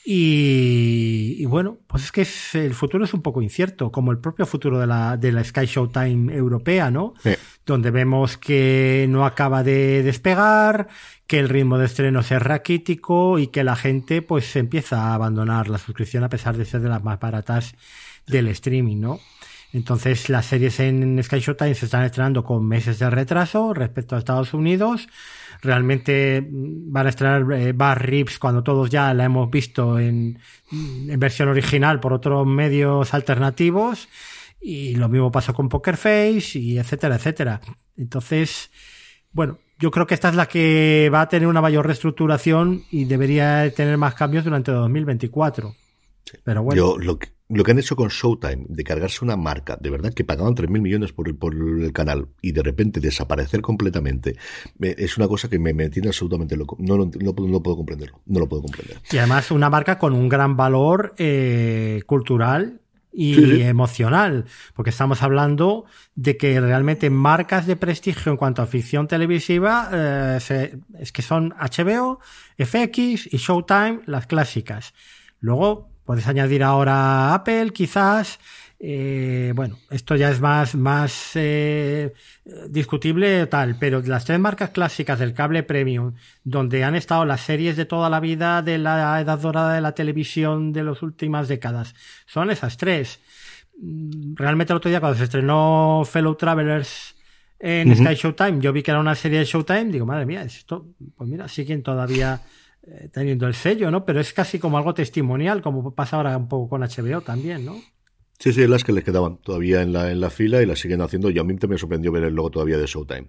Y, 0.06 1.46
bueno, 1.46 1.78
pues 1.86 2.04
es 2.04 2.12
que 2.12 2.20
es, 2.22 2.54
el 2.54 2.74
futuro 2.74 3.04
es 3.04 3.14
un 3.14 3.22
poco 3.22 3.40
incierto, 3.40 3.90
como 3.90 4.12
el 4.12 4.18
propio 4.18 4.44
futuro 4.44 4.78
de 4.78 4.86
la, 4.86 5.16
de 5.16 5.32
la 5.32 5.42
Sky 5.42 5.64
Showtime 5.64 6.34
europea, 6.34 6.90
¿no? 6.90 7.14
Donde 7.66 7.90
vemos 7.90 8.36
que 8.36 9.06
no 9.08 9.24
acaba 9.24 9.62
de 9.62 10.02
despegar, 10.02 10.88
que 11.26 11.38
el 11.38 11.48
ritmo 11.48 11.78
de 11.78 11.86
estreno 11.86 12.20
es 12.20 12.30
raquítico 12.30 13.38
y 13.38 13.46
que 13.46 13.64
la 13.64 13.76
gente 13.76 14.22
pues 14.22 14.54
empieza 14.56 15.02
a 15.02 15.14
abandonar 15.14 15.68
la 15.68 15.78
suscripción 15.78 16.24
a 16.24 16.28
pesar 16.28 16.56
de 16.56 16.64
ser 16.64 16.80
de 16.80 16.90
las 16.90 17.02
más 17.02 17.18
baratas 17.18 17.74
del 18.26 18.48
streaming, 18.48 19.00
¿no? 19.00 19.20
Entonces 19.72 20.28
las 20.28 20.46
series 20.46 20.78
en 20.78 21.20
Sky 21.22 21.40
Showtime 21.40 21.74
se 21.74 21.86
están 21.86 22.04
estrenando 22.04 22.44
con 22.44 22.66
meses 22.66 22.98
de 22.98 23.10
retraso 23.10 23.74
respecto 23.74 24.14
a 24.14 24.18
Estados 24.18 24.54
Unidos 24.54 25.08
realmente 25.64 26.40
mm, 26.40 26.92
van 26.92 27.06
a 27.06 27.08
estrenar 27.08 27.52
eh, 27.52 27.72
Bar 27.72 28.06
Rips 28.06 28.38
cuando 28.38 28.62
todos 28.62 28.90
ya 28.90 29.12
la 29.14 29.24
hemos 29.24 29.50
visto 29.50 29.98
en, 29.98 30.38
versión 31.18 31.48
original 31.48 32.00
por 32.00 32.12
otros 32.12 32.46
medios 32.46 33.14
alternativos. 33.14 34.08
Y 34.66 34.94
lo 34.94 35.10
mismo 35.10 35.30
pasó 35.30 35.52
con 35.52 35.68
Poker 35.68 35.98
Face 35.98 36.58
y 36.58 36.78
etcétera, 36.78 37.16
etcétera. 37.16 37.60
Entonces, 37.98 38.70
bueno, 39.30 39.58
yo 39.78 39.90
creo 39.90 40.06
que 40.06 40.14
esta 40.14 40.30
es 40.30 40.36
la 40.36 40.46
que 40.46 41.10
va 41.12 41.20
a 41.20 41.28
tener 41.28 41.46
una 41.46 41.60
mayor 41.60 41.86
reestructuración 41.86 42.82
y 42.90 43.04
debería 43.04 43.70
tener 43.74 43.98
más 43.98 44.14
cambios 44.14 44.42
durante 44.42 44.72
2024. 44.72 45.74
Pero 46.42 46.62
bueno. 46.62 46.76
Yo 46.78 46.96
lo 46.96 47.18
que, 47.18 47.28
lo 47.50 47.62
que 47.62 47.72
han 47.72 47.78
hecho 47.78 47.94
con 47.94 48.08
Showtime, 48.08 48.64
de 48.66 48.84
cargarse 48.84 49.22
una 49.22 49.36
marca, 49.36 49.76
de 49.78 49.90
verdad 49.90 50.14
que 50.14 50.24
pagaban 50.24 50.54
3.000 50.54 50.80
millones 50.80 51.12
por, 51.12 51.28
el 51.28 51.92
canal 51.92 52.28
y 52.40 52.52
de 52.52 52.62
repente 52.62 53.00
desaparecer 53.00 53.60
completamente, 53.60 54.36
es 54.80 55.18
una 55.18 55.28
cosa 55.28 55.50
que 55.50 55.58
me, 55.58 55.74
me 55.74 55.90
tiene 55.90 56.08
absolutamente 56.08 56.56
loco. 56.56 56.78
No, 56.80 56.96
no, 56.96 57.10
no, 57.20 57.34
puedo 57.62 57.76
comprenderlo. 57.76 58.22
No 58.24 58.40
lo 58.40 58.48
puedo 58.48 58.62
comprender. 58.62 58.96
Y 59.12 59.18
además 59.18 59.50
una 59.50 59.68
marca 59.68 59.98
con 59.98 60.14
un 60.14 60.30
gran 60.30 60.56
valor 60.56 61.14
eh, 61.18 62.02
cultural 62.06 62.80
y 63.14 63.62
emocional, 63.62 64.46
porque 64.74 64.90
estamos 64.90 65.22
hablando 65.22 65.84
de 66.14 66.36
que 66.36 66.60
realmente 66.60 67.10
marcas 67.10 67.66
de 67.66 67.76
prestigio 67.76 68.32
en 68.32 68.36
cuanto 68.36 68.60
a 68.62 68.66
ficción 68.66 69.06
televisiva 69.06 69.88
eh, 69.92 70.78
es 70.98 71.12
que 71.12 71.22
son 71.22 71.54
HBO, 71.58 72.20
FX 72.58 73.32
y 73.32 73.36
Showtime, 73.36 74.00
las 74.06 74.26
clásicas. 74.26 74.94
Luego 75.40 75.90
puedes 76.04 76.26
añadir 76.26 76.62
ahora 76.62 77.34
Apple, 77.34 77.70
quizás, 77.70 78.40
eh, 78.78 79.52
bueno, 79.54 79.78
esto 79.90 80.16
ya 80.16 80.30
es 80.30 80.40
más, 80.40 80.74
más 80.74 81.30
eh, 81.34 82.12
discutible 82.68 83.46
tal, 83.46 83.76
pero 83.78 84.02
las 84.02 84.24
tres 84.24 84.38
marcas 84.38 84.70
clásicas 84.70 85.18
del 85.18 85.32
cable 85.32 85.62
premium, 85.62 86.14
donde 86.42 86.84
han 86.84 86.94
estado 86.94 87.24
las 87.24 87.40
series 87.40 87.76
de 87.76 87.86
toda 87.86 88.10
la 88.10 88.20
vida 88.20 88.62
de 88.62 88.78
la 88.78 89.20
edad 89.20 89.38
dorada 89.38 89.74
de 89.74 89.80
la 89.80 89.92
televisión 89.92 90.72
de 90.72 90.84
las 90.84 91.02
últimas 91.02 91.48
décadas, 91.48 91.94
son 92.26 92.50
esas 92.50 92.76
tres. 92.76 93.20
Mm, 93.80 94.34
realmente 94.34 94.72
el 94.72 94.78
otro 94.78 94.90
día 94.90 95.00
cuando 95.00 95.18
se 95.18 95.24
estrenó 95.24 96.02
Fellow 96.04 96.34
Travelers 96.34 97.14
en 97.58 97.96
Sky 97.96 98.14
Showtime, 98.14 98.60
yo 98.60 98.72
vi 98.72 98.82
que 98.82 98.90
era 98.90 99.00
una 99.00 99.14
serie 99.14 99.38
de 99.38 99.44
Showtime, 99.46 99.86
digo, 99.86 100.04
madre 100.04 100.26
mía, 100.26 100.42
esto, 100.42 100.88
pues 101.16 101.30
mira, 101.30 101.48
siguen 101.48 101.82
todavía 101.82 102.42
eh, 102.82 103.08
teniendo 103.10 103.46
el 103.46 103.54
sello, 103.54 103.90
¿no? 103.90 104.04
Pero 104.04 104.20
es 104.20 104.34
casi 104.34 104.58
como 104.58 104.76
algo 104.76 104.92
testimonial, 104.92 105.62
como 105.62 105.94
pasa 105.94 106.16
ahora 106.16 106.36
un 106.36 106.48
poco 106.48 106.68
con 106.68 106.82
HBO 106.82 107.22
también, 107.22 107.64
¿no? 107.64 107.80
Sí, 108.38 108.52
sí, 108.52 108.66
las 108.66 108.84
que 108.84 108.92
les 108.92 109.04
quedaban 109.04 109.38
todavía 109.38 109.82
en 109.82 109.92
la, 109.92 110.10
en 110.10 110.20
la 110.20 110.30
fila 110.30 110.60
y 110.62 110.66
las 110.66 110.78
siguen 110.78 111.00
haciendo. 111.00 111.30
Y 111.30 111.38
a 111.38 111.44
mí 111.44 111.56
me 111.68 111.78
sorprendió 111.78 112.12
ver 112.12 112.24
el 112.24 112.34
logo 112.34 112.50
todavía 112.50 112.78
de 112.78 112.86
Showtime. 112.86 113.28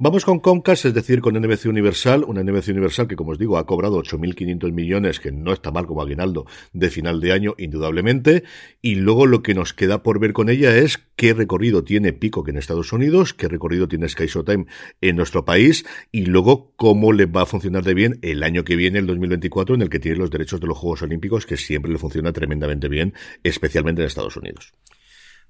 Vamos 0.00 0.24
con 0.24 0.38
Comcast, 0.38 0.84
es 0.84 0.94
decir, 0.94 1.20
con 1.20 1.34
NBC 1.34 1.66
Universal, 1.66 2.22
una 2.22 2.44
NBC 2.44 2.68
Universal 2.68 3.08
que, 3.08 3.16
como 3.16 3.32
os 3.32 3.38
digo, 3.40 3.58
ha 3.58 3.66
cobrado 3.66 4.00
8.500 4.00 4.70
millones, 4.70 5.18
que 5.18 5.32
no 5.32 5.52
está 5.52 5.72
mal 5.72 5.88
como 5.88 6.02
aguinaldo 6.02 6.46
de 6.72 6.88
final 6.88 7.20
de 7.20 7.32
año, 7.32 7.56
indudablemente. 7.58 8.44
Y 8.80 8.94
luego 8.94 9.26
lo 9.26 9.42
que 9.42 9.54
nos 9.54 9.74
queda 9.74 10.04
por 10.04 10.20
ver 10.20 10.34
con 10.34 10.50
ella 10.50 10.76
es 10.76 11.00
qué 11.16 11.34
recorrido 11.34 11.82
tiene 11.82 12.12
Peacock 12.12 12.46
en 12.46 12.58
Estados 12.58 12.92
Unidos, 12.92 13.34
qué 13.34 13.48
recorrido 13.48 13.88
tiene 13.88 14.08
Sky 14.08 14.26
Showtime 14.26 14.66
en 15.00 15.16
nuestro 15.16 15.44
país, 15.44 15.84
y 16.12 16.26
luego 16.26 16.72
cómo 16.76 17.12
le 17.12 17.26
va 17.26 17.42
a 17.42 17.46
funcionar 17.46 17.82
de 17.82 17.94
bien 17.94 18.20
el 18.22 18.44
año 18.44 18.62
que 18.62 18.76
viene, 18.76 19.00
el 19.00 19.06
2024, 19.08 19.74
en 19.74 19.82
el 19.82 19.90
que 19.90 19.98
tiene 19.98 20.18
los 20.18 20.30
derechos 20.30 20.60
de 20.60 20.68
los 20.68 20.78
Juegos 20.78 21.02
Olímpicos, 21.02 21.44
que 21.44 21.56
siempre 21.56 21.90
le 21.90 21.98
funciona 21.98 22.32
tremendamente 22.32 22.88
bien, 22.88 23.14
especialmente 23.42 24.02
en 24.02 24.06
Estados 24.06 24.36
Unidos. 24.36 24.74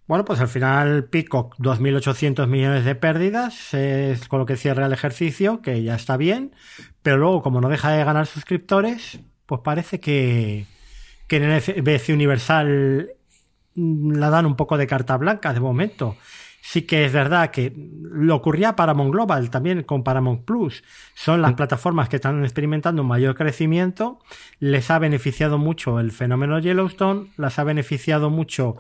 Bueno, 0.09 0.25
pues 0.25 0.41
al 0.41 0.49
final 0.49 1.05
Peacock 1.05 1.55
2.800 1.59 2.47
millones 2.47 2.87
de 2.87 2.95
pérdidas 2.95 3.75
es 3.75 4.27
con 4.27 4.39
lo 4.39 4.47
que 4.47 4.57
cierra 4.57 4.87
el 4.87 4.93
ejercicio, 4.95 5.61
que 5.61 5.83
ya 5.83 5.95
está 5.95 6.17
bien, 6.17 6.55
pero 7.03 7.19
luego 7.19 7.43
como 7.43 7.61
no 7.61 7.69
deja 7.69 7.91
de 7.91 8.03
ganar 8.05 8.27
suscriptores, 8.27 9.21
pues 9.45 9.61
parece 9.63 10.01
que, 10.01 10.65
que 11.27 11.37
en 11.37 11.51
NBC 11.59 12.09
Universal 12.15 13.11
la 13.75 14.31
dan 14.31 14.47
un 14.47 14.57
poco 14.57 14.79
de 14.79 14.87
carta 14.87 15.15
blanca 15.19 15.53
de 15.53 15.61
momento. 15.61 16.17
Sí 16.63 16.83
que 16.83 17.05
es 17.05 17.13
verdad 17.13 17.51
que 17.51 17.73
lo 18.03 18.35
ocurría 18.35 18.77
Paramount 18.77 19.13
Global 19.13 19.49
también 19.51 19.83
con 19.85 20.05
Paramount 20.05 20.45
Plus. 20.45 20.83
Son 21.15 21.41
las 21.41 21.55
plataformas 21.55 22.09
que 22.09 22.17
están 22.17 22.43
experimentando 22.45 23.03
un 23.03 23.09
mayor 23.09 23.35
crecimiento. 23.35 24.19
Les 24.59 24.91
ha 24.91 24.99
beneficiado 24.99 25.57
mucho 25.57 26.01
el 26.01 26.13
fenómeno 26.13 26.59
Yellowstone, 26.59 27.31
las 27.37 27.59
ha 27.59 27.65
beneficiado 27.65 28.29
mucho 28.29 28.77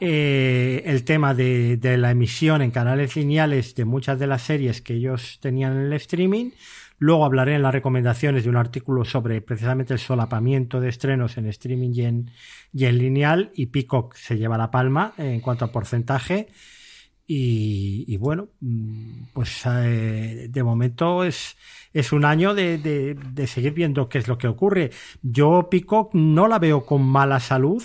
eh, 0.00 0.82
el 0.86 1.04
tema 1.04 1.34
de, 1.34 1.78
la 1.98 2.10
emisión 2.10 2.62
en 2.62 2.70
canales 2.70 3.16
lineales 3.16 3.74
de 3.74 3.84
muchas 3.84 4.18
de 4.18 4.26
las 4.26 4.42
series 4.42 4.82
que 4.82 4.94
ellos 4.94 5.38
tenían 5.40 5.72
en 5.72 5.86
el 5.86 5.92
streaming. 5.94 6.50
Luego 6.98 7.24
hablaré 7.24 7.54
en 7.54 7.62
las 7.62 7.72
recomendaciones 7.72 8.44
de 8.44 8.50
un 8.50 8.56
artículo 8.56 9.04
sobre 9.04 9.40
precisamente 9.40 9.92
el 9.92 9.98
solapamiento 9.98 10.80
de 10.80 10.88
estrenos 10.88 11.36
en 11.36 11.46
streaming 11.46 11.90
y 11.92 12.02
en, 12.02 12.30
lineal. 12.72 13.50
Y 13.54 13.66
Peacock 13.66 14.14
se 14.14 14.36
lleva 14.36 14.58
la 14.58 14.70
palma 14.70 15.12
en 15.18 15.40
cuanto 15.40 15.64
a 15.64 15.72
porcentaje. 15.72 16.48
Y, 17.26 18.16
bueno, 18.18 18.48
mm, 18.60 19.24
pues 19.32 19.62
eh, 19.66 20.48
de 20.50 20.62
momento 20.62 21.24
es, 21.24 21.56
es 21.92 22.12
un 22.12 22.24
año 22.24 22.54
de, 22.54 22.76
de, 22.78 23.46
seguir 23.46 23.72
viendo 23.72 24.08
qué 24.08 24.18
es 24.18 24.28
lo 24.28 24.36
que 24.36 24.48
ocurre. 24.48 24.90
Yo 25.22 25.68
Peacock 25.70 26.14
no 26.14 26.48
la 26.48 26.58
veo 26.58 26.84
con 26.84 27.02
mala 27.02 27.40
salud. 27.40 27.82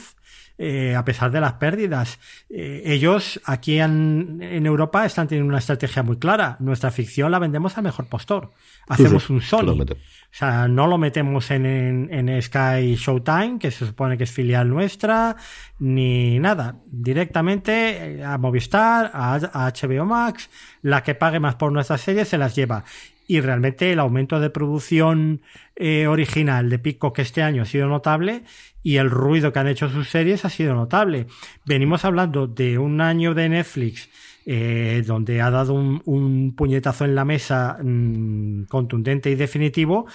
Eh, 0.62 0.94
a 0.94 1.06
pesar 1.06 1.32
de 1.32 1.40
las 1.40 1.54
pérdidas. 1.54 2.20
Eh, 2.50 2.82
ellos 2.84 3.40
aquí 3.46 3.80
en, 3.80 4.42
Europa 4.42 5.06
están 5.06 5.26
teniendo 5.26 5.48
una 5.48 5.60
estrategia 5.60 6.04
muy 6.04 6.18
clara. 6.18 6.58
Nuestra 6.60 6.92
ficción 6.92 7.32
la 7.32 7.40
vendemos 7.40 7.78
al 7.78 7.86
mejor 7.86 8.08
postor. 8.08 8.52
Hacemos 8.90 9.30
un 9.30 9.40
Sony. 9.40 9.70
O 9.70 9.86
sea, 10.32 10.68
no 10.68 10.86
lo 10.88 10.98
metemos 10.98 11.50
en, 11.52 11.66
en, 11.66 12.42
Sky 12.42 12.96
Showtime, 12.96 13.58
que 13.58 13.72
se 13.72 13.86
supone 13.86 14.18
que 14.18 14.26
es 14.26 14.32
filial 14.32 14.68
nuestra, 14.68 15.38
ni 15.80 16.40
nada. 16.40 16.76
Directamente 16.88 18.18
eh, 18.18 18.26
a 18.26 18.38
Movistar, 18.38 19.12
a, 19.14 19.36
a 19.36 19.72
HBO 19.72 20.04
Max, 20.04 20.50
la 20.82 21.04
que 21.04 21.16
pague 21.16 21.40
más 21.40 21.56
por 21.56 21.72
nuestras 21.72 22.02
series 22.02 22.28
se 22.28 22.38
las 22.38 22.54
lleva 22.54 22.84
y 23.30 23.42
realmente 23.42 23.92
el 23.92 24.00
aumento 24.00 24.40
de 24.40 24.50
producción 24.50 25.44
eh, 25.76 26.08
original 26.08 26.68
de 26.68 26.80
Pico 26.80 27.14
que 27.14 27.22
este 27.22 27.44
año 27.44 27.62
ha 27.62 27.66
sido 27.66 27.88
notable 27.88 28.44
y 28.82 28.96
el 28.96 29.12
ruido 29.12 29.54
que 29.54 29.60
han 29.60 29.68
hecho 29.68 29.88
sus 29.88 30.10
series 30.10 30.46
ha 30.46 30.50
sido 30.50 30.74
notable. 30.74 31.28
Venimos 31.64 32.06
hablando 32.06 32.48
de 32.48 32.80
un 32.80 33.02
año 33.02 33.36
de 33.36 33.50
Netflix 33.50 34.10
eh, 34.48 35.04
donde 35.06 35.42
ha 35.42 35.52
dado 35.52 35.76
un, 35.76 36.56
puñetazo 36.58 37.06
en 37.06 37.14
la 37.14 37.24
mesa 37.24 37.78
mm, 37.84 38.64
contundente 38.64 39.30
y 39.30 39.36
definitivo, 39.36 40.08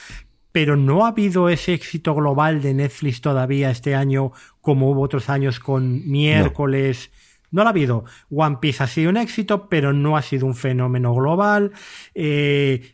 pero 0.50 0.74
no 0.74 1.04
ha 1.04 1.10
habido 1.10 1.48
ese 1.48 1.72
éxito 1.72 2.16
global 2.16 2.60
de 2.62 2.74
Netflix 2.74 3.20
todavía 3.20 3.70
este 3.70 3.94
año 3.94 4.32
como 4.60 4.90
hubo 4.90 5.02
otros 5.02 5.28
años 5.28 5.60
con 5.60 6.04
miércoles. 6.10 7.12
No 7.52 7.62
lo 7.62 7.68
ha 7.68 7.70
habido. 7.70 8.04
One 8.30 8.58
Piece 8.60 8.82
ha 8.82 8.88
sido 8.88 9.10
un 9.10 9.16
éxito, 9.16 9.68
pero 9.68 9.92
no 9.92 10.16
ha 10.16 10.22
sido 10.22 10.44
un 10.44 10.56
fenómeno 10.56 11.14
global. 11.14 11.70
Eh, 12.12 12.93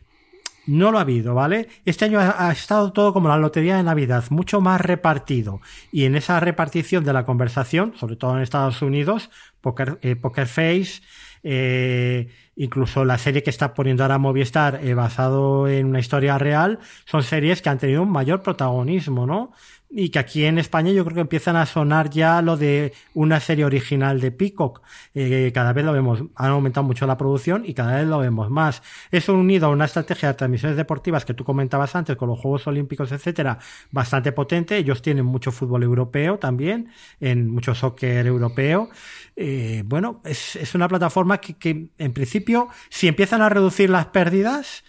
no 0.67 0.91
lo 0.91 0.97
ha 0.97 1.01
habido, 1.01 1.33
¿vale? 1.33 1.67
Este 1.85 2.05
año 2.05 2.19
ha, 2.19 2.51
estado 2.51 2.93
todo 2.93 3.13
como 3.13 3.27
la 3.27 3.37
lotería 3.37 3.77
de 3.77 3.83
Navidad, 3.83 4.25
mucho 4.29 4.61
más 4.61 4.81
repartido. 4.81 5.61
Y 5.91 6.05
en 6.05 6.15
esa 6.15 6.39
repartición 6.39 7.03
de 7.03 7.13
la 7.13 7.25
conversación, 7.25 7.93
sobre 7.95 8.15
todo 8.15 8.35
en 8.35 8.43
Estados 8.43 8.81
Unidos, 8.81 9.29
Poker, 9.61 9.99
eh, 10.01 10.15
Poker 10.15 10.47
Face, 10.47 11.01
eh, 11.43 12.29
incluso 12.55 13.03
la 13.05 13.17
serie 13.17 13.41
que 13.43 13.49
está 13.49 13.73
poniendo 13.73 14.03
ahora 14.03 14.19
Movistar, 14.19 14.79
eh, 14.83 14.93
basado 14.93 15.67
en 15.67 15.87
una 15.87 15.99
historia 15.99 16.37
real, 16.37 16.79
son 17.05 17.23
series 17.23 17.61
que 17.61 17.69
han 17.69 17.79
tenido 17.79 18.03
un 18.03 18.11
mayor 18.11 18.43
protagonismo, 18.43 19.25
¿no? 19.25 19.53
Y 19.91 20.09
que 20.09 20.19
aquí 20.19 20.45
en 20.45 20.57
España 20.57 20.91
yo 20.91 21.03
creo 21.03 21.15
que 21.15 21.21
empiezan 21.21 21.57
a 21.57 21.65
sonar 21.65 22.09
ya 22.09 22.41
lo 22.41 22.55
de 22.55 22.93
una 23.13 23.39
serie 23.39 23.65
original 23.65 24.21
de 24.21 24.31
Peacock. 24.31 24.81
Eh, 25.13 25.51
cada 25.53 25.73
vez 25.73 25.83
lo 25.83 25.91
vemos, 25.91 26.23
han 26.35 26.51
aumentado 26.51 26.85
mucho 26.85 27.05
la 27.05 27.17
producción 27.17 27.63
y 27.65 27.73
cada 27.73 27.97
vez 27.97 28.07
lo 28.07 28.19
vemos 28.19 28.49
más. 28.49 28.81
Eso 29.11 29.33
unido 29.33 29.67
a 29.67 29.69
una 29.69 29.85
estrategia 29.85 30.29
de 30.29 30.35
transmisiones 30.35 30.77
deportivas 30.77 31.25
que 31.25 31.33
tú 31.33 31.43
comentabas 31.43 31.95
antes 31.95 32.15
con 32.15 32.29
los 32.29 32.39
Juegos 32.39 32.67
Olímpicos, 32.67 33.11
etcétera, 33.11 33.59
bastante 33.91 34.31
potente. 34.31 34.77
Ellos 34.77 35.01
tienen 35.01 35.25
mucho 35.25 35.51
fútbol 35.51 35.83
europeo 35.83 36.39
también, 36.39 36.89
en 37.19 37.49
mucho 37.49 37.75
soccer 37.75 38.25
europeo. 38.25 38.89
Eh, 39.35 39.83
bueno, 39.85 40.21
es, 40.23 40.73
una 40.73 40.87
plataforma 40.87 41.39
que 41.39 41.89
en 41.97 42.13
principio, 42.13 42.69
si 42.89 43.07
empiezan 43.07 43.41
a 43.41 43.49
reducir 43.49 43.89
las 43.89 44.07
pérdidas, 44.07 44.83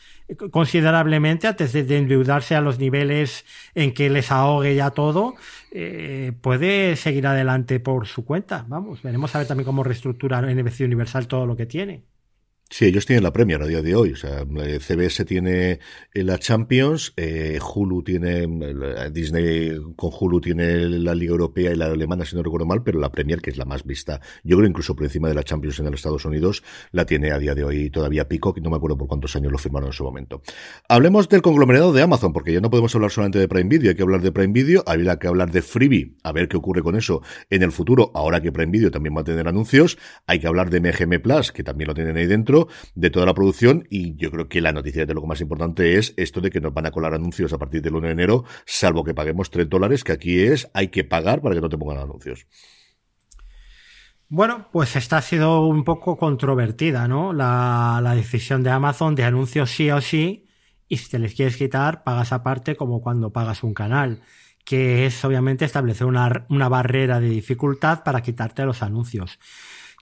considerablemente 0.50 1.46
antes 1.46 1.72
de, 1.72 1.96
endeudarse 1.96 2.54
a 2.54 2.60
los 2.60 2.78
niveles 2.78 3.44
en 3.74 3.94
que 3.94 4.10
les 4.10 4.30
ahogue 4.30 4.74
ya 4.74 4.90
todo, 4.90 5.34
eh, 5.70 6.32
puede 6.40 6.96
seguir 6.96 7.26
adelante 7.26 7.80
por 7.80 8.06
su 8.06 8.24
cuenta. 8.24 8.64
Vamos, 8.68 9.02
veremos 9.02 9.34
a 9.34 9.38
ver 9.38 9.46
también 9.46 9.66
cómo 9.66 9.84
reestructura 9.84 10.40
NBC 10.42 10.80
Universal 10.80 11.26
todo 11.26 11.46
lo 11.46 11.56
que 11.56 11.66
tiene. 11.66 12.02
Sí, 12.72 12.86
ellos 12.86 13.04
tienen 13.04 13.22
la 13.22 13.34
Premier 13.34 13.60
a 13.60 13.66
día 13.66 13.82
de 13.82 13.94
hoy. 13.94 14.12
O 14.12 14.16
sea, 14.16 14.46
CBS 14.80 15.26
tiene 15.26 15.78
la 16.14 16.38
Champions, 16.38 17.12
eh, 17.18 17.58
Hulu 17.62 18.02
tiene, 18.02 18.48
Disney 19.12 19.76
con 19.94 20.10
Hulu 20.18 20.40
tiene 20.40 20.88
la 20.88 21.14
Liga 21.14 21.32
Europea 21.32 21.70
y 21.72 21.76
la 21.76 21.84
alemana, 21.84 22.24
si 22.24 22.34
no 22.34 22.42
recuerdo 22.42 22.64
mal, 22.64 22.82
pero 22.82 22.98
la 22.98 23.12
Premier, 23.12 23.42
que 23.42 23.50
es 23.50 23.58
la 23.58 23.66
más 23.66 23.84
vista, 23.84 24.22
yo 24.42 24.56
creo 24.56 24.66
incluso 24.66 24.96
por 24.96 25.04
encima 25.04 25.28
de 25.28 25.34
la 25.34 25.42
Champions 25.42 25.80
en 25.80 25.84
los 25.84 25.96
Estados 25.96 26.24
Unidos, 26.24 26.62
la 26.92 27.04
tiene 27.04 27.30
a 27.32 27.38
día 27.38 27.54
de 27.54 27.62
hoy 27.62 27.90
todavía 27.90 28.26
Pico, 28.26 28.54
que 28.54 28.62
no 28.62 28.70
me 28.70 28.76
acuerdo 28.76 28.96
por 28.96 29.06
cuántos 29.06 29.36
años 29.36 29.52
lo 29.52 29.58
firmaron 29.58 29.88
en 29.90 29.92
su 29.92 30.04
momento. 30.04 30.40
Hablemos 30.88 31.28
del 31.28 31.42
conglomerado 31.42 31.92
de 31.92 32.00
Amazon, 32.00 32.32
porque 32.32 32.54
ya 32.54 32.62
no 32.62 32.70
podemos 32.70 32.94
hablar 32.94 33.10
solamente 33.10 33.38
de 33.38 33.48
Prime 33.48 33.68
Video, 33.68 33.90
hay 33.90 33.96
que 33.96 34.02
hablar 34.02 34.22
de 34.22 34.32
Prime 34.32 34.54
Video, 34.54 34.82
habría 34.86 35.18
que 35.18 35.26
hablar 35.26 35.50
de 35.50 35.60
Freebie, 35.60 36.16
a 36.22 36.32
ver 36.32 36.48
qué 36.48 36.56
ocurre 36.56 36.82
con 36.82 36.96
eso 36.96 37.20
en 37.50 37.62
el 37.64 37.70
futuro, 37.70 38.12
ahora 38.14 38.40
que 38.40 38.50
Prime 38.50 38.72
Video 38.72 38.90
también 38.90 39.14
va 39.14 39.20
a 39.20 39.24
tener 39.24 39.46
anuncios, 39.46 39.98
hay 40.26 40.38
que 40.38 40.46
hablar 40.46 40.70
de 40.70 40.80
MGM 40.80 41.20
Plus, 41.20 41.52
que 41.52 41.62
también 41.62 41.88
lo 41.88 41.92
tienen 41.92 42.16
ahí 42.16 42.24
dentro, 42.24 42.61
de 42.94 43.10
toda 43.10 43.26
la 43.26 43.34
producción 43.34 43.86
y 43.90 44.14
yo 44.16 44.30
creo 44.30 44.48
que 44.48 44.60
la 44.60 44.72
noticia 44.72 45.06
de 45.06 45.14
lo 45.14 45.22
más 45.22 45.40
importante 45.40 45.98
es 45.98 46.14
esto 46.16 46.40
de 46.40 46.50
que 46.50 46.60
nos 46.60 46.74
van 46.74 46.86
a 46.86 46.90
colar 46.90 47.14
anuncios 47.14 47.52
a 47.52 47.58
partir 47.58 47.82
del 47.82 47.94
1 47.94 48.06
de 48.06 48.12
enero, 48.12 48.44
salvo 48.66 49.04
que 49.04 49.14
paguemos 49.14 49.50
3 49.50 49.68
dólares, 49.68 50.04
que 50.04 50.12
aquí 50.12 50.40
es 50.40 50.68
hay 50.74 50.88
que 50.88 51.04
pagar 51.04 51.40
para 51.40 51.54
que 51.54 51.60
no 51.60 51.68
te 51.68 51.78
pongan 51.78 51.98
anuncios. 51.98 52.46
Bueno, 54.28 54.68
pues 54.72 54.96
esta 54.96 55.18
ha 55.18 55.22
sido 55.22 55.66
un 55.66 55.84
poco 55.84 56.16
controvertida, 56.16 57.06
¿no? 57.06 57.34
La, 57.34 58.00
la, 58.02 58.14
decisión 58.14 58.62
de 58.62 58.70
Amazon 58.70 59.14
de 59.14 59.24
anuncios 59.24 59.70
sí 59.70 59.90
o 59.90 60.00
sí, 60.00 60.48
y 60.88 60.96
si 60.96 61.10
te 61.10 61.18
les 61.18 61.34
quieres 61.34 61.58
quitar, 61.58 62.02
pagas 62.02 62.32
aparte 62.32 62.74
como 62.74 63.02
cuando 63.02 63.30
pagas 63.30 63.62
un 63.62 63.74
canal, 63.74 64.22
que 64.64 65.04
es 65.06 65.24
obviamente 65.24 65.64
establecer 65.64 66.06
una, 66.06 66.46
una 66.48 66.68
barrera 66.68 67.20
de 67.20 67.28
dificultad 67.28 68.04
para 68.04 68.22
quitarte 68.22 68.64
los 68.64 68.82
anuncios. 68.82 69.38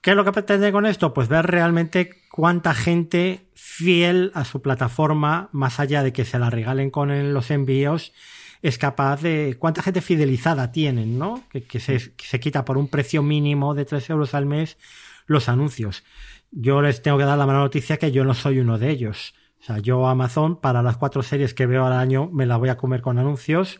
¿Qué 0.01 0.11
es 0.11 0.16
lo 0.16 0.24
que 0.24 0.32
pretende 0.32 0.72
con 0.72 0.86
esto? 0.86 1.12
Pues 1.12 1.28
ver 1.28 1.46
realmente 1.46 2.22
cuánta 2.30 2.72
gente 2.72 3.51
fiel 3.55 4.32
a 4.34 4.46
su 4.46 4.62
plataforma, 4.62 5.51
más 5.53 5.78
allá 5.78 6.03
de 6.03 6.12
que 6.14 6.24
se 6.24 6.38
la 6.38 6.48
regalen 6.48 6.90
con 6.90 7.34
los 7.34 7.51
envíos, 7.51 8.14
es 8.62 8.78
capaz 8.78 9.20
de 9.20 9.57
cuánta 9.59 9.82
gente 9.82 10.01
fidelizada 10.01 10.72
tienen, 10.72 11.18
¿no? 11.18 11.44
Que, 11.51 11.80
se, 11.80 12.40
quita 12.40 12.64
por 12.64 12.78
un 12.78 12.88
precio 12.88 13.22
mínimo 13.22 13.74
de 13.74 13.84
3 13.84 14.09
euros 14.11 14.34
al 14.34 14.46
mes 14.46 14.78
los 15.26 15.51
anuncios. 15.51 16.03
Yo 16.51 16.80
les 16.80 17.03
tengo 17.03 17.18
que 17.18 17.24
dar 17.24 17.38
la 17.38 17.46
mala 17.46 17.59
noticia 17.59 17.98
que 17.98 18.11
yo 18.11 18.24
no 18.24 18.32
soy 18.32 18.59
uno 18.59 18.78
de 18.78 18.90
ellos. 18.90 19.34
O 19.61 19.64
sea, 19.64 19.78
yo 19.78 20.09
Amazon, 20.09 20.61
para 20.61 20.82
las 20.82 20.96
cuatro 20.96 21.22
series 21.22 21.53
que 21.53 21.66
veo 21.66 21.84
al 21.84 21.92
año, 21.92 22.30
me 22.32 22.46
la 22.46 22.57
voy 22.57 22.70
a 22.70 22.78
comer 22.78 23.03
con 23.03 23.18
anuncios. 23.18 23.78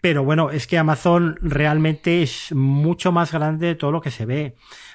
Pero 0.00 0.22
bueno, 0.22 0.50
es 0.50 0.66
que 0.66 0.76
Amazon 0.76 1.36
realmente 1.40 2.22
es 2.22 2.52
mucho 2.52 3.10
más 3.10 3.32
grande 3.32 3.68
de 3.68 3.74
todo 3.74 3.90
lo 3.90 4.02
que 4.02 4.10
se 4.10 4.26
ve. 4.26 4.54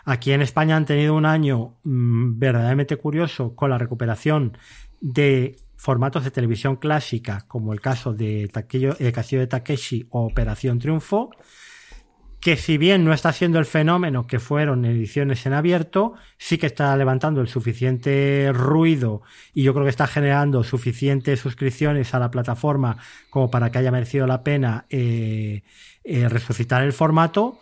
Aquí 0.09 0.31
en 0.31 0.41
España 0.41 0.75
han 0.75 0.87
tenido 0.87 1.13
un 1.13 1.27
año 1.27 1.77
mm, 1.83 2.39
verdaderamente 2.39 2.97
curioso 2.97 3.55
con 3.55 3.69
la 3.69 3.77
recuperación 3.77 4.57
de 4.99 5.57
formatos 5.75 6.23
de 6.23 6.31
televisión 6.31 6.77
clásica, 6.77 7.45
como 7.47 7.73
el 7.73 7.79
caso 7.79 8.15
de 8.15 8.45
El 8.45 9.11
Castillo 9.13 9.41
de 9.41 9.47
Takeshi 9.47 10.07
o 10.09 10.25
Operación 10.25 10.79
Triunfo, 10.79 11.29
que 12.39 12.57
si 12.57 12.79
bien 12.79 13.05
no 13.05 13.13
está 13.13 13.31
siendo 13.31 13.59
el 13.59 13.65
fenómeno 13.65 14.25
que 14.25 14.39
fueron 14.39 14.83
ediciones 14.83 15.45
en 15.45 15.53
abierto, 15.53 16.15
sí 16.39 16.57
que 16.57 16.65
está 16.65 16.97
levantando 16.97 17.39
el 17.39 17.47
suficiente 17.47 18.49
ruido 18.51 19.21
y 19.53 19.61
yo 19.61 19.75
creo 19.75 19.85
que 19.85 19.91
está 19.91 20.07
generando 20.07 20.63
suficientes 20.63 21.39
suscripciones 21.39 22.15
a 22.15 22.19
la 22.19 22.31
plataforma 22.31 22.97
como 23.29 23.51
para 23.51 23.69
que 23.69 23.77
haya 23.77 23.91
merecido 23.91 24.25
la 24.25 24.43
pena 24.43 24.87
eh, 24.89 25.61
eh, 26.03 26.27
resucitar 26.29 26.81
el 26.81 26.93
formato. 26.93 27.59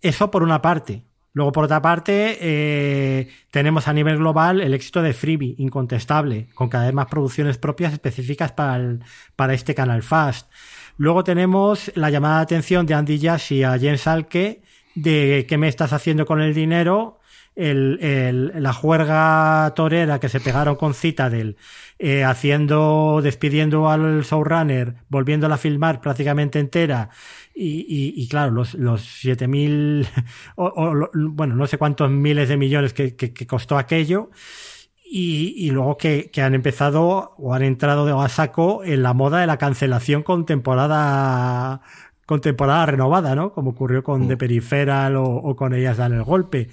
Eso 0.00 0.30
por 0.30 0.44
una 0.44 0.62
parte. 0.62 1.09
Luego, 1.32 1.52
por 1.52 1.64
otra 1.64 1.80
parte, 1.80 2.38
eh, 2.40 3.28
tenemos 3.50 3.86
a 3.86 3.92
nivel 3.92 4.18
global 4.18 4.60
el 4.60 4.74
éxito 4.74 5.00
de 5.00 5.12
Freebie, 5.12 5.54
incontestable, 5.58 6.48
con 6.54 6.68
cada 6.68 6.86
vez 6.86 6.94
más 6.94 7.06
producciones 7.06 7.56
propias 7.56 7.92
específicas 7.92 8.52
para, 8.52 8.98
para 9.36 9.54
este 9.54 9.74
canal 9.74 10.02
Fast. 10.02 10.50
Luego 10.96 11.22
tenemos 11.22 11.92
la 11.94 12.10
llamada 12.10 12.38
de 12.38 12.42
atención 12.42 12.84
de 12.84 12.94
Andy 12.94 13.20
Jassy 13.20 13.62
a 13.62 13.78
James 13.78 14.06
Alke 14.06 14.62
de 14.94 15.46
qué 15.48 15.56
me 15.56 15.68
estás 15.68 15.92
haciendo 15.92 16.26
con 16.26 16.40
el 16.40 16.52
dinero, 16.52 17.19
el, 17.60 18.52
la 18.62 18.72
juerga 18.72 19.72
torera 19.76 20.18
que 20.18 20.28
se 20.28 20.40
pegaron 20.40 20.76
con 20.76 20.94
Citadel, 20.94 21.56
eh, 21.98 22.24
haciendo, 22.24 23.20
despidiendo 23.22 23.90
al 23.90 24.22
showrunner, 24.22 24.94
volviéndola 25.08 25.56
a 25.56 25.58
filmar 25.58 26.00
prácticamente 26.00 26.58
entera, 26.58 27.10
y, 27.54 28.26
claro, 28.28 28.52
los, 28.52 28.72
los 28.74 29.02
7000, 29.02 30.08
o, 30.56 30.64
o, 30.64 31.10
bueno, 31.12 31.54
no 31.54 31.66
sé 31.66 31.76
cuántos 31.76 32.10
miles 32.10 32.48
de 32.48 32.56
millones 32.56 32.94
que, 32.94 33.16
que, 33.16 33.46
costó 33.46 33.76
aquello, 33.76 34.30
y, 35.04 35.54
y, 35.56 35.70
luego 35.70 35.96
que, 35.98 36.30
que, 36.30 36.40
han 36.40 36.54
empezado 36.54 37.34
o 37.36 37.52
han 37.52 37.62
entrado 37.62 38.20
a 38.20 38.28
saco 38.28 38.84
en 38.84 39.02
la 39.02 39.12
moda 39.12 39.40
de 39.40 39.46
la 39.46 39.58
cancelación 39.58 40.22
con 40.22 40.46
temporada 40.46 41.82
con 42.30 42.40
temporada 42.40 42.86
renovada, 42.86 43.34
¿no? 43.34 43.52
Como 43.52 43.70
ocurrió 43.70 44.04
con 44.04 44.28
The 44.28 44.36
mm. 44.36 44.38
Peripheral 44.38 45.16
o, 45.16 45.56
con 45.56 45.74
ellas 45.74 45.96
dan 45.96 46.12
el 46.12 46.22
golpe. 46.22 46.68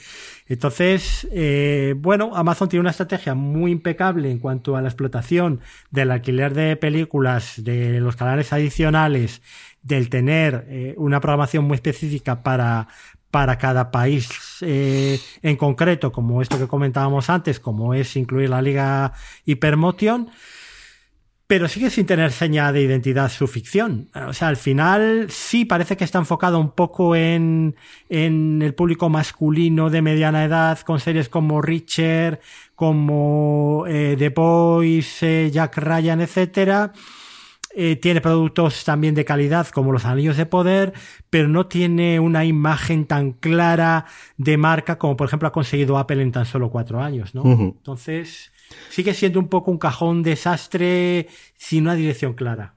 Entonces, 0.46 1.28
eh, 1.32 1.96
bueno, 1.98 2.36
Amazon 2.36 2.70
tiene 2.70 2.82
una 2.82 2.92
estrategia 2.92 3.34
muy 3.34 3.72
impecable 3.72 4.30
en 4.30 4.38
cuanto 4.38 4.78
a 4.78 4.84
la 4.84 4.88
explotación 4.88 5.62
del 5.90 6.12
alquiler 6.12 6.54
de 6.54 6.76
películas, 6.76 7.56
de 7.64 8.00
los 8.00 8.16
canales 8.16 8.54
adicionales, 8.54 9.42
del 9.82 10.12
tener 10.12 10.66
eh, 10.68 10.94
una 10.96 11.22
programación 11.22 11.66
muy 11.66 11.74
específica 11.74 12.44
para, 12.44 12.88
para 13.32 13.58
cada 13.58 13.90
país 13.90 14.30
eh, 14.62 15.20
en 15.42 15.56
concreto, 15.56 16.12
como 16.12 16.44
esto 16.44 16.60
que 16.60 16.68
comentábamos 16.68 17.32
antes, 17.32 17.60
como 17.60 17.96
es 17.96 18.16
incluir 18.16 18.52
la 18.52 18.62
Liga 18.62 19.12
Hypermotion 19.46 20.30
pero 21.48 21.70
sigue 21.70 21.90
sin 21.90 22.06
tener 22.06 22.34
seña 22.34 22.74
de 22.74 22.82
identidad 22.82 23.32
su 23.32 23.48
ficción. 23.48 24.10
O 24.28 24.34
sea, 24.34 24.50
al 24.50 24.58
final 24.58 25.28
sí 25.30 25.64
parece 25.64 25.96
que 25.96 26.04
está 26.04 26.20
enfocado 26.20 26.60
un 26.60 26.72
poco 26.72 27.16
en, 27.16 27.76
en 28.10 28.62
el 28.62 28.74
público 28.74 29.08
masculino 29.08 29.90
de 29.90 30.02
mediana 30.02 30.44
edad, 30.44 30.80
con 30.82 31.00
series 31.00 31.30
como 31.30 31.62
Richard, 31.62 32.42
como 32.76 33.86
eh, 33.88 34.16
The 34.20 34.30
Boys, 34.30 35.24
eh, 35.24 35.50
Jack 35.50 35.78
Ryan, 35.78 36.20
etcétera. 36.20 36.92
Eh, 37.80 37.96
tiene 37.96 38.22
productos 38.22 38.84
también 38.84 39.16
de 39.16 39.24
calidad 39.24 39.68
como 39.68 39.92
los 39.94 40.04
anillos 40.04 40.36
de 40.36 40.48
poder, 40.48 40.94
pero 41.30 41.48
no 41.48 41.68
tiene 41.68 42.20
una 42.20 42.44
imagen 42.44 43.06
tan 43.06 43.34
clara 43.34 44.06
de 44.36 44.58
marca 44.58 44.98
como 44.98 45.16
por 45.16 45.28
ejemplo 45.28 45.48
ha 45.48 45.52
conseguido 45.52 45.98
Apple 45.98 46.22
en 46.24 46.32
tan 46.32 46.46
solo 46.46 46.72
cuatro 46.72 47.00
años, 47.02 47.36
¿no? 47.36 47.44
Entonces, 47.44 48.52
sigue 48.90 49.14
siendo 49.14 49.40
un 49.40 49.50
poco 49.50 49.72
un 49.72 49.78
cajón 49.78 50.24
desastre 50.24 51.28
sin 51.56 51.84
una 51.84 51.96
dirección 51.96 52.34
clara. 52.34 52.77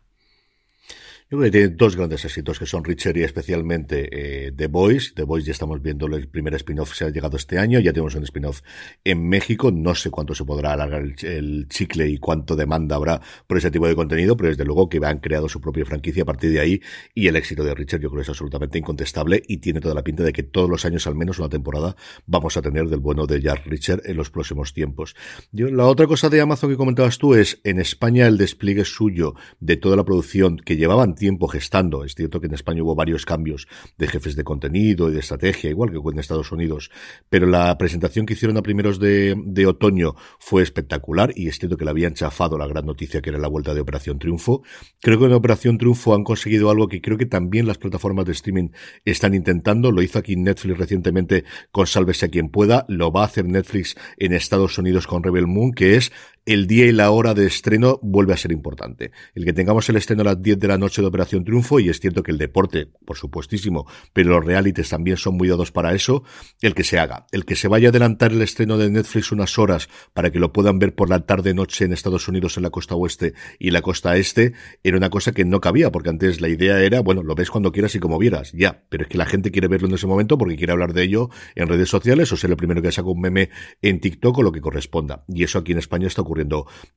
Yo 1.30 1.38
creo 1.38 1.48
que 1.48 1.58
tiene 1.58 1.76
dos 1.76 1.94
grandes 1.94 2.24
éxitos 2.24 2.58
que 2.58 2.66
son 2.66 2.82
Richard 2.82 3.16
y 3.16 3.22
especialmente 3.22 4.08
eh, 4.48 4.50
The 4.50 4.66
Boys. 4.66 5.14
The 5.14 5.22
Boys 5.22 5.44
ya 5.44 5.52
estamos 5.52 5.80
viendo 5.80 6.06
el 6.06 6.26
primer 6.26 6.54
spin-off 6.54 6.92
se 6.92 7.04
ha 7.04 7.10
llegado 7.10 7.36
este 7.36 7.56
año, 7.56 7.78
ya 7.78 7.92
tenemos 7.92 8.16
un 8.16 8.24
spin-off 8.24 8.62
en 9.04 9.28
México. 9.28 9.70
No 9.70 9.94
sé 9.94 10.10
cuánto 10.10 10.34
se 10.34 10.44
podrá 10.44 10.72
alargar 10.72 11.04
el, 11.22 11.68
chicle 11.68 12.08
y 12.08 12.18
cuánto 12.18 12.56
demanda 12.56 12.96
habrá 12.96 13.20
por 13.46 13.58
ese 13.58 13.70
tipo 13.70 13.86
de 13.86 13.94
contenido, 13.94 14.36
pero 14.36 14.48
desde 14.48 14.64
luego 14.64 14.88
que 14.88 14.98
han 15.04 15.20
creado 15.20 15.48
su 15.48 15.60
propia 15.60 15.84
franquicia 15.84 16.24
a 16.24 16.26
partir 16.26 16.50
de 16.50 16.58
ahí 16.58 16.80
y 17.14 17.28
el 17.28 17.36
éxito 17.36 17.62
de 17.62 17.76
Richard 17.76 18.00
yo 18.00 18.08
creo 18.10 18.18
que 18.18 18.22
es 18.24 18.28
absolutamente 18.28 18.78
incontestable 18.78 19.40
y 19.46 19.58
tiene 19.58 19.78
toda 19.78 19.94
la 19.94 20.02
pinta 20.02 20.24
de 20.24 20.32
que 20.32 20.42
todos 20.42 20.68
los 20.68 20.84
años 20.84 21.06
al 21.06 21.14
menos 21.14 21.38
una 21.38 21.48
temporada 21.48 21.94
vamos 22.26 22.56
a 22.56 22.62
tener 22.62 22.88
del 22.88 22.98
bueno 22.98 23.28
de 23.28 23.40
Jack 23.40 23.66
Richard 23.66 24.02
en 24.04 24.16
los 24.16 24.30
próximos 24.30 24.74
tiempos. 24.74 25.14
La 25.52 25.86
otra 25.86 26.08
cosa 26.08 26.28
de 26.28 26.40
Amazon 26.40 26.70
que 26.70 26.76
comentabas 26.76 27.18
tú 27.18 27.36
es 27.36 27.60
en 27.62 27.78
España 27.78 28.26
el 28.26 28.36
despliegue 28.36 28.84
suyo 28.84 29.36
de 29.60 29.76
toda 29.76 29.94
la 29.94 30.04
producción 30.04 30.56
que 30.56 30.76
llevaban 30.76 31.14
tiempo 31.20 31.46
gestando. 31.46 32.02
Es 32.02 32.14
cierto 32.14 32.40
que 32.40 32.46
en 32.46 32.54
España 32.54 32.82
hubo 32.82 32.96
varios 32.96 33.26
cambios 33.26 33.68
de 33.98 34.08
jefes 34.08 34.34
de 34.34 34.42
contenido 34.42 35.08
y 35.08 35.12
de 35.12 35.20
estrategia, 35.20 35.70
igual 35.70 35.90
que 35.90 35.98
en 35.98 36.18
Estados 36.18 36.50
Unidos, 36.50 36.90
pero 37.28 37.46
la 37.46 37.76
presentación 37.76 38.24
que 38.24 38.32
hicieron 38.32 38.56
a 38.56 38.62
primeros 38.62 38.98
de, 38.98 39.36
otoño 39.68 40.14
fue 40.38 40.62
espectacular 40.62 41.32
y 41.36 41.48
es 41.48 41.58
cierto 41.58 41.76
que 41.76 41.84
le 41.84 41.90
habían 41.90 42.14
chafado 42.14 42.56
la 42.56 42.66
gran 42.66 42.86
noticia 42.86 43.20
que 43.20 43.28
era 43.28 43.38
la 43.38 43.48
vuelta 43.48 43.74
de 43.74 43.82
Operación 43.82 44.18
Triunfo. 44.18 44.62
Creo 45.00 45.18
que 45.18 45.26
en 45.26 45.34
Operación 45.34 45.76
Triunfo 45.76 46.14
han 46.14 46.24
conseguido 46.24 46.70
algo 46.70 46.88
que 46.88 47.02
creo 47.02 47.18
que 47.18 47.26
también 47.26 47.66
las 47.66 47.76
plataformas 47.76 48.24
de 48.24 48.32
streaming 48.32 48.70
están 49.04 49.34
intentando. 49.34 49.92
Lo 49.92 50.02
hizo 50.02 50.18
aquí 50.18 50.36
Netflix 50.36 50.78
recientemente 50.78 51.44
con 51.70 51.86
Sálvese 51.86 52.26
a 52.26 52.28
quien 52.30 52.48
pueda. 52.48 52.86
Lo 52.88 53.12
va 53.12 53.22
a 53.22 53.26
hacer 53.26 53.44
Netflix 53.44 53.94
en 54.16 54.32
Estados 54.32 54.78
Unidos 54.78 55.06
con 55.06 55.22
Rebel 55.22 55.46
Moon, 55.46 55.72
que 55.72 55.96
es 55.96 56.10
el 56.46 56.66
día 56.66 56.86
y 56.86 56.92
la 56.92 57.10
hora 57.10 57.34
de 57.34 57.46
estreno 57.46 57.98
vuelve 58.02 58.32
a 58.32 58.36
ser 58.36 58.50
importante. 58.52 59.12
El 59.34 59.44
que 59.44 59.52
tengamos 59.52 59.88
el 59.88 59.96
estreno 59.96 60.22
a 60.22 60.24
las 60.24 60.42
10 60.42 60.58
de 60.58 60.68
la 60.68 60.78
noche 60.78 61.02
de 61.02 61.08
Operación 61.08 61.44
Triunfo, 61.44 61.80
y 61.80 61.88
es 61.88 62.00
cierto 62.00 62.22
que 62.22 62.32
el 62.32 62.38
deporte, 62.38 62.88
por 63.04 63.16
supuestísimo, 63.16 63.86
pero 64.12 64.30
los 64.30 64.44
realities 64.44 64.88
también 64.88 65.16
son 65.16 65.36
muy 65.36 65.48
dados 65.48 65.70
para 65.70 65.94
eso, 65.94 66.24
el 66.60 66.74
que 66.74 66.82
se 66.82 66.98
haga. 66.98 67.26
El 67.30 67.44
que 67.44 67.56
se 67.56 67.68
vaya 67.68 67.88
a 67.88 67.90
adelantar 67.90 68.32
el 68.32 68.42
estreno 68.42 68.78
de 68.78 68.90
Netflix 68.90 69.32
unas 69.32 69.58
horas 69.58 69.88
para 70.14 70.30
que 70.30 70.38
lo 70.38 70.52
puedan 70.52 70.78
ver 70.78 70.94
por 70.94 71.10
la 71.10 71.20
tarde-noche 71.20 71.84
en 71.84 71.92
Estados 71.92 72.26
Unidos 72.26 72.56
en 72.56 72.62
la 72.62 72.70
costa 72.70 72.94
oeste 72.94 73.34
y 73.58 73.70
la 73.70 73.82
costa 73.82 74.16
este, 74.16 74.54
era 74.82 74.96
una 74.96 75.10
cosa 75.10 75.32
que 75.32 75.44
no 75.44 75.60
cabía, 75.60 75.92
porque 75.92 76.08
antes 76.08 76.40
la 76.40 76.48
idea 76.48 76.82
era, 76.82 77.00
bueno, 77.00 77.22
lo 77.22 77.34
ves 77.34 77.50
cuando 77.50 77.70
quieras 77.70 77.94
y 77.94 78.00
como 78.00 78.18
vieras, 78.18 78.52
ya, 78.52 78.82
pero 78.88 79.04
es 79.04 79.08
que 79.08 79.18
la 79.18 79.26
gente 79.26 79.50
quiere 79.50 79.68
verlo 79.68 79.88
en 79.88 79.94
ese 79.94 80.06
momento 80.06 80.38
porque 80.38 80.56
quiere 80.56 80.72
hablar 80.72 80.94
de 80.94 81.02
ello 81.02 81.28
en 81.54 81.68
redes 81.68 81.88
sociales 81.88 82.32
o 82.32 82.36
ser 82.36 82.50
el 82.50 82.56
primero 82.56 82.80
que 82.82 82.90
saca 82.90 83.08
un 83.08 83.20
meme 83.20 83.50
en 83.82 84.00
TikTok 84.00 84.38
o 84.38 84.42
lo 84.42 84.52
que 84.52 84.60
corresponda. 84.60 85.24
Y 85.28 85.44
eso 85.44 85.58
aquí 85.58 85.72
en 85.72 85.78
España 85.78 86.06
está 86.06 86.22
ocurriendo 86.22 86.29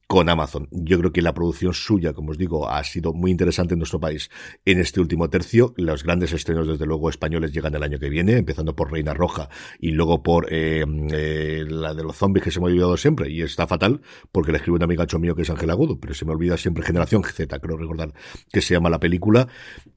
con 0.08 0.30
Amazon. 0.30 0.68
Yo 0.70 1.00
creo 1.00 1.12
que 1.12 1.24
la 1.24 1.34
producción 1.34 1.74
suya, 1.74 2.14
como 2.14 2.32
os 2.32 2.38
digo, 2.38 2.70
ha 2.70 2.84
sido 2.84 3.14
muy 3.14 3.32
interesante 3.32 3.74
en 3.74 3.80
nuestro 3.80 4.00
país 4.00 4.30
en 4.64 4.80
este 4.80 5.00
último 5.00 5.30
tercio. 5.30 5.74
Los 5.76 6.04
grandes 6.04 6.34
estrenos, 6.34 6.68
desde 6.68 6.86
luego, 6.86 7.10
españoles 7.10 7.52
llegan 7.52 7.74
el 7.74 7.82
año 7.82 7.98
que 7.98 8.10
viene, 8.10 8.34
empezando 8.34 8.76
por 8.76 8.92
Reina 8.92 9.16
Roja 9.16 9.50
y 9.80 9.92
luego 9.92 10.22
por 10.22 10.54
eh, 10.54 10.86
eh, 11.12 11.66
la 11.68 11.96
de 11.96 12.04
los 12.04 12.16
zombies 12.16 12.44
que 12.44 12.52
se 12.52 12.60
me 12.60 12.68
ha 12.68 12.70
olvidado 12.70 12.96
siempre. 12.96 13.32
Y 13.32 13.42
está 13.42 13.66
fatal 13.66 14.02
porque 14.32 14.52
le 14.52 14.58
escribe 14.58 14.78
un 14.78 14.84
amigacho 14.84 15.18
mío 15.18 15.36
que 15.36 15.42
es 15.42 15.50
Ángel 15.50 15.72
Agudo, 15.72 16.00
pero 16.00 16.14
se 16.14 16.26
me 16.26 16.32
olvida 16.34 16.58
siempre 16.58 16.84
Generación 16.84 17.24
Z, 17.24 17.60
creo 17.60 17.78
recordar 17.78 18.14
que 18.52 18.62
se 18.62 18.76
llama 18.76 18.92
la 18.92 19.00
película. 19.00 19.48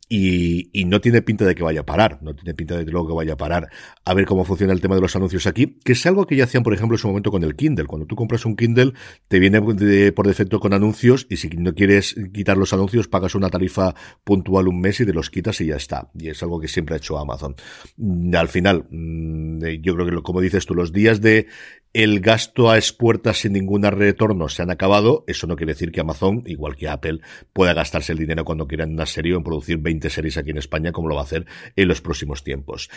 Y, 0.09 0.85
no 0.87 1.01
tiene 1.01 1.21
pinta 1.21 1.45
de 1.45 1.55
que 1.55 1.65
vaya 1.65 1.81
a 1.81 1.87
parar, 1.87 2.19
no 2.23 2.35
tiene 2.35 2.55
pinta 2.55 2.77
de 2.77 2.85
que 2.85 2.91
luego 2.93 3.15
vaya 3.17 3.33
a 3.33 3.37
parar 3.37 3.69
a 4.05 4.15
ver 4.15 4.25
cómo 4.25 4.45
funciona 4.45 4.73
el 4.73 4.81
tema 4.81 4.95
de 4.95 5.01
los 5.01 5.17
anuncios 5.17 5.47
aquí, 5.49 5.79
que 5.85 5.93
es 5.93 6.07
algo 6.07 6.27
que 6.27 6.37
ya 6.37 6.45
hacían, 6.45 6.63
por 6.63 6.73
ejemplo, 6.75 6.95
en 6.95 7.01
su 7.01 7.09
momento 7.09 7.33
con 7.33 7.43
el 7.43 7.57
Kindle. 7.57 7.87
Cuando 7.87 8.07
tú 8.07 8.15
compras 8.15 8.45
un 8.45 8.55
Kindle, 8.55 8.93
te 9.27 9.41
viene 9.41 9.61
por 10.13 10.27
defecto 10.27 10.61
con 10.61 10.73
anuncios 10.73 11.27
y 11.29 11.39
si 11.39 11.49
no 11.49 11.75
quieres 11.75 12.15
quitar 12.33 12.57
los 12.57 12.73
anuncios, 12.73 13.09
pagas 13.09 13.35
una 13.35 13.51
tarifa 13.51 13.95
puntual 14.23 14.69
un 14.69 14.81
mes 14.81 15.01
y 15.01 15.07
te 15.07 15.13
los 15.13 15.29
quitas 15.29 15.61
y 15.61 15.67
ya 15.67 15.77
está. 15.77 16.11
Y 16.15 16.29
es 16.29 16.43
algo 16.43 16.61
que 16.61 16.69
siempre 16.69 16.95
ha 16.95 16.99
hecho 16.99 17.19
Amazon. 17.19 17.57
Mm, 17.97 18.35
al 18.37 18.49
final, 18.49 18.87
mm, 18.89 19.65
yo 19.83 19.95
creo 19.95 20.07
que, 20.07 20.23
como 20.23 20.41
dices 20.41 20.67
tú, 20.67 20.75
los 20.75 20.93
días 20.93 21.21
de 21.21 21.49
el 21.97 22.21
gasto 22.21 22.71
a 22.71 22.77
expuertas 22.77 23.39
sin 23.39 23.55
ningún 23.55 23.83
retorno 23.83 24.51
se 24.51 24.61
han 24.61 24.71
acabado, 24.71 25.25
eso 25.27 25.47
no 25.47 25.57
quiere 25.57 25.73
decir 25.73 25.93
que 25.93 26.03
Amazon, 26.03 26.43
igual 26.45 26.77
que 26.77 26.91
Apple, 26.91 27.21
pueda 27.55 27.73
gastarse 27.73 28.13
el 28.13 28.19
dinero 28.19 28.45
cuando 28.45 28.67
quiera 28.67 28.85
en 28.85 28.93
una 28.93 29.07
serie 29.07 29.33
o 29.33 29.39
en 29.39 29.45
producir 29.45 29.79
20 29.79 29.96
series 30.11 30.37
aquí 30.37 30.51
en 30.51 30.59
España, 30.59 30.93
como 30.93 31.09
lo 31.09 31.15
va 31.15 31.23
a 31.23 31.25
hacer 31.25 31.47
en 31.75 31.89
los 31.89 32.01
próximos 32.01 32.45
tiempos. 32.45 32.91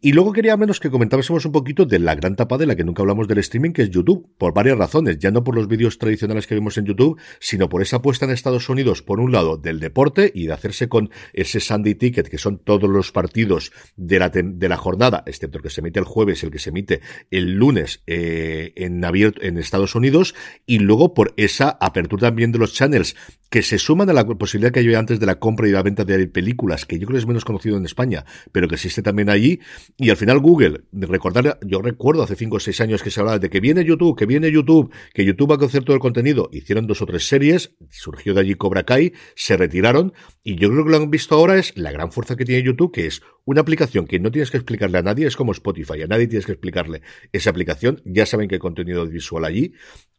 Y 0.00 0.12
luego 0.12 0.32
quería 0.32 0.56
menos 0.56 0.80
que 0.80 0.90
comentásemos 0.90 1.44
un 1.44 1.52
poquito 1.52 1.84
de 1.84 1.98
la 1.98 2.14
gran 2.14 2.36
tapa 2.36 2.58
de 2.58 2.66
la 2.66 2.76
que 2.76 2.84
nunca 2.84 3.02
hablamos 3.02 3.28
del 3.28 3.38
streaming, 3.38 3.72
que 3.72 3.82
es 3.82 3.90
YouTube, 3.90 4.28
por 4.38 4.54
varias 4.54 4.78
razones, 4.78 5.18
ya 5.18 5.30
no 5.30 5.44
por 5.44 5.54
los 5.54 5.68
vídeos 5.68 5.98
tradicionales 5.98 6.46
que 6.46 6.54
vemos 6.54 6.78
en 6.78 6.86
YouTube, 6.86 7.18
sino 7.40 7.68
por 7.68 7.82
esa 7.82 7.96
apuesta 7.96 8.24
en 8.24 8.32
Estados 8.32 8.68
Unidos, 8.68 9.02
por 9.02 9.20
un 9.20 9.32
lado, 9.32 9.56
del 9.56 9.80
deporte 9.80 10.30
y 10.34 10.46
de 10.46 10.52
hacerse 10.52 10.88
con 10.88 11.10
ese 11.32 11.60
Sunday 11.60 11.94
Ticket, 11.94 12.28
que 12.28 12.38
son 12.38 12.58
todos 12.58 12.88
los 12.88 13.12
partidos 13.12 13.72
de 13.96 14.18
la, 14.18 14.28
de 14.30 14.68
la 14.68 14.76
jornada, 14.76 15.22
excepto 15.26 15.58
el 15.58 15.62
que 15.62 15.70
se 15.70 15.80
emite 15.80 15.98
el 15.98 16.04
jueves, 16.04 16.42
el 16.42 16.50
que 16.50 16.58
se 16.58 16.70
emite 16.70 17.00
el 17.30 17.52
lunes, 17.52 18.02
eh, 18.06 18.72
en 18.76 19.04
abierto 19.04 19.42
en 19.42 19.58
Estados 19.58 19.94
Unidos 19.94 20.34
y 20.66 20.78
luego 20.78 21.14
por 21.14 21.34
esa 21.36 21.70
apertura 21.80 22.28
también 22.28 22.52
de 22.52 22.58
los 22.58 22.74
channels 22.74 23.16
que 23.50 23.62
se 23.62 23.78
suman 23.78 24.10
a 24.10 24.12
la 24.12 24.26
posibilidad 24.26 24.72
que 24.72 24.80
había 24.80 24.98
antes 24.98 25.20
de 25.20 25.26
la 25.26 25.38
compra 25.38 25.68
y 25.68 25.72
la 25.72 25.82
venta 25.82 26.04
de 26.04 26.26
películas, 26.26 26.45
que 26.54 26.98
yo 26.98 27.06
creo 27.06 27.16
que 27.16 27.20
es 27.20 27.26
menos 27.26 27.44
conocido 27.44 27.76
en 27.76 27.84
España, 27.84 28.24
pero 28.52 28.68
que 28.68 28.74
existe 28.74 29.02
también 29.02 29.30
allí. 29.30 29.60
Y 29.96 30.10
al 30.10 30.16
final 30.16 30.38
Google, 30.38 30.82
recordar, 30.92 31.58
yo 31.64 31.82
recuerdo 31.82 32.22
hace 32.22 32.36
5 32.36 32.56
o 32.56 32.60
6 32.60 32.80
años 32.80 33.02
que 33.02 33.10
se 33.10 33.20
hablaba 33.20 33.38
de 33.38 33.50
que 33.50 33.60
viene 33.60 33.84
YouTube, 33.84 34.16
que 34.16 34.26
viene 34.26 34.50
YouTube, 34.50 34.92
que 35.14 35.24
YouTube 35.24 35.50
va 35.50 35.54
a 35.56 35.58
conocer 35.58 35.84
todo 35.84 35.94
el 35.94 36.00
contenido. 36.00 36.48
Hicieron 36.52 36.86
dos 36.86 37.02
o 37.02 37.06
tres 37.06 37.26
series, 37.26 37.72
surgió 37.90 38.34
de 38.34 38.40
allí 38.40 38.54
Cobra 38.54 38.84
Kai, 38.84 39.12
se 39.34 39.56
retiraron 39.56 40.12
y 40.42 40.56
yo 40.56 40.70
creo 40.70 40.84
que 40.84 40.90
lo 40.90 40.96
han 40.96 41.10
visto 41.10 41.34
ahora 41.34 41.58
es 41.58 41.76
la 41.76 41.92
gran 41.92 42.12
fuerza 42.12 42.36
que 42.36 42.44
tiene 42.44 42.62
YouTube, 42.62 42.92
que 42.92 43.06
es 43.06 43.22
una 43.44 43.60
aplicación 43.60 44.06
que 44.06 44.18
no 44.18 44.30
tienes 44.30 44.50
que 44.50 44.56
explicarle 44.56 44.98
a 44.98 45.02
nadie, 45.02 45.26
es 45.26 45.36
como 45.36 45.52
Spotify, 45.52 46.02
a 46.02 46.06
nadie 46.06 46.26
tienes 46.26 46.46
que 46.46 46.52
explicarle 46.52 47.02
esa 47.32 47.50
aplicación, 47.50 48.02
ya 48.04 48.26
saben 48.26 48.48
que 48.48 48.56
hay 48.56 48.58
contenido 48.58 49.06
visual 49.06 49.44
allí, 49.44 49.72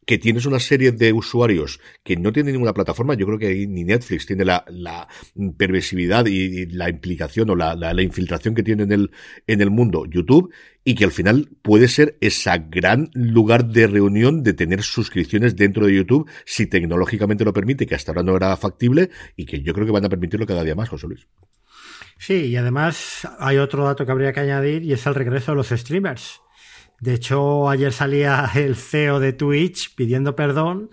que 0.08 0.18
tienes 0.18 0.46
una 0.46 0.60
serie 0.60 0.94
de 0.94 1.12
usuarios 1.12 1.82
que 2.02 2.16
no 2.16 2.32
tienen 2.32 2.54
ninguna 2.54 2.74
plataforma, 2.74 3.14
yo 3.16 3.26
creo 3.26 3.38
que 3.38 3.68
ni 3.68 3.84
Netflix 3.84 4.26
tiene 4.26 4.46
la, 4.46 4.64
la 4.70 5.06
perversividad 5.58 6.26
y, 6.28 6.66
la 6.68 6.90
implicación 6.90 7.50
o 7.50 7.56
la, 7.58 7.76
la, 7.76 8.02
infiltración 8.02 8.56
que 8.56 8.64
tiene 8.64 8.84
en 8.84 8.94
el, 8.94 9.12
en 9.48 9.60
el 9.60 9.70
mundo 9.70 10.06
YouTube, 10.06 10.54
y 10.86 10.96
que 10.96 11.04
al 11.04 11.12
final 11.12 11.50
puede 11.62 11.90
ser 11.90 12.18
esa 12.22 12.58
gran 12.58 13.10
lugar 13.14 13.66
de 13.66 13.86
reunión 13.88 14.44
de 14.44 14.54
tener 14.54 14.82
suscripciones 14.82 15.58
dentro 15.58 15.86
de 15.86 15.96
YouTube, 15.96 16.30
si 16.46 16.68
tecnológicamente 16.68 17.44
lo 17.44 17.52
permite, 17.52 17.86
que 17.86 17.96
hasta 17.96 18.14
ahora 18.14 18.24
no 18.24 18.38
era 18.38 18.56
factible, 18.56 19.10
y 19.36 19.46
que 19.46 19.62
yo 19.62 19.74
creo 19.74 19.86
que 19.86 19.92
van 19.92 20.06
a 20.06 20.10
permitirlo 20.10 20.46
cada 20.48 20.64
día 20.64 20.74
más, 20.74 20.88
José 20.88 21.08
Luis. 21.08 21.28
Sí, 22.18 22.46
y 22.46 22.56
además 22.56 23.28
hay 23.40 23.58
otro 23.58 23.84
dato 23.84 24.06
que 24.06 24.12
habría 24.14 24.32
que 24.32 24.40
añadir 24.40 24.84
y 24.84 24.94
es 24.94 25.06
el 25.06 25.16
regreso 25.16 25.52
de 25.52 25.58
los 25.58 25.68
streamers. 25.68 26.42
De 26.99 27.14
hecho, 27.14 27.69
ayer 27.69 27.94
salía 27.94 28.49
el 28.56 28.76
CEO 28.76 29.19
de 29.19 29.34
Twitch 29.34 29.95
pidiendo 29.95 30.36
perdón 30.36 30.90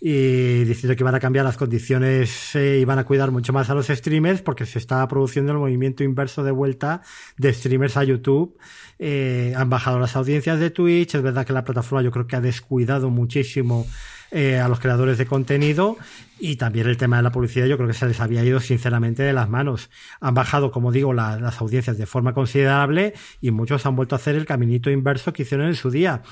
y 0.00 0.64
diciendo 0.64 0.94
que 0.94 1.02
iban 1.02 1.14
a 1.14 1.20
cambiar 1.20 1.44
las 1.44 1.56
condiciones 1.56 2.54
y 2.54 2.84
van 2.84 3.00
a 3.00 3.04
cuidar 3.04 3.32
mucho 3.32 3.52
más 3.52 3.68
a 3.68 3.74
los 3.74 3.88
streamers 3.88 4.42
porque 4.42 4.64
se 4.64 4.78
está 4.78 5.06
produciendo 5.08 5.50
el 5.52 5.58
movimiento 5.58 6.04
inverso 6.04 6.44
de 6.44 6.52
vuelta 6.52 7.02
de 7.36 7.52
streamers 7.52 7.96
a 7.96 8.04
YouTube. 8.04 8.56
Eh, 9.00 9.54
han 9.56 9.70
bajado 9.70 9.98
las 9.98 10.14
audiencias 10.14 10.60
de 10.60 10.70
Twitch. 10.70 11.16
Es 11.16 11.22
verdad 11.22 11.44
que 11.44 11.52
la 11.52 11.64
plataforma 11.64 12.02
yo 12.02 12.12
creo 12.12 12.26
que 12.26 12.36
ha 12.36 12.40
descuidado 12.40 13.10
muchísimo 13.10 13.86
eh, 14.30 14.58
a 14.58 14.68
los 14.68 14.80
creadores 14.80 15.18
de 15.18 15.26
contenido 15.26 15.96
y 16.40 16.56
también 16.56 16.86
el 16.86 16.96
tema 16.96 17.16
de 17.16 17.22
la 17.22 17.32
publicidad 17.32 17.66
yo 17.66 17.76
creo 17.76 17.88
que 17.88 17.94
se 17.94 18.06
les 18.06 18.20
había 18.20 18.44
ido 18.44 18.60
sinceramente 18.60 19.22
de 19.22 19.32
las 19.32 19.48
manos. 19.48 19.90
Han 20.20 20.34
bajado, 20.34 20.70
como 20.70 20.92
digo, 20.92 21.12
las 21.12 21.60
audiencias 21.60 21.98
de 21.98 22.06
forma 22.06 22.32
considerable 22.32 23.14
y 23.40 23.50
muchos 23.50 23.86
han 23.86 23.96
vuelto 23.96 24.14
a 24.14 24.18
hacer 24.18 24.36
el 24.36 24.46
caminito 24.46 24.90
inverso 24.90 25.32
que 25.32 25.42
hicieron 25.42 25.66
en 25.66 25.74
su 25.74 25.90
día. 25.90 26.22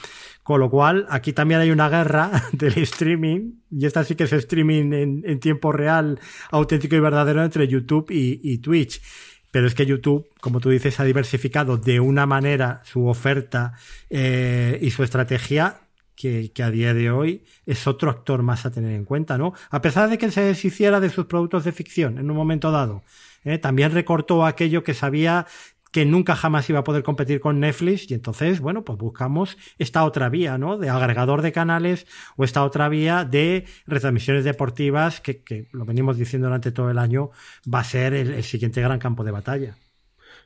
Con 0.43 0.61
lo 0.61 0.71
cual, 0.71 1.07
aquí 1.11 1.33
también 1.33 1.61
hay 1.61 1.71
una 1.71 1.89
guerra 1.89 2.31
del 2.53 2.79
streaming, 2.79 3.55
y 3.71 3.87
esta 3.87 4.05
sí 4.05 4.15
que 4.15 4.25
es 4.25 4.33
streaming 4.33 4.93
en, 4.93 5.41
tiempo 5.41 5.73
real, 5.73 6.21
auténtico 6.51 6.95
y 6.95 7.01
verdadero 7.01 7.43
entre 7.43 7.67
YouTube 7.67 8.11
y, 8.11 8.59
Twitch. 8.59 9.03
Pero 9.51 9.67
es 9.67 9.75
que 9.75 9.87
YouTube, 9.87 10.29
como 10.41 10.61
tú 10.61 10.71
dices, 10.71 11.01
ha 11.01 11.05
diversificado 11.05 11.79
de 11.79 11.99
una 11.99 12.27
manera 12.27 12.83
su 12.85 13.07
oferta 13.07 13.73
eh, 14.11 14.79
y 14.83 14.91
su 14.91 15.03
estrategia 15.03 15.81
que, 16.17 16.51
a 16.63 16.71
día 16.71 16.95
de 16.95 17.11
hoy 17.11 17.45
es 17.67 17.87
otro 17.87 18.11
actor 18.11 18.43
más 18.43 18.67
a 18.67 18.71
tener 18.71 18.93
en 18.93 19.05
cuenta, 19.05 19.39
¿no? 19.39 19.53
A 19.71 19.83
pesar 19.83 20.11
de 20.11 20.19
que 20.19 20.31
se 20.31 20.41
deshiciera 20.41 20.99
de 20.99 21.11
sus 21.11 21.27
productos 21.27 21.65
de 21.65 21.73
ficción 21.73 22.19
en 22.19 22.31
un 22.31 22.37
momento 22.37 22.71
dado, 22.71 23.05
¿eh? 23.45 23.59
también 23.59 23.93
recortó 23.93 24.45
aquello 24.45 24.83
que 24.83 24.95
sabía 24.95 25.47
que 25.93 26.05
nunca 26.05 26.37
jamás 26.37 26.69
iba 26.69 26.81
a 26.81 26.85
poder 26.85 27.03
competir 27.03 27.41
con 27.41 27.61
Netflix 27.61 28.11
y 28.11 28.15
entonces, 28.15 28.61
bueno, 28.61 28.85
pues 28.85 28.99
buscamos 28.99 29.57
esta 29.79 30.05
otra 30.05 30.29
vía, 30.29 30.59
¿no? 30.59 30.77
De 30.77 30.91
agregador 30.91 31.43
de 31.43 31.53
canales 31.53 32.07
o 32.37 32.45
esta 32.45 32.65
otra 32.65 32.89
vía 32.89 33.25
de 33.25 33.65
retransmisiones 33.87 34.45
deportivas 34.45 35.21
que, 35.21 35.43
que 35.43 35.69
lo 35.73 35.85
venimos 35.85 36.19
diciendo 36.19 36.49
durante 36.49 36.73
todo 36.73 36.91
el 36.91 36.99
año, 36.99 37.31
va 37.73 37.81
a 37.81 37.85
ser 37.85 38.13
el 38.15 38.43
siguiente 38.45 38.83
gran 38.83 38.99
campo 38.99 39.25
de 39.25 39.31
batalla. 39.31 39.77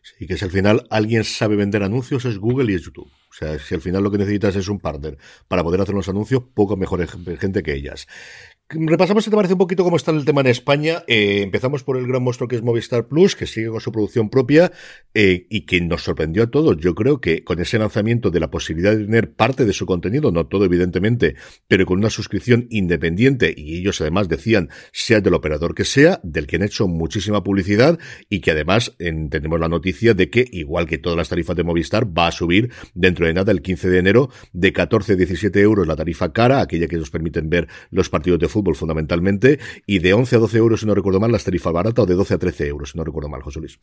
Sí, 0.02 0.26
que 0.26 0.36
si 0.36 0.44
al 0.44 0.50
final 0.50 0.86
alguien 0.90 1.24
sabe 1.24 1.56
vender 1.56 1.82
anuncios 1.82 2.24
es 2.24 2.38
Google 2.38 2.72
y 2.72 2.74
es 2.74 2.82
YouTube. 2.82 3.10
O 3.30 3.32
sea, 3.32 3.58
si 3.58 3.74
al 3.74 3.80
final 3.80 4.02
lo 4.02 4.10
que 4.10 4.18
necesitas 4.18 4.56
es 4.56 4.68
un 4.68 4.80
partner 4.80 5.16
para 5.46 5.62
poder 5.62 5.80
hacer 5.80 5.94
los 5.94 6.08
anuncios, 6.08 6.42
poco 6.54 6.76
mejor 6.76 7.06
gente 7.38 7.62
que 7.62 7.74
ellas. 7.74 8.08
Repasamos, 8.72 9.24
si 9.24 9.30
te 9.30 9.36
parece, 9.36 9.54
un 9.54 9.58
poquito 9.58 9.82
cómo 9.82 9.96
está 9.96 10.12
el 10.12 10.24
tema 10.24 10.42
en 10.42 10.46
España. 10.46 11.02
Eh, 11.08 11.42
empezamos 11.42 11.82
por 11.82 11.96
el 11.96 12.06
gran 12.06 12.22
monstruo 12.22 12.46
que 12.46 12.54
es 12.54 12.62
Movistar 12.62 13.08
Plus, 13.08 13.34
que 13.34 13.46
sigue 13.46 13.66
con 13.66 13.80
su 13.80 13.90
producción 13.90 14.30
propia 14.30 14.70
eh, 15.12 15.48
y 15.50 15.62
que 15.62 15.80
nos 15.80 16.04
sorprendió 16.04 16.44
a 16.44 16.46
todos. 16.52 16.76
Yo 16.76 16.94
creo 16.94 17.20
que 17.20 17.42
con 17.42 17.58
ese 17.58 17.80
lanzamiento 17.80 18.30
de 18.30 18.38
la 18.38 18.48
posibilidad 18.48 18.92
de 18.92 19.06
tener 19.06 19.32
parte 19.32 19.64
de 19.64 19.72
su 19.72 19.86
contenido, 19.86 20.30
no 20.30 20.46
todo 20.46 20.66
evidentemente, 20.66 21.34
pero 21.66 21.84
con 21.84 21.98
una 21.98 22.10
suscripción 22.10 22.68
independiente, 22.70 23.52
y 23.56 23.76
ellos 23.76 24.00
además 24.02 24.28
decían, 24.28 24.68
sea 24.92 25.20
del 25.20 25.34
operador 25.34 25.74
que 25.74 25.84
sea, 25.84 26.20
del 26.22 26.46
que 26.46 26.54
han 26.54 26.62
hecho 26.62 26.86
muchísima 26.86 27.42
publicidad 27.42 27.98
y 28.28 28.38
que 28.40 28.52
además 28.52 28.94
tenemos 28.98 29.58
la 29.58 29.68
noticia 29.68 30.14
de 30.14 30.30
que, 30.30 30.44
igual 30.48 30.86
que 30.86 30.98
todas 30.98 31.16
las 31.16 31.28
tarifas 31.28 31.56
de 31.56 31.64
Movistar, 31.64 32.06
va 32.16 32.28
a 32.28 32.32
subir 32.32 32.70
dentro 32.94 33.26
de 33.26 33.34
nada 33.34 33.50
el 33.50 33.62
15 33.62 33.90
de 33.90 33.98
enero 33.98 34.30
de 34.52 34.72
14 34.72 35.14
a 35.14 35.16
17 35.16 35.60
euros 35.60 35.88
la 35.88 35.96
tarifa 35.96 36.32
cara, 36.32 36.60
aquella 36.60 36.86
que 36.86 36.98
nos 36.98 37.10
permiten 37.10 37.50
ver 37.50 37.66
los 37.90 38.08
partidos 38.08 38.38
de 38.38 38.46
fútbol 38.46 38.59
fundamentalmente, 38.78 39.58
y 39.86 39.98
de 39.98 40.12
11 40.12 40.36
a 40.36 40.38
12 40.38 40.58
euros, 40.58 40.80
si 40.80 40.86
no 40.86 40.94
recuerdo 40.94 41.20
mal, 41.20 41.32
las 41.32 41.44
tarifas 41.44 41.72
baratas, 41.72 42.02
o 42.02 42.06
de 42.06 42.14
12 42.14 42.34
a 42.34 42.38
13 42.38 42.66
euros, 42.68 42.90
si 42.90 42.98
no 42.98 43.04
recuerdo 43.04 43.28
mal, 43.28 43.42
José 43.42 43.60
Luis. 43.60 43.80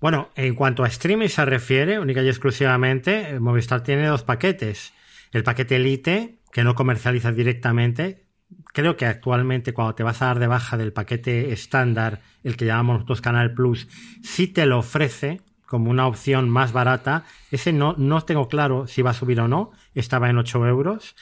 Bueno, 0.00 0.28
en 0.34 0.54
cuanto 0.54 0.84
a 0.84 0.88
streaming 0.88 1.28
se 1.28 1.44
refiere, 1.44 1.98
única 1.98 2.22
y 2.22 2.28
exclusivamente, 2.28 3.30
eh, 3.30 3.40
Movistar 3.40 3.82
tiene 3.82 4.06
dos 4.06 4.24
paquetes. 4.24 4.92
El 5.32 5.42
paquete 5.42 5.76
Elite, 5.76 6.38
que 6.52 6.64
no 6.64 6.74
comercializa 6.74 7.32
directamente. 7.32 8.26
Creo 8.72 8.96
que 8.96 9.06
actualmente 9.06 9.72
cuando 9.72 9.94
te 9.94 10.02
vas 10.02 10.20
a 10.20 10.26
dar 10.26 10.38
de 10.38 10.46
baja 10.46 10.76
del 10.76 10.92
paquete 10.92 11.52
estándar, 11.52 12.20
el 12.44 12.56
que 12.56 12.66
llamamos 12.66 12.96
nosotros 12.96 13.22
Canal 13.22 13.54
Plus, 13.54 13.88
sí 14.22 14.46
te 14.46 14.66
lo 14.66 14.78
ofrece 14.78 15.40
como 15.66 15.90
una 15.90 16.06
opción 16.06 16.48
más 16.48 16.72
barata. 16.72 17.24
Ese 17.50 17.72
no, 17.72 17.94
no 17.98 18.22
tengo 18.22 18.48
claro 18.48 18.86
si 18.86 19.02
va 19.02 19.10
a 19.10 19.14
subir 19.14 19.40
o 19.40 19.48
no. 19.48 19.72
Estaba 19.94 20.30
en 20.30 20.38
8 20.38 20.66
euros. 20.66 21.16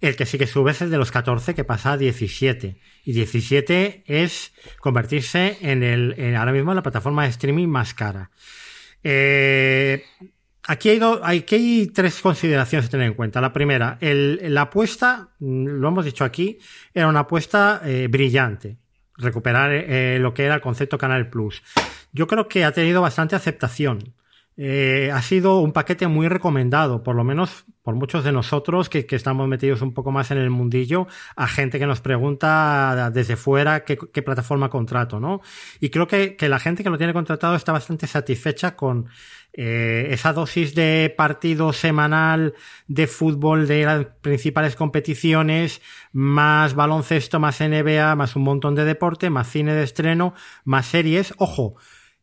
El 0.00 0.14
que 0.14 0.26
sí 0.26 0.38
que 0.38 0.46
sube 0.46 0.70
es 0.70 0.80
el 0.80 0.90
de 0.90 0.98
los 0.98 1.10
14, 1.10 1.54
que 1.54 1.64
pasa 1.64 1.92
a 1.92 1.96
17. 1.96 2.80
Y 3.04 3.12
17 3.12 4.04
es 4.06 4.52
convertirse 4.80 5.58
en 5.60 5.82
el, 5.82 6.36
ahora 6.36 6.52
mismo 6.52 6.70
en 6.70 6.76
la 6.76 6.82
plataforma 6.82 7.24
de 7.24 7.30
streaming 7.30 7.66
más 7.66 7.94
cara. 7.94 8.30
Eh, 9.02 10.04
aquí, 10.68 10.90
hay 10.90 11.00
aquí 11.22 11.54
hay 11.54 11.86
tres 11.88 12.20
consideraciones 12.20 12.86
a 12.86 12.90
tener 12.90 13.08
en 13.08 13.14
cuenta. 13.14 13.40
La 13.40 13.52
primera, 13.52 13.98
la 14.00 14.62
apuesta, 14.62 15.30
mm, 15.40 15.66
lo 15.66 15.88
hemos 15.88 16.04
dicho 16.04 16.24
aquí, 16.24 16.58
era 16.94 17.08
una 17.08 17.20
apuesta 17.20 17.80
eh, 17.84 18.06
brillante. 18.08 18.76
Recuperar 19.16 19.72
eh, 19.72 20.18
lo 20.20 20.32
que 20.32 20.44
era 20.44 20.54
el 20.54 20.60
concepto 20.60 20.96
Canal 20.96 21.28
Plus. 21.28 21.60
Yo 22.12 22.28
creo 22.28 22.46
que 22.46 22.64
ha 22.64 22.70
tenido 22.70 23.02
bastante 23.02 23.34
aceptación. 23.34 24.14
Eh, 24.60 25.12
ha 25.14 25.22
sido 25.22 25.60
un 25.60 25.70
paquete 25.72 26.08
muy 26.08 26.26
recomendado, 26.26 27.04
por 27.04 27.14
lo 27.14 27.22
menos 27.22 27.64
por 27.84 27.94
muchos 27.94 28.24
de 28.24 28.32
nosotros 28.32 28.88
que, 28.88 29.06
estamos 29.08 29.46
metidos 29.46 29.82
un 29.82 29.94
poco 29.94 30.10
más 30.10 30.32
en 30.32 30.38
el 30.38 30.50
mundillo, 30.50 31.06
a 31.36 31.46
gente 31.46 31.78
que 31.78 31.86
nos 31.86 32.00
pregunta 32.00 33.08
desde 33.14 33.36
fuera 33.36 33.84
qué, 33.84 33.96
plataforma 33.96 34.68
contrato, 34.68 35.20
¿no? 35.20 35.42
Y 35.78 35.90
creo 35.90 36.08
que, 36.08 36.36
la 36.40 36.58
gente 36.58 36.82
que 36.82 36.90
lo 36.90 36.98
tiene 36.98 37.12
contratado 37.12 37.54
está 37.54 37.70
bastante 37.70 38.08
satisfecha 38.08 38.74
con 38.74 39.06
eh, 39.52 40.08
esa 40.10 40.32
dosis 40.32 40.74
de 40.74 41.14
partido 41.16 41.72
semanal 41.72 42.54
de 42.88 43.06
fútbol 43.06 43.68
de 43.68 43.84
las 43.84 44.06
principales 44.22 44.74
competiciones, 44.74 45.80
más 46.12 46.74
baloncesto, 46.74 47.38
más 47.38 47.60
NBA, 47.60 48.16
más 48.16 48.34
un 48.34 48.42
montón 48.42 48.74
de 48.74 48.84
deporte, 48.84 49.30
más 49.30 49.48
cine 49.48 49.72
de 49.74 49.84
estreno, 49.84 50.34
más 50.64 50.86
series. 50.86 51.32
Ojo, 51.38 51.76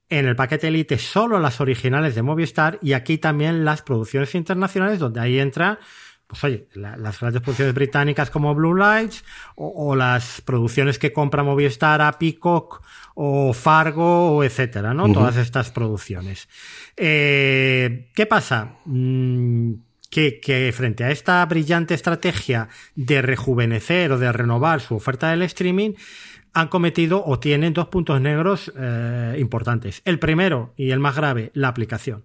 en 0.09 0.25
el 0.25 0.35
paquete 0.35 0.67
Elite 0.67 0.97
solo 0.97 1.39
las 1.39 1.61
originales 1.61 2.15
de 2.15 2.21
Movistar 2.21 2.79
y 2.81 2.93
aquí 2.93 3.17
también 3.17 3.65
las 3.65 3.81
producciones 3.81 4.35
internacionales 4.35 4.99
donde 4.99 5.19
ahí 5.19 5.39
entra 5.39 5.79
pues 6.27 6.43
oye, 6.43 6.67
las 6.73 7.19
grandes 7.19 7.41
producciones 7.41 7.75
británicas 7.75 8.31
como 8.31 8.55
Blue 8.55 8.73
Lights 8.73 9.23
o, 9.55 9.95
las 9.95 10.41
producciones 10.41 10.97
que 10.97 11.13
compra 11.13 11.43
Movistar 11.43 12.01
a 12.01 12.17
Peacock 12.17 12.81
o 13.13 13.53
Fargo 13.53 14.35
o 14.35 14.43
etcétera, 14.43 14.93
¿no? 14.93 15.11
Todas 15.11 15.37
estas 15.37 15.69
producciones. 15.69 16.49
Eh, 16.97 18.09
¿Qué 18.15 18.25
pasa? 18.25 18.79
Mm, 18.85 19.73
que, 20.09 20.39
que, 20.39 20.71
frente 20.75 21.03
a 21.03 21.11
esta 21.11 21.45
brillante 21.45 21.93
estrategia 21.93 22.69
de 22.95 23.21
rejuvenecer 23.21 24.11
o 24.11 24.17
de 24.17 24.31
renovar 24.31 24.81
su 24.81 24.95
oferta 24.95 25.29
del 25.29 25.43
streaming, 25.43 25.93
han 26.55 26.69
cometido 26.69 27.21
o 27.23 27.37
tienen 27.37 27.73
dos 27.73 27.89
puntos 27.89 28.19
negros 28.21 28.71
eh, 28.77 29.35
importantes. 29.37 30.01
El 30.05 30.19
primero 30.19 30.73
y 30.77 30.91
el 30.91 30.99
más 30.99 31.15
grave, 31.15 31.51
la 31.53 31.67
aplicación. 31.67 32.23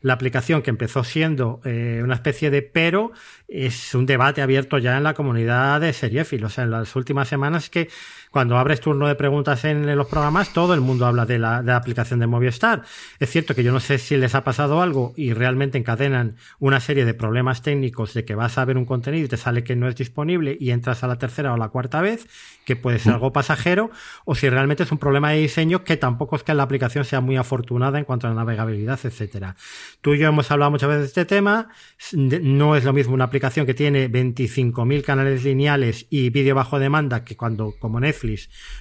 La 0.00 0.14
aplicación 0.14 0.62
que 0.62 0.70
empezó 0.70 1.02
siendo 1.02 1.60
eh, 1.64 2.00
una 2.02 2.14
especie 2.14 2.50
de 2.50 2.62
pero 2.62 3.10
es 3.48 3.94
un 3.94 4.06
debate 4.06 4.40
abierto 4.40 4.78
ya 4.78 4.96
en 4.96 5.02
la 5.02 5.14
comunidad 5.14 5.80
de 5.80 5.92
seriéfilos. 5.92 6.52
O 6.52 6.54
sea, 6.54 6.64
en 6.64 6.70
las 6.70 6.94
últimas 6.94 7.28
semanas 7.28 7.70
que 7.70 7.88
cuando 8.32 8.56
abres 8.56 8.80
turno 8.80 9.06
de 9.08 9.14
preguntas 9.14 9.66
en 9.66 9.94
los 9.94 10.06
programas, 10.06 10.54
todo 10.54 10.72
el 10.72 10.80
mundo 10.80 11.04
habla 11.06 11.26
de 11.26 11.38
la, 11.38 11.58
aplicación 11.76 12.18
de 12.18 12.26
Movistar. 12.26 12.82
Es 13.20 13.30
cierto 13.30 13.54
que 13.54 13.62
yo 13.62 13.72
no 13.72 13.78
sé 13.78 13.98
si 13.98 14.16
les 14.16 14.34
ha 14.34 14.42
pasado 14.42 14.80
algo 14.80 15.12
y 15.16 15.34
realmente 15.34 15.76
encadenan 15.76 16.36
una 16.58 16.80
serie 16.80 17.04
de 17.04 17.12
problemas 17.12 17.60
técnicos 17.60 18.14
de 18.14 18.24
que 18.24 18.34
vas 18.34 18.56
a 18.56 18.64
ver 18.64 18.78
un 18.78 18.86
contenido 18.86 19.26
y 19.26 19.28
te 19.28 19.36
sale 19.36 19.64
que 19.64 19.76
no 19.76 19.86
es 19.86 19.96
disponible 19.96 20.56
y 20.58 20.70
entras 20.70 21.04
a 21.04 21.08
la 21.08 21.18
tercera 21.18 21.52
o 21.52 21.58
la 21.58 21.68
cuarta 21.68 22.00
vez, 22.00 22.26
que 22.64 22.74
puede 22.74 22.98
ser 22.98 23.12
algo 23.12 23.34
pasajero, 23.34 23.90
o 24.24 24.34
si 24.34 24.48
realmente 24.48 24.84
es 24.84 24.92
un 24.92 24.98
problema 24.98 25.32
de 25.32 25.38
diseño 25.38 25.84
que 25.84 25.98
tampoco 25.98 26.36
es 26.36 26.42
que 26.42 26.54
la 26.54 26.62
aplicación 26.62 27.04
sea 27.04 27.20
muy 27.20 27.36
afortunada 27.36 27.98
en 27.98 28.06
cuanto 28.06 28.28
a 28.28 28.30
la 28.30 28.36
navegabilidad, 28.36 28.98
etcétera. 29.04 29.56
Tú 30.00 30.14
y 30.14 30.18
yo 30.18 30.28
hemos 30.28 30.50
hablado 30.50 30.70
muchas 30.70 30.88
veces 30.88 31.02
de 31.02 31.06
este 31.08 31.24
tema. 31.26 31.68
No 32.12 32.76
es 32.76 32.84
lo 32.84 32.94
mismo 32.94 33.12
una 33.12 33.24
aplicación 33.24 33.66
que 33.66 33.74
tiene 33.74 34.10
25.000 34.10 35.02
canales 35.02 35.44
lineales 35.44 36.06
y 36.08 36.30
vídeo 36.30 36.54
bajo 36.54 36.78
demanda 36.78 37.24
que 37.24 37.36
cuando, 37.36 37.74
como 37.78 38.00
Netflix, 38.00 38.21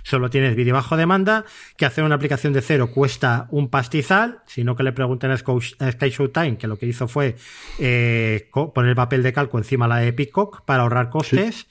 solo 0.03 0.29
tienes 0.29 0.55
vídeo 0.55 0.73
bajo 0.73 0.97
demanda, 0.97 1.45
que 1.77 1.85
hacer 1.85 2.03
una 2.03 2.15
aplicación 2.15 2.53
de 2.53 2.61
cero 2.61 2.91
cuesta 2.91 3.47
un 3.51 3.69
pastizal, 3.69 4.41
sino 4.45 4.75
que 4.75 4.83
le 4.83 4.91
pregunten 4.91 5.31
a 5.31 5.37
Sky 5.37 6.09
Showtime, 6.09 6.57
que 6.57 6.67
lo 6.67 6.77
que 6.77 6.85
hizo 6.85 7.07
fue 7.07 7.35
eh, 7.79 8.49
poner 8.73 8.89
el 8.89 8.95
papel 8.95 9.23
de 9.23 9.33
calco 9.33 9.57
encima 9.57 9.85
de 9.85 9.89
la 9.89 9.97
de 9.97 10.13
Peacock 10.13 10.63
para 10.65 10.83
ahorrar 10.83 11.09
costes. 11.09 11.67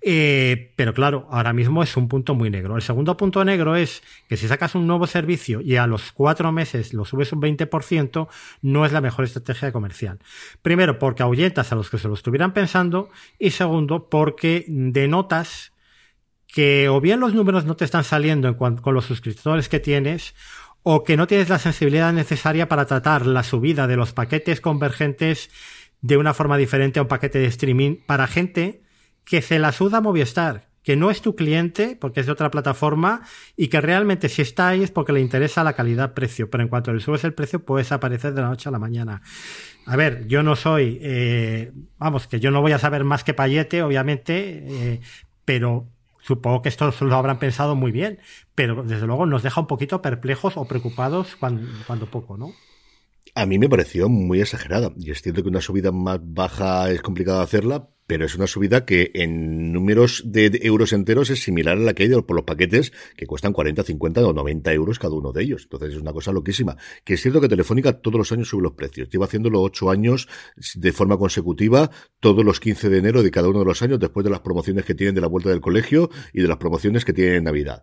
Eh, 0.00 0.72
pero 0.76 0.94
claro, 0.94 1.26
ahora 1.30 1.52
mismo 1.52 1.82
es 1.82 1.96
un 1.96 2.08
punto 2.08 2.34
muy 2.34 2.50
negro. 2.50 2.76
El 2.76 2.82
segundo 2.82 3.16
punto 3.16 3.44
negro 3.44 3.76
es 3.76 4.02
que 4.28 4.36
si 4.36 4.48
sacas 4.48 4.74
un 4.74 4.86
nuevo 4.86 5.06
servicio 5.06 5.60
y 5.60 5.76
a 5.76 5.86
los 5.86 6.12
cuatro 6.12 6.52
meses 6.52 6.94
lo 6.94 7.04
subes 7.04 7.32
un 7.32 7.40
20%, 7.42 8.28
no 8.62 8.86
es 8.86 8.92
la 8.92 9.00
mejor 9.00 9.24
estrategia 9.24 9.72
comercial. 9.72 10.18
Primero, 10.62 10.98
porque 10.98 11.22
ahuyentas 11.22 11.72
a 11.72 11.74
los 11.74 11.90
que 11.90 11.98
se 11.98 12.08
lo 12.08 12.14
estuvieran 12.14 12.52
pensando 12.52 13.08
y 13.38 13.50
segundo, 13.50 14.08
porque 14.08 14.64
denotas 14.68 15.72
que 16.52 16.88
o 16.88 17.00
bien 17.00 17.20
los 17.20 17.34
números 17.34 17.64
no 17.64 17.76
te 17.76 17.84
están 17.84 18.04
saliendo 18.04 18.56
con 18.56 18.94
los 18.94 19.04
suscriptores 19.04 19.68
que 19.68 19.80
tienes, 19.80 20.34
o 20.82 21.04
que 21.04 21.16
no 21.16 21.26
tienes 21.26 21.48
la 21.48 21.58
sensibilidad 21.58 22.12
necesaria 22.12 22.68
para 22.68 22.86
tratar 22.86 23.26
la 23.26 23.42
subida 23.42 23.86
de 23.86 23.96
los 23.96 24.12
paquetes 24.12 24.60
convergentes 24.60 25.50
de 26.00 26.16
una 26.16 26.32
forma 26.32 26.56
diferente 26.56 26.98
a 26.98 27.02
un 27.02 27.08
paquete 27.08 27.38
de 27.38 27.46
streaming 27.46 27.96
para 28.06 28.26
gente 28.26 28.82
que 29.24 29.42
se 29.42 29.58
la 29.58 29.72
suda 29.72 30.00
Movistar, 30.00 30.70
que 30.82 30.96
no 30.96 31.10
es 31.10 31.20
tu 31.20 31.36
cliente 31.36 31.98
porque 32.00 32.20
es 32.20 32.26
de 32.26 32.32
otra 32.32 32.50
plataforma 32.50 33.22
y 33.56 33.68
que 33.68 33.82
realmente 33.82 34.30
si 34.30 34.40
está 34.40 34.68
ahí 34.68 34.82
es 34.82 34.90
porque 34.90 35.12
le 35.12 35.20
interesa 35.20 35.62
la 35.62 35.74
calidad-precio, 35.74 36.48
pero 36.48 36.62
en 36.62 36.70
cuanto 36.70 36.92
le 36.94 37.00
subes 37.00 37.24
el 37.24 37.34
precio 37.34 37.62
puedes 37.62 37.92
aparecer 37.92 38.32
de 38.32 38.40
la 38.40 38.48
noche 38.48 38.70
a 38.70 38.72
la 38.72 38.78
mañana. 38.78 39.20
A 39.84 39.96
ver, 39.96 40.26
yo 40.26 40.42
no 40.42 40.56
soy, 40.56 40.98
eh, 41.02 41.72
vamos, 41.98 42.26
que 42.26 42.40
yo 42.40 42.50
no 42.50 42.62
voy 42.62 42.72
a 42.72 42.78
saber 42.78 43.04
más 43.04 43.24
que 43.24 43.34
Payete, 43.34 43.82
obviamente, 43.82 44.64
eh, 44.66 45.00
pero 45.44 45.88
Supongo 46.30 46.62
que 46.62 46.68
esto 46.68 46.94
lo 47.00 47.16
habrán 47.16 47.40
pensado 47.40 47.74
muy 47.74 47.90
bien, 47.90 48.20
pero 48.54 48.84
desde 48.84 49.04
luego 49.04 49.26
nos 49.26 49.42
deja 49.42 49.60
un 49.60 49.66
poquito 49.66 50.00
perplejos 50.00 50.56
o 50.56 50.64
preocupados 50.64 51.34
cuando, 51.34 51.66
cuando 51.88 52.06
poco, 52.06 52.36
¿no? 52.36 52.52
A 53.34 53.46
mí 53.46 53.58
me 53.58 53.68
pareció 53.68 54.08
muy 54.08 54.40
exagerada. 54.40 54.92
Y 54.96 55.10
es 55.10 55.22
cierto 55.22 55.42
que 55.42 55.48
una 55.48 55.60
subida 55.60 55.90
más 55.90 56.20
baja 56.22 56.88
es 56.92 57.02
complicado 57.02 57.40
hacerla, 57.40 57.88
pero 58.10 58.24
es 58.24 58.34
una 58.34 58.48
subida 58.48 58.84
que 58.84 59.12
en 59.14 59.70
números 59.70 60.24
de 60.26 60.50
euros 60.64 60.92
enteros 60.92 61.30
es 61.30 61.44
similar 61.44 61.76
a 61.76 61.80
la 61.80 61.94
que 61.94 62.02
hay 62.02 62.22
por 62.22 62.34
los 62.34 62.44
paquetes 62.44 62.92
que 63.16 63.24
cuestan 63.24 63.52
40, 63.52 63.84
50 63.84 64.26
o 64.26 64.32
90 64.32 64.72
euros 64.72 64.98
cada 64.98 65.14
uno 65.14 65.30
de 65.30 65.44
ellos. 65.44 65.62
Entonces 65.62 65.94
es 65.94 66.00
una 66.00 66.12
cosa 66.12 66.32
loquísima. 66.32 66.76
Que 67.04 67.14
es 67.14 67.22
cierto 67.22 67.40
que 67.40 67.48
Telefónica 67.48 67.92
todos 67.92 68.18
los 68.18 68.32
años 68.32 68.48
sube 68.48 68.64
los 68.64 68.72
precios. 68.72 69.08
Lleva 69.10 69.26
haciéndolo 69.26 69.62
ocho 69.62 69.92
años 69.92 70.26
de 70.74 70.90
forma 70.90 71.18
consecutiva, 71.18 71.92
todos 72.18 72.44
los 72.44 72.58
15 72.58 72.88
de 72.88 72.98
enero 72.98 73.22
de 73.22 73.30
cada 73.30 73.48
uno 73.48 73.60
de 73.60 73.66
los 73.66 73.80
años, 73.80 74.00
después 74.00 74.24
de 74.24 74.30
las 74.30 74.40
promociones 74.40 74.84
que 74.84 74.96
tienen 74.96 75.14
de 75.14 75.20
la 75.20 75.28
vuelta 75.28 75.50
del 75.50 75.60
colegio 75.60 76.10
y 76.32 76.42
de 76.42 76.48
las 76.48 76.56
promociones 76.56 77.04
que 77.04 77.12
tienen 77.12 77.34
en 77.36 77.44
Navidad 77.44 77.80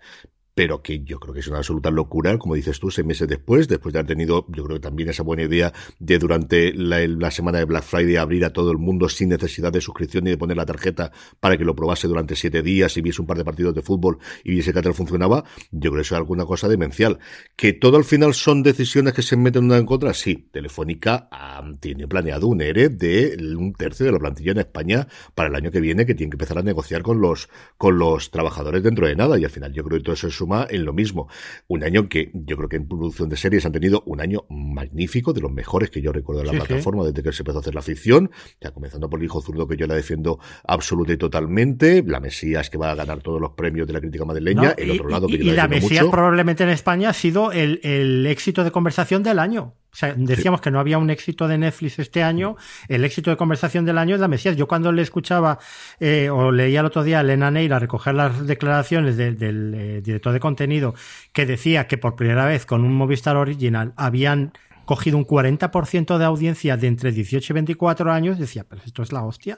pero 0.57 0.81
que 0.81 1.03
yo 1.03 1.19
creo 1.19 1.35
que 1.35 1.41
es 1.41 1.47
una 1.49 1.57
absoluta 1.57 1.91
locura, 1.91 2.35
como 2.39 2.55
dices 2.55 2.79
tú, 2.79 2.89
seis 2.89 3.05
meses 3.05 3.27
después, 3.27 3.67
después 3.67 3.93
de 3.93 3.99
haber 3.99 4.07
tenido, 4.07 4.43
yo 4.49 4.63
creo 4.63 4.77
que 4.77 4.81
también 4.81 5.07
esa 5.07 5.21
buena 5.21 5.43
idea 5.43 5.71
de 5.99 6.17
durante 6.17 6.73
la, 6.73 7.29
semana 7.29 7.59
de 7.59 7.65
Black 7.65 7.84
Friday 7.84 8.15
abrir 8.15 8.43
a 8.43 8.51
todo 8.51 8.71
el 8.71 8.79
mundo 8.79 9.07
sin 9.07 9.29
necesidad 9.29 9.71
de 9.71 9.81
suscripción 9.81 10.23
ni 10.23 10.31
de 10.31 10.38
poner 10.39 10.57
la 10.57 10.65
tarjeta 10.65 11.11
para 11.39 11.57
que 11.57 11.63
lo 11.63 11.75
probase 11.75 12.07
durante 12.07 12.35
siete 12.35 12.63
días 12.63 12.97
y 12.97 13.01
viese 13.01 13.21
un 13.21 13.27
par 13.27 13.38
de 13.38 13.45
partidos 13.45 13.75
de 13.75 13.84
fútbol 13.84 14.17
y 14.43 14.49
viese 14.49 14.73
que 14.73 14.81
tal 14.81 14.95
funcionaba, 14.95 15.43
yo 15.69 15.91
creo 15.91 15.97
que 15.97 16.01
eso 16.01 16.15
es 16.15 16.17
alguna 16.17 16.47
cosa 16.47 16.67
demencial. 16.67 17.19
Que 17.55 17.73
todo 17.73 17.97
al 17.97 18.03
final 18.03 18.34
son 18.34 18.63
decisiones 18.63 19.13
que 19.13 19.21
se 19.21 19.38
meten 19.38 19.65
una 19.65 19.77
en 19.77 19.85
contra, 19.85 20.15
sí. 20.15 20.49
Telefónica 20.51 21.27
ah, 21.31 21.71
tiene 21.79 22.07
planeado 22.07 22.47
un 22.47 22.61
ERE 22.61 22.89
de 22.89 23.38
un 23.55 23.73
tercio 23.73 24.07
de 24.07 24.11
la 24.11 24.17
plantilla 24.17 24.53
en 24.53 24.57
España 24.57 25.07
para 25.35 25.49
el 25.49 25.55
año 25.55 25.69
que 25.69 25.81
viene, 25.81 26.07
que 26.07 26.15
tiene 26.15 26.31
que 26.31 26.35
empezar 26.35 26.57
a 26.57 26.63
negociar 26.63 27.03
con 27.03 27.21
los, 27.21 27.47
con 27.77 27.99
los 27.99 28.31
trabajadores 28.31 28.81
dentro 28.81 29.05
de 29.05 29.15
nada, 29.15 29.38
y 29.38 29.43
al 29.43 29.51
final 29.51 29.71
yo 29.71 29.84
creo 29.84 29.99
que 29.99 30.03
todo 30.03 30.15
eso 30.15 30.25
es 30.25 30.47
en 30.69 30.86
lo 30.86 30.94
mismo. 30.94 31.28
Un 31.68 31.84
año 31.84 32.10
que 32.10 32.32
yo 32.34 32.57
creo 32.57 32.69
que 32.69 32.78
en 32.78 32.88
producción 32.88 33.30
de 33.30 33.38
series 33.38 33.65
han 33.65 33.72
tenido 33.72 34.03
un 34.06 34.22
año 34.22 34.45
magnífico, 34.49 35.34
de 35.34 35.41
los 35.41 35.52
mejores 35.52 35.90
que 35.90 36.02
yo 36.02 36.11
recuerdo 36.11 36.41
de 36.41 36.48
la 36.48 36.64
plataforma 36.64 37.06
desde 37.06 37.24
que 37.24 37.32
se 37.32 37.41
empezó 37.41 37.57
a 37.57 37.61
hacer 37.61 37.76
la 37.76 37.82
ficción, 37.82 38.32
ya 38.61 38.72
comenzando 38.72 39.10
por 39.10 39.19
el 39.19 39.26
hijo 39.26 39.41
zurdo 39.41 39.68
que 39.68 39.78
yo 39.78 39.88
la 39.88 39.95
defiendo 39.95 40.40
absoluta 40.64 41.14
y 41.14 41.18
totalmente, 41.18 42.03
la 42.06 42.19
Mesías 42.19 42.69
que 42.69 42.78
va 42.78 42.91
a 42.91 42.95
ganar 42.95 43.22
todos 43.22 43.41
los 43.41 43.52
premios 43.52 43.88
de 43.88 43.94
la 43.94 43.99
crítica 43.99 44.26
madrileña, 44.26 44.72
el 44.78 44.91
otro 44.91 45.10
lado 45.10 45.28
que 45.28 45.38
yo 45.38 45.44
y 45.44 45.52
la, 45.52 45.68
Mesías 45.68 46.06
probablemente 46.10 46.64
en 46.64 46.69
España 46.69 47.10
ha 47.10 47.14
sido 47.14 47.52
el, 47.52 47.80
el 47.84 48.26
éxito 48.26 48.64
de 48.64 48.72
conversación 48.72 49.24
del 49.24 49.40
año. 49.40 49.74
O 49.98 49.99
sea, 49.99 50.14
decíamos 50.15 50.61
que 50.61 50.69
no 50.69 50.80
había 50.80 50.99
un 50.99 51.10
éxito 51.10 51.48
de 51.48 51.57
Netflix 51.57 51.98
este 51.98 52.22
año. 52.22 52.56
El 52.88 53.03
éxito 53.03 53.32
de 53.32 53.36
conversación 53.36 53.84
del 53.84 53.98
año 53.98 54.14
es 54.14 54.22
la 54.22 54.28
Mesías. 54.28 54.56
Yo 54.56 54.68
cuando 54.68 54.91
le 54.91 55.02
escuchaba 55.02 55.57
eh, 55.99 56.30
o 56.30 56.52
leía 56.52 56.82
el 56.82 56.86
otro 56.86 57.03
día 57.03 57.18
a 57.18 57.22
Elena 57.22 57.49
Neira 57.49 57.80
recoger 57.80 58.14
las 58.14 58.45
declaraciones 58.45 59.18
del 59.18 59.74
eh, 59.74 60.02
director 60.03 60.34
de 60.34 60.40
contenido 60.40 60.94
que 61.34 61.48
decía 61.48 61.88
que 61.88 61.98
por 61.98 62.15
primera 62.15 62.45
vez 62.45 62.68
con 62.68 62.86
un 62.86 62.94
Movistar 62.94 63.38
Original 63.38 63.94
habían 63.98 64.53
cogido 64.86 65.18
un 65.18 65.26
40% 65.26 66.19
de 66.19 66.26
audiencia 66.26 66.78
de 66.78 66.86
entre 66.86 67.11
18 67.11 67.52
y 67.52 67.56
24 67.56 68.11
años, 68.11 68.38
decía, 68.38 68.65
pero 68.69 68.84
esto 68.86 69.02
es 69.02 69.11
la 69.11 69.24
hostia. 69.24 69.57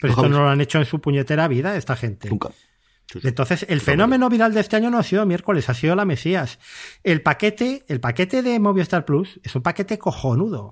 Pero 0.00 0.14
esto 0.14 0.30
no 0.30 0.44
lo 0.44 0.48
han 0.48 0.62
hecho 0.62 0.78
en 0.78 0.86
su 0.86 0.98
puñetera 0.98 1.46
vida 1.46 1.76
esta 1.76 1.94
gente. 1.94 2.30
Nunca. 2.30 2.48
Entonces, 3.22 3.66
el 3.68 3.80
fenómeno 3.80 4.28
viral 4.28 4.54
de 4.54 4.60
este 4.60 4.76
año 4.76 4.90
no 4.90 4.98
ha 4.98 5.02
sido 5.02 5.26
miércoles, 5.26 5.68
ha 5.68 5.74
sido 5.74 5.94
la 5.94 6.04
Mesías. 6.04 6.58
El 7.02 7.22
paquete, 7.22 7.84
el 7.88 8.00
paquete 8.00 8.42
de 8.42 8.58
Movistar 8.58 9.04
Plus 9.04 9.40
es 9.42 9.54
un 9.54 9.62
paquete 9.62 9.98
cojonudo. 9.98 10.62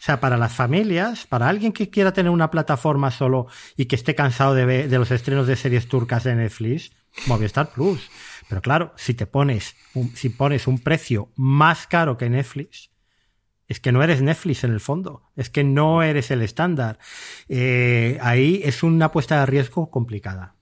O 0.00 0.02
sea, 0.02 0.18
para 0.18 0.38
las 0.38 0.54
familias, 0.54 1.26
para 1.26 1.48
alguien 1.48 1.72
que 1.72 1.90
quiera 1.90 2.14
tener 2.14 2.30
una 2.30 2.50
plataforma 2.50 3.10
solo 3.10 3.48
y 3.76 3.84
que 3.84 3.96
esté 3.96 4.14
cansado 4.14 4.54
de, 4.54 4.88
de 4.88 4.98
los 4.98 5.10
estrenos 5.10 5.46
de 5.46 5.56
series 5.56 5.88
turcas 5.88 6.24
de 6.24 6.34
Netflix, 6.34 6.92
Movistar 7.26 7.70
Plus. 7.70 8.10
Pero 8.48 8.62
claro, 8.62 8.92
si 8.96 9.12
te 9.12 9.26
pones, 9.26 9.76
un, 9.92 10.16
si 10.16 10.30
pones 10.30 10.66
un 10.66 10.78
precio 10.78 11.30
más 11.36 11.86
caro 11.86 12.16
que 12.16 12.30
Netflix, 12.30 12.90
es 13.68 13.78
que 13.78 13.92
no 13.92 14.02
eres 14.02 14.20
Netflix 14.20 14.64
en 14.64 14.72
el 14.72 14.80
fondo, 14.80 15.22
es 15.36 15.48
que 15.48 15.62
no 15.62 16.02
eres 16.02 16.32
el 16.32 16.42
estándar. 16.42 16.98
Eh, 17.48 18.18
ahí 18.20 18.60
es 18.64 18.82
una 18.82 19.06
apuesta 19.06 19.38
de 19.38 19.46
riesgo 19.46 19.90
complicada. 19.90 20.56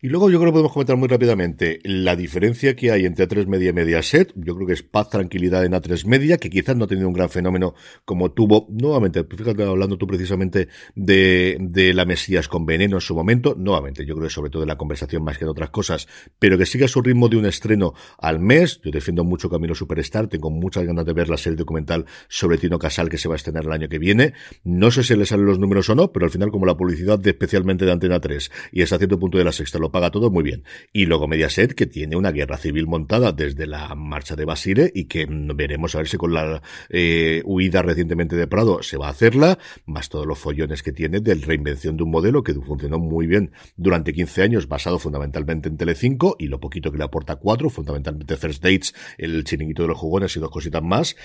Y 0.00 0.08
luego 0.08 0.30
yo 0.30 0.38
creo 0.38 0.50
que 0.50 0.54
podemos 0.54 0.72
comentar 0.72 0.96
muy 0.96 1.08
rápidamente 1.08 1.80
la 1.84 2.16
diferencia 2.16 2.74
que 2.74 2.90
hay 2.90 3.04
entre 3.04 3.28
A3 3.28 3.46
Media 3.46 3.68
y 3.68 3.72
Mediaset. 3.74 4.32
Yo 4.34 4.54
creo 4.54 4.66
que 4.66 4.72
es 4.72 4.82
paz, 4.82 5.10
tranquilidad 5.10 5.64
en 5.66 5.72
A3 5.72 6.06
Media, 6.06 6.38
que 6.38 6.48
quizás 6.48 6.74
no 6.74 6.84
ha 6.84 6.86
tenido 6.86 7.06
un 7.06 7.12
gran 7.12 7.28
fenómeno 7.28 7.74
como 8.06 8.32
tuvo, 8.32 8.66
nuevamente, 8.70 9.24
fíjate, 9.24 9.62
hablando 9.64 9.98
tú 9.98 10.06
precisamente 10.06 10.68
de, 10.94 11.58
de 11.60 11.92
la 11.92 12.06
Mesías 12.06 12.48
con 12.48 12.64
Veneno 12.64 12.96
en 12.96 13.00
su 13.02 13.14
momento, 13.14 13.54
nuevamente, 13.58 14.06
yo 14.06 14.14
creo 14.14 14.28
que 14.28 14.32
sobre 14.32 14.50
todo 14.50 14.60
de 14.60 14.68
la 14.68 14.78
conversación 14.78 15.22
más 15.22 15.36
que 15.36 15.44
de 15.44 15.50
otras 15.50 15.68
cosas, 15.68 16.08
pero 16.38 16.56
que 16.56 16.64
siga 16.64 16.88
su 16.88 17.02
ritmo 17.02 17.28
de 17.28 17.36
un 17.36 17.44
estreno 17.44 17.92
al 18.18 18.40
mes. 18.40 18.80
Yo 18.82 18.90
defiendo 18.90 19.22
mucho 19.22 19.50
Camino 19.50 19.74
Superstar, 19.74 20.28
tengo 20.28 20.50
muchas 20.50 20.84
ganas 20.84 21.04
de 21.04 21.12
ver 21.12 21.28
la 21.28 21.36
serie 21.36 21.56
documental 21.56 22.06
sobre 22.28 22.56
Tino 22.56 22.78
Casal 22.78 23.10
que 23.10 23.18
se 23.18 23.28
va 23.28 23.34
a 23.34 23.36
estrenar 23.36 23.64
el 23.66 23.72
año 23.72 23.88
que 23.88 23.98
viene. 23.98 24.32
No 24.64 24.90
sé 24.90 25.02
si 25.02 25.14
le 25.14 25.26
salen 25.26 25.44
los 25.44 25.58
números 25.58 25.90
o 25.90 25.94
no, 25.94 26.10
pero 26.10 26.24
al 26.24 26.32
final 26.32 26.50
como 26.50 26.64
la 26.64 26.74
publicidad 26.74 27.20
especialmente 27.26 27.84
de 27.84 27.92
Antena 27.92 28.18
3 28.18 28.50
y 28.72 28.80
hasta 28.80 28.96
cierto 28.96 29.18
de 29.30 29.44
la 29.44 29.52
sexta 29.52 29.78
lo 29.78 29.90
paga 29.90 30.10
todo 30.10 30.30
muy 30.30 30.42
bien. 30.42 30.64
Y 30.92 31.06
luego 31.06 31.28
Mediaset, 31.28 31.74
que 31.74 31.86
tiene 31.86 32.16
una 32.16 32.32
guerra 32.32 32.56
civil 32.56 32.86
montada 32.86 33.32
desde 33.32 33.66
la 33.66 33.94
marcha 33.94 34.36
de 34.36 34.44
Basile 34.44 34.92
y 34.94 35.04
que 35.04 35.26
veremos 35.28 35.94
a 35.94 35.98
ver 35.98 36.08
si 36.08 36.16
con 36.16 36.32
la 36.32 36.62
eh, 36.88 37.42
huida 37.44 37.82
recientemente 37.82 38.36
de 38.36 38.46
Prado 38.46 38.82
se 38.82 38.96
va 38.96 39.08
a 39.08 39.10
hacerla, 39.10 39.58
más 39.84 40.08
todos 40.08 40.26
los 40.26 40.38
follones 40.38 40.82
que 40.82 40.92
tiene 40.92 41.20
de 41.20 41.34
reinvención 41.34 41.96
de 41.96 42.04
un 42.04 42.10
modelo 42.10 42.42
que 42.42 42.54
funcionó 42.54 42.98
muy 42.98 43.26
bien 43.26 43.52
durante 43.76 44.12
15 44.12 44.42
años, 44.42 44.68
basado 44.68 44.98
fundamentalmente 44.98 45.68
en 45.68 45.76
Telecinco 45.76 46.36
y 46.38 46.46
lo 46.46 46.60
poquito 46.60 46.92
que 46.92 46.98
le 46.98 47.04
aporta 47.04 47.36
4, 47.36 47.70
fundamentalmente 47.70 48.36
First 48.36 48.62
Dates, 48.62 48.94
el 49.18 49.44
chiringuito 49.44 49.82
de 49.82 49.88
los 49.88 49.98
jugones 49.98 50.36
y 50.36 50.40
dos 50.40 50.50
cositas 50.50 50.82
más, 50.82 51.16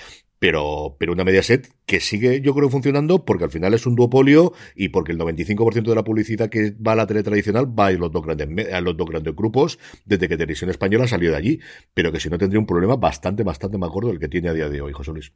pero, 0.42 0.96
pero 0.98 1.12
una 1.12 1.22
Mediaset 1.22 1.72
que 1.86 2.00
sigue, 2.00 2.40
yo 2.40 2.52
creo, 2.52 2.68
funcionando 2.68 3.24
porque 3.24 3.44
al 3.44 3.50
final 3.50 3.74
es 3.74 3.86
un 3.86 3.94
duopolio 3.94 4.52
y 4.74 4.88
porque 4.88 5.12
el 5.12 5.18
95% 5.18 5.82
de 5.84 5.94
la 5.94 6.02
publicidad 6.02 6.50
que 6.50 6.74
va 6.84 6.92
a 6.92 6.96
la 6.96 7.06
tele 7.06 7.22
tradicional 7.22 7.66
va 7.78 7.91
los 7.98 8.12
dos 8.12 8.24
grandes, 8.24 8.48
los 8.82 8.96
dos 8.96 9.08
grandes 9.08 9.34
grupos 9.34 9.78
desde 10.04 10.28
que 10.28 10.36
Televisión 10.36 10.70
Española 10.70 11.06
salió 11.06 11.30
de 11.30 11.36
allí, 11.36 11.60
pero 11.94 12.12
que 12.12 12.20
si 12.20 12.28
no 12.28 12.38
tendría 12.38 12.60
un 12.60 12.66
problema 12.66 12.96
bastante, 12.96 13.42
bastante 13.42 13.78
más 13.78 13.90
gordo 13.90 14.08
del 14.08 14.18
que 14.18 14.28
tiene 14.28 14.48
a 14.48 14.54
día 14.54 14.68
de 14.68 14.80
hoy, 14.80 14.92
José 14.92 15.12
Luis. 15.12 15.32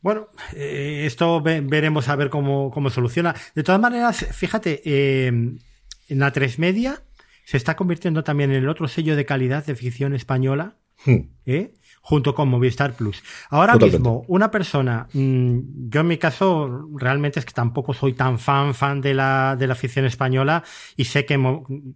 Bueno, 0.00 0.28
eh, 0.54 1.04
esto 1.06 1.40
veremos 1.40 2.08
a 2.08 2.16
ver 2.16 2.28
cómo, 2.28 2.70
cómo, 2.70 2.90
soluciona. 2.90 3.34
De 3.54 3.62
todas 3.62 3.80
maneras, 3.80 4.26
fíjate, 4.32 4.82
eh, 4.84 5.28
en 5.28 6.18
la 6.18 6.30
3 6.30 6.58
Media 6.58 7.02
se 7.44 7.56
está 7.56 7.74
convirtiendo 7.74 8.22
también 8.22 8.50
en 8.50 8.58
el 8.58 8.68
otro 8.68 8.86
sello 8.86 9.16
de 9.16 9.24
calidad 9.24 9.64
de 9.64 9.74
ficción 9.74 10.14
española. 10.14 10.76
Hmm. 11.06 11.30
¿eh? 11.46 11.72
Junto 12.06 12.34
con 12.34 12.50
Movistar 12.50 12.92
Plus. 12.92 13.22
Ahora 13.48 13.76
mismo, 13.76 14.26
una 14.28 14.50
persona, 14.50 15.08
mm, 15.14 15.88
yo 15.88 16.02
en 16.02 16.06
mi 16.06 16.18
caso 16.18 16.86
realmente 16.94 17.40
es 17.40 17.46
que 17.46 17.54
tampoco 17.54 17.94
soy 17.94 18.12
tan 18.12 18.38
fan, 18.38 18.74
fan 18.74 19.00
de 19.00 19.14
la, 19.14 19.56
de 19.58 19.66
la 19.66 19.72
afición 19.72 20.04
española 20.04 20.64
y 20.98 21.06
sé 21.06 21.24
que, 21.24 21.40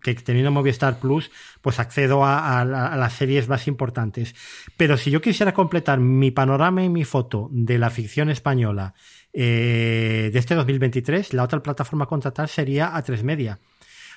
que 0.01 0.15
teniendo 0.15 0.51
Movistar 0.51 0.99
Plus, 0.99 1.31
pues 1.61 1.79
accedo 1.79 2.25
a, 2.25 2.65
las 2.65 3.13
series 3.13 3.49
más 3.49 3.69
importantes. 3.69 4.35
Pero 4.79 4.97
si 4.97 5.11
yo 5.11 5.21
quisiera 5.21 5.53
completar 5.53 6.01
mi 6.01 6.31
panorama 6.31 6.83
y 6.83 6.89
mi 6.89 7.05
foto 7.05 7.51
de 7.53 7.79
la 7.79 7.91
ficción 7.91 8.31
española 8.31 8.95
eh, 9.35 10.31
de 10.33 10.39
este 10.39 10.55
2023, 10.55 11.35
la 11.35 11.43
otra 11.43 11.63
plataforma 11.63 12.05
a 12.05 12.09
contratar 12.09 12.49
sería 12.49 12.95
A3 12.95 13.23
Media. 13.25 13.61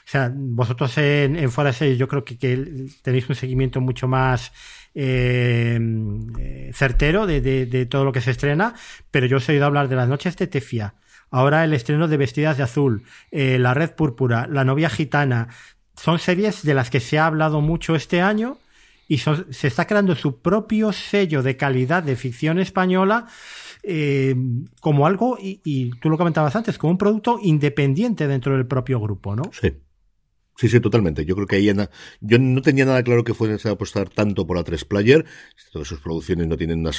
O 0.05 0.09
sea, 0.11 0.31
vosotros 0.33 0.97
en, 0.97 1.35
en 1.35 1.51
Fuera 1.51 1.71
de 1.71 1.77
Series 1.77 1.97
yo 1.97 2.07
creo 2.07 2.23
que, 2.23 2.37
que 2.37 2.87
tenéis 3.01 3.29
un 3.29 3.35
seguimiento 3.35 3.81
mucho 3.81 4.07
más 4.07 4.51
eh, 4.95 6.71
certero 6.73 7.25
de, 7.25 7.87
todo 7.89 8.05
lo 8.05 8.11
que 8.11 8.21
se 8.21 8.31
estrena, 8.31 8.75
pero 9.09 9.25
yo 9.25 9.37
os 9.37 9.47
he 9.47 9.53
oído 9.53 9.65
hablar 9.65 9.87
de 9.87 9.95
las 9.95 10.09
noches 10.09 10.35
de 10.37 10.47
Tefia, 10.47 10.95
ahora 11.29 11.63
el 11.63 11.73
estreno 11.73 12.07
de 12.07 12.17
Vestidas 12.17 12.57
de 12.57 12.63
Azul, 12.63 13.03
eh, 13.31 13.57
La 13.59 13.73
Red 13.73 13.91
Púrpura, 13.91 14.47
La 14.47 14.63
Novia 14.63 14.89
Gitana, 14.89 15.49
son 15.95 16.19
series 16.19 16.63
de 16.63 16.73
las 16.73 16.89
que 16.89 16.99
se 16.99 17.19
ha 17.19 17.27
hablado 17.27 17.61
mucho 17.61 17.95
este 17.95 18.21
año 18.21 18.57
y 19.07 19.17
se 19.17 19.67
está 19.67 19.87
creando 19.87 20.15
su 20.15 20.41
propio 20.41 20.93
sello 20.93 21.43
de 21.43 21.57
calidad 21.57 22.01
de 22.01 22.15
ficción 22.15 22.59
española 22.59 23.27
eh, 23.83 24.35
como 24.79 25.05
algo, 25.05 25.37
y, 25.39 25.59
y, 25.63 25.89
tú 25.99 26.09
lo 26.09 26.17
comentabas 26.17 26.55
antes, 26.55 26.77
como 26.77 26.91
un 26.91 26.97
producto 26.97 27.39
independiente 27.41 28.27
dentro 28.27 28.53
del 28.53 28.67
propio 28.67 28.99
grupo, 28.99 29.35
¿no? 29.35 29.43
Sí. 29.51 29.73
Sí, 30.57 30.69
sí, 30.69 30.79
totalmente. 30.79 31.25
Yo 31.25 31.35
creo 31.35 31.47
que 31.47 31.55
ahí 31.55 31.69
yo 32.19 32.37
no 32.39 32.61
tenía 32.61 32.85
nada 32.85 33.03
claro 33.03 33.23
que 33.23 33.33
fuese 33.33 33.67
a 33.67 33.71
apostar 33.71 34.09
tanto 34.09 34.45
por 34.45 34.57
a 34.57 34.63
tres 34.63 34.85
player. 34.85 35.25
Todas 35.71 35.87
sus 35.87 35.99
producciones 36.01 36.47
no 36.47 36.57
tienen 36.57 36.79
una 36.79 36.91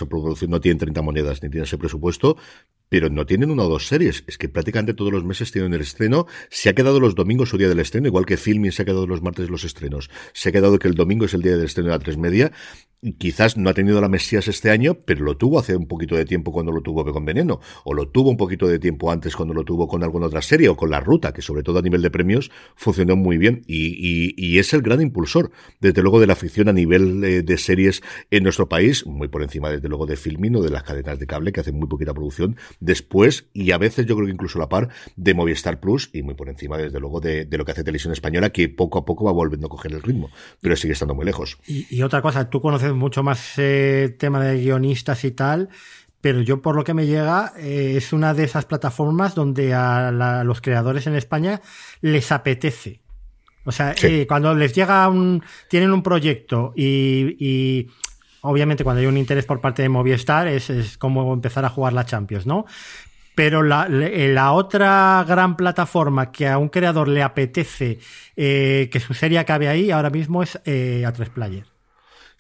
no 0.48 0.60
tienen 0.60 0.78
30 0.78 1.02
monedas 1.02 1.42
ni 1.42 1.50
tienen 1.50 1.64
ese 1.64 1.78
presupuesto, 1.78 2.36
pero 2.92 3.08
no 3.08 3.24
tienen 3.24 3.50
una 3.50 3.62
o 3.62 3.70
dos 3.70 3.86
series. 3.86 4.22
Es 4.26 4.36
que 4.36 4.50
prácticamente 4.50 4.92
todos 4.92 5.10
los 5.10 5.24
meses 5.24 5.50
tienen 5.50 5.72
el 5.72 5.80
estreno. 5.80 6.26
Se 6.50 6.68
ha 6.68 6.74
quedado 6.74 7.00
los 7.00 7.14
domingos 7.14 7.48
su 7.48 7.56
día 7.56 7.70
del 7.70 7.80
estreno, 7.80 8.06
igual 8.06 8.26
que 8.26 8.36
Filming 8.36 8.70
se 8.70 8.82
ha 8.82 8.84
quedado 8.84 9.06
los 9.06 9.22
martes 9.22 9.48
los 9.48 9.64
estrenos. 9.64 10.10
Se 10.34 10.50
ha 10.50 10.52
quedado 10.52 10.78
que 10.78 10.88
el 10.88 10.94
domingo 10.94 11.24
es 11.24 11.32
el 11.32 11.40
día 11.40 11.52
del 11.52 11.64
estreno 11.64 11.88
de 11.88 11.94
la 11.94 11.98
tres 12.00 12.18
media 12.18 12.52
quizás 13.18 13.56
no 13.56 13.68
ha 13.68 13.74
tenido 13.74 14.00
la 14.00 14.08
Mesías 14.08 14.46
este 14.46 14.70
año, 14.70 14.94
pero 14.94 15.24
lo 15.24 15.36
tuvo 15.36 15.58
hace 15.58 15.74
un 15.74 15.86
poquito 15.86 16.14
de 16.14 16.24
tiempo 16.24 16.52
cuando 16.52 16.70
lo 16.70 16.82
tuvo 16.82 17.04
con 17.12 17.24
Veneno, 17.24 17.60
o 17.84 17.94
lo 17.94 18.08
tuvo 18.08 18.30
un 18.30 18.36
poquito 18.36 18.68
de 18.68 18.78
tiempo 18.78 19.10
antes 19.10 19.34
cuando 19.34 19.54
lo 19.54 19.64
tuvo 19.64 19.88
con 19.88 20.04
alguna 20.04 20.26
otra 20.26 20.40
serie, 20.40 20.68
o 20.68 20.76
con 20.76 20.90
La 20.90 21.00
Ruta, 21.00 21.32
que 21.32 21.42
sobre 21.42 21.64
todo 21.64 21.80
a 21.80 21.82
nivel 21.82 22.00
de 22.00 22.10
premios 22.10 22.52
funcionó 22.76 23.16
muy 23.16 23.38
bien, 23.38 23.62
y, 23.66 24.34
y, 24.36 24.58
es 24.58 24.72
el 24.72 24.82
gran 24.82 25.00
impulsor, 25.00 25.50
desde 25.80 26.00
luego, 26.02 26.20
de 26.20 26.28
la 26.28 26.36
ficción 26.36 26.68
a 26.68 26.72
nivel 26.72 27.24
eh, 27.24 27.42
de 27.42 27.58
series 27.58 28.02
en 28.30 28.44
nuestro 28.44 28.68
país, 28.68 29.04
muy 29.04 29.26
por 29.26 29.42
encima, 29.42 29.68
desde 29.68 29.88
luego, 29.88 30.06
de 30.06 30.16
Filmin 30.16 30.56
o 30.56 30.62
de 30.62 30.70
las 30.70 30.84
cadenas 30.84 31.18
de 31.18 31.26
cable, 31.26 31.50
que 31.50 31.60
hacen 31.60 31.76
muy 31.76 31.88
poquita 31.88 32.14
producción, 32.14 32.56
después, 32.82 33.46
y 33.52 33.70
a 33.70 33.78
veces 33.78 34.06
yo 34.06 34.16
creo 34.16 34.26
que 34.26 34.32
incluso 34.32 34.58
a 34.58 34.62
la 34.62 34.68
par, 34.68 34.88
de 35.16 35.34
Movistar 35.34 35.80
Plus, 35.80 36.10
y 36.12 36.22
muy 36.22 36.34
por 36.34 36.48
encima, 36.48 36.76
desde 36.76 37.00
luego, 37.00 37.20
de, 37.20 37.46
lo 37.50 37.64
que 37.64 37.72
hace 37.72 37.84
Televisión 37.84 38.12
Española, 38.12 38.50
que 38.50 38.68
poco 38.68 38.98
a 38.98 39.04
poco 39.04 39.24
va 39.24 39.32
volviendo 39.32 39.66
a 39.66 39.70
coger 39.70 39.92
el 39.92 40.02
ritmo, 40.02 40.30
pero 40.60 40.76
sigue 40.76 40.92
estando 40.92 41.14
muy 41.14 41.24
lejos. 41.24 41.58
Y, 41.66 41.86
y 41.94 42.02
otra 42.02 42.20
cosa, 42.22 42.50
tú 42.50 42.60
conoces 42.60 42.92
mucho 42.92 43.22
más 43.22 43.54
eh, 43.58 44.14
tema 44.18 44.42
de 44.44 44.60
guionistas 44.60 45.24
y 45.24 45.30
tal, 45.30 45.68
pero 46.22 46.40
yo 46.40 46.62
por 46.62 46.76
lo 46.76 46.84
que 46.84 46.94
me 46.94 47.06
llega 47.06 47.52
eh, 47.58 47.94
es 47.96 48.12
una 48.12 48.32
de 48.32 48.44
esas 48.44 48.64
plataformas 48.64 49.34
donde 49.34 49.74
a, 49.74 50.10
los 50.44 50.60
creadores 50.60 51.06
en 51.06 51.16
España 51.16 51.60
les 52.00 52.32
apetece. 52.32 53.00
O 53.64 53.70
sea, 53.70 53.94
eh, 54.02 54.26
cuando 54.26 54.54
les 54.54 54.74
llega 54.74 55.06
un, 55.08 55.42
tienen 55.68 55.92
un 55.92 56.02
proyecto 56.02 56.72
y, 56.74 57.86
obviamente 58.42 58.84
cuando 58.84 59.00
hay 59.00 59.06
un 59.06 59.16
interés 59.16 59.44
por 59.46 59.60
parte 59.60 59.82
de 59.82 59.88
Movistar 59.88 60.46
es, 60.46 60.70
es 60.70 60.98
como 60.98 61.32
empezar 61.32 61.64
a 61.64 61.70
jugar 61.70 61.92
la 61.92 62.04
Champions, 62.04 62.46
¿no? 62.46 62.66
Pero 63.34 63.62
la, 63.62 63.88
la, 63.88 64.52
otra 64.52 65.24
gran 65.26 65.56
plataforma 65.56 66.30
que 66.30 66.48
a 66.48 66.58
un 66.58 66.68
creador 66.68 67.08
le 67.08 67.22
apetece 67.22 67.98
que 68.36 69.02
su 69.04 69.14
serie 69.14 69.38
acabe 69.38 69.68
ahí 69.68 69.90
ahora 69.90 70.10
mismo 70.10 70.42
es 70.42 70.62
A3 70.64 71.30
Player. 71.30 71.71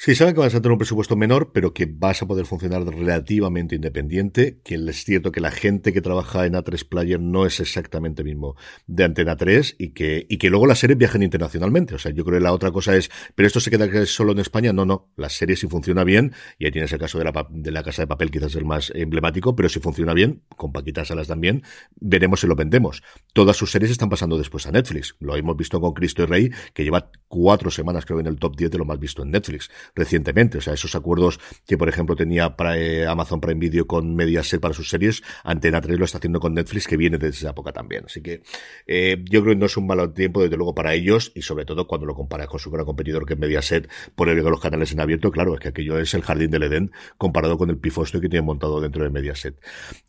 Sí, 0.04 0.16
saben 0.16 0.34
que 0.34 0.40
vas 0.40 0.52
a 0.52 0.60
tener 0.60 0.72
un 0.72 0.78
presupuesto 0.78 1.14
menor, 1.14 1.52
pero 1.52 1.72
que 1.72 1.86
vas 1.86 2.22
a 2.22 2.26
poder 2.26 2.44
funcionar 2.44 2.84
relativamente 2.84 3.76
independiente, 3.76 4.58
que 4.64 4.74
es 4.74 5.04
cierto 5.04 5.30
que 5.30 5.40
la 5.40 5.52
gente 5.52 5.92
que 5.92 6.00
trabaja 6.00 6.44
en 6.44 6.54
A3 6.54 6.88
Player 6.88 7.20
no 7.20 7.46
es 7.46 7.60
exactamente 7.60 8.24
mismo 8.24 8.56
de 8.88 9.04
Antena 9.04 9.36
3 9.36 9.76
y 9.78 9.90
que, 9.90 10.26
y 10.28 10.38
que 10.38 10.50
luego 10.50 10.66
las 10.66 10.80
series 10.80 10.98
viajen 10.98 11.22
internacionalmente. 11.22 11.94
O 11.94 12.00
sea, 12.00 12.10
yo 12.10 12.24
creo 12.24 12.40
que 12.40 12.42
la 12.42 12.52
otra 12.52 12.72
cosa 12.72 12.96
es, 12.96 13.12
pero 13.36 13.46
esto 13.46 13.60
se 13.60 13.70
queda 13.70 14.04
solo 14.06 14.32
en 14.32 14.40
España. 14.40 14.72
No, 14.72 14.84
no. 14.84 15.12
Las 15.14 15.34
series 15.34 15.60
si 15.60 15.68
funciona 15.68 16.02
bien, 16.02 16.32
y 16.58 16.64
ahí 16.64 16.72
tienes 16.72 16.92
el 16.92 16.98
caso 16.98 17.18
de 17.18 17.24
la, 17.24 17.46
de 17.48 17.70
la 17.70 17.84
Casa 17.84 18.02
de 18.02 18.08
Papel, 18.08 18.32
quizás 18.32 18.56
el 18.56 18.64
más 18.64 18.90
emblemático, 18.96 19.54
pero 19.54 19.68
si 19.68 19.78
funciona 19.78 20.14
bien, 20.14 20.42
con 20.56 20.72
Paquita 20.72 21.04
Salas 21.04 21.28
también, 21.28 21.62
veremos 21.94 22.40
si 22.40 22.48
lo 22.48 22.56
vendemos. 22.56 23.04
Todas 23.34 23.56
sus 23.56 23.70
series 23.70 23.92
están 23.92 24.08
pasando 24.08 24.36
después 24.36 24.66
a 24.66 24.72
Netflix. 24.72 25.14
Lo 25.20 25.36
hemos 25.36 25.56
visto 25.56 25.80
con 25.80 25.92
Cristo 25.92 26.24
y 26.24 26.26
Rey, 26.26 26.50
que 26.74 26.82
lleva 26.82 27.08
cuatro 27.28 27.70
semanas 27.70 28.04
creo 28.04 28.18
en 28.18 28.26
el 28.26 28.40
top 28.40 28.56
10 28.56 28.72
de 28.72 28.78
lo 28.78 28.84
más 28.84 28.98
visto 28.98 29.22
en 29.22 29.30
Netflix 29.30 29.70
recientemente. 29.94 30.58
O 30.58 30.60
sea, 30.60 30.74
esos 30.74 30.94
acuerdos 30.94 31.40
que, 31.66 31.78
por 31.78 31.88
ejemplo, 31.88 32.16
tenía 32.16 32.56
para, 32.56 32.78
eh, 32.78 33.06
Amazon 33.06 33.40
Prime 33.40 33.60
Video 33.60 33.86
con 33.86 34.14
Mediaset 34.14 34.60
para 34.60 34.74
sus 34.74 34.88
series, 34.88 35.22
Antena 35.44 35.80
3 35.80 35.98
lo 35.98 36.04
está 36.04 36.18
haciendo 36.18 36.40
con 36.40 36.54
Netflix, 36.54 36.86
que 36.86 36.96
viene 36.96 37.18
desde 37.18 37.38
esa 37.38 37.50
época 37.50 37.72
también. 37.72 38.04
Así 38.06 38.22
que 38.22 38.42
eh, 38.86 39.22
yo 39.30 39.42
creo 39.42 39.54
que 39.54 39.60
no 39.60 39.66
es 39.66 39.76
un 39.76 39.86
mal 39.86 40.12
tiempo, 40.14 40.42
desde 40.42 40.56
luego, 40.56 40.74
para 40.74 40.94
ellos, 40.94 41.32
y 41.34 41.42
sobre 41.42 41.64
todo 41.64 41.86
cuando 41.86 42.06
lo 42.06 42.14
comparas 42.14 42.48
con 42.48 42.58
su 42.58 42.70
gran 42.70 42.84
competidor 42.84 43.26
que 43.26 43.34
es 43.34 43.38
Mediaset, 43.38 43.88
por 44.14 44.28
el 44.28 44.36
de 44.36 44.42
los 44.42 44.60
canales 44.60 44.92
en 44.92 45.00
abierto, 45.00 45.30
claro, 45.30 45.54
es 45.54 45.60
que 45.60 45.68
aquello 45.68 45.98
es 45.98 46.14
el 46.14 46.22
jardín 46.22 46.50
del 46.50 46.64
Edén 46.64 46.90
comparado 47.18 47.58
con 47.58 47.70
el 47.70 47.78
pifosto 47.78 48.20
que 48.20 48.28
tiene 48.28 48.44
montado 48.44 48.80
dentro 48.80 49.04
de 49.04 49.10
Mediaset. 49.10 49.56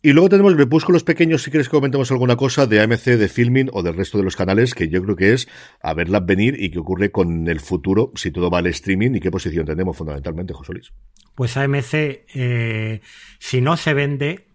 Y 0.02 0.14
luego 0.14 0.30
tenemos 0.30 0.54
los 0.90 1.04
pequeños, 1.04 1.44
si 1.44 1.52
quieres 1.52 1.70
que 1.70 1.76
comentemos 1.76 2.12
alguna 2.12 2.36
cosa 2.36 2.68
de 2.68 2.82
AMC, 2.82 3.04
de 3.04 3.28
Filming 3.28 3.70
o 3.74 3.84
del 3.84 3.96
resto 3.96 4.18
de 4.18 4.24
los 4.24 4.36
canales, 4.36 4.74
que 4.74 4.90
yo 4.90 5.02
creo 5.04 5.16
que 5.16 5.34
es 5.34 5.48
a 5.82 5.94
verlas 5.94 6.26
venir 6.26 6.56
y 6.60 6.72
qué 6.72 6.80
ocurre 6.80 7.12
con 7.12 7.48
el 7.48 7.60
futuro, 7.60 8.12
si 8.16 8.32
todo 8.32 8.50
va 8.50 8.60
al 8.60 8.68
streaming 8.68 9.16
y 9.16 9.20
qué 9.20 9.32
posición 9.32 9.63
tenemos 9.66 9.98
fundamentalmente, 9.98 10.54
José 10.54 10.74
Luis. 10.74 10.94
Pues 11.36 11.58
AMC, 11.58 11.94
eh, 11.94 13.02
si 13.40 13.62
no 13.62 13.78
se 13.78 13.94
vende, 13.94 14.48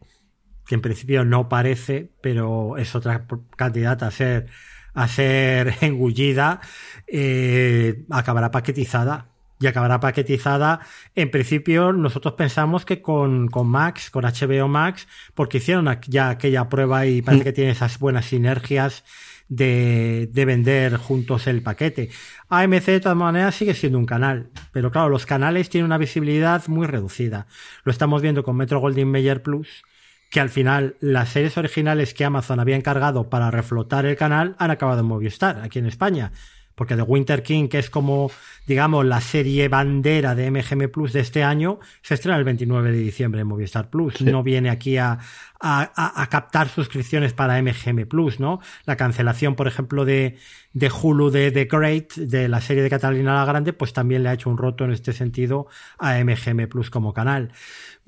que 0.66 0.74
en 0.74 0.80
principio 0.80 1.24
no 1.24 1.48
parece, 1.48 2.10
pero 2.20 2.76
es 2.76 2.94
otra 2.94 3.26
candidata 3.56 4.06
a 4.06 4.10
ser, 4.10 4.46
a 4.94 5.08
ser 5.08 5.74
engullida, 5.80 6.60
eh, 7.06 8.04
acabará 8.10 8.50
paquetizada. 8.50 9.28
Y 9.60 9.66
acabará 9.66 9.98
paquetizada. 9.98 10.78
En 11.16 11.32
principio, 11.32 11.92
nosotros 11.92 12.34
pensamos 12.34 12.84
que 12.84 13.02
con, 13.02 13.48
con 13.48 13.66
Max, 13.66 14.08
con 14.08 14.24
HBO 14.24 14.68
Max, 14.68 15.08
porque 15.34 15.58
hicieron 15.58 15.88
ya 16.06 16.30
aquella 16.30 16.68
prueba 16.68 17.06
y 17.06 17.22
parece 17.22 17.42
mm. 17.42 17.44
que 17.44 17.52
tiene 17.52 17.70
esas 17.72 17.98
buenas 17.98 18.26
sinergias 18.26 19.02
de, 19.48 20.28
de, 20.32 20.44
vender 20.44 20.96
juntos 20.96 21.46
el 21.46 21.62
paquete. 21.62 22.10
AMC 22.48 22.84
de 22.86 23.00
todas 23.00 23.16
maneras 23.16 23.54
sigue 23.54 23.74
siendo 23.74 23.98
un 23.98 24.06
canal, 24.06 24.50
pero 24.72 24.90
claro, 24.90 25.08
los 25.08 25.26
canales 25.26 25.68
tienen 25.68 25.86
una 25.86 25.98
visibilidad 25.98 26.66
muy 26.68 26.86
reducida. 26.86 27.46
Lo 27.84 27.92
estamos 27.92 28.22
viendo 28.22 28.42
con 28.44 28.56
Metro 28.56 28.80
Goldwyn 28.80 29.10
Mayer 29.10 29.42
Plus, 29.42 29.82
que 30.30 30.40
al 30.40 30.50
final 30.50 30.96
las 31.00 31.30
series 31.30 31.56
originales 31.56 32.14
que 32.14 32.24
Amazon 32.24 32.60
había 32.60 32.76
encargado 32.76 33.30
para 33.30 33.50
reflotar 33.50 34.06
el 34.06 34.16
canal 34.16 34.56
han 34.58 34.70
acabado 34.70 35.00
en 35.00 35.06
Movistar, 35.06 35.60
aquí 35.62 35.78
en 35.78 35.86
España. 35.86 36.32
Porque 36.78 36.94
The 36.94 37.02
Winter 37.02 37.42
King, 37.42 37.66
que 37.66 37.80
es 37.80 37.90
como, 37.90 38.30
digamos, 38.66 39.04
la 39.04 39.20
serie 39.20 39.68
bandera 39.68 40.36
de 40.36 40.48
MGM 40.48 40.88
Plus 40.90 41.12
de 41.12 41.20
este 41.20 41.42
año, 41.42 41.80
se 42.02 42.14
estrena 42.14 42.38
el 42.38 42.44
29 42.44 42.92
de 42.92 42.98
diciembre 42.98 43.40
en 43.40 43.48
Movistar 43.48 43.90
Plus. 43.90 44.22
No 44.22 44.44
viene 44.44 44.70
aquí 44.70 44.96
a, 44.96 45.18
a, 45.60 46.22
a, 46.22 46.26
captar 46.28 46.68
suscripciones 46.68 47.32
para 47.32 47.60
MGM 47.60 48.06
Plus, 48.06 48.38
¿no? 48.38 48.60
La 48.84 48.96
cancelación, 48.96 49.56
por 49.56 49.66
ejemplo, 49.66 50.04
de, 50.04 50.38
de 50.72 50.90
Hulu 50.90 51.30
de 51.30 51.50
The 51.50 51.64
Great, 51.64 52.14
de 52.14 52.48
la 52.48 52.60
serie 52.60 52.84
de 52.84 52.90
Catalina 52.90 53.34
la 53.34 53.44
Grande, 53.44 53.72
pues 53.72 53.92
también 53.92 54.22
le 54.22 54.28
ha 54.28 54.34
hecho 54.34 54.48
un 54.48 54.56
roto 54.56 54.84
en 54.84 54.92
este 54.92 55.12
sentido 55.12 55.66
a 55.98 56.22
MGM 56.22 56.68
Plus 56.68 56.90
como 56.90 57.12
canal. 57.12 57.50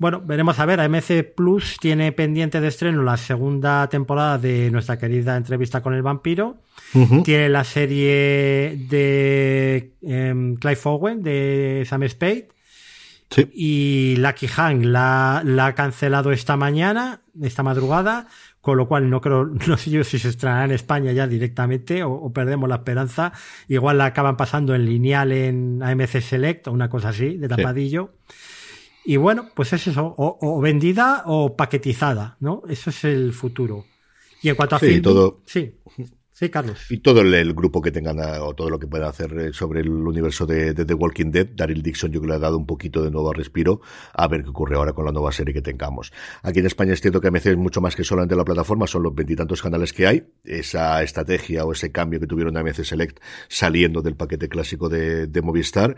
Bueno, 0.01 0.19
veremos 0.25 0.57
a 0.57 0.65
ver. 0.65 0.79
AMC 0.79 1.35
Plus 1.35 1.77
tiene 1.79 2.11
pendiente 2.11 2.59
de 2.59 2.69
estreno 2.69 3.03
la 3.03 3.17
segunda 3.17 3.87
temporada 3.87 4.39
de 4.39 4.71
nuestra 4.71 4.97
querida 4.97 5.37
entrevista 5.37 5.83
con 5.83 5.93
el 5.93 6.01
vampiro. 6.01 6.57
Tiene 7.23 7.49
la 7.49 7.63
serie 7.63 8.79
de 8.89 9.91
um, 10.01 10.55
Clive 10.55 10.79
Owen, 10.85 11.21
de 11.21 11.85
Sam 11.87 12.09
Spade. 12.09 12.47
Sí. 13.29 13.47
Y 13.53 14.15
Lucky 14.17 14.47
Hank 14.47 14.85
la, 14.85 15.43
la, 15.45 15.67
ha 15.67 15.75
cancelado 15.75 16.31
esta 16.31 16.57
mañana, 16.57 17.21
esta 17.39 17.61
madrugada, 17.61 18.25
con 18.59 18.77
lo 18.77 18.87
cual 18.87 19.07
no 19.07 19.21
creo, 19.21 19.45
no 19.67 19.77
sé 19.77 19.91
yo 19.91 20.03
si 20.03 20.17
se 20.17 20.29
estrenará 20.29 20.65
en 20.65 20.71
España 20.71 21.11
ya 21.11 21.27
directamente 21.27 22.03
o, 22.03 22.11
o, 22.11 22.33
perdemos 22.33 22.67
la 22.67 22.77
esperanza. 22.77 23.33
Igual 23.67 23.99
la 23.99 24.05
acaban 24.05 24.35
pasando 24.35 24.73
en 24.73 24.83
lineal 24.83 25.31
en 25.31 25.83
AMC 25.83 26.21
Select 26.21 26.67
o 26.69 26.71
una 26.71 26.89
cosa 26.89 27.09
así, 27.09 27.37
de 27.37 27.47
tapadillo. 27.47 28.15
Sí. 28.27 28.47
Y 29.03 29.17
bueno, 29.17 29.49
pues 29.55 29.73
es 29.73 29.87
eso, 29.87 30.13
o, 30.17 30.37
o, 30.41 30.61
vendida 30.61 31.23
o 31.25 31.55
paquetizada, 31.55 32.37
¿no? 32.39 32.63
Eso 32.69 32.91
es 32.91 33.03
el 33.03 33.33
futuro. 33.33 33.85
Y 34.41 34.49
en 34.49 34.55
cuanto 34.55 34.75
a 34.75 34.79
sí, 34.79 34.87
film, 34.87 35.01
todo. 35.01 35.41
sí. 35.45 35.73
Sí, 36.41 36.49
Carlos. 36.49 36.87
Y 36.89 36.97
todo 36.97 37.21
el, 37.21 37.31
el, 37.35 37.53
grupo 37.53 37.83
que 37.83 37.91
tengan 37.91 38.17
o 38.41 38.55
todo 38.55 38.71
lo 38.71 38.79
que 38.79 38.87
puedan 38.87 39.07
hacer 39.07 39.53
sobre 39.53 39.81
el 39.81 39.89
universo 39.89 40.47
de, 40.47 40.73
de, 40.73 40.85
The 40.85 40.95
Walking 40.95 41.29
Dead, 41.29 41.45
Daryl 41.45 41.83
Dixon 41.83 42.11
yo 42.11 42.19
creo 42.19 42.21
que 42.21 42.27
le 42.29 42.35
ha 42.37 42.39
dado 42.39 42.57
un 42.57 42.65
poquito 42.65 43.03
de 43.03 43.11
nuevo 43.11 43.31
respiro 43.31 43.81
a 44.11 44.27
ver 44.27 44.41
qué 44.41 44.49
ocurre 44.49 44.75
ahora 44.75 44.93
con 44.93 45.05
la 45.05 45.11
nueva 45.11 45.31
serie 45.31 45.53
que 45.53 45.61
tengamos. 45.61 46.11
Aquí 46.41 46.57
en 46.57 46.65
España 46.65 46.93
es 46.93 47.01
cierto 47.01 47.21
que 47.21 47.27
AMC 47.27 47.45
es 47.45 47.57
mucho 47.57 47.79
más 47.79 47.95
que 47.95 48.03
solamente 48.03 48.35
la 48.35 48.43
plataforma, 48.43 48.87
son 48.87 49.03
los 49.03 49.13
veintitantos 49.13 49.61
canales 49.61 49.93
que 49.93 50.07
hay. 50.07 50.23
Esa 50.43 51.03
estrategia 51.03 51.63
o 51.63 51.73
ese 51.73 51.91
cambio 51.91 52.19
que 52.19 52.25
tuvieron 52.25 52.57
AMC 52.57 52.85
Select 52.85 53.19
saliendo 53.47 54.01
del 54.01 54.15
paquete 54.15 54.49
clásico 54.49 54.89
de, 54.89 55.27
de 55.27 55.41
Movistar. 55.43 55.95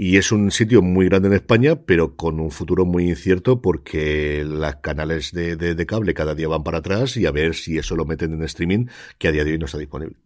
Y 0.00 0.16
es 0.16 0.30
un 0.30 0.52
sitio 0.52 0.80
muy 0.80 1.06
grande 1.08 1.26
en 1.26 1.34
España, 1.34 1.74
pero 1.74 2.14
con 2.14 2.38
un 2.38 2.52
futuro 2.52 2.86
muy 2.86 3.08
incierto 3.08 3.60
porque 3.60 4.44
los 4.46 4.76
canales 4.76 5.32
de, 5.32 5.56
de, 5.56 5.74
de 5.74 5.86
cable 5.86 6.14
cada 6.14 6.36
día 6.36 6.46
van 6.46 6.62
para 6.62 6.78
atrás 6.78 7.16
y 7.16 7.26
a 7.26 7.32
ver 7.32 7.56
si 7.56 7.78
eso 7.78 7.96
lo 7.96 8.04
meten 8.04 8.32
en 8.32 8.44
streaming, 8.44 8.86
que 9.18 9.26
a 9.26 9.32
día 9.32 9.44
de 9.44 9.50
hoy 9.50 9.58
no 9.58 9.66
está 9.66 9.76
disponible. 9.76 10.16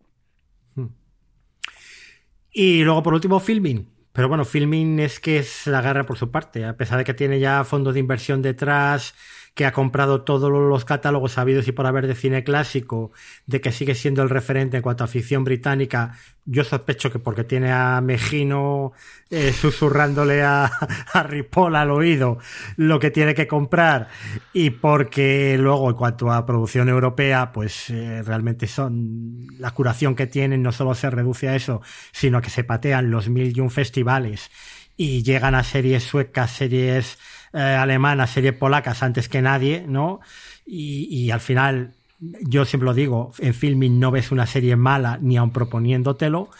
Y 2.53 2.85
luego, 2.85 3.03
por 3.03 3.15
último, 3.15 3.40
Filming. 3.40 3.89
Pero 4.12 4.28
bueno, 4.28 4.44
Filming 4.44 5.01
es 5.01 5.19
que 5.20 5.39
es 5.39 5.66
la 5.66 5.81
guerra 5.81 6.05
por 6.05 6.19
su 6.19 6.31
parte. 6.31 6.66
A 6.66 6.77
pesar 6.77 6.99
de 6.99 7.05
que 7.05 7.15
tiene 7.15 7.40
ya 7.40 7.65
fondos 7.65 7.94
de 7.94 8.01
inversión 8.01 8.43
detrás, 8.43 9.15
que 9.55 9.66
ha 9.66 9.73
comprado 9.73 10.23
todos 10.23 10.51
los 10.51 10.85
catálogos 10.85 11.33
sabidos 11.33 11.69
y 11.69 11.73
por 11.73 11.87
haber 11.87 12.07
de 12.07 12.15
cine 12.15 12.43
clásico, 12.43 13.12
de 13.47 13.61
que 13.61 13.73
sigue 13.73 13.95
siendo 13.95 14.23
el 14.23 14.31
referente 14.31 14.79
en 14.79 14.83
cuanto 14.83 15.05
a 15.05 15.09
ficción 15.09 15.45
británica, 15.45 16.16
yo 16.45 16.65
sospecho 16.65 17.12
que 17.12 17.19
porque 17.19 17.45
tiene 17.45 17.70
a 17.70 18.01
Mejino 18.01 18.93
eh, 19.31 19.53
susurrándole 19.53 20.43
a, 20.43 20.65
a 21.12 21.23
Ripoll 21.23 21.77
al 21.77 21.91
oído 21.91 22.39
lo 22.77 22.99
que 22.99 23.11
tiene 23.11 23.35
que 23.35 23.47
comprar 23.47 24.09
y 24.53 24.70
porque 24.70 25.57
luego 25.59 25.91
en 25.91 25.97
cuanto 25.97 26.33
a 26.33 26.47
producción 26.47 26.89
europea, 26.89 27.53
pues 27.53 27.91
eh, 27.91 28.23
realmente 28.23 28.66
son 28.66 29.47
la 29.59 29.73
curación 29.73 30.15
que 30.15 30.27
tienen 30.27 30.62
no 30.62 30.73
solo 30.73 30.95
se 30.95 31.11
reduce 31.11 31.49
a 31.49 31.57
eso, 31.57 31.83
sino 32.11 32.41
que 32.41 32.51
se 32.51 32.65
patean 32.65 33.11
los 33.11 33.29
mil 33.29 33.57
y 33.57 33.61
un 33.61 33.70
festivales 33.70 34.51
y 34.97 35.23
llegan 35.23 35.55
a 35.55 35.65
series 35.65 36.05
suecas, 36.05 36.51
series 36.51 37.19
eh, 37.53 37.59
alemanas, 37.59 38.31
series 38.31 38.55
polacas 38.55 39.03
antes 39.03 39.29
que 39.29 39.43
nadie, 39.43 39.85
¿no? 39.87 40.20
Y, 40.65 41.07
y, 41.11 41.31
al 41.31 41.41
final, 41.41 41.95
yo 42.20 42.65
siempre 42.65 42.87
lo 42.87 42.95
digo, 42.95 43.33
en 43.39 43.55
filming 43.55 43.99
no 43.99 44.11
ves 44.11 44.31
una 44.31 44.47
serie 44.47 44.77
mala 44.77 45.19
ni 45.20 45.37
aun 45.37 45.53
proponiéndotelo. 45.53 46.51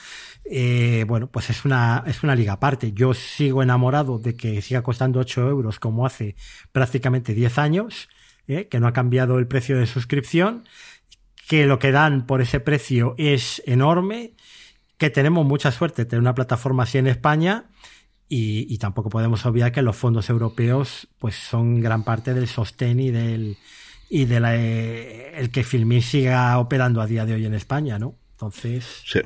Eh, 0.45 1.05
bueno, 1.07 1.29
pues 1.29 1.51
es 1.51 1.65
una, 1.65 2.03
es 2.07 2.23
una 2.23 2.35
liga 2.35 2.55
aparte. 2.55 2.93
Yo 2.93 3.15
sigo 3.15 3.63
enamorado 3.63 4.19
de 4.19 4.37
que 4.37 4.61
siga 4.63 4.83
costando 4.83 5.21
8 5.21 5.49
euros 5.49 5.79
como 5.79 6.05
hace 6.05 6.37
prácticamente 6.73 7.35
10 7.35 7.59
años, 7.59 8.09
¿eh? 8.49 8.69
que 8.69 8.81
no 8.81 8.87
ha 8.87 8.93
cambiado 8.93 9.39
el 9.39 9.47
precio 9.47 9.79
de 9.79 9.87
suscripción, 9.87 10.65
que 11.49 11.67
lo 11.67 11.79
que 11.79 11.93
dan 11.93 12.27
por 12.27 12.41
ese 12.41 12.61
precio 12.61 13.15
es 13.19 13.63
enorme, 13.67 14.33
que 14.99 15.11
tenemos 15.11 15.47
mucha 15.47 15.73
suerte 15.73 16.03
de 16.03 16.07
tener 16.07 16.21
una 16.21 16.35
plataforma 16.35 16.85
así 16.85 16.99
en 16.99 17.07
España 17.07 17.67
y, 18.35 18.73
y, 18.73 18.79
tampoco 18.79 19.11
podemos 19.11 19.45
obviar 19.45 19.73
que 19.73 19.83
los 19.83 19.95
fondos 19.95 20.31
europeos 20.31 21.07
pues 21.19 21.35
son 21.35 21.81
gran 21.81 22.03
parte 22.03 22.33
del 22.33 22.49
sostén 22.49 22.99
y 22.99 23.11
del 23.11 23.59
y 24.09 24.25
de 24.25 24.41
la, 24.41 24.57
eh, 24.57 25.39
el 25.39 25.51
que 25.51 25.65
Filmin 25.65 26.01
siga 26.01 26.59
operando 26.59 27.03
a 27.03 27.07
día 27.07 27.27
de 27.27 27.35
hoy 27.35 27.45
en 27.45 27.53
España, 27.53 27.99
¿no? 27.99 28.15
Entonces. 28.33 29.03
Sí. 29.05 29.21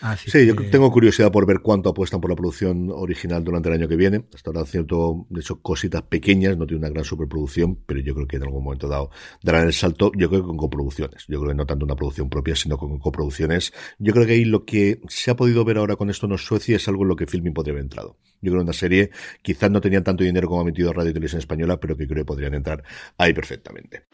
Así 0.00 0.30
sí, 0.30 0.38
que... 0.38 0.46
yo 0.46 0.70
tengo 0.70 0.90
curiosidad 0.90 1.30
por 1.30 1.46
ver 1.46 1.60
cuánto 1.60 1.90
apuestan 1.90 2.20
por 2.20 2.30
la 2.30 2.36
producción 2.36 2.90
original 2.90 3.44
durante 3.44 3.68
el 3.68 3.74
año 3.76 3.88
que 3.88 3.96
viene. 3.96 4.24
Hasta 4.34 4.50
ahora 4.50 4.64
cierto, 4.64 5.26
de 5.28 5.40
hecho, 5.40 5.60
cositas 5.60 6.02
pequeñas, 6.02 6.56
no 6.56 6.66
tiene 6.66 6.80
una 6.80 6.88
gran 6.88 7.04
superproducción, 7.04 7.76
pero 7.86 8.00
yo 8.00 8.14
creo 8.14 8.26
que 8.26 8.36
en 8.36 8.44
algún 8.44 8.64
momento 8.64 8.88
dado 8.88 9.10
darán 9.42 9.66
el 9.66 9.72
salto, 9.72 10.12
yo 10.16 10.28
creo 10.28 10.42
que 10.42 10.48
con 10.48 10.56
coproducciones. 10.56 11.24
Yo 11.28 11.38
creo 11.40 11.50
que 11.50 11.56
no 11.56 11.66
tanto 11.66 11.84
una 11.84 11.96
producción 11.96 12.28
propia, 12.28 12.56
sino 12.56 12.78
con 12.78 12.98
coproducciones. 12.98 13.72
Yo 13.98 14.12
creo 14.12 14.26
que 14.26 14.32
ahí 14.32 14.44
lo 14.44 14.64
que 14.64 15.00
se 15.08 15.30
ha 15.30 15.36
podido 15.36 15.64
ver 15.64 15.78
ahora 15.78 15.96
con 15.96 16.10
esto 16.10 16.26
no 16.26 16.38
Suecia 16.38 16.76
es 16.76 16.88
algo 16.88 17.02
en 17.02 17.08
lo 17.08 17.16
que 17.16 17.26
Filmin 17.26 17.52
podría 17.52 17.72
haber 17.72 17.84
entrado. 17.84 18.16
Yo 18.40 18.52
creo 18.52 18.60
que 18.60 18.64
una 18.64 18.72
serie 18.72 19.10
quizás 19.42 19.70
no 19.70 19.80
tenían 19.80 20.02
tanto 20.02 20.24
dinero 20.24 20.48
como 20.48 20.62
ha 20.62 20.64
metido 20.64 20.92
Radio 20.92 21.10
y 21.10 21.14
Televisión 21.14 21.40
Española, 21.40 21.78
pero 21.78 21.96
que 21.96 22.06
creo 22.06 22.24
que 22.24 22.26
podrían 22.26 22.54
entrar 22.54 22.82
ahí 23.18 23.32
perfectamente. 23.32 24.04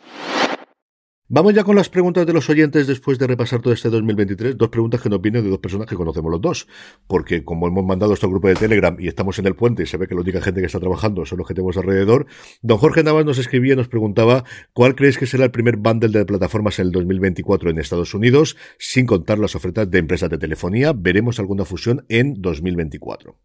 Vamos 1.28 1.54
ya 1.54 1.64
con 1.64 1.74
las 1.74 1.88
preguntas 1.88 2.24
de 2.24 2.32
los 2.32 2.48
oyentes 2.48 2.86
después 2.86 3.18
de 3.18 3.26
repasar 3.26 3.60
todo 3.60 3.74
este 3.74 3.90
2023. 3.90 4.56
Dos 4.56 4.68
preguntas 4.68 5.00
que 5.00 5.08
nos 5.08 5.20
vienen 5.20 5.42
de 5.42 5.50
dos 5.50 5.58
personas 5.58 5.88
que 5.88 5.96
conocemos 5.96 6.30
los 6.30 6.40
dos. 6.40 6.68
Porque 7.08 7.42
como 7.42 7.66
hemos 7.66 7.84
mandado 7.84 8.14
este 8.14 8.28
grupo 8.28 8.46
de 8.46 8.54
Telegram 8.54 8.96
y 9.00 9.08
estamos 9.08 9.36
en 9.40 9.46
el 9.46 9.56
puente 9.56 9.82
y 9.82 9.86
se 9.86 9.96
ve 9.96 10.06
que 10.06 10.14
la 10.14 10.20
única 10.20 10.40
gente 10.40 10.60
que 10.60 10.66
está 10.66 10.78
trabajando 10.78 11.26
son 11.26 11.38
los 11.38 11.48
que 11.48 11.54
tenemos 11.54 11.76
alrededor, 11.78 12.26
don 12.62 12.78
Jorge 12.78 13.02
Navas 13.02 13.24
nos 13.24 13.38
escribía 13.38 13.72
y 13.72 13.76
nos 13.76 13.88
preguntaba 13.88 14.44
cuál 14.72 14.94
creéis 14.94 15.18
que 15.18 15.26
será 15.26 15.42
el 15.42 15.50
primer 15.50 15.78
bundle 15.78 16.16
de 16.16 16.24
plataformas 16.24 16.78
en 16.78 16.86
el 16.86 16.92
2024 16.92 17.70
en 17.70 17.80
Estados 17.80 18.14
Unidos, 18.14 18.56
sin 18.78 19.06
contar 19.06 19.40
las 19.40 19.56
ofertas 19.56 19.90
de 19.90 19.98
empresas 19.98 20.30
de 20.30 20.38
telefonía. 20.38 20.92
Veremos 20.94 21.40
alguna 21.40 21.64
fusión 21.64 22.04
en 22.08 22.40
2024. 22.40 23.36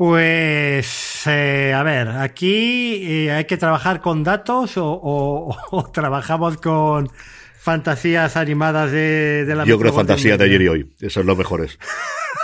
Pues, 0.00 1.26
eh, 1.26 1.74
a 1.76 1.82
ver, 1.82 2.08
aquí 2.08 3.02
eh, 3.02 3.32
hay 3.32 3.44
que 3.44 3.58
trabajar 3.58 4.00
con 4.00 4.24
datos 4.24 4.78
o, 4.78 4.86
o, 4.86 5.54
o, 5.72 5.90
trabajamos 5.90 6.56
con 6.56 7.10
fantasías 7.58 8.38
animadas 8.38 8.92
de, 8.92 9.44
de 9.44 9.54
la 9.54 9.66
Yo 9.66 9.78
creo 9.78 9.92
fantasía 9.92 10.38
de 10.38 10.44
ayer 10.44 10.62
y 10.62 10.68
hoy, 10.68 10.92
esos 11.00 11.12
son 11.12 11.26
los 11.26 11.36
mejores. 11.36 11.78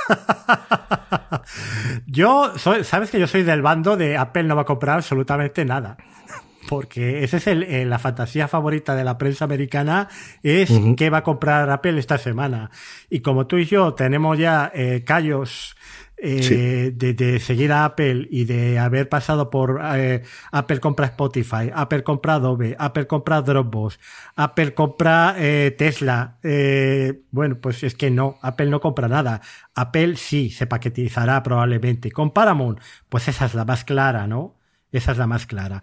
yo, 2.06 2.52
soy, 2.58 2.84
sabes 2.84 3.10
que 3.10 3.18
yo 3.18 3.26
soy 3.26 3.42
del 3.42 3.62
bando 3.62 3.96
de 3.96 4.18
Apple 4.18 4.42
no 4.42 4.54
va 4.54 4.60
a 4.60 4.66
comprar 4.66 4.96
absolutamente 4.96 5.64
nada. 5.64 5.96
Porque 6.68 7.24
esa 7.24 7.38
es 7.38 7.46
el, 7.46 7.62
el, 7.62 7.88
la 7.88 7.98
fantasía 7.98 8.48
favorita 8.48 8.94
de 8.94 9.04
la 9.04 9.16
prensa 9.16 9.46
americana, 9.46 10.08
es 10.42 10.68
uh 10.68 10.74
-huh. 10.74 10.96
qué 10.96 11.08
va 11.08 11.18
a 11.18 11.22
comprar 11.22 11.70
Apple 11.70 11.98
esta 11.98 12.18
semana. 12.18 12.70
Y 13.08 13.20
como 13.20 13.46
tú 13.46 13.56
y 13.56 13.64
yo 13.64 13.94
tenemos 13.94 14.36
ya 14.36 14.70
eh, 14.74 15.04
callos 15.06 15.74
eh, 16.18 16.92
de, 16.94 17.14
de, 17.14 17.40
seguir 17.40 17.72
a 17.72 17.84
Apple 17.84 18.26
y 18.30 18.46
de 18.46 18.78
haber 18.78 19.08
pasado 19.08 19.50
por 19.50 19.80
eh, 19.96 20.22
Apple 20.50 20.80
compra 20.80 21.06
Spotify, 21.06 21.70
Apple 21.74 22.02
compra 22.02 22.34
Adobe, 22.34 22.74
Apple 22.78 23.06
compra 23.06 23.42
Dropbox, 23.42 23.98
Apple 24.34 24.74
compra 24.74 25.34
eh, 25.38 25.74
Tesla. 25.76 26.38
eh, 26.42 27.22
bueno, 27.30 27.58
pues 27.60 27.82
es 27.82 27.94
que 27.94 28.10
no, 28.10 28.38
Apple 28.42 28.66
no 28.66 28.80
compra 28.80 29.08
nada. 29.08 29.42
Apple 29.74 30.16
sí 30.16 30.50
se 30.50 30.66
paquetizará 30.66 31.42
probablemente. 31.42 32.10
Con 32.10 32.30
Paramount, 32.30 32.80
pues 33.08 33.28
esa 33.28 33.44
es 33.44 33.54
la 33.54 33.64
más 33.64 33.84
clara, 33.84 34.26
¿no? 34.26 34.56
Esa 34.92 35.12
es 35.12 35.18
la 35.18 35.26
más 35.26 35.46
clara. 35.46 35.82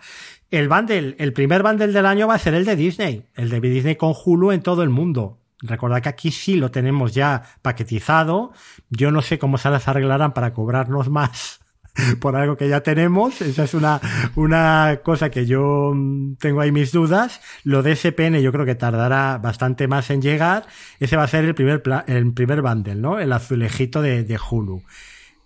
El 0.50 0.70
bundle, 0.70 1.16
el 1.20 1.34
primer 1.34 1.62
bundle 1.62 1.88
del 1.88 2.06
año 2.06 2.28
va 2.28 2.36
a 2.36 2.40
ser 2.40 2.56
el 2.56 2.66
de 2.66 2.76
Disney, 2.76 3.26
el 3.36 3.50
de 3.50 3.60
Disney 3.60 3.96
con 3.96 4.14
Hulu 4.14 4.52
en 4.52 4.62
todo 4.62 4.82
el 4.82 4.90
mundo. 4.90 5.43
Recordad 5.64 6.02
que 6.02 6.10
aquí 6.10 6.31
sí 6.31 6.56
lo 6.56 6.72
tenemos 6.72 7.14
ya 7.14 7.44
paquetizado. 7.61 8.52
Yo 8.90 9.11
no 9.11 9.22
sé 9.22 9.40
cómo 9.40 9.57
se 9.57 9.69
las 9.69 9.88
arreglarán 9.88 10.34
para 10.34 10.53
cobrarnos 10.53 11.10
más 11.10 11.61
por 12.19 12.35
algo 12.35 12.57
que 12.57 12.68
ya 12.68 12.81
tenemos. 12.81 13.41
Esa 13.41 13.64
es 13.64 13.73
una, 13.73 14.02
una 14.35 14.99
cosa 15.03 15.30
que 15.30 15.45
yo 15.45 15.94
mm, 15.94 16.35
tengo 16.35 16.61
ahí 16.61 16.72
mis 16.72 16.91
dudas. 16.91 17.41
Lo 17.64 17.81
de 17.84 17.95
SPN 17.95 18.41
yo 18.41 18.52
creo 18.52 18.65
que 18.65 18.76
tardará 18.76 19.38
bastante 19.38 19.88
más 19.88 20.10
en 20.10 20.22
llegar. 20.22 20.65
Ese 20.99 21.15
va 21.15 21.23
a 21.23 21.27
ser 21.27 21.45
el 21.45 21.56
primer, 21.56 21.81
el 22.07 22.34
primer 22.34 22.61
bundle, 22.61 22.95
¿no? 22.95 23.19
El 23.19 23.31
azulejito 23.31 24.02
de, 24.02 24.23
de 24.23 24.38
Hulu. 24.38 24.84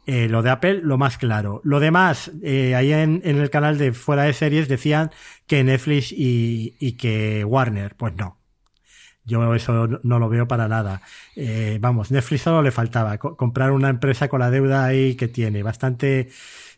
Eh, 0.07 0.29
lo 0.29 0.41
de 0.41 0.49
Apple, 0.49 0.79
lo 0.83 0.97
más 0.97 1.17
claro. 1.17 1.59
Lo 1.65 1.81
demás, 1.81 2.31
eh, 2.41 2.75
ahí 2.75 2.93
en, 2.93 3.21
en, 3.25 3.37
el 3.37 3.49
canal 3.49 3.77
de 3.77 3.91
Fuera 3.91 4.23
de 4.23 4.31
Series 4.31 4.69
decían 4.69 5.11
que 5.47 5.65
Netflix 5.65 6.13
y, 6.13 6.75
y 6.79 6.93
que 6.93 7.43
Warner. 7.43 7.95
Pues 7.95 8.15
no. 8.15 8.36
Yo 9.27 9.53
eso 9.53 9.87
no 10.03 10.19
lo 10.19 10.29
veo 10.29 10.47
para 10.47 10.69
nada. 10.69 11.01
Eh, 11.35 11.77
vamos, 11.81 12.11
Netflix 12.11 12.43
solo 12.43 12.61
le 12.61 12.71
faltaba 12.71 13.17
comprar 13.17 13.71
una 13.71 13.89
empresa 13.89 14.29
con 14.29 14.39
la 14.39 14.49
deuda 14.49 14.85
ahí 14.85 15.15
que 15.15 15.27
tiene. 15.27 15.63
Bastante. 15.63 16.29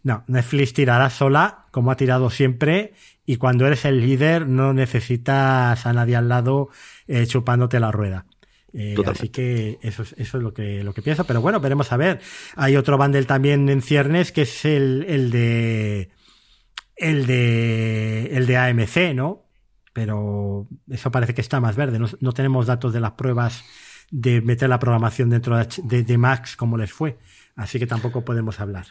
No, 0.02 0.24
Netflix 0.28 0.74
tirará 0.74 1.12
sola, 1.12 1.66
como 1.72 1.92
ha 1.92 1.96
tirado 1.96 2.30
siempre, 2.32 2.94
y 3.26 3.36
cuando 3.36 3.68
eres 3.68 3.86
el 3.86 4.02
líder 4.02 4.48
no 4.48 4.74
necesitas 4.74 5.86
a 5.86 5.94
nadie 5.94 6.16
al 6.16 6.28
lado 6.28 6.70
eh, 7.08 7.28
chupándote 7.28 7.80
la 7.80 7.92
rueda. 7.92 8.26
Eh, 8.74 8.96
así 9.06 9.30
que 9.30 9.78
eso 9.82 10.04
es, 10.04 10.14
eso 10.18 10.38
es 10.38 10.44
lo 10.44 10.54
que, 10.54 10.84
lo 10.84 10.94
que 10.94 11.04
pienso. 11.04 11.26
Pero 11.26 11.42
bueno, 11.42 11.60
veremos 11.60 11.92
a 11.92 11.98
ver. 11.98 12.20
Hay 12.56 12.76
otro 12.78 12.98
bundle 12.98 13.26
también 13.26 13.70
en 13.70 13.84
ciernes 13.84 14.32
que 14.32 14.42
es 14.42 14.66
el, 14.66 15.06
el 15.08 15.30
de. 15.30 16.10
El 16.96 17.28
de. 17.28 18.36
El 18.36 18.48
de 18.48 18.58
AMC, 18.58 19.14
¿no? 19.14 19.49
Pero 20.00 20.66
eso 20.90 21.12
parece 21.12 21.34
que 21.34 21.42
está 21.42 21.60
más 21.60 21.76
verde. 21.76 22.00
No, 22.00 22.32
tenemos 22.32 22.68
datos 22.68 22.94
de 22.94 23.02
las 23.02 23.12
pruebas 23.12 23.66
de 24.12 24.40
meter 24.40 24.70
la 24.70 24.80
programación 24.80 25.30
dentro 25.30 25.58
de, 25.58 26.04
de, 26.04 26.18
Max 26.18 26.56
como 26.56 26.78
les 26.78 26.94
fue, 26.94 27.18
así 27.58 27.80
que 27.80 27.86
tampoco 27.86 28.24
podemos 28.24 28.62
hablar. 28.62 28.86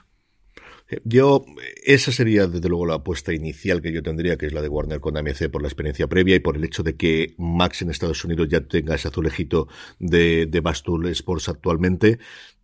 Yo, 1.04 1.46
esa 1.82 2.12
sería 2.12 2.46
desde 2.46 2.68
luego 2.68 2.84
la 2.84 2.96
apuesta 2.96 3.32
inicial 3.32 3.80
que 3.80 3.90
yo 3.90 4.02
tendría, 4.02 4.36
que 4.36 4.44
es 4.44 4.52
la 4.52 4.60
de 4.60 4.68
Warner 4.68 5.00
con 5.00 5.16
AMC 5.16 5.48
por 5.50 5.62
la 5.62 5.68
experiencia 5.68 6.08
previa 6.08 6.36
y 6.36 6.40
por 6.40 6.58
el 6.58 6.64
hecho 6.64 6.82
de 6.82 6.94
que 6.94 7.34
Max 7.38 7.80
en 7.80 7.88
Estados 7.88 8.22
Unidos 8.26 8.48
ya 8.50 8.60
tenga 8.60 8.94
ese 8.94 9.08
azulejito 9.08 9.66
de, 9.98 10.44
de 10.44 10.60
Bastul 10.60 11.08
Sports 11.08 11.48
actualmente. 11.48 12.18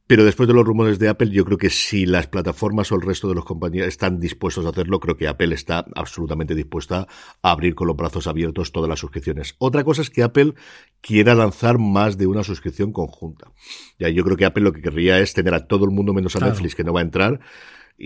Pero 0.06 0.24
después 0.24 0.46
de 0.46 0.54
los 0.54 0.66
rumores 0.66 0.98
de 0.98 1.08
Apple, 1.08 1.30
yo 1.30 1.46
creo 1.46 1.56
que 1.56 1.70
si 1.70 2.04
las 2.04 2.26
plataformas 2.26 2.92
o 2.92 2.96
el 2.96 3.00
resto 3.00 3.26
de 3.26 3.34
los 3.34 3.46
compañías 3.46 3.88
están 3.88 4.20
dispuestos 4.20 4.66
a 4.66 4.68
hacerlo, 4.68 5.00
creo 5.00 5.16
que 5.16 5.28
Apple 5.28 5.54
está 5.54 5.86
absolutamente 5.94 6.54
dispuesta 6.54 7.06
a 7.42 7.50
abrir 7.50 7.74
con 7.74 7.88
los 7.88 7.96
brazos 7.96 8.26
abiertos 8.26 8.70
todas 8.70 8.88
las 8.90 8.98
suscripciones. 8.98 9.54
Otra 9.58 9.82
cosa 9.82 10.02
es 10.02 10.10
que 10.10 10.22
Apple 10.22 10.54
quiera 11.00 11.34
lanzar 11.34 11.78
más 11.78 12.18
de 12.18 12.26
una 12.26 12.44
suscripción 12.44 12.92
conjunta. 12.92 13.50
Ya, 13.98 14.10
yo 14.10 14.24
creo 14.24 14.36
que 14.36 14.44
Apple 14.44 14.64
lo 14.64 14.72
que 14.74 14.82
querría 14.82 15.20
es 15.20 15.32
tener 15.32 15.54
a 15.54 15.66
todo 15.66 15.86
el 15.86 15.90
mundo 15.90 16.12
menos 16.12 16.36
a 16.36 16.40
Netflix 16.40 16.74
que 16.74 16.84
no 16.84 16.92
va 16.92 17.00
a 17.00 17.04
entrar 17.04 17.40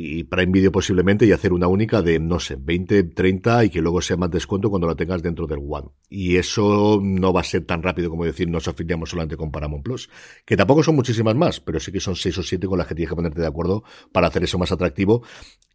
y 0.01 0.23
para 0.25 0.45
Video 0.45 0.71
posiblemente 0.71 1.27
y 1.27 1.33
hacer 1.33 1.53
una 1.53 1.67
única 1.67 2.01
de, 2.03 2.21
no 2.21 2.39
sé, 2.39 2.57
20, 2.57 3.03
30 3.03 3.65
y 3.65 3.71
que 3.71 3.83
luego 3.83 4.01
sea 4.01 4.17
más 4.17 4.31
descuento 4.31 4.71
cuando 4.71 4.87
la 4.87 4.95
tengas 4.95 5.23
dentro 5.23 5.47
del 5.47 5.59
One. 5.69 5.89
Y 6.09 6.37
eso 6.37 7.01
no 7.03 7.33
va 7.33 7.41
a 7.41 7.45
ser 7.45 7.65
tan 7.65 7.83
rápido 7.83 8.09
como 8.09 8.25
decir 8.25 8.49
nos 8.49 8.69
afiliamos 8.69 9.11
solamente 9.11 9.37
con 9.37 9.51
Paramount 9.51 9.85
Plus, 9.85 10.09
que 10.47 10.57
tampoco 10.57 10.85
son 10.85 10.95
muchísimas 10.95 11.35
más, 11.35 11.61
pero 11.61 11.81
sí 11.81 11.91
que 11.91 11.99
son 11.99 12.15
6 12.15 12.39
o 12.39 12.43
7 12.45 12.67
con 12.69 12.79
las 12.79 12.87
que 12.87 12.95
tienes 12.95 13.11
que 13.11 13.17
ponerte 13.17 13.41
de 13.41 13.47
acuerdo 13.49 13.83
para 14.13 14.29
hacer 14.29 14.45
eso 14.45 14.57
más 14.57 14.71
atractivo 14.71 15.23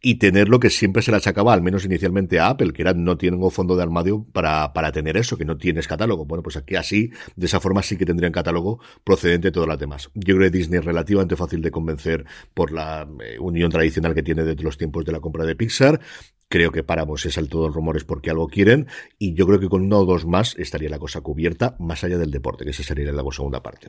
y 0.00 0.16
tener 0.16 0.48
lo 0.48 0.60
que 0.60 0.68
siempre 0.68 1.02
se 1.02 1.10
le 1.10 1.16
achacaba, 1.16 1.54
al 1.54 1.62
menos 1.62 1.84
inicialmente 1.84 2.38
a 2.38 2.48
Apple, 2.48 2.72
que 2.72 2.82
era 2.82 2.92
no 2.92 3.16
tengo 3.16 3.50
fondo 3.50 3.74
de 3.74 3.82
armario 3.82 4.26
para, 4.32 4.72
para 4.74 4.92
tener 4.92 5.16
eso, 5.16 5.38
que 5.38 5.46
no 5.46 5.56
tienes 5.56 5.88
catálogo. 5.88 6.26
Bueno, 6.26 6.42
pues 6.42 6.56
aquí 6.58 6.76
así, 6.76 7.10
de 7.36 7.46
esa 7.46 7.58
forma 7.58 7.82
sí 7.82 7.96
que 7.96 8.04
tendrían 8.04 8.32
catálogo 8.32 8.80
procedente 9.02 9.48
de 9.48 9.52
todas 9.52 9.68
las 9.68 9.78
demás. 9.78 10.10
Yo 10.14 10.36
creo 10.36 10.50
que 10.50 10.58
Disney 10.58 10.80
es 10.80 10.84
relativamente 10.84 11.36
fácil 11.36 11.62
de 11.62 11.70
convencer 11.70 12.26
por 12.52 12.70
la 12.70 13.08
eh, 13.20 13.38
unión 13.38 13.70
tradicional 13.70 14.13
que 14.14 14.22
tiene 14.22 14.44
desde 14.44 14.62
los 14.62 14.78
tiempos 14.78 15.04
de 15.04 15.12
la 15.12 15.20
compra 15.20 15.44
de 15.44 15.56
Pixar. 15.56 16.00
Creo 16.48 16.70
que 16.70 16.84
Paramos 16.84 17.26
es 17.26 17.36
el 17.36 17.48
todo 17.48 17.68
rumores 17.68 18.04
porque 18.04 18.30
algo 18.30 18.46
quieren. 18.46 18.86
Y 19.18 19.34
yo 19.34 19.46
creo 19.46 19.58
que 19.58 19.68
con 19.68 19.82
uno 19.82 19.98
o 19.98 20.04
dos 20.04 20.24
más 20.26 20.54
estaría 20.56 20.88
la 20.88 20.98
cosa 20.98 21.20
cubierta, 21.20 21.76
más 21.78 22.04
allá 22.04 22.18
del 22.18 22.30
deporte, 22.30 22.64
que 22.64 22.70
esa 22.70 22.82
sería 22.82 23.10
la 23.12 23.24
segunda 23.32 23.62
parte. 23.62 23.88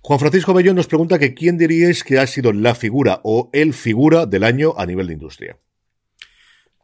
Juan 0.00 0.18
Francisco 0.18 0.52
Bellón 0.52 0.76
nos 0.76 0.86
pregunta 0.86 1.18
que 1.18 1.34
quién 1.34 1.56
diríais 1.56 2.04
que 2.04 2.18
ha 2.18 2.26
sido 2.26 2.52
la 2.52 2.74
figura 2.74 3.20
o 3.24 3.50
el 3.52 3.72
figura 3.72 4.26
del 4.26 4.44
año 4.44 4.74
a 4.76 4.86
nivel 4.86 5.06
de 5.06 5.14
industria. 5.14 5.58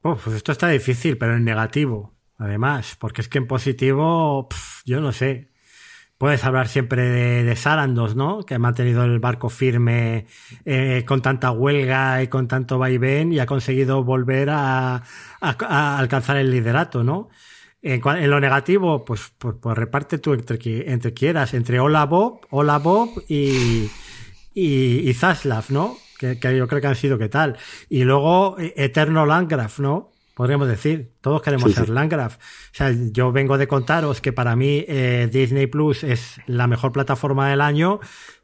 pues 0.02 0.26
esto 0.28 0.52
está 0.52 0.68
difícil, 0.68 1.18
pero 1.18 1.36
en 1.36 1.44
negativo, 1.44 2.14
además, 2.38 2.96
porque 2.98 3.20
es 3.20 3.28
que 3.28 3.38
en 3.38 3.46
positivo, 3.46 4.48
yo 4.86 5.00
no 5.00 5.12
sé 5.12 5.50
puedes 6.20 6.44
hablar 6.44 6.68
siempre 6.68 7.02
de, 7.02 7.44
de, 7.44 7.56
Sarandos, 7.56 8.14
¿no? 8.14 8.42
Que 8.42 8.54
ha 8.54 8.58
mantenido 8.58 9.04
el 9.04 9.20
barco 9.20 9.48
firme 9.48 10.26
eh, 10.66 11.02
con 11.08 11.22
tanta 11.22 11.50
huelga 11.50 12.22
y 12.22 12.28
con 12.28 12.46
tanto 12.46 12.76
vaivén 12.78 13.32
y 13.32 13.38
ha 13.38 13.46
conseguido 13.46 14.04
volver 14.04 14.50
a, 14.50 15.02
alcanzar 15.40 16.36
el 16.36 16.50
liderato, 16.50 17.02
¿no? 17.02 17.30
En, 17.80 18.02
lo 18.28 18.38
negativo, 18.38 19.02
pues, 19.02 19.32
pues, 19.38 19.56
pues, 19.62 19.78
reparte 19.78 20.18
tú 20.18 20.34
entre, 20.34 20.58
entre 20.92 21.14
quieras, 21.14 21.54
entre 21.54 21.80
Hola 21.80 22.04
Bob, 22.04 22.42
Hola 22.50 22.78
Bob 22.78 23.24
y, 23.26 23.88
Zaslav, 25.14 25.70
¿no? 25.70 25.96
Que, 26.18 26.38
que, 26.38 26.54
yo 26.54 26.68
creo 26.68 26.82
que 26.82 26.86
han 26.86 26.96
sido 26.96 27.16
qué 27.16 27.30
tal. 27.30 27.56
Y 27.88 28.04
luego 28.04 28.58
eh, 28.58 28.74
Eterno 28.76 29.24
Landgraf, 29.24 29.80
¿no? 29.80 30.10
Podríamos 30.40 30.68
decir. 30.68 31.12
Todos 31.20 31.42
queremos 31.42 31.70
ser 31.74 31.90
Landgraf. 31.90 32.36
O 32.36 32.38
sea, 32.72 32.94
yo 33.12 33.30
vengo 33.30 33.58
de 33.58 33.68
contaros 33.68 34.22
que 34.22 34.32
para 34.32 34.56
mí 34.56 34.86
eh, 34.88 35.28
Disney 35.30 35.66
Plus 35.66 36.02
es 36.02 36.40
la 36.46 36.66
mejor 36.66 36.92
plataforma 36.92 37.50
del 37.50 37.60
año 37.60 38.00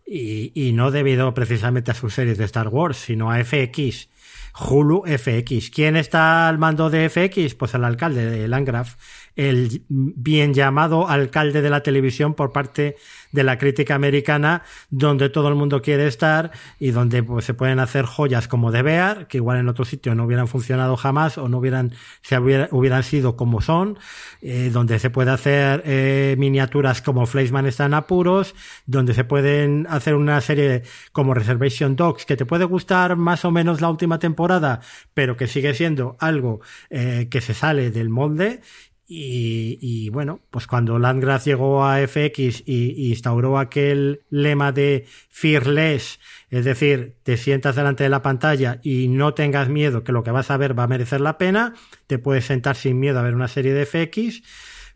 y, 0.06 0.52
y, 0.54 0.74
no 0.74 0.90
debido 0.90 1.32
precisamente 1.32 1.92
a 1.92 1.94
sus 1.94 2.12
series 2.12 2.36
de 2.36 2.44
Star 2.44 2.68
Wars, 2.68 2.98
sino 2.98 3.32
a 3.32 3.42
FX. 3.42 4.10
Hulu 4.58 5.04
FX. 5.06 5.70
¿Quién 5.70 5.96
está 5.96 6.48
al 6.48 6.58
mando 6.58 6.90
de 6.90 7.08
FX? 7.08 7.54
Pues 7.54 7.72
el 7.72 7.82
alcalde 7.82 8.26
de 8.26 8.46
Landgraf, 8.46 8.96
el 9.34 9.82
bien 9.88 10.52
llamado 10.52 11.08
alcalde 11.08 11.62
de 11.62 11.70
la 11.70 11.82
televisión 11.82 12.34
por 12.34 12.52
parte 12.52 12.96
de 13.36 13.44
la 13.44 13.58
crítica 13.58 13.94
americana, 13.94 14.62
donde 14.88 15.28
todo 15.28 15.48
el 15.48 15.54
mundo 15.54 15.82
quiere 15.82 16.06
estar 16.06 16.50
y 16.80 16.90
donde 16.90 17.22
pues, 17.22 17.44
se 17.44 17.52
pueden 17.52 17.78
hacer 17.78 18.06
joyas 18.06 18.48
como 18.48 18.72
de 18.72 18.80
Bear, 18.80 19.28
que 19.28 19.36
igual 19.36 19.58
en 19.58 19.68
otro 19.68 19.84
sitio 19.84 20.14
no 20.14 20.24
hubieran 20.24 20.48
funcionado 20.48 20.96
jamás 20.96 21.36
o 21.36 21.48
no 21.48 21.58
hubieran, 21.58 21.92
se 22.22 22.38
hubieran 22.38 23.02
sido 23.02 23.36
como 23.36 23.60
son, 23.60 23.98
eh, 24.40 24.70
donde 24.72 24.98
se 24.98 25.10
puede 25.10 25.30
hacer 25.30 25.82
eh, 25.84 26.34
miniaturas 26.38 27.02
como 27.02 27.26
Fleischman 27.26 27.66
están 27.66 27.92
apuros, 27.92 28.54
donde 28.86 29.12
se 29.12 29.24
pueden 29.24 29.86
hacer 29.90 30.14
una 30.14 30.40
serie 30.40 30.82
como 31.12 31.34
Reservation 31.34 31.94
Dogs, 31.94 32.24
que 32.24 32.36
te 32.36 32.46
puede 32.46 32.64
gustar 32.64 33.16
más 33.16 33.44
o 33.44 33.50
menos 33.50 33.82
la 33.82 33.90
última 33.90 34.18
temporada, 34.18 34.80
pero 35.12 35.36
que 35.36 35.46
sigue 35.46 35.74
siendo 35.74 36.16
algo 36.20 36.60
eh, 36.88 37.28
que 37.30 37.42
se 37.42 37.52
sale 37.52 37.90
del 37.90 38.08
molde 38.08 38.62
y, 39.08 40.08
bueno, 40.10 40.40
pues 40.50 40.66
cuando 40.66 40.98
Landgraf 40.98 41.44
llegó 41.44 41.84
a 41.84 42.00
FX 42.06 42.64
y, 42.66 43.10
instauró 43.10 43.58
aquel 43.58 44.22
lema 44.30 44.72
de 44.72 45.06
fearless, 45.28 46.18
es 46.50 46.64
decir, 46.64 47.16
te 47.22 47.36
sientas 47.36 47.76
delante 47.76 48.02
de 48.02 48.10
la 48.10 48.22
pantalla 48.22 48.80
y 48.82 49.08
no 49.08 49.34
tengas 49.34 49.68
miedo 49.68 50.02
que 50.02 50.12
lo 50.12 50.24
que 50.24 50.32
vas 50.32 50.50
a 50.50 50.56
ver 50.56 50.76
va 50.76 50.84
a 50.84 50.88
merecer 50.88 51.20
la 51.20 51.38
pena, 51.38 51.74
te 52.06 52.18
puedes 52.18 52.46
sentar 52.46 52.74
sin 52.74 52.98
miedo 52.98 53.18
a 53.20 53.22
ver 53.22 53.34
una 53.34 53.48
serie 53.48 53.74
de 53.74 53.86
FX, 53.86 54.42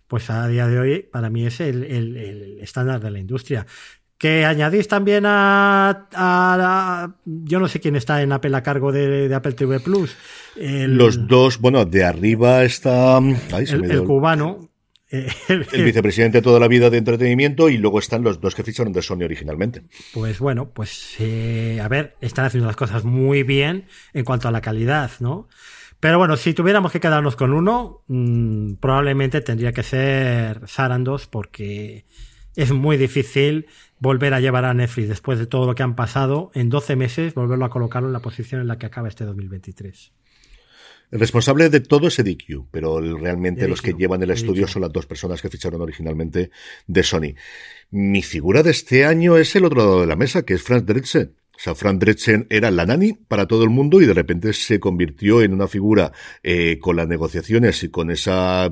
pues 0.08 0.28
a 0.28 0.48
día 0.48 0.66
de 0.66 0.78
hoy 0.80 1.02
para 1.02 1.30
mí 1.30 1.46
es 1.46 1.60
el 1.60 2.58
estándar 2.60 3.00
de 3.00 3.12
la 3.12 3.20
industria 3.20 3.66
que 4.20 4.44
añadís 4.44 4.86
también 4.86 5.24
a, 5.26 7.14
yo 7.24 7.58
no 7.58 7.68
sé 7.68 7.80
quién 7.80 7.96
está 7.96 8.20
en 8.20 8.32
Apple 8.32 8.54
a 8.54 8.62
cargo 8.62 8.92
de, 8.92 9.34
Apple 9.34 9.52
TV 9.52 9.80
Plus. 9.80 10.14
Los 10.56 11.26
dos, 11.26 11.58
bueno, 11.58 11.86
de 11.86 12.04
arriba 12.04 12.62
está 12.62 13.16
el, 13.16 14.04
cubano. 14.04 14.68
El, 15.08 15.64
vicepresidente 15.84 16.42
toda 16.42 16.60
la 16.60 16.68
vida 16.68 16.90
de 16.90 16.98
entretenimiento 16.98 17.70
y 17.70 17.78
luego 17.78 17.98
están 17.98 18.22
los 18.22 18.42
dos 18.42 18.54
que 18.54 18.62
ficharon 18.62 18.92
de 18.92 19.00
Sony 19.00 19.22
originalmente. 19.24 19.84
Pues 20.12 20.38
bueno, 20.38 20.68
pues 20.68 21.16
eh, 21.18 21.80
a 21.82 21.88
ver, 21.88 22.14
están 22.20 22.44
haciendo 22.44 22.66
las 22.66 22.76
cosas 22.76 23.04
muy 23.04 23.42
bien 23.42 23.86
en 24.12 24.26
cuanto 24.26 24.48
a 24.48 24.52
la 24.52 24.60
calidad, 24.60 25.12
¿no? 25.20 25.48
Pero 25.98 26.18
bueno, 26.18 26.36
si 26.36 26.52
tuviéramos 26.52 26.92
que 26.92 27.00
quedarnos 27.00 27.36
con 27.36 27.54
uno, 27.54 28.04
mm, 28.08 28.74
probablemente 28.74 29.40
tendría 29.40 29.72
que 29.72 29.82
ser 29.82 30.68
Sarandos 30.68 31.26
porque 31.26 32.04
es 32.54 32.70
muy 32.70 32.98
difícil 32.98 33.66
volver 34.00 34.34
a 34.34 34.40
llevar 34.40 34.64
a 34.64 34.74
Netflix 34.74 35.08
después 35.08 35.38
de 35.38 35.46
todo 35.46 35.66
lo 35.66 35.74
que 35.74 35.82
han 35.82 35.94
pasado 35.94 36.50
en 36.54 36.68
12 36.70 36.96
meses, 36.96 37.34
volverlo 37.34 37.66
a 37.66 37.70
colocarlo 37.70 38.08
en 38.08 38.12
la 38.12 38.20
posición 38.20 38.60
en 38.60 38.66
la 38.66 38.78
que 38.78 38.86
acaba 38.86 39.08
este 39.08 39.24
2023. 39.24 40.12
El 41.12 41.18
responsable 41.18 41.68
de 41.70 41.80
todo 41.80 42.06
es 42.06 42.16
DQ, 42.16 42.66
pero 42.70 43.00
realmente 43.00 43.66
los 43.66 43.82
que 43.82 43.94
llevan 43.94 44.22
el 44.22 44.30
estudio 44.30 44.68
son 44.68 44.82
las 44.82 44.92
dos 44.92 45.06
personas 45.06 45.42
que 45.42 45.48
ficharon 45.48 45.80
originalmente 45.80 46.50
de 46.86 47.02
Sony. 47.02 47.34
Mi 47.90 48.22
figura 48.22 48.62
de 48.62 48.70
este 48.70 49.04
año 49.04 49.36
es 49.36 49.54
el 49.56 49.64
otro 49.64 49.78
lado 49.78 50.00
de 50.00 50.06
la 50.06 50.14
mesa, 50.14 50.44
que 50.44 50.54
es 50.54 50.62
Franz 50.62 50.86
Dresden. 50.86 51.34
Frank 51.74 52.00
Dresden 52.00 52.46
era 52.48 52.70
la 52.70 52.86
nani 52.86 53.12
para 53.12 53.46
todo 53.46 53.64
el 53.64 53.70
mundo 53.70 54.00
y 54.00 54.06
de 54.06 54.14
repente 54.14 54.52
se 54.52 54.80
convirtió 54.80 55.42
en 55.42 55.52
una 55.52 55.68
figura 55.68 56.12
eh, 56.42 56.78
con 56.80 56.96
las 56.96 57.06
negociaciones 57.06 57.82
y 57.82 57.90
con 57.90 58.10
ese 58.10 58.30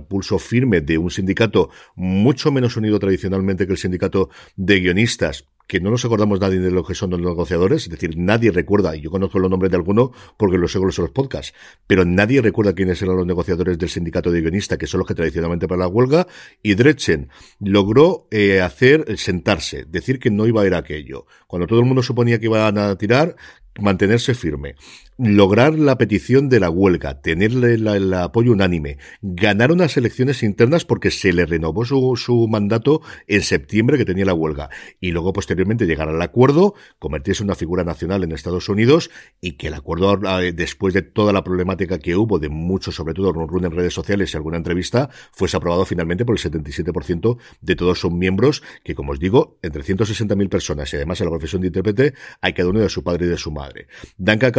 pulso 0.09 0.39
firme 0.39 0.81
de 0.81 0.97
un 0.97 1.11
sindicato 1.11 1.71
mucho 1.95 2.51
menos 2.51 2.77
unido 2.77 2.99
tradicionalmente 2.99 3.67
que 3.67 3.73
el 3.73 3.79
sindicato 3.79 4.31
de 4.57 4.81
guionistas 4.81 5.47
que 5.69 5.81
no 5.81 5.91
nos 5.91 6.05
acordamos 6.05 6.41
nadie 6.41 6.59
de 6.59 6.71
lo 6.71 6.83
que 6.83 6.95
son 6.95 7.11
los 7.11 7.21
negociadores, 7.21 7.85
es 7.85 7.91
decir, 7.91 8.17
nadie 8.17 8.51
recuerda, 8.51 8.97
y 8.97 9.03
yo 9.03 9.11
conozco 9.11 9.39
los 9.39 9.51
nombres 9.51 9.71
de 9.71 9.77
alguno 9.77 10.13
porque 10.37 10.57
los 10.57 10.75
oigo 10.75 10.89
en 10.89 10.95
los 10.97 11.11
podcasts, 11.11 11.55
pero 11.87 12.05
nadie 12.07 12.41
recuerda 12.41 12.75
quiénes 12.75 13.01
eran 13.03 13.17
los 13.17 13.27
negociadores 13.27 13.79
del 13.79 13.91
sindicato 13.91 14.33
de 14.33 14.41
guionistas, 14.41 14.79
que 14.79 14.87
son 14.87 14.99
los 14.99 15.07
que 15.07 15.15
tradicionalmente 15.15 15.69
para 15.69 15.81
la 15.81 15.89
huelga, 15.89 16.27
y 16.63 16.75
Drechen 16.75 17.29
logró 17.61 18.27
eh, 18.31 18.63
hacer, 18.63 19.19
sentarse, 19.19 19.85
decir 19.85 20.19
que 20.19 20.31
no 20.31 20.47
iba 20.47 20.63
a 20.63 20.67
ir 20.67 20.75
aquello. 20.75 21.27
Cuando 21.47 21.67
todo 21.67 21.81
el 21.81 21.85
mundo 21.85 22.03
suponía 22.03 22.39
que 22.39 22.47
iban 22.47 22.79
a 22.79 22.97
tirar, 22.97 23.37
mantenerse 23.79 24.35
firme 24.35 24.75
lograr 25.19 25.77
la 25.77 25.99
petición 25.99 26.49
de 26.49 26.61
la 26.61 26.71
huelga, 26.71 27.21
tener 27.21 27.51
el, 27.53 28.15
apoyo 28.15 28.53
unánime, 28.53 28.99
ganar 29.21 29.73
unas 29.73 29.97
elecciones 29.97 30.45
internas 30.45 30.85
porque 30.85 31.11
se 31.11 31.33
le 31.33 31.45
renovó 31.45 31.85
su, 31.85 32.47
mandato 32.49 33.03
en 33.27 33.43
septiembre 33.43 33.99
que 33.99 34.05
tenía 34.05 34.25
la 34.25 34.35
huelga 34.35 34.71
y 35.01 35.11
luego 35.11 35.33
posteriormente 35.33 35.87
llegar 35.87 36.09
al 36.09 36.23
acuerdo, 36.23 36.75
convertirse 37.01 37.43
en 37.43 37.49
una 37.49 37.57
figura 37.57 37.83
nacional 37.83 38.23
en 38.23 38.33
Estados 38.33 38.69
Unidos 38.69 39.11
y 39.41 39.53
que 39.53 39.67
el 39.67 39.75
acuerdo 39.75 40.21
eh, 40.41 40.53
después 40.53 40.95
de 40.95 41.03
toda 41.03 41.33
la 41.33 41.43
problemática 41.43 41.99
que 41.99 42.15
hubo 42.15 42.39
de 42.39 42.49
mucho, 42.49 42.93
sobre 42.93 43.15
todo 43.15 43.33
run 43.33 43.65
en 43.65 43.73
redes 43.73 43.95
sociales 43.95 44.33
y 44.33 44.37
alguna 44.37 44.57
entrevista, 44.57 45.11
fuese 45.33 45.57
aprobado 45.57 45.85
finalmente 45.85 46.25
por 46.25 46.37
el 46.37 46.43
77% 46.43 47.39
de 47.61 47.77
todos 47.77 48.01
sus 48.01 48.13
miembros 48.13 48.63
que 48.85 48.95
como 48.95 49.13
os 49.13 49.19
digo, 49.19 49.59
entre 49.63 49.83
160.000 49.83 50.49
personas 50.49 50.93
y 50.93 50.97
además 50.97 51.21
en 51.21 51.27
la 51.27 51.33
profesión 51.33 51.61
de 51.63 51.69
intérprete 51.69 52.15
hay 52.41 52.53
cada 52.53 52.69
uno 52.69 52.81
de 52.81 52.89
su 52.89 53.03
padre 53.03 53.27
y 53.27 53.29
de 53.29 53.37
su 53.37 53.51
madre. 53.51 53.89
Duncan 54.17 54.53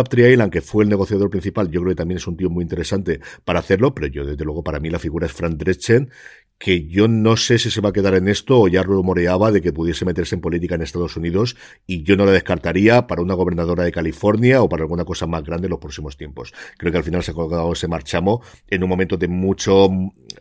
Que 0.50 0.62
fue 0.62 0.84
el 0.84 0.90
negociador 0.90 1.30
principal, 1.30 1.70
yo 1.70 1.82
creo 1.82 1.92
que 1.92 1.96
también 1.96 2.18
es 2.18 2.28
un 2.28 2.38
tío 2.38 2.50
muy 2.50 2.64
interesante 2.64 3.20
para 3.46 3.60
hacerlo, 3.60 3.94
pero 3.94 4.08
yo 4.08 4.26
desde 4.26 4.44
luego 4.44 4.64
para 4.64 4.80
mí 4.80 4.90
la 4.90 5.00
figura 5.00 5.26
es 5.26 5.34
Frank 5.34 5.58
Dreschen, 5.58 6.12
que 6.60 6.88
yo 6.88 7.08
no 7.08 7.38
sé 7.38 7.58
si 7.58 7.72
se 7.72 7.80
va 7.80 7.90
a 7.90 7.94
quedar 7.94 8.16
en 8.16 8.28
esto 8.28 8.60
o 8.60 8.68
ya 8.68 8.84
rumoreaba 8.84 9.50
de 9.52 9.62
que 9.62 9.72
pudiese 9.72 10.04
meterse 10.04 10.36
en 10.36 10.42
política 10.42 10.76
en 10.76 10.82
Estados 10.82 11.16
Unidos 11.16 11.56
y 11.88 12.04
yo 12.04 12.18
no 12.18 12.26
la 12.26 12.34
descartaría 12.34 13.08
para 13.08 13.22
una 13.22 13.34
gobernadora 13.34 13.86
de 13.86 13.94
California 13.94 14.62
o 14.62 14.68
para 14.68 14.84
alguna 14.84 15.06
cosa 15.06 15.26
más 15.26 15.44
grande 15.44 15.68
en 15.68 15.72
los 15.72 15.80
próximos 15.80 16.18
tiempos. 16.18 16.54
Creo 16.78 16.92
que 16.92 16.98
al 16.98 17.06
final 17.06 17.24
se 17.24 17.32
ha 17.32 17.34
colgado 17.34 17.72
ese 17.72 17.88
marchamo 17.88 18.44
en 18.68 18.84
un 18.84 18.90
momento 18.90 19.16
de 19.16 19.30
mucho, 19.30 19.90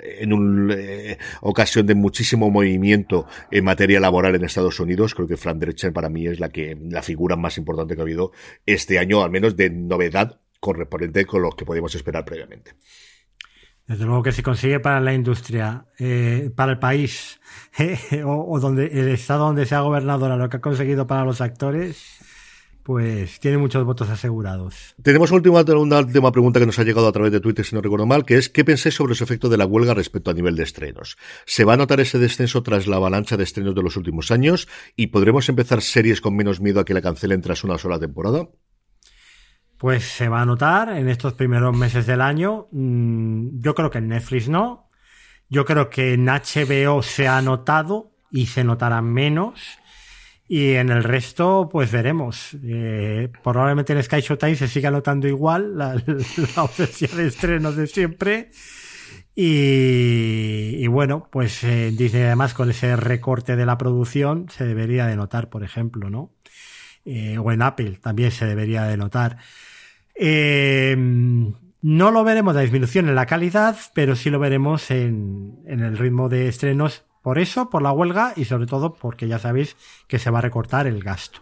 en 0.00 0.32
una 0.32 0.74
eh, 0.74 1.18
ocasión 1.42 1.86
de 1.86 1.94
muchísimo 1.94 2.50
movimiento 2.50 3.26
en 3.52 3.64
materia 3.64 4.00
laboral 4.00 4.34
en 4.34 4.44
Estados 4.44 4.80
Unidos. 4.80 5.14
Creo 5.14 5.28
que 5.28 5.36
Frank 5.36 5.58
Drescher 5.58 5.92
para 5.92 6.08
mí 6.08 6.26
es 6.26 6.40
la 6.40 6.48
que, 6.48 6.76
la 6.90 7.02
figura 7.02 7.36
más 7.36 7.58
importante 7.58 7.94
que 7.94 8.00
ha 8.00 8.02
habido 8.02 8.32
este 8.66 8.98
año, 8.98 9.22
al 9.22 9.30
menos 9.30 9.56
de 9.56 9.70
novedad 9.70 10.40
correspondiente 10.58 11.24
con 11.26 11.42
lo 11.42 11.50
que 11.50 11.64
podíamos 11.64 11.94
esperar 11.94 12.24
previamente. 12.24 12.72
Desde 13.88 14.04
luego 14.04 14.22
que 14.22 14.32
si 14.32 14.42
consigue 14.42 14.80
para 14.80 15.00
la 15.00 15.14
industria, 15.14 15.86
eh, 15.98 16.50
para 16.54 16.72
el 16.72 16.78
país, 16.78 17.40
eh, 17.78 18.22
o, 18.22 18.60
donde 18.60 18.86
el 18.86 19.08
estado 19.08 19.46
donde 19.46 19.64
sea 19.64 19.80
gobernadora 19.80 20.36
lo 20.36 20.50
que 20.50 20.58
ha 20.58 20.60
conseguido 20.60 21.06
para 21.06 21.24
los 21.24 21.40
actores, 21.40 22.18
pues 22.82 23.40
tiene 23.40 23.56
muchos 23.56 23.82
votos 23.86 24.10
asegurados. 24.10 24.94
Tenemos 25.02 25.30
una 25.30 25.36
última, 25.36 25.62
una 25.80 25.98
última 26.00 26.30
pregunta 26.30 26.60
que 26.60 26.66
nos 26.66 26.78
ha 26.78 26.84
llegado 26.84 27.08
a 27.08 27.12
través 27.12 27.32
de 27.32 27.40
Twitter, 27.40 27.64
si 27.64 27.74
no 27.74 27.80
recuerdo 27.80 28.04
mal, 28.04 28.26
que 28.26 28.36
es 28.36 28.50
¿qué 28.50 28.62
pensáis 28.62 28.94
sobre 28.94 29.14
ese 29.14 29.24
efecto 29.24 29.48
de 29.48 29.56
la 29.56 29.64
huelga 29.64 29.94
respecto 29.94 30.30
a 30.30 30.34
nivel 30.34 30.54
de 30.54 30.64
estrenos? 30.64 31.16
¿Se 31.46 31.64
va 31.64 31.72
a 31.72 31.76
notar 31.78 32.00
ese 32.00 32.18
descenso 32.18 32.62
tras 32.62 32.86
la 32.86 32.96
avalancha 32.96 33.38
de 33.38 33.44
estrenos 33.44 33.74
de 33.74 33.82
los 33.82 33.96
últimos 33.96 34.30
años? 34.30 34.68
¿Y 34.96 35.06
podremos 35.06 35.48
empezar 35.48 35.80
series 35.80 36.20
con 36.20 36.36
menos 36.36 36.60
miedo 36.60 36.80
a 36.80 36.84
que 36.84 36.92
la 36.92 37.00
cancelen 37.00 37.40
tras 37.40 37.64
una 37.64 37.78
sola 37.78 37.98
temporada? 37.98 38.48
Pues 39.78 40.04
se 40.04 40.28
va 40.28 40.42
a 40.42 40.46
notar 40.46 40.90
en 40.90 41.08
estos 41.08 41.34
primeros 41.34 41.76
meses 41.76 42.06
del 42.06 42.20
año. 42.20 42.66
Mm, 42.72 43.60
yo 43.60 43.74
creo 43.74 43.90
que 43.90 43.98
en 43.98 44.08
Netflix 44.08 44.48
no. 44.48 44.90
Yo 45.48 45.64
creo 45.64 45.88
que 45.88 46.14
en 46.14 46.26
HBO 46.26 47.02
se 47.02 47.28
ha 47.28 47.40
notado 47.40 48.12
y 48.30 48.46
se 48.46 48.64
notará 48.64 49.00
menos. 49.00 49.60
Y 50.48 50.72
en 50.72 50.90
el 50.90 51.04
resto, 51.04 51.68
pues 51.70 51.92
veremos. 51.92 52.56
Eh, 52.64 53.30
probablemente 53.44 53.92
en 53.92 54.02
Sky 54.02 54.20
Showtime 54.20 54.56
se 54.56 54.68
siga 54.68 54.90
notando 54.90 55.28
igual 55.28 55.76
la, 55.76 55.94
la 56.06 56.70
de 56.76 57.26
estrenos 57.26 57.76
de 57.76 57.86
siempre. 57.86 58.50
Y, 59.40 60.84
bueno, 60.88 61.28
pues 61.30 61.62
eh, 61.62 61.92
dice 61.92 62.26
además 62.26 62.54
con 62.54 62.70
ese 62.70 62.96
recorte 62.96 63.54
de 63.54 63.66
la 63.66 63.78
producción 63.78 64.48
se 64.50 64.66
debería 64.66 65.06
de 65.06 65.14
notar, 65.14 65.48
por 65.48 65.62
ejemplo, 65.62 66.10
¿no? 66.10 66.34
Eh, 67.04 67.38
o 67.38 67.52
en 67.52 67.62
Apple 67.62 68.00
también 68.02 68.32
se 68.32 68.46
debería 68.46 68.82
de 68.82 68.96
notar. 68.96 69.38
Eh, 70.18 70.96
no 71.80 72.10
lo 72.10 72.24
veremos 72.24 72.54
la 72.54 72.62
disminución 72.62 73.08
en 73.08 73.14
la 73.14 73.26
calidad, 73.26 73.76
pero 73.94 74.16
sí 74.16 74.30
lo 74.30 74.40
veremos 74.40 74.90
en, 74.90 75.60
el 75.66 75.96
ritmo 75.96 76.28
de 76.28 76.48
estrenos. 76.48 77.04
Por 77.22 77.38
eso, 77.38 77.70
por 77.70 77.82
la 77.82 77.92
huelga 77.92 78.32
y 78.36 78.44
sobre 78.44 78.66
todo 78.66 78.94
porque 78.94 79.28
ya 79.28 79.38
sabéis 79.38 79.76
que 80.08 80.18
se 80.18 80.30
va 80.30 80.38
a 80.38 80.42
recortar 80.42 80.86
el 80.86 81.02
gasto. 81.02 81.40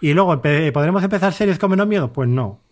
Y 0.00 0.14
luego, 0.14 0.40
¿podremos 0.40 1.02
empezar 1.02 1.32
series 1.32 1.58
con 1.58 1.70
menos 1.70 1.86
miedo? 1.86 2.12
Pues 2.12 2.28
no. 2.28 2.62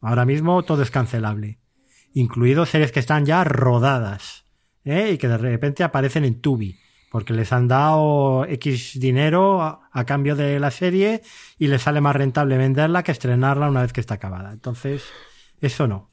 Ahora 0.00 0.24
mismo 0.24 0.62
todo 0.62 0.82
es 0.82 0.90
cancelable. 0.90 1.58
Incluido 2.12 2.66
series 2.66 2.92
que 2.92 3.00
están 3.00 3.24
ya 3.24 3.42
rodadas. 3.42 4.44
¿eh? 4.84 5.12
Y 5.12 5.18
que 5.18 5.28
de 5.28 5.38
repente 5.38 5.82
aparecen 5.82 6.24
en 6.24 6.40
Tubi 6.40 6.78
porque 7.14 7.32
les 7.32 7.52
han 7.52 7.68
dado 7.68 8.44
X 8.44 8.98
dinero 8.98 9.62
a, 9.62 10.04
cambio 10.04 10.34
de 10.34 10.58
la 10.58 10.72
serie 10.72 11.22
y 11.60 11.68
les 11.68 11.82
sale 11.82 12.00
más 12.00 12.16
rentable 12.16 12.58
venderla 12.58 13.04
que 13.04 13.12
estrenarla 13.12 13.68
una 13.68 13.82
vez 13.82 13.92
que 13.92 14.00
está 14.00 14.14
acabada. 14.14 14.52
Entonces, 14.52 15.04
eso 15.60 15.86
no. 15.86 16.10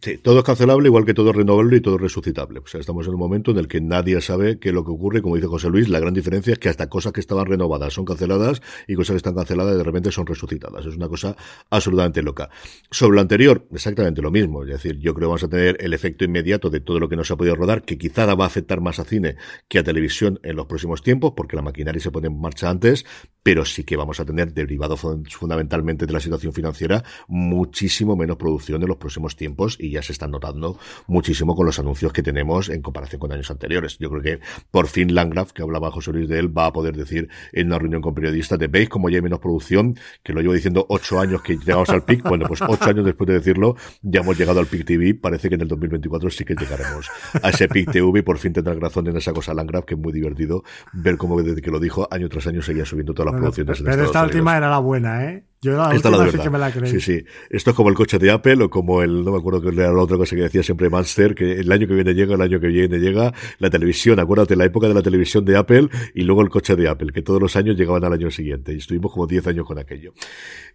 Sí, 0.00 0.16
todo 0.16 0.38
es 0.38 0.44
cancelable, 0.44 0.88
igual 0.88 1.04
que 1.04 1.12
todo 1.12 1.30
es 1.30 1.36
renovable 1.36 1.76
y 1.76 1.80
todo 1.82 1.96
es 1.96 2.00
resucitable. 2.00 2.60
O 2.60 2.66
sea, 2.66 2.80
estamos 2.80 3.06
en 3.06 3.12
un 3.12 3.20
momento 3.20 3.50
en 3.50 3.58
el 3.58 3.68
que 3.68 3.82
nadie 3.82 4.18
sabe 4.22 4.58
qué 4.58 4.70
es 4.70 4.74
lo 4.74 4.86
que 4.86 4.90
ocurre. 4.90 5.20
Como 5.20 5.36
dice 5.36 5.48
José 5.48 5.68
Luis, 5.68 5.90
la 5.90 6.00
gran 6.00 6.14
diferencia 6.14 6.54
es 6.54 6.58
que 6.58 6.70
hasta 6.70 6.88
cosas 6.88 7.12
que 7.12 7.20
estaban 7.20 7.44
renovadas 7.44 7.92
son 7.92 8.06
canceladas 8.06 8.62
y 8.88 8.94
cosas 8.94 9.12
que 9.12 9.16
están 9.18 9.34
canceladas 9.34 9.76
de 9.76 9.84
repente 9.84 10.10
son 10.10 10.26
resucitadas. 10.26 10.86
Es 10.86 10.96
una 10.96 11.08
cosa 11.08 11.36
absolutamente 11.68 12.22
loca. 12.22 12.48
Sobre 12.90 13.16
lo 13.16 13.20
anterior, 13.20 13.66
exactamente 13.70 14.22
lo 14.22 14.30
mismo. 14.30 14.62
Es 14.62 14.70
decir, 14.70 14.98
yo 14.98 15.12
creo 15.12 15.26
que 15.26 15.32
vamos 15.32 15.44
a 15.44 15.48
tener 15.48 15.76
el 15.78 15.92
efecto 15.92 16.24
inmediato 16.24 16.70
de 16.70 16.80
todo 16.80 16.98
lo 16.98 17.10
que 17.10 17.16
no 17.16 17.22
se 17.22 17.34
ha 17.34 17.36
podido 17.36 17.54
rodar, 17.54 17.82
que 17.82 17.98
quizá 17.98 18.24
va 18.34 18.44
a 18.44 18.46
afectar 18.46 18.80
más 18.80 18.98
a 18.98 19.04
cine 19.04 19.36
que 19.68 19.78
a 19.78 19.84
televisión 19.84 20.40
en 20.42 20.56
los 20.56 20.64
próximos 20.66 21.02
tiempos, 21.02 21.34
porque 21.36 21.54
la 21.54 21.62
maquinaria 21.62 22.00
se 22.00 22.10
pone 22.10 22.28
en 22.28 22.40
marcha 22.40 22.70
antes, 22.70 23.04
pero 23.42 23.64
sí 23.64 23.84
que 23.84 23.96
vamos 23.96 24.20
a 24.20 24.24
tener, 24.24 24.52
derivado 24.52 24.96
fundamentalmente 24.96 26.06
de 26.06 26.12
la 26.12 26.20
situación 26.20 26.52
financiera, 26.52 27.02
muchísimo 27.28 28.16
menos 28.16 28.36
producción 28.36 28.82
en 28.82 28.88
los 28.88 28.96
próximos 28.96 29.36
tiempos 29.36 29.76
y 29.78 29.90
ya 29.90 30.02
se 30.02 30.12
están 30.12 30.30
notando 30.30 30.78
muchísimo 31.06 31.54
con 31.54 31.66
los 31.66 31.78
anuncios 31.78 32.12
que 32.12 32.22
tenemos 32.22 32.68
en 32.68 32.82
comparación 32.82 33.20
con 33.20 33.32
años 33.32 33.50
anteriores. 33.50 33.98
Yo 33.98 34.10
creo 34.10 34.22
que 34.22 34.40
por 34.70 34.86
fin 34.86 35.14
Landgraf, 35.14 35.52
que 35.52 35.62
hablaba 35.62 35.90
José 35.90 36.12
Luis 36.12 36.28
de 36.28 36.38
él, 36.38 36.56
va 36.56 36.66
a 36.66 36.72
poder 36.72 36.96
decir 36.96 37.28
en 37.52 37.66
una 37.66 37.78
reunión 37.78 38.02
con 38.02 38.14
periodistas 38.14 38.58
de 38.58 38.68
veis 38.68 38.88
como 38.88 39.08
ya 39.08 39.16
hay 39.16 39.22
menos 39.22 39.40
producción, 39.40 39.96
que 40.22 40.32
lo 40.32 40.40
llevo 40.40 40.54
diciendo 40.54 40.86
ocho 40.88 41.18
años 41.18 41.42
que 41.42 41.56
llegamos 41.56 41.88
al 41.90 42.04
pic. 42.04 42.22
Bueno, 42.22 42.46
pues 42.46 42.62
ocho 42.62 42.84
años 42.84 43.04
después 43.04 43.26
de 43.28 43.34
decirlo, 43.34 43.76
ya 44.02 44.20
hemos 44.20 44.38
llegado 44.38 44.60
al 44.60 44.66
pic 44.66 44.84
TV. 44.84 45.14
Parece 45.14 45.48
que 45.48 45.56
en 45.56 45.62
el 45.62 45.68
2024 45.68 46.30
sí 46.30 46.44
que 46.44 46.54
llegaremos 46.54 47.10
a 47.42 47.50
ese 47.50 47.68
pic 47.68 47.90
TV 47.90 48.20
y 48.20 48.22
por 48.22 48.38
fin 48.38 48.52
tendrá 48.52 48.74
razón 48.74 49.08
en 49.08 49.16
esa 49.16 49.32
cosa 49.32 49.54
Landgraf, 49.54 49.84
que 49.84 49.94
es 49.94 50.00
muy 50.00 50.12
divertido 50.12 50.62
ver 50.92 51.16
cómo 51.16 51.40
desde 51.42 51.60
que 51.60 51.70
lo 51.70 51.80
dijo 51.80 52.06
año 52.10 52.28
tras 52.28 52.46
año 52.46 52.62
seguía 52.62 52.84
subiendo 52.84 53.14
todas 53.14 53.31
las 53.32 53.54
producciones. 53.54 53.82
Pero, 53.82 53.92
pero 53.92 54.04
esta 54.04 54.22
última 54.24 54.56
era 54.56 54.70
la 54.70 54.78
buena, 54.78 55.24
¿eh? 55.24 55.44
Yo 55.64 55.76
la 55.76 55.90
última 55.90 56.28
sí 56.28 56.38
que 56.38 56.50
me 56.50 56.58
la 56.58 56.72
creí. 56.72 56.90
Sí, 56.90 57.00
sí. 57.00 57.24
Esto 57.48 57.70
es 57.70 57.76
como 57.76 57.88
el 57.88 57.94
coche 57.94 58.18
de 58.18 58.32
Apple 58.32 58.64
o 58.64 58.68
como 58.68 59.00
el, 59.00 59.24
no 59.24 59.30
me 59.30 59.38
acuerdo 59.38 59.62
que 59.62 59.68
era 59.68 59.92
la 59.92 60.02
otra 60.02 60.16
cosa 60.16 60.34
que 60.34 60.42
decía 60.42 60.60
siempre 60.64 60.90
Manster, 60.90 61.36
que 61.36 61.52
el 61.52 61.70
año 61.70 61.86
que 61.86 61.94
viene 61.94 62.14
llega, 62.14 62.34
el 62.34 62.40
año 62.40 62.58
que 62.58 62.66
viene 62.66 62.98
llega, 62.98 63.32
la 63.60 63.70
televisión, 63.70 64.18
acuérdate, 64.18 64.56
la 64.56 64.64
época 64.64 64.88
de 64.88 64.94
la 64.94 65.02
televisión 65.02 65.44
de 65.44 65.56
Apple 65.56 65.88
y 66.16 66.22
luego 66.22 66.42
el 66.42 66.48
coche 66.48 66.74
de 66.74 66.88
Apple, 66.88 67.12
que 67.12 67.22
todos 67.22 67.40
los 67.40 67.54
años 67.54 67.76
llegaban 67.76 68.02
al 68.02 68.12
año 68.12 68.28
siguiente 68.32 68.74
y 68.74 68.78
estuvimos 68.78 69.12
como 69.12 69.28
10 69.28 69.46
años 69.46 69.64
con 69.64 69.78
aquello. 69.78 70.14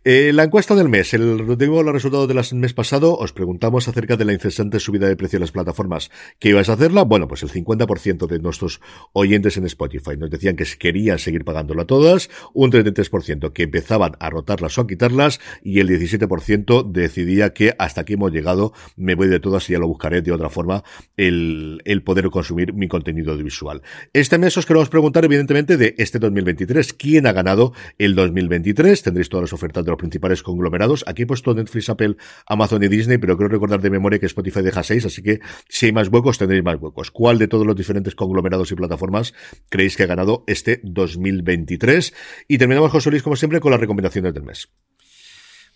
Eh, 0.05 0.31
la 0.34 0.43
encuesta 0.43 0.73
del 0.73 0.88
mes, 0.88 1.14
el, 1.14 1.57
tengo 1.57 1.84
los 1.84 1.93
resultados 1.93 2.30
del 2.30 2.41
mes 2.57 2.73
pasado, 2.73 3.18
os 3.18 3.34
preguntamos 3.34 3.89
acerca 3.89 4.15
de 4.15 4.23
la 4.23 4.31
incesante 4.31 4.80
subida 4.80 5.09
de 5.09 5.18
precio 5.18 5.38
de 5.38 5.41
las 5.41 5.51
plataformas. 5.51 6.11
¿Qué 6.39 6.49
ibas 6.49 6.69
a 6.69 6.73
hacerla? 6.73 7.03
Bueno, 7.03 7.27
pues 7.27 7.43
el 7.43 7.51
50% 7.51 8.26
de 8.26 8.39
nuestros 8.39 8.80
oyentes 9.11 9.57
en 9.57 9.65
Spotify 9.65 10.15
nos 10.18 10.30
decían 10.30 10.55
que 10.55 10.64
querían 10.80 11.19
seguir 11.19 11.43
pagándola 11.43 11.84
todas, 11.84 12.30
un 12.53 12.72
33% 12.72 13.51
que 13.51 13.64
empezaban 13.64 14.14
a 14.22 14.30
rotarlas 14.30 14.77
o 14.78 14.82
a 14.82 14.88
quitarlas 14.88 15.40
y 15.64 15.80
el 15.80 15.90
17% 15.90 16.91
decidía 16.91 17.54
que 17.54 17.74
hasta 17.78 18.02
aquí 18.02 18.14
hemos 18.14 18.32
llegado, 18.32 18.74
me 18.95 19.16
voy 19.16 19.28
de 19.28 19.40
todas 19.40 19.70
y 19.70 19.74
ya 19.74 19.80
lo 19.80 19.88
buscaré 19.88 20.22
de 20.22 20.32
otra 20.32 20.49
forma, 20.49 20.84
el, 21.16 21.82
el 21.86 22.04
poder 22.04 22.30
consumir 22.30 22.74
mi 22.74 22.88
contenido 22.88 23.32
audiovisual. 23.32 23.82
Este 24.14 24.38
mes 24.38 24.58
os 24.58 24.66
queremos 24.66 24.90
preguntar 24.90 25.26
evidentemente 25.26 25.78
de 25.78 25.95
este 25.98 26.20
2023, 26.20 26.94
¿quién 26.94 27.28
ha 27.28 27.32
ganado 27.32 27.74
el 27.98 28.16
2023? 28.16 29.02
Tendréis 29.04 29.30
todas 29.30 29.44
las 29.44 29.54
ofertas 29.54 29.84
de 29.86 29.91
los 29.91 29.98
principales 29.98 30.44
conglomerados. 30.44 31.04
Aquí 31.08 31.24
he 31.24 31.26
puesto 31.26 31.54
Netflix, 31.54 31.90
Apple, 31.90 32.18
Amazon 32.45 32.84
y 32.84 32.88
Disney, 32.88 33.18
pero 33.18 33.38
creo 33.38 33.49
recordar 33.49 33.82
de 33.82 33.90
memoria 33.90 34.20
que 34.20 34.26
Spotify 34.26 34.62
deja 34.62 34.84
seis, 34.84 35.06
así 35.06 35.22
que 35.22 35.40
si 35.68 35.88
hay 35.88 35.91
más 35.91 36.10
huecos, 36.10 36.38
tendréis 36.38 36.64
más 36.64 36.78
huecos. 36.80 37.12
¿Cuál 37.12 37.38
de 37.38 37.48
todos 37.48 37.66
los 37.66 37.76
diferentes 37.76 38.16
conglomerados 38.16 38.72
y 38.72 38.76
plataformas 38.76 39.34
creéis 39.70 39.98
que 39.98 40.04
ha 40.04 40.08
ganado 40.08 40.44
este 40.48 40.80
2023? 40.84 42.14
Y 42.48 42.58
terminamos, 42.58 42.91
José 42.91 43.10
Luis, 43.12 43.24
como 43.24 43.36
siempre, 43.36 43.60
con 43.60 43.72
las 43.72 43.80
recomendaciones 43.80 44.34
del 44.34 44.44
mes. 44.44 44.66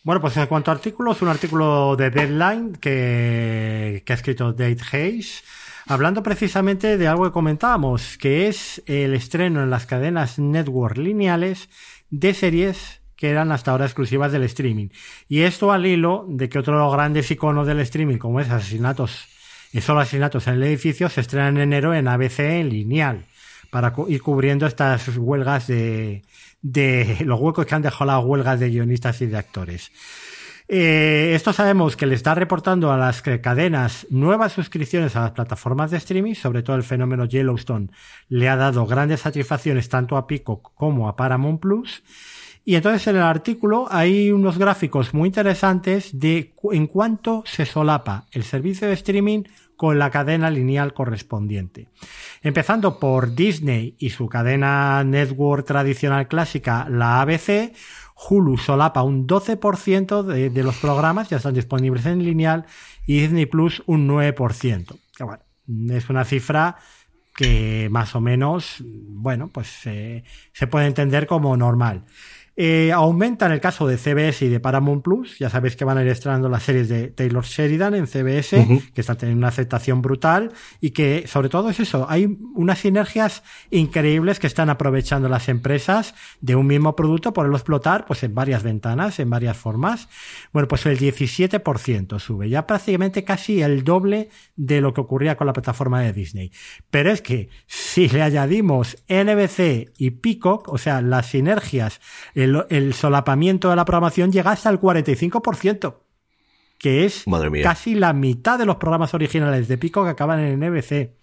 Bueno, 0.03 0.19
pues 0.19 0.35
en 0.37 0.47
cuanto 0.47 0.71
a 0.71 0.73
artículos, 0.73 1.21
un 1.21 1.27
artículo 1.27 1.95
de 1.95 2.09
Deadline 2.09 2.73
que, 2.73 4.03
que 4.05 4.13
ha 4.13 4.15
escrito 4.15 4.51
Dave 4.51 4.77
Hayes 4.91 5.43
hablando 5.85 6.23
precisamente 6.23 6.97
de 6.97 7.07
algo 7.07 7.25
que 7.25 7.31
comentábamos, 7.31 8.17
que 8.17 8.47
es 8.47 8.81
el 8.85 9.13
estreno 9.13 9.63
en 9.63 9.69
las 9.69 9.85
cadenas 9.85 10.39
network 10.39 10.97
lineales 10.97 11.69
de 12.09 12.33
series 12.33 13.01
que 13.15 13.29
eran 13.29 13.51
hasta 13.51 13.71
ahora 13.71 13.85
exclusivas 13.85 14.31
del 14.31 14.43
streaming. 14.43 14.87
Y 15.27 15.41
esto 15.41 15.71
al 15.71 15.85
hilo 15.85 16.25
de 16.27 16.49
que 16.49 16.57
otro 16.57 16.73
de 16.73 16.79
los 16.79 16.93
grandes 16.93 17.29
iconos 17.29 17.67
del 17.67 17.79
streaming, 17.81 18.17
como 18.17 18.39
es 18.39 18.49
Asesinatos, 18.49 19.27
solo 19.79 19.99
Asesinatos 19.99 20.47
en 20.47 20.55
el 20.55 20.63
edificio, 20.63 21.07
se 21.09 21.21
estrena 21.21 21.49
en 21.49 21.57
enero 21.57 21.93
en 21.93 22.07
ABC 22.07 22.39
en 22.39 22.69
lineal, 22.69 23.25
para 23.69 23.93
ir 24.07 24.21
cubriendo 24.21 24.65
estas 24.65 25.07
huelgas 25.15 25.67
de, 25.67 26.23
de 26.61 27.17
los 27.25 27.39
huecos 27.39 27.65
que 27.65 27.75
han 27.75 27.81
dejado 27.81 28.05
las 28.05 28.23
huelgas 28.23 28.59
de 28.59 28.69
guionistas 28.69 29.21
y 29.21 29.27
de 29.27 29.37
actores. 29.37 29.91
Eh, 30.73 31.33
esto 31.35 31.51
sabemos 31.51 31.97
que 31.97 32.05
le 32.05 32.15
está 32.15 32.33
reportando 32.33 32.93
a 32.93 32.97
las 32.97 33.21
cadenas 33.21 34.07
nuevas 34.09 34.53
suscripciones 34.53 35.17
a 35.17 35.21
las 35.21 35.31
plataformas 35.31 35.91
de 35.91 35.97
streaming, 35.97 36.33
sobre 36.33 36.63
todo 36.63 36.77
el 36.77 36.83
fenómeno 36.83 37.25
Yellowstone 37.25 37.89
le 38.29 38.47
ha 38.47 38.55
dado 38.55 38.85
grandes 38.85 39.19
satisfacciones 39.19 39.89
tanto 39.89 40.15
a 40.15 40.27
Pico 40.27 40.61
como 40.61 41.09
a 41.09 41.17
Paramount 41.17 41.59
Plus. 41.59 42.03
Y 42.63 42.75
entonces 42.75 43.05
en 43.07 43.17
el 43.17 43.23
artículo 43.23 43.87
hay 43.89 44.31
unos 44.31 44.57
gráficos 44.57 45.13
muy 45.13 45.27
interesantes 45.27 46.17
de 46.17 46.53
en 46.71 46.87
cuánto 46.87 47.43
se 47.45 47.65
solapa 47.65 48.27
el 48.31 48.43
servicio 48.43 48.87
de 48.87 48.93
streaming 48.93 49.43
con 49.81 49.97
la 49.97 50.11
cadena 50.11 50.51
lineal 50.51 50.93
correspondiente. 50.93 51.89
Empezando 52.43 52.99
por 52.99 53.33
Disney 53.33 53.95
y 53.97 54.11
su 54.11 54.29
cadena 54.29 55.03
network 55.03 55.65
tradicional 55.65 56.27
clásica, 56.27 56.87
la 56.87 57.19
ABC, 57.19 57.73
Hulu 58.13 58.59
solapa 58.59 59.01
un 59.01 59.25
12% 59.25 60.21
de, 60.21 60.63
los 60.63 60.77
programas, 60.77 61.29
ya 61.29 61.37
están 61.37 61.55
disponibles 61.55 62.05
en 62.05 62.23
lineal, 62.23 62.67
y 63.07 63.21
Disney 63.21 63.47
Plus 63.47 63.81
un 63.87 64.07
9%. 64.07 64.99
Que 65.17 65.23
bueno, 65.23 65.43
es 65.89 66.07
una 66.11 66.25
cifra 66.25 66.75
que 67.35 67.87
más 67.89 68.13
o 68.13 68.21
menos, 68.21 68.83
bueno, 68.85 69.47
pues 69.47 69.67
se 69.67 70.67
puede 70.69 70.85
entender 70.85 71.25
como 71.25 71.57
normal. 71.57 72.03
Eh, 72.63 72.91
aumenta 72.91 73.47
en 73.47 73.53
el 73.53 73.59
caso 73.59 73.87
de 73.87 73.97
CBS 73.97 74.45
y 74.45 74.49
de 74.49 74.59
Paramount 74.59 75.03
Plus. 75.03 75.39
Ya 75.39 75.49
sabéis 75.49 75.75
que 75.75 75.83
van 75.83 75.97
a 75.97 76.03
ir 76.03 76.09
estrenando 76.09 76.47
las 76.47 76.61
series 76.61 76.89
de 76.89 77.07
Taylor 77.07 77.43
Sheridan 77.43 77.95
en 77.95 78.05
CBS, 78.05 78.83
que 78.93 79.01
están 79.01 79.17
teniendo 79.17 79.39
una 79.39 79.47
aceptación 79.47 80.03
brutal 80.03 80.51
y 80.79 80.91
que, 80.91 81.25
sobre 81.25 81.49
todo, 81.49 81.71
es 81.71 81.79
eso. 81.79 82.05
Hay 82.07 82.37
unas 82.53 82.77
sinergias 82.77 83.41
increíbles 83.71 84.39
que 84.39 84.45
están 84.45 84.69
aprovechando 84.69 85.27
las 85.27 85.49
empresas 85.49 86.13
de 86.39 86.55
un 86.55 86.67
mismo 86.67 86.95
producto, 86.95 87.33
por 87.33 87.51
explotar 87.51 88.05
pues 88.05 88.21
en 88.21 88.35
varias 88.35 88.61
ventanas, 88.61 89.19
en 89.19 89.31
varias 89.31 89.57
formas. 89.57 90.07
Bueno, 90.53 90.67
pues 90.67 90.85
el 90.85 90.99
17% 90.99 92.19
sube, 92.19 92.47
ya 92.47 92.67
prácticamente 92.67 93.23
casi 93.23 93.63
el 93.63 93.83
doble 93.83 94.29
de 94.55 94.81
lo 94.81 94.93
que 94.93 95.01
ocurría 95.01 95.35
con 95.35 95.47
la 95.47 95.53
plataforma 95.53 96.01
de 96.01 96.13
Disney. 96.13 96.51
Pero 96.91 97.09
es 97.09 97.23
que 97.23 97.49
si 97.65 98.07
le 98.07 98.21
añadimos 98.21 98.97
NBC 99.09 99.93
y 99.97 100.11
Peacock, 100.11 100.67
o 100.67 100.77
sea, 100.77 101.01
las 101.01 101.25
sinergias, 101.25 101.99
el 102.35 102.50
el, 102.69 102.93
solapamiento 102.93 103.69
de 103.69 103.75
la 103.75 103.85
programación 103.85 104.31
llega 104.31 104.51
hasta 104.51 104.69
el 104.69 104.79
45%, 104.79 105.95
que 106.77 107.05
es 107.05 107.25
casi 107.63 107.95
la 107.95 108.13
mitad 108.13 108.57
de 108.57 108.65
los 108.65 108.77
programas 108.77 109.13
originales 109.13 109.67
de 109.67 109.77
Peacock 109.77 110.05
que 110.05 110.11
acaban 110.11 110.39
en 110.39 110.59
NBC. 110.59 111.15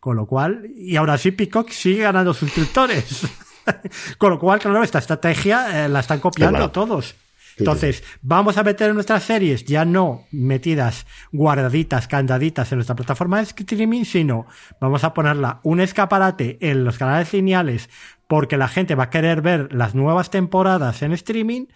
Con 0.00 0.16
lo 0.16 0.26
cual, 0.26 0.66
y 0.76 0.94
ahora 0.96 1.18
sí 1.18 1.32
Peacock 1.32 1.70
sigue 1.70 2.02
ganando 2.02 2.32
suscriptores. 2.32 3.26
Con 4.18 4.30
lo 4.30 4.38
cual, 4.38 4.60
claro, 4.60 4.82
esta 4.84 5.00
estrategia 5.00 5.86
eh, 5.86 5.88
la 5.88 6.00
están 6.00 6.20
copiando 6.20 6.70
todos. 6.70 7.16
Entonces, 7.58 8.04
vamos 8.20 8.58
a 8.58 8.62
meter 8.62 8.92
nuestras 8.92 9.22
series 9.22 9.64
ya 9.64 9.84
no 9.84 10.24
metidas, 10.30 11.06
guardaditas, 11.32 12.06
candaditas 12.06 12.70
en 12.70 12.78
nuestra 12.78 12.96
plataforma 12.96 13.38
de 13.38 13.44
streaming, 13.44 14.04
sino 14.04 14.46
vamos 14.78 15.04
a 15.04 15.14
ponerla 15.14 15.60
un 15.62 15.80
escaparate 15.80 16.58
en 16.60 16.84
los 16.84 16.98
canales 16.98 17.32
lineales 17.32 17.88
porque 18.28 18.56
la 18.56 18.68
gente 18.68 18.94
va 18.94 19.04
a 19.04 19.10
querer 19.10 19.40
ver 19.40 19.72
las 19.72 19.94
nuevas 19.94 20.30
temporadas 20.30 21.02
en 21.02 21.12
streaming 21.12 21.66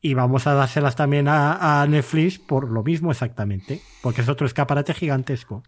y 0.00 0.14
vamos 0.14 0.46
a 0.46 0.54
dárselas 0.54 0.96
también 0.96 1.26
a, 1.28 1.84
Netflix 1.88 2.38
por 2.38 2.70
lo 2.70 2.82
mismo 2.82 3.10
exactamente, 3.10 3.80
porque 4.02 4.22
es 4.22 4.28
otro 4.28 4.46
escaparate 4.46 4.94
gigantesco. 4.94 5.62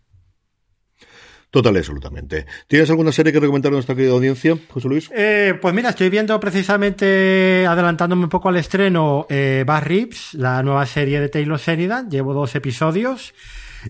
Total 1.51 1.77
absolutamente. 1.77 2.47
¿Tienes 2.69 2.89
alguna 2.91 3.11
serie 3.11 3.33
que 3.33 3.41
recomendar 3.41 3.73
a 3.73 3.75
nuestra 3.75 3.97
querida 3.97 4.13
audiencia, 4.13 4.57
José 4.69 4.89
Luis? 4.89 5.11
Eh, 5.13 5.59
pues 5.61 5.75
mira, 5.75 5.91
estoy 5.91 6.09
viendo 6.09 6.39
precisamente, 6.39 7.67
adelantándome 7.67 8.23
un 8.23 8.29
poco 8.29 8.51
al 8.51 8.57
estreno, 8.57 9.27
eh, 9.29 9.65
Bar 9.67 9.89
Rips, 9.89 10.35
la 10.35 10.63
nueva 10.63 10.87
serie 10.87 11.21
de 11.21 11.29
Taylor 11.29 11.59
Sheridan. 11.59 12.09
Llevo 12.09 12.35
dos 12.35 12.55
episodios. 12.55 13.35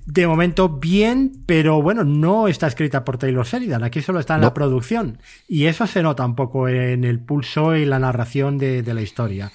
De 0.06 0.26
momento 0.26 0.68
bien, 0.68 1.32
pero 1.46 1.82
bueno, 1.82 2.04
no 2.04 2.48
está 2.48 2.66
escrita 2.66 3.04
por 3.04 3.18
Taylor 3.18 3.46
Sheridan. 3.46 3.82
Aquí 3.82 4.02
solo 4.02 4.20
está 4.20 4.36
en 4.36 4.42
la 4.42 4.54
producción. 4.54 5.18
Y 5.48 5.66
eso 5.66 5.86
se 5.86 6.02
nota 6.02 6.24
un 6.24 6.34
poco 6.34 6.68
en 6.68 7.04
el 7.04 7.18
pulso 7.18 7.76
y 7.76 7.84
la 7.84 7.98
narración 7.98 8.58
de, 8.58 8.82
de 8.82 8.94
la 8.94 9.02
historia. 9.02 9.50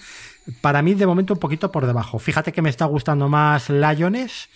Para 0.62 0.82
mí, 0.82 0.94
de 0.94 1.07
momento, 1.07 1.34
un 1.34 1.40
poquito 1.40 1.72
por 1.72 1.86
debajo. 1.86 2.20
Fíjate 2.20 2.52
que 2.52 2.62
me 2.62 2.70
está 2.70 2.86
gustando 2.86 3.30
más 3.30 3.70
Lions 3.70 4.49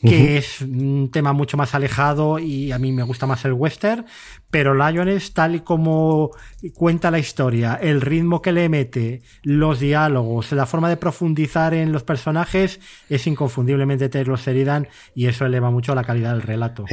que 0.00 0.36
es 0.36 0.60
un 0.60 1.10
tema 1.10 1.32
mucho 1.32 1.56
más 1.56 1.74
alejado 1.74 2.38
y 2.38 2.72
a 2.72 2.78
mí 2.78 2.92
me 2.92 3.02
gusta 3.02 3.26
más 3.26 3.44
el 3.44 3.52
western, 3.54 4.04
pero 4.50 4.74
Lions, 4.74 5.32
tal 5.32 5.54
y 5.54 5.60
como 5.60 6.30
cuenta 6.74 7.10
la 7.10 7.18
historia, 7.18 7.78
el 7.80 8.00
ritmo 8.00 8.42
que 8.42 8.52
le 8.52 8.68
mete, 8.68 9.22
los 9.42 9.80
diálogos, 9.80 10.52
la 10.52 10.66
forma 10.66 10.88
de 10.88 10.96
profundizar 10.96 11.74
en 11.74 11.92
los 11.92 12.02
personajes, 12.02 12.80
es 13.08 13.26
inconfundiblemente 13.26 14.08
Taylor 14.08 14.38
Sheridan 14.38 14.88
y 15.14 15.26
eso 15.26 15.46
eleva 15.46 15.70
mucho 15.70 15.94
la 15.94 16.04
calidad 16.04 16.32
del 16.32 16.42
relato. 16.42 16.84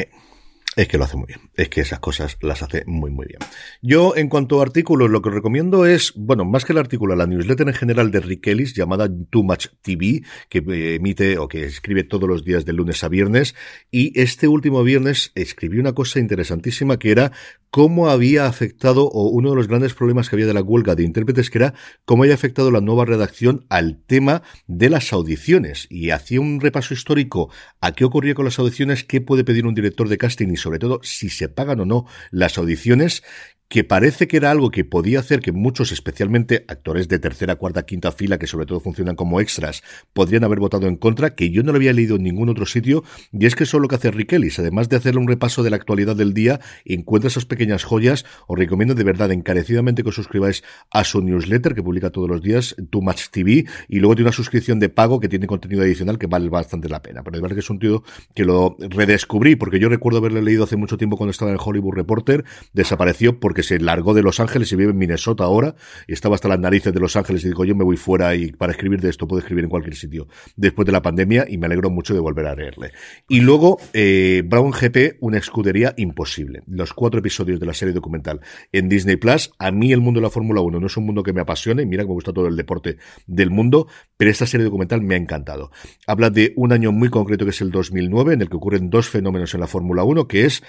Es 0.77 0.88
que 0.88 0.98
lo 0.98 1.03
hace 1.03 1.18
muy 1.18 1.27
bien. 1.27 1.52
Es 1.56 1.68
que 1.68 1.81
esas 1.81 1.99
cosas 1.99 2.38
las 2.39 2.61
hace 2.61 2.84
muy, 2.88 3.11
muy 3.11 3.26
bien. 3.26 3.39
Yo, 3.81 4.15
en 4.15 4.30
cuanto 4.30 4.60
a 4.60 4.64
artículos, 4.64 5.10
lo 5.10 5.22
que 5.22 5.30
recomiendo 5.30 5.85
es, 5.85 6.14
bueno, 6.15 6.45
más 6.45 6.64
que 6.64 6.72
el 6.72 6.77
artículo, 6.77 7.14
la 7.18 7.27
newsletter 7.27 7.68
en 7.68 7.73
general 7.73 8.10
de 8.10 8.22
Rick 8.22 8.48
Ellis, 8.48 8.73
llamada 8.73 9.10
Too 9.30 9.43
Much 9.43 9.68
TV, 9.81 10.23
que 10.48 10.60
eh, 10.60 10.95
emite 10.95 11.38
o 11.39 11.49
que 11.49 11.65
escribe 11.65 12.06
todos 12.06 12.30
los 12.30 12.45
días 12.45 12.64
de 12.64 12.72
lunes 12.72 13.03
a 13.03 13.10
viernes. 13.10 13.53
Y 13.91 14.18
este 14.18 14.48
último 14.48 14.81
viernes 14.84 15.34
escribió 15.35 15.81
una 15.81 15.91
cosa 15.91 16.19
interesantísima 16.19 16.98
que 16.98 17.11
era 17.11 17.34
cómo 17.69 18.10
había 18.10 18.48
afectado, 18.48 19.10
o 19.10 19.30
uno 19.30 19.49
de 19.49 19.56
los 19.57 19.68
grandes 19.68 19.93
problemas 19.93 20.30
que 20.30 20.35
había 20.38 20.48
de 20.48 20.53
la 20.53 20.61
huelga 20.61 20.95
de 20.95 21.03
intérpretes, 21.03 21.49
que 21.49 21.57
era 21.57 21.73
cómo 22.06 22.23
había 22.23 22.35
afectado 22.35 22.72
la 22.72 22.81
nueva 22.81 23.06
redacción 23.06 23.65
al 23.69 24.02
tema 24.06 24.43
de 24.68 24.89
las 24.89 25.11
audiciones. 25.11 25.88
Y 25.89 26.11
hacía 26.11 26.39
un 26.39 26.61
repaso 26.61 26.93
histórico 26.93 27.49
a 27.81 27.91
qué 27.91 28.06
ocurría 28.06 28.35
con 28.35 28.45
las 28.45 28.60
audiciones, 28.60 29.03
qué 29.03 29.19
puede 29.19 29.43
pedir 29.43 29.65
un 29.65 29.73
director 29.73 30.07
de 30.07 30.18
casting 30.18 30.48
sobre 30.61 30.79
todo 30.79 30.99
si 31.03 31.29
se 31.29 31.49
pagan 31.49 31.81
o 31.81 31.85
no 31.85 32.05
las 32.31 32.57
audiciones 32.57 33.23
que 33.72 33.85
parece 33.85 34.27
que 34.27 34.35
era 34.35 34.52
algo 34.52 34.69
que 34.69 34.84
podía 34.84 35.22
hacer 35.22 35.39
que 35.39 35.53
muchos, 35.53 35.93
especialmente 35.93 36.65
actores 36.68 37.07
de 37.07 37.19
tercera, 37.19 37.56
cuarta, 37.56 37.85
quinta 37.85 38.11
fila, 38.11 38.38
que 38.38 38.45
sobre 38.45 38.65
todo 38.65 38.81
funcionan 38.81 39.15
como 39.15 39.39
extras, 39.39 39.81
podrían 40.11 40.43
haber 40.43 40.60
votado 40.60 40.88
en 40.88 40.98
contra, 40.98 41.35
que 41.35 41.52
yo 41.52 41.64
no 41.64 41.72
lo 41.72 41.77
había 41.77 41.93
leído 41.93 42.18
en 42.18 42.23
ningún 42.23 42.49
otro 42.49 42.65
sitio, 42.65 43.06
y 43.31 43.45
es 43.45 43.56
que 43.56 43.64
eso 43.64 43.77
es 43.77 43.81
lo 43.81 43.88
que 43.88 43.95
hace 43.95 44.11
Rick. 44.11 44.34
Además 44.57 44.89
de 44.89 44.98
hacerle 44.98 45.22
un 45.22 45.27
repaso 45.30 45.64
de 45.64 45.69
la 45.69 45.77
actualidad 45.77 46.18
del 46.18 46.34
día, 46.34 46.60
encuentra 46.84 47.30
esas 47.30 47.45
pequeñas 47.45 47.85
joyas. 47.85 48.26
Os 48.45 48.60
recomiendo 48.60 48.93
de 48.93 49.06
verdad 49.06 49.31
encarecidamente 49.31 50.03
que 50.03 50.10
os 50.10 50.15
suscribáis 50.15 50.65
a 50.91 51.06
su 51.06 51.22
newsletter, 51.22 51.73
que 51.73 51.81
publica 51.81 52.10
todos 52.10 52.27
los 52.27 52.41
días, 52.41 52.76
Too 52.89 53.02
Much 53.02 53.30
TV, 53.31 53.65
y 53.88 53.99
luego 53.99 54.15
tiene 54.15 54.27
una 54.27 54.35
suscripción 54.35 54.80
de 54.80 54.89
pago 54.89 55.22
que 55.22 55.30
tiene 55.30 55.48
contenido 55.48 55.81
adicional 55.81 56.19
que 56.19 56.27
vale 56.27 56.49
bastante 56.49 56.89
la 56.89 57.02
pena. 57.02 57.23
Pero 57.23 57.38
de 57.38 57.41
verdad 57.41 57.56
que 57.56 57.61
es 57.61 57.69
un 57.69 57.80
tío 57.80 58.03
que 58.35 58.43
lo 58.43 58.76
redescubrí, 58.80 59.56
porque 59.56 59.80
yo 59.80 59.88
recuerdo 59.88 60.19
haberle 60.19 60.41
leído 60.41 60.65
hace 60.65 60.76
mucho 60.76 60.98
tiempo 60.98 61.15
cuando 61.15 61.31
estaba 61.31 61.52
en 61.52 61.56
el 61.56 61.61
Hollywood 61.64 61.95
Reporter, 61.95 62.43
desapareció 62.73 63.39
porque 63.39 63.60
se 63.63 63.79
largó 63.79 64.13
de 64.13 64.23
Los 64.23 64.39
Ángeles 64.39 64.71
y 64.71 64.75
vive 64.75 64.91
en 64.91 64.97
Minnesota 64.97 65.43
ahora 65.43 65.75
y 66.07 66.13
estaba 66.13 66.35
hasta 66.35 66.47
las 66.47 66.59
narices 66.59 66.93
de 66.93 66.99
Los 66.99 67.15
Ángeles 67.15 67.43
y 67.45 67.49
dijo 67.49 67.65
yo 67.65 67.75
me 67.75 67.83
voy 67.83 67.97
fuera 67.97 68.35
y 68.35 68.51
para 68.51 68.71
escribir 68.71 69.01
de 69.01 69.09
esto 69.09 69.27
puedo 69.27 69.39
escribir 69.39 69.63
en 69.63 69.69
cualquier 69.69 69.95
sitio 69.95 70.27
después 70.55 70.85
de 70.85 70.91
la 70.91 71.01
pandemia 71.01 71.45
y 71.47 71.57
me 71.57 71.65
alegro 71.65 71.89
mucho 71.89 72.13
de 72.13 72.19
volver 72.19 72.47
a 72.47 72.55
leerle. 72.55 72.91
Y 73.27 73.41
luego 73.41 73.79
eh, 73.93 74.43
Brown 74.45 74.71
GP, 74.71 75.17
una 75.19 75.38
escudería 75.38 75.93
imposible. 75.97 76.63
Los 76.67 76.93
cuatro 76.93 77.19
episodios 77.19 77.59
de 77.59 77.65
la 77.65 77.73
serie 77.73 77.93
documental 77.93 78.41
en 78.71 78.89
Disney 78.89 79.15
Plus. 79.15 79.51
A 79.59 79.71
mí 79.71 79.91
el 79.91 80.01
mundo 80.01 80.19
de 80.19 80.23
la 80.23 80.29
Fórmula 80.29 80.61
1 80.61 80.79
no 80.79 80.88
es 80.88 80.97
un 80.97 81.05
mundo 81.05 81.23
que 81.23 81.33
me 81.33 81.41
apasione, 81.41 81.85
mira 81.85 82.03
que 82.03 82.07
me 82.07 82.13
gusta 82.13 82.33
todo 82.33 82.47
el 82.47 82.55
deporte 82.55 82.97
del 83.27 83.49
mundo, 83.49 83.88
pero 84.17 84.31
esta 84.31 84.45
serie 84.45 84.65
documental 84.65 85.01
me 85.01 85.15
ha 85.15 85.17
encantado. 85.17 85.71
Habla 86.07 86.29
de 86.29 86.53
un 86.55 86.71
año 86.73 86.91
muy 86.91 87.09
concreto 87.09 87.45
que 87.45 87.51
es 87.51 87.61
el 87.61 87.71
2009 87.71 88.33
en 88.33 88.41
el 88.41 88.49
que 88.49 88.57
ocurren 88.57 88.89
dos 88.89 89.09
fenómenos 89.09 89.53
en 89.53 89.61
la 89.61 89.67
Fórmula 89.67 90.03
1 90.03 90.27
que 90.27 90.45
es 90.45 90.63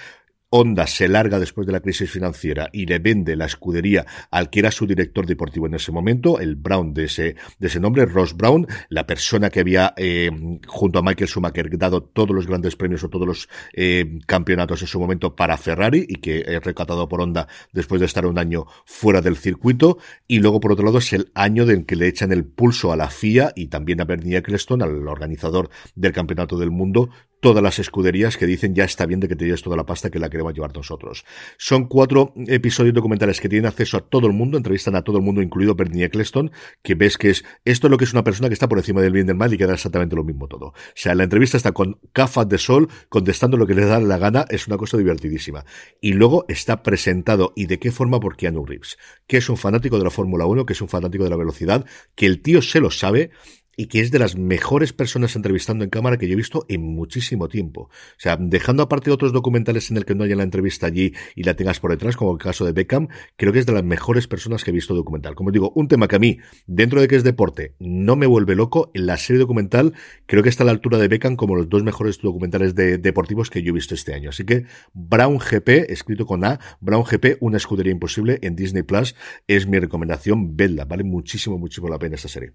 Honda 0.55 0.85
se 0.85 1.07
larga 1.07 1.39
después 1.39 1.65
de 1.65 1.73
la 1.73 1.79
crisis 1.79 2.11
financiera 2.11 2.69
y 2.71 2.85
le 2.85 2.99
vende 2.99 3.35
la 3.35 3.45
escudería 3.45 4.05
al 4.29 4.51
que 4.51 4.59
era 4.59 4.69
su 4.69 4.85
director 4.85 5.25
deportivo 5.25 5.65
en 5.65 5.73
ese 5.73 5.91
momento, 5.91 6.39
el 6.39 6.55
Brown 6.55 6.93
de 6.93 7.05
ese, 7.05 7.35
de 7.57 7.67
ese 7.67 7.79
nombre, 7.79 8.05
Ross 8.05 8.37
Brown, 8.37 8.67
la 8.89 9.07
persona 9.07 9.49
que 9.49 9.61
había 9.61 9.95
eh, 9.97 10.29
junto 10.67 10.99
a 10.99 11.01
Michael 11.01 11.27
Schumacher 11.27 11.75
dado 11.75 12.03
todos 12.03 12.35
los 12.35 12.45
grandes 12.45 12.75
premios 12.75 13.03
o 13.03 13.09
todos 13.09 13.25
los 13.25 13.49
eh, 13.73 14.19
campeonatos 14.27 14.79
en 14.83 14.87
su 14.87 14.99
momento 14.99 15.35
para 15.35 15.57
Ferrari 15.57 16.05
y 16.07 16.17
que 16.17 16.43
es 16.45 16.63
recatado 16.63 17.09
por 17.09 17.21
Honda 17.21 17.47
después 17.71 17.99
de 17.99 18.05
estar 18.05 18.27
un 18.27 18.37
año 18.37 18.67
fuera 18.85 19.21
del 19.21 19.37
circuito. 19.37 19.97
Y 20.27 20.37
luego, 20.37 20.59
por 20.59 20.73
otro 20.73 20.85
lado, 20.85 20.99
es 20.99 21.13
el 21.13 21.31
año 21.33 21.67
en 21.67 21.83
que 21.83 21.95
le 21.95 22.07
echan 22.07 22.31
el 22.31 22.45
pulso 22.45 22.91
a 22.91 22.95
la 22.95 23.09
FIA 23.09 23.53
y 23.55 23.69
también 23.69 24.01
a 24.01 24.05
Bernie 24.05 24.37
Eccleston, 24.37 24.83
al 24.83 25.07
organizador 25.07 25.71
del 25.95 26.13
campeonato 26.13 26.59
del 26.59 26.69
mundo, 26.69 27.09
todas 27.43 27.61
las 27.61 27.77
escuderías 27.77 28.37
que 28.37 28.47
dicen 28.47 28.73
ya 28.73 28.85
está 28.85 29.05
bien 29.05 29.19
de 29.19 29.27
que 29.27 29.35
te 29.35 29.43
lleves 29.43 29.61
toda 29.61 29.75
la 29.75 29.85
pasta 29.85 30.09
que 30.09 30.17
la 30.17 30.29
queremos 30.29 30.53
llevar 30.53 30.73
nosotros. 30.73 31.25
Son 31.57 31.89
cuatro 31.89 32.33
episodios 32.47 32.93
documentales 32.93 33.41
que 33.41 33.49
tienen 33.49 33.67
acceso 33.67 33.97
a 33.97 33.99
todo 33.99 34.27
el 34.27 34.33
mundo, 34.33 34.55
entrevistan 34.55 34.95
a 34.95 35.01
todo 35.01 35.17
el 35.17 35.23
mundo, 35.23 35.41
incluido 35.41 35.75
Bernie 35.75 36.05
Eccleston, 36.05 36.51
que 36.81 36.95
ves 36.95 37.17
que 37.17 37.31
es 37.31 37.43
esto 37.65 37.87
es 37.87 37.91
lo 37.91 37.97
que 37.97 38.05
es 38.05 38.13
una 38.13 38.23
persona 38.23 38.47
que 38.47 38.53
está 38.53 38.69
por 38.69 38.77
encima 38.77 39.01
del 39.01 39.11
bien 39.11 39.27
del 39.27 39.35
mal 39.35 39.53
y 39.53 39.57
que 39.57 39.67
da 39.67 39.73
exactamente 39.73 40.15
lo 40.15 40.23
mismo 40.23 40.47
todo. 40.47 40.67
O 40.67 40.73
sea, 40.95 41.15
la 41.15 41.25
entrevista 41.25 41.57
está 41.57 41.73
con 41.73 41.99
gafas 42.13 42.47
de 42.47 42.57
sol, 42.57 42.87
contestando 43.09 43.57
lo 43.57 43.67
que 43.67 43.75
le 43.75 43.85
da 43.85 43.99
la 43.99 44.17
gana, 44.17 44.45
es 44.47 44.67
una 44.67 44.77
cosa 44.77 44.97
divertidísima. 44.97 45.65
Y 45.99 46.13
luego 46.13 46.45
está 46.47 46.81
presentado 46.81 47.51
y 47.57 47.65
de 47.65 47.77
qué 47.77 47.91
forma 47.91 48.21
por 48.21 48.37
Keanu 48.37 48.65
Reeves, 48.65 48.97
que 49.27 49.35
es 49.35 49.49
un 49.49 49.57
fanático 49.57 49.97
de 49.97 50.05
la 50.05 50.11
Fórmula 50.11 50.45
1, 50.45 50.65
que 50.65 50.71
es 50.71 50.81
un 50.81 50.87
fanático 50.87 51.25
de 51.25 51.29
la 51.29 51.35
velocidad, 51.35 51.85
que 52.15 52.25
el 52.25 52.41
tío 52.41 52.61
se 52.61 52.79
lo 52.79 52.89
sabe, 52.89 53.31
y 53.75 53.87
que 53.87 54.01
es 54.01 54.11
de 54.11 54.19
las 54.19 54.35
mejores 54.35 54.93
personas 54.93 55.35
entrevistando 55.35 55.83
en 55.83 55.89
cámara 55.89 56.17
que 56.17 56.27
yo 56.27 56.33
he 56.33 56.37
visto 56.37 56.65
en 56.69 56.81
muchísimo 56.81 57.47
tiempo. 57.47 57.81
O 57.83 58.19
sea, 58.19 58.37
dejando 58.39 58.83
aparte 58.83 59.11
otros 59.11 59.33
documentales 59.33 59.89
en 59.91 59.97
el 59.97 60.05
que 60.05 60.15
no 60.15 60.23
haya 60.23 60.35
la 60.35 60.43
entrevista 60.43 60.87
allí 60.87 61.13
y 61.35 61.43
la 61.43 61.55
tengas 61.55 61.79
por 61.79 61.91
detrás, 61.91 62.15
como 62.15 62.31
el 62.31 62.37
caso 62.37 62.65
de 62.65 62.71
Beckham, 62.71 63.07
creo 63.35 63.51
que 63.51 63.59
es 63.59 63.65
de 63.65 63.73
las 63.73 63.83
mejores 63.83 64.27
personas 64.27 64.63
que 64.63 64.71
he 64.71 64.73
visto 64.73 64.93
documental. 64.93 65.35
Como 65.35 65.51
digo, 65.51 65.71
un 65.75 65.87
tema 65.87 66.07
que 66.07 66.15
a 66.15 66.19
mí, 66.19 66.39
dentro 66.67 67.01
de 67.01 67.07
que 67.07 67.15
es 67.15 67.23
deporte, 67.23 67.75
no 67.79 68.15
me 68.15 68.27
vuelve 68.27 68.55
loco, 68.55 68.91
en 68.93 69.05
la 69.05 69.17
serie 69.17 69.39
documental 69.39 69.93
creo 70.25 70.43
que 70.43 70.49
está 70.49 70.63
a 70.63 70.65
la 70.65 70.71
altura 70.71 70.97
de 70.97 71.07
Beckham 71.07 71.35
como 71.35 71.55
los 71.55 71.69
dos 71.69 71.83
mejores 71.83 72.19
documentales 72.21 72.75
de, 72.75 72.97
deportivos 72.97 73.49
que 73.49 73.63
yo 73.63 73.71
he 73.71 73.73
visto 73.73 73.95
este 73.95 74.13
año. 74.13 74.29
Así 74.29 74.45
que 74.45 74.65
Brown 74.93 75.39
GP, 75.39 75.91
escrito 75.91 76.25
con 76.25 76.45
A, 76.45 76.59
Brown 76.79 77.03
GP, 77.03 77.37
una 77.39 77.57
escudería 77.57 77.91
imposible 77.91 78.39
en 78.41 78.55
Disney 78.55 78.83
Plus, 78.83 79.15
es 79.47 79.67
mi 79.67 79.79
recomendación, 79.79 80.55
vedla, 80.55 80.85
vale 80.85 81.03
muchísimo, 81.03 81.57
muchísimo 81.57 81.89
la 81.89 81.99
pena 81.99 82.15
esta 82.15 82.27
serie. 82.27 82.53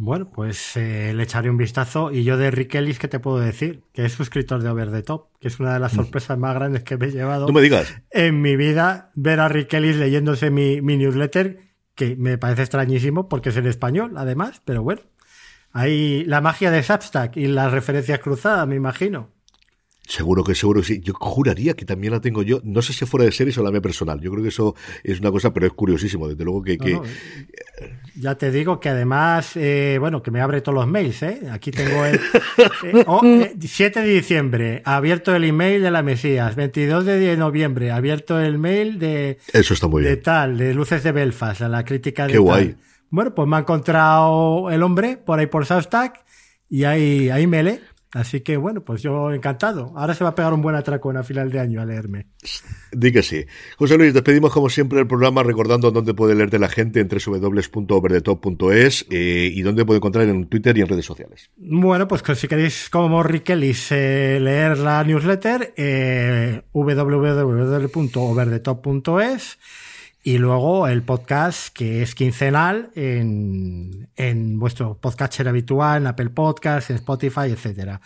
Bueno, 0.00 0.30
pues 0.30 0.76
eh, 0.76 1.12
le 1.12 1.24
echaré 1.24 1.50
un 1.50 1.56
vistazo. 1.56 2.12
Y 2.12 2.22
yo 2.22 2.36
de 2.36 2.52
Rick 2.52 2.76
Ellis, 2.76 3.00
¿qué 3.00 3.08
te 3.08 3.18
puedo 3.18 3.40
decir? 3.40 3.82
Que 3.92 4.04
es 4.04 4.12
suscriptor 4.12 4.62
de 4.62 4.68
Over 4.68 4.92
the 4.92 5.02
Top, 5.02 5.26
que 5.40 5.48
es 5.48 5.58
una 5.58 5.74
de 5.74 5.80
las 5.80 5.92
mm. 5.92 5.96
sorpresas 5.96 6.38
más 6.38 6.54
grandes 6.54 6.84
que 6.84 6.96
me 6.96 7.06
he 7.06 7.10
llevado. 7.10 7.48
No 7.48 7.52
me 7.52 7.60
digas. 7.60 7.92
En 8.12 8.40
mi 8.40 8.56
vida, 8.56 9.10
ver 9.16 9.40
a 9.40 9.48
Rick 9.48 9.74
Ellis 9.74 9.96
leyéndose 9.96 10.50
mi, 10.50 10.80
mi 10.80 10.96
newsletter, 10.96 11.58
que 11.96 12.14
me 12.14 12.38
parece 12.38 12.62
extrañísimo 12.62 13.28
porque 13.28 13.48
es 13.48 13.56
en 13.56 13.66
español, 13.66 14.12
además, 14.16 14.62
pero 14.64 14.84
bueno. 14.84 15.02
Hay 15.72 16.24
la 16.24 16.40
magia 16.40 16.70
de 16.70 16.82
Substack 16.82 17.36
y 17.36 17.48
las 17.48 17.72
referencias 17.72 18.20
cruzadas, 18.20 18.66
me 18.68 18.76
imagino. 18.76 19.32
Seguro 20.08 20.42
que 20.42 20.54
seguro 20.54 20.80
que 20.80 20.86
sí. 20.86 21.00
Yo 21.00 21.12
juraría 21.12 21.74
que 21.74 21.84
también 21.84 22.14
la 22.14 22.20
tengo 22.20 22.42
yo. 22.42 22.60
No 22.64 22.80
sé 22.80 22.94
si 22.94 23.04
fuera 23.04 23.26
de 23.26 23.32
series 23.32 23.58
o 23.58 23.62
la 23.62 23.70
mía 23.70 23.82
personal. 23.82 24.18
Yo 24.20 24.30
creo 24.30 24.42
que 24.42 24.48
eso 24.48 24.74
es 25.04 25.20
una 25.20 25.30
cosa, 25.30 25.52
pero 25.52 25.66
es 25.66 25.74
curiosísimo. 25.74 26.26
Desde 26.28 26.44
luego 26.44 26.62
que. 26.62 26.98
Ya 28.16 28.34
te 28.36 28.50
digo 28.50 28.80
que 28.80 28.88
además, 28.88 29.52
eh, 29.54 29.98
bueno, 30.00 30.22
que 30.22 30.30
me 30.30 30.40
abre 30.40 30.62
todos 30.62 30.76
los 30.76 30.88
mails, 30.88 31.22
¿eh? 31.22 31.42
Aquí 31.52 31.70
tengo 31.70 32.06
el. 32.06 32.16
Eh, 32.16 33.04
oh, 33.06 33.20
7 33.60 34.00
eh, 34.00 34.02
de 34.02 34.08
diciembre, 34.08 34.82
abierto 34.86 35.36
el 35.36 35.44
email 35.44 35.82
de 35.82 35.90
la 35.90 36.02
Mesías. 36.02 36.56
22 36.56 37.04
de 37.04 37.36
noviembre, 37.36 37.90
abierto 37.90 38.40
el 38.40 38.56
mail 38.56 38.98
de. 38.98 39.38
Eso 39.52 39.74
está 39.74 39.88
muy 39.88 40.02
de 40.02 40.12
bien. 40.12 40.22
tal, 40.22 40.56
de 40.56 40.72
Luces 40.72 41.02
de 41.02 41.12
Belfast, 41.12 41.60
a 41.60 41.68
la 41.68 41.84
crítica 41.84 42.26
de. 42.26 42.32
Qué 42.32 42.38
guay. 42.38 42.76
Bueno, 43.10 43.34
pues 43.34 43.46
me 43.46 43.56
ha 43.56 43.60
encontrado 43.60 44.70
el 44.70 44.82
hombre 44.82 45.18
por 45.18 45.38
ahí 45.38 45.46
por 45.46 45.66
Substack 45.66 46.24
y 46.70 46.84
ahí, 46.84 47.28
ahí 47.28 47.46
me 47.46 47.62
lee. 47.62 47.80
Así 48.12 48.40
que 48.40 48.56
bueno, 48.56 48.82
pues 48.82 49.02
yo 49.02 49.30
encantado. 49.32 49.92
Ahora 49.94 50.14
se 50.14 50.24
va 50.24 50.30
a 50.30 50.34
pegar 50.34 50.54
un 50.54 50.62
buen 50.62 50.74
atracón 50.74 51.18
a 51.18 51.22
final 51.22 51.50
de 51.50 51.60
año 51.60 51.82
a 51.82 51.84
leerme. 51.84 52.28
Di 52.90 53.12
que 53.12 53.22
sí. 53.22 53.44
José 53.76 53.98
Luis, 53.98 54.14
despedimos 54.14 54.50
como 54.50 54.70
siempre 54.70 55.00
el 55.00 55.06
programa 55.06 55.42
recordando 55.42 55.90
dónde 55.90 56.14
puede 56.14 56.34
leerte 56.34 56.58
la 56.58 56.70
gente 56.70 57.00
en 57.00 57.08
www.overdetop.es 57.08 59.04
eh, 59.10 59.50
y 59.52 59.60
dónde 59.60 59.84
puede 59.84 59.98
encontrar 59.98 60.26
en 60.26 60.48
Twitter 60.48 60.78
y 60.78 60.80
en 60.80 60.88
redes 60.88 61.04
sociales. 61.04 61.50
Bueno, 61.56 62.08
pues 62.08 62.22
si 62.38 62.48
queréis 62.48 62.88
como 62.88 63.22
Rick 63.22 63.50
Ellis 63.50 63.92
eh, 63.92 64.38
leer 64.40 64.78
la 64.78 65.04
newsletter, 65.04 65.74
eh, 65.76 66.62
www.overdetop.es 66.72 69.58
y 70.28 70.36
luego 70.36 70.88
el 70.88 71.02
podcast 71.04 71.74
que 71.74 72.02
es 72.02 72.14
quincenal 72.14 72.90
en, 72.94 74.10
en 74.14 74.58
vuestro 74.58 74.98
podcatcher 74.98 75.48
habitual, 75.48 76.02
en 76.02 76.06
Apple 76.06 76.28
Podcasts, 76.28 76.90
en 76.90 76.96
Spotify, 76.96 77.50
etcétera. 77.50 78.02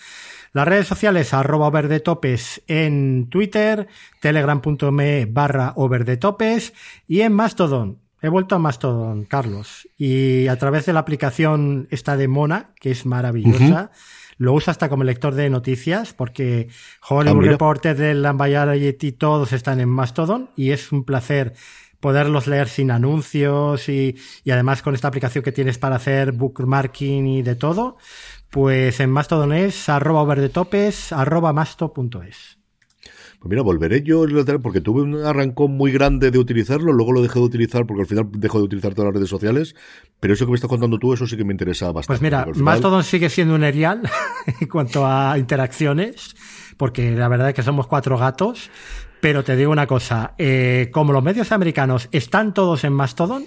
Las 0.53 0.69
redes 0.69 0.87
sociales, 0.87 1.35
arroba 1.35 1.67
overdetopes 1.67 2.63
en 2.69 3.29
Twitter, 3.29 3.89
telegram.me 4.21 5.27
barra 5.27 5.73
overdetopes 5.75 6.75
y 7.09 7.23
en 7.23 7.33
Mastodon. 7.33 7.99
He 8.21 8.29
vuelto 8.29 8.55
a 8.55 8.61
Mastodon, 8.61 9.25
Carlos. 9.25 9.89
Y 9.99 10.47
a 10.47 10.57
través 10.57 10.87
de 10.87 10.93
la 10.93 11.01
aplicación 11.01 11.89
esta 11.91 12.17
de 12.17 12.29
Mona, 12.29 12.71
que 12.79 12.93
es 12.93 13.05
maravillosa, 13.05 13.91
lo 14.39 14.53
usa 14.53 14.71
hasta 14.71 14.89
como 14.89 15.03
lector 15.03 15.35
de 15.35 15.51
noticias, 15.51 16.13
porque 16.13 16.69
Hollywood 17.09 17.47
ah, 17.47 17.51
Reporter, 17.51 17.97
del 17.97 18.25
y 19.01 19.13
todos 19.13 19.53
están 19.53 19.81
en 19.81 19.89
Mastodon 19.89 20.51
y 20.55 20.71
es 20.71 20.93
un 20.93 21.03
placer 21.03 21.55
poderlos 22.03 22.49
leer 22.49 22.69
sin 22.69 22.91
anuncios 22.91 23.89
y, 23.89 24.17
y, 24.43 24.51
además 24.51 24.83
con 24.83 24.95
esta 24.95 25.07
aplicación 25.07 25.45
que 25.45 25.53
tienes 25.53 25.79
para 25.79 25.97
hacer 25.97 26.33
bookmarking 26.33 27.29
y 27.29 27.43
de 27.43 27.55
todo, 27.55 27.97
pues 28.51 28.99
en 28.99 29.09
Mastodon 29.09 29.53
es 29.53 29.89
arroba 29.89 30.23
overdetopes 30.23 31.13
arroba 31.13 31.53
masto.es. 31.53 32.59
Pues 33.39 33.51
mira, 33.51 33.63
volveré 33.63 34.03
yo 34.03 34.25
porque 34.61 34.81
tuve 34.81 35.03
un 35.03 35.17
arrancón 35.25 35.77
muy 35.77 35.93
grande 35.93 36.33
de 36.33 36.39
utilizarlo, 36.39 36.93
luego 36.93 37.13
lo 37.13 37.23
dejé 37.23 37.39
de 37.39 37.45
utilizar 37.45 37.87
porque 37.87 38.03
al 38.03 38.09
final 38.09 38.29
dejo 38.33 38.59
de 38.59 38.65
utilizar 38.65 38.95
todas 38.95 39.07
las 39.07 39.15
redes 39.15 39.31
sociales, 39.31 39.75
pero 40.19 40.35
eso 40.35 40.45
que 40.45 40.51
me 40.51 40.57
estás 40.57 40.69
contando 40.69 40.99
tú, 40.99 41.13
eso 41.13 41.27
sí 41.27 41.37
que 41.37 41.45
me 41.45 41.53
interesa 41.53 41.87
bastante. 41.93 42.07
Pues 42.07 42.21
mira, 42.21 42.47
Mastodon 42.55 43.05
sigue 43.05 43.31
siendo 43.31 43.55
un 43.55 43.63
erial 43.63 44.03
en 44.61 44.69
cuanto 44.69 45.07
a 45.07 45.39
interacciones, 45.39 46.35
porque 46.77 47.13
la 47.13 47.29
verdad 47.29 47.49
es 47.49 47.55
que 47.55 47.63
somos 47.63 47.87
cuatro 47.87 48.19
gatos, 48.19 48.71
pero 49.23 49.45
te 49.45 49.55
digo 49.55 49.71
una 49.71 49.87
cosa, 49.87 50.35
eh, 50.37 50.91
como 50.93 51.13
los 51.13 51.23
medios 51.23 51.53
americanos 51.53 52.09
están 52.11 52.53
todos 52.53 52.83
en 52.83 52.93
Mastodon, 52.93 53.45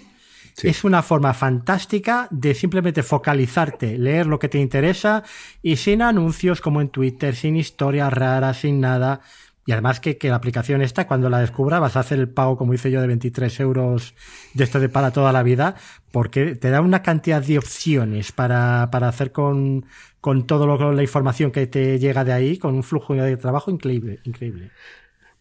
es 0.64 0.86
una 0.86 1.04
forma 1.04 1.34
fantástica 1.34 2.30
de 2.32 2.56
simplemente 2.56 3.04
focalizarte, 3.04 3.98
leer 3.98 4.26
lo 4.26 4.40
que 4.40 4.48
te 4.48 4.58
interesa 4.58 5.24
y 5.62 5.76
sin 5.76 6.02
anuncios 6.02 6.62
como 6.62 6.80
en 6.80 6.88
Twitter, 6.88 7.36
sin 7.36 7.58
historias 7.58 8.14
raras, 8.14 8.62
sin 8.62 8.80
nada. 8.80 9.20
Y 9.66 9.74
además 9.74 10.00
que, 10.00 10.18
que 10.18 10.30
la 10.30 10.36
aplicación 10.36 10.82
esta, 10.82 11.08
cuando 11.08 11.30
la 11.30 11.40
descubra, 11.40 11.82
vas 11.82 11.98
a 11.98 12.00
hacer 12.00 12.20
el 12.20 12.30
pago, 12.30 12.56
como 12.56 12.74
hice 12.74 12.90
yo, 12.90 13.02
de 13.02 13.08
23 13.08 13.60
euros 13.60 14.16
de 14.54 14.64
esto 14.64 14.80
de 14.80 14.88
para 14.88 15.12
toda 15.12 15.34
la 15.34 15.44
vida, 15.44 15.76
porque 16.12 16.56
te 16.56 16.70
da 16.70 16.80
una 16.80 17.02
cantidad 17.02 17.44
de 17.44 17.58
opciones 17.58 18.32
para, 18.32 18.88
para 18.94 19.10
hacer 19.10 19.34
con, 19.34 19.86
con 20.22 20.48
toda 20.48 20.94
la 20.94 21.02
información 21.02 21.52
que 21.52 21.68
te 21.68 22.00
llega 22.00 22.24
de 22.24 22.32
ahí, 22.32 22.58
con 22.58 22.76
un 22.76 22.84
flujo 22.84 23.14
de 23.14 23.36
trabajo 23.36 23.72
increíble. 23.72 24.20
increíble. 24.24 24.72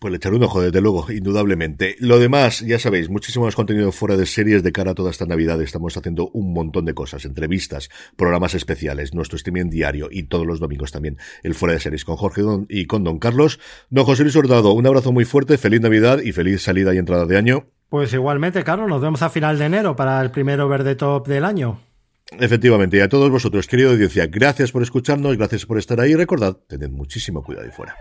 Pues 0.05 0.13
le 0.13 0.17
echaré 0.19 0.37
un 0.37 0.43
ojo, 0.43 0.61
desde 0.61 0.83
luego, 0.83 1.11
indudablemente. 1.11 1.97
Lo 1.99 2.19
demás, 2.19 2.61
ya 2.61 2.79
sabéis, 2.79 3.09
muchísimo 3.09 3.47
más 3.47 3.57
contenido 3.57 3.91
fuera 3.91 4.19
de 4.19 4.27
series 4.27 4.63
de 4.63 4.71
cara 4.71 4.91
a 4.91 4.95
toda 4.95 5.11
esta 5.11 5.25
Navidad. 5.25 5.63
Estamos 5.63 5.97
haciendo 5.97 6.29
un 6.35 6.53
montón 6.53 6.85
de 6.85 6.93
cosas, 6.93 7.25
entrevistas, 7.25 7.89
programas 8.15 8.55
especiales, 8.55 9.15
nuestro 9.15 9.37
streaming 9.37 9.71
diario 9.71 10.09
y 10.11 10.25
todos 10.25 10.47
los 10.47 10.61
domingos 10.61 10.93
también 10.93 11.17
el 11.43 11.55
fuera 11.55 11.73
de 11.73 11.81
series 11.81 12.05
con 12.05 12.17
Jorge 12.17 12.43
Don 12.43 12.67
y 12.69 12.85
con 12.85 13.03
Don 13.03 13.19
Carlos. 13.19 13.59
Don 13.89 14.05
José 14.05 14.25
Luis 14.25 14.37
Hurtado, 14.37 14.75
un 14.75 14.87
abrazo 14.87 15.11
muy 15.11 15.25
fuerte, 15.25 15.57
feliz 15.57 15.81
Navidad 15.81 16.21
y 16.23 16.33
feliz 16.33 16.61
salida 16.61 16.95
y 16.95 16.99
entrada 16.99 17.25
de 17.25 17.39
año. 17.39 17.71
Pues 17.89 18.13
igualmente, 18.13 18.63
Carlos, 18.63 18.91
nos 18.91 19.01
vemos 19.01 19.23
a 19.23 19.31
final 19.31 19.59
de 19.59 19.65
enero 19.65 19.97
para 19.97 20.21
el 20.21 20.31
primero 20.31 20.69
verde 20.69 20.97
top 20.97 21.27
del 21.27 21.47
año. 21.47 21.81
Efectivamente, 22.39 22.99
y 22.99 23.01
a 23.01 23.09
todos 23.09 23.31
vosotros, 23.31 23.67
querido 23.67 23.93
audiencia, 23.93 24.27
gracias 24.27 24.71
por 24.71 24.83
escucharnos, 24.83 25.39
gracias 25.39 25.65
por 25.65 25.79
estar 25.79 25.99
ahí. 25.99 26.15
Recordad, 26.15 26.59
tened 26.69 26.91
muchísimo 26.91 27.43
cuidado 27.43 27.65
ahí 27.65 27.73
fuera. 27.73 27.97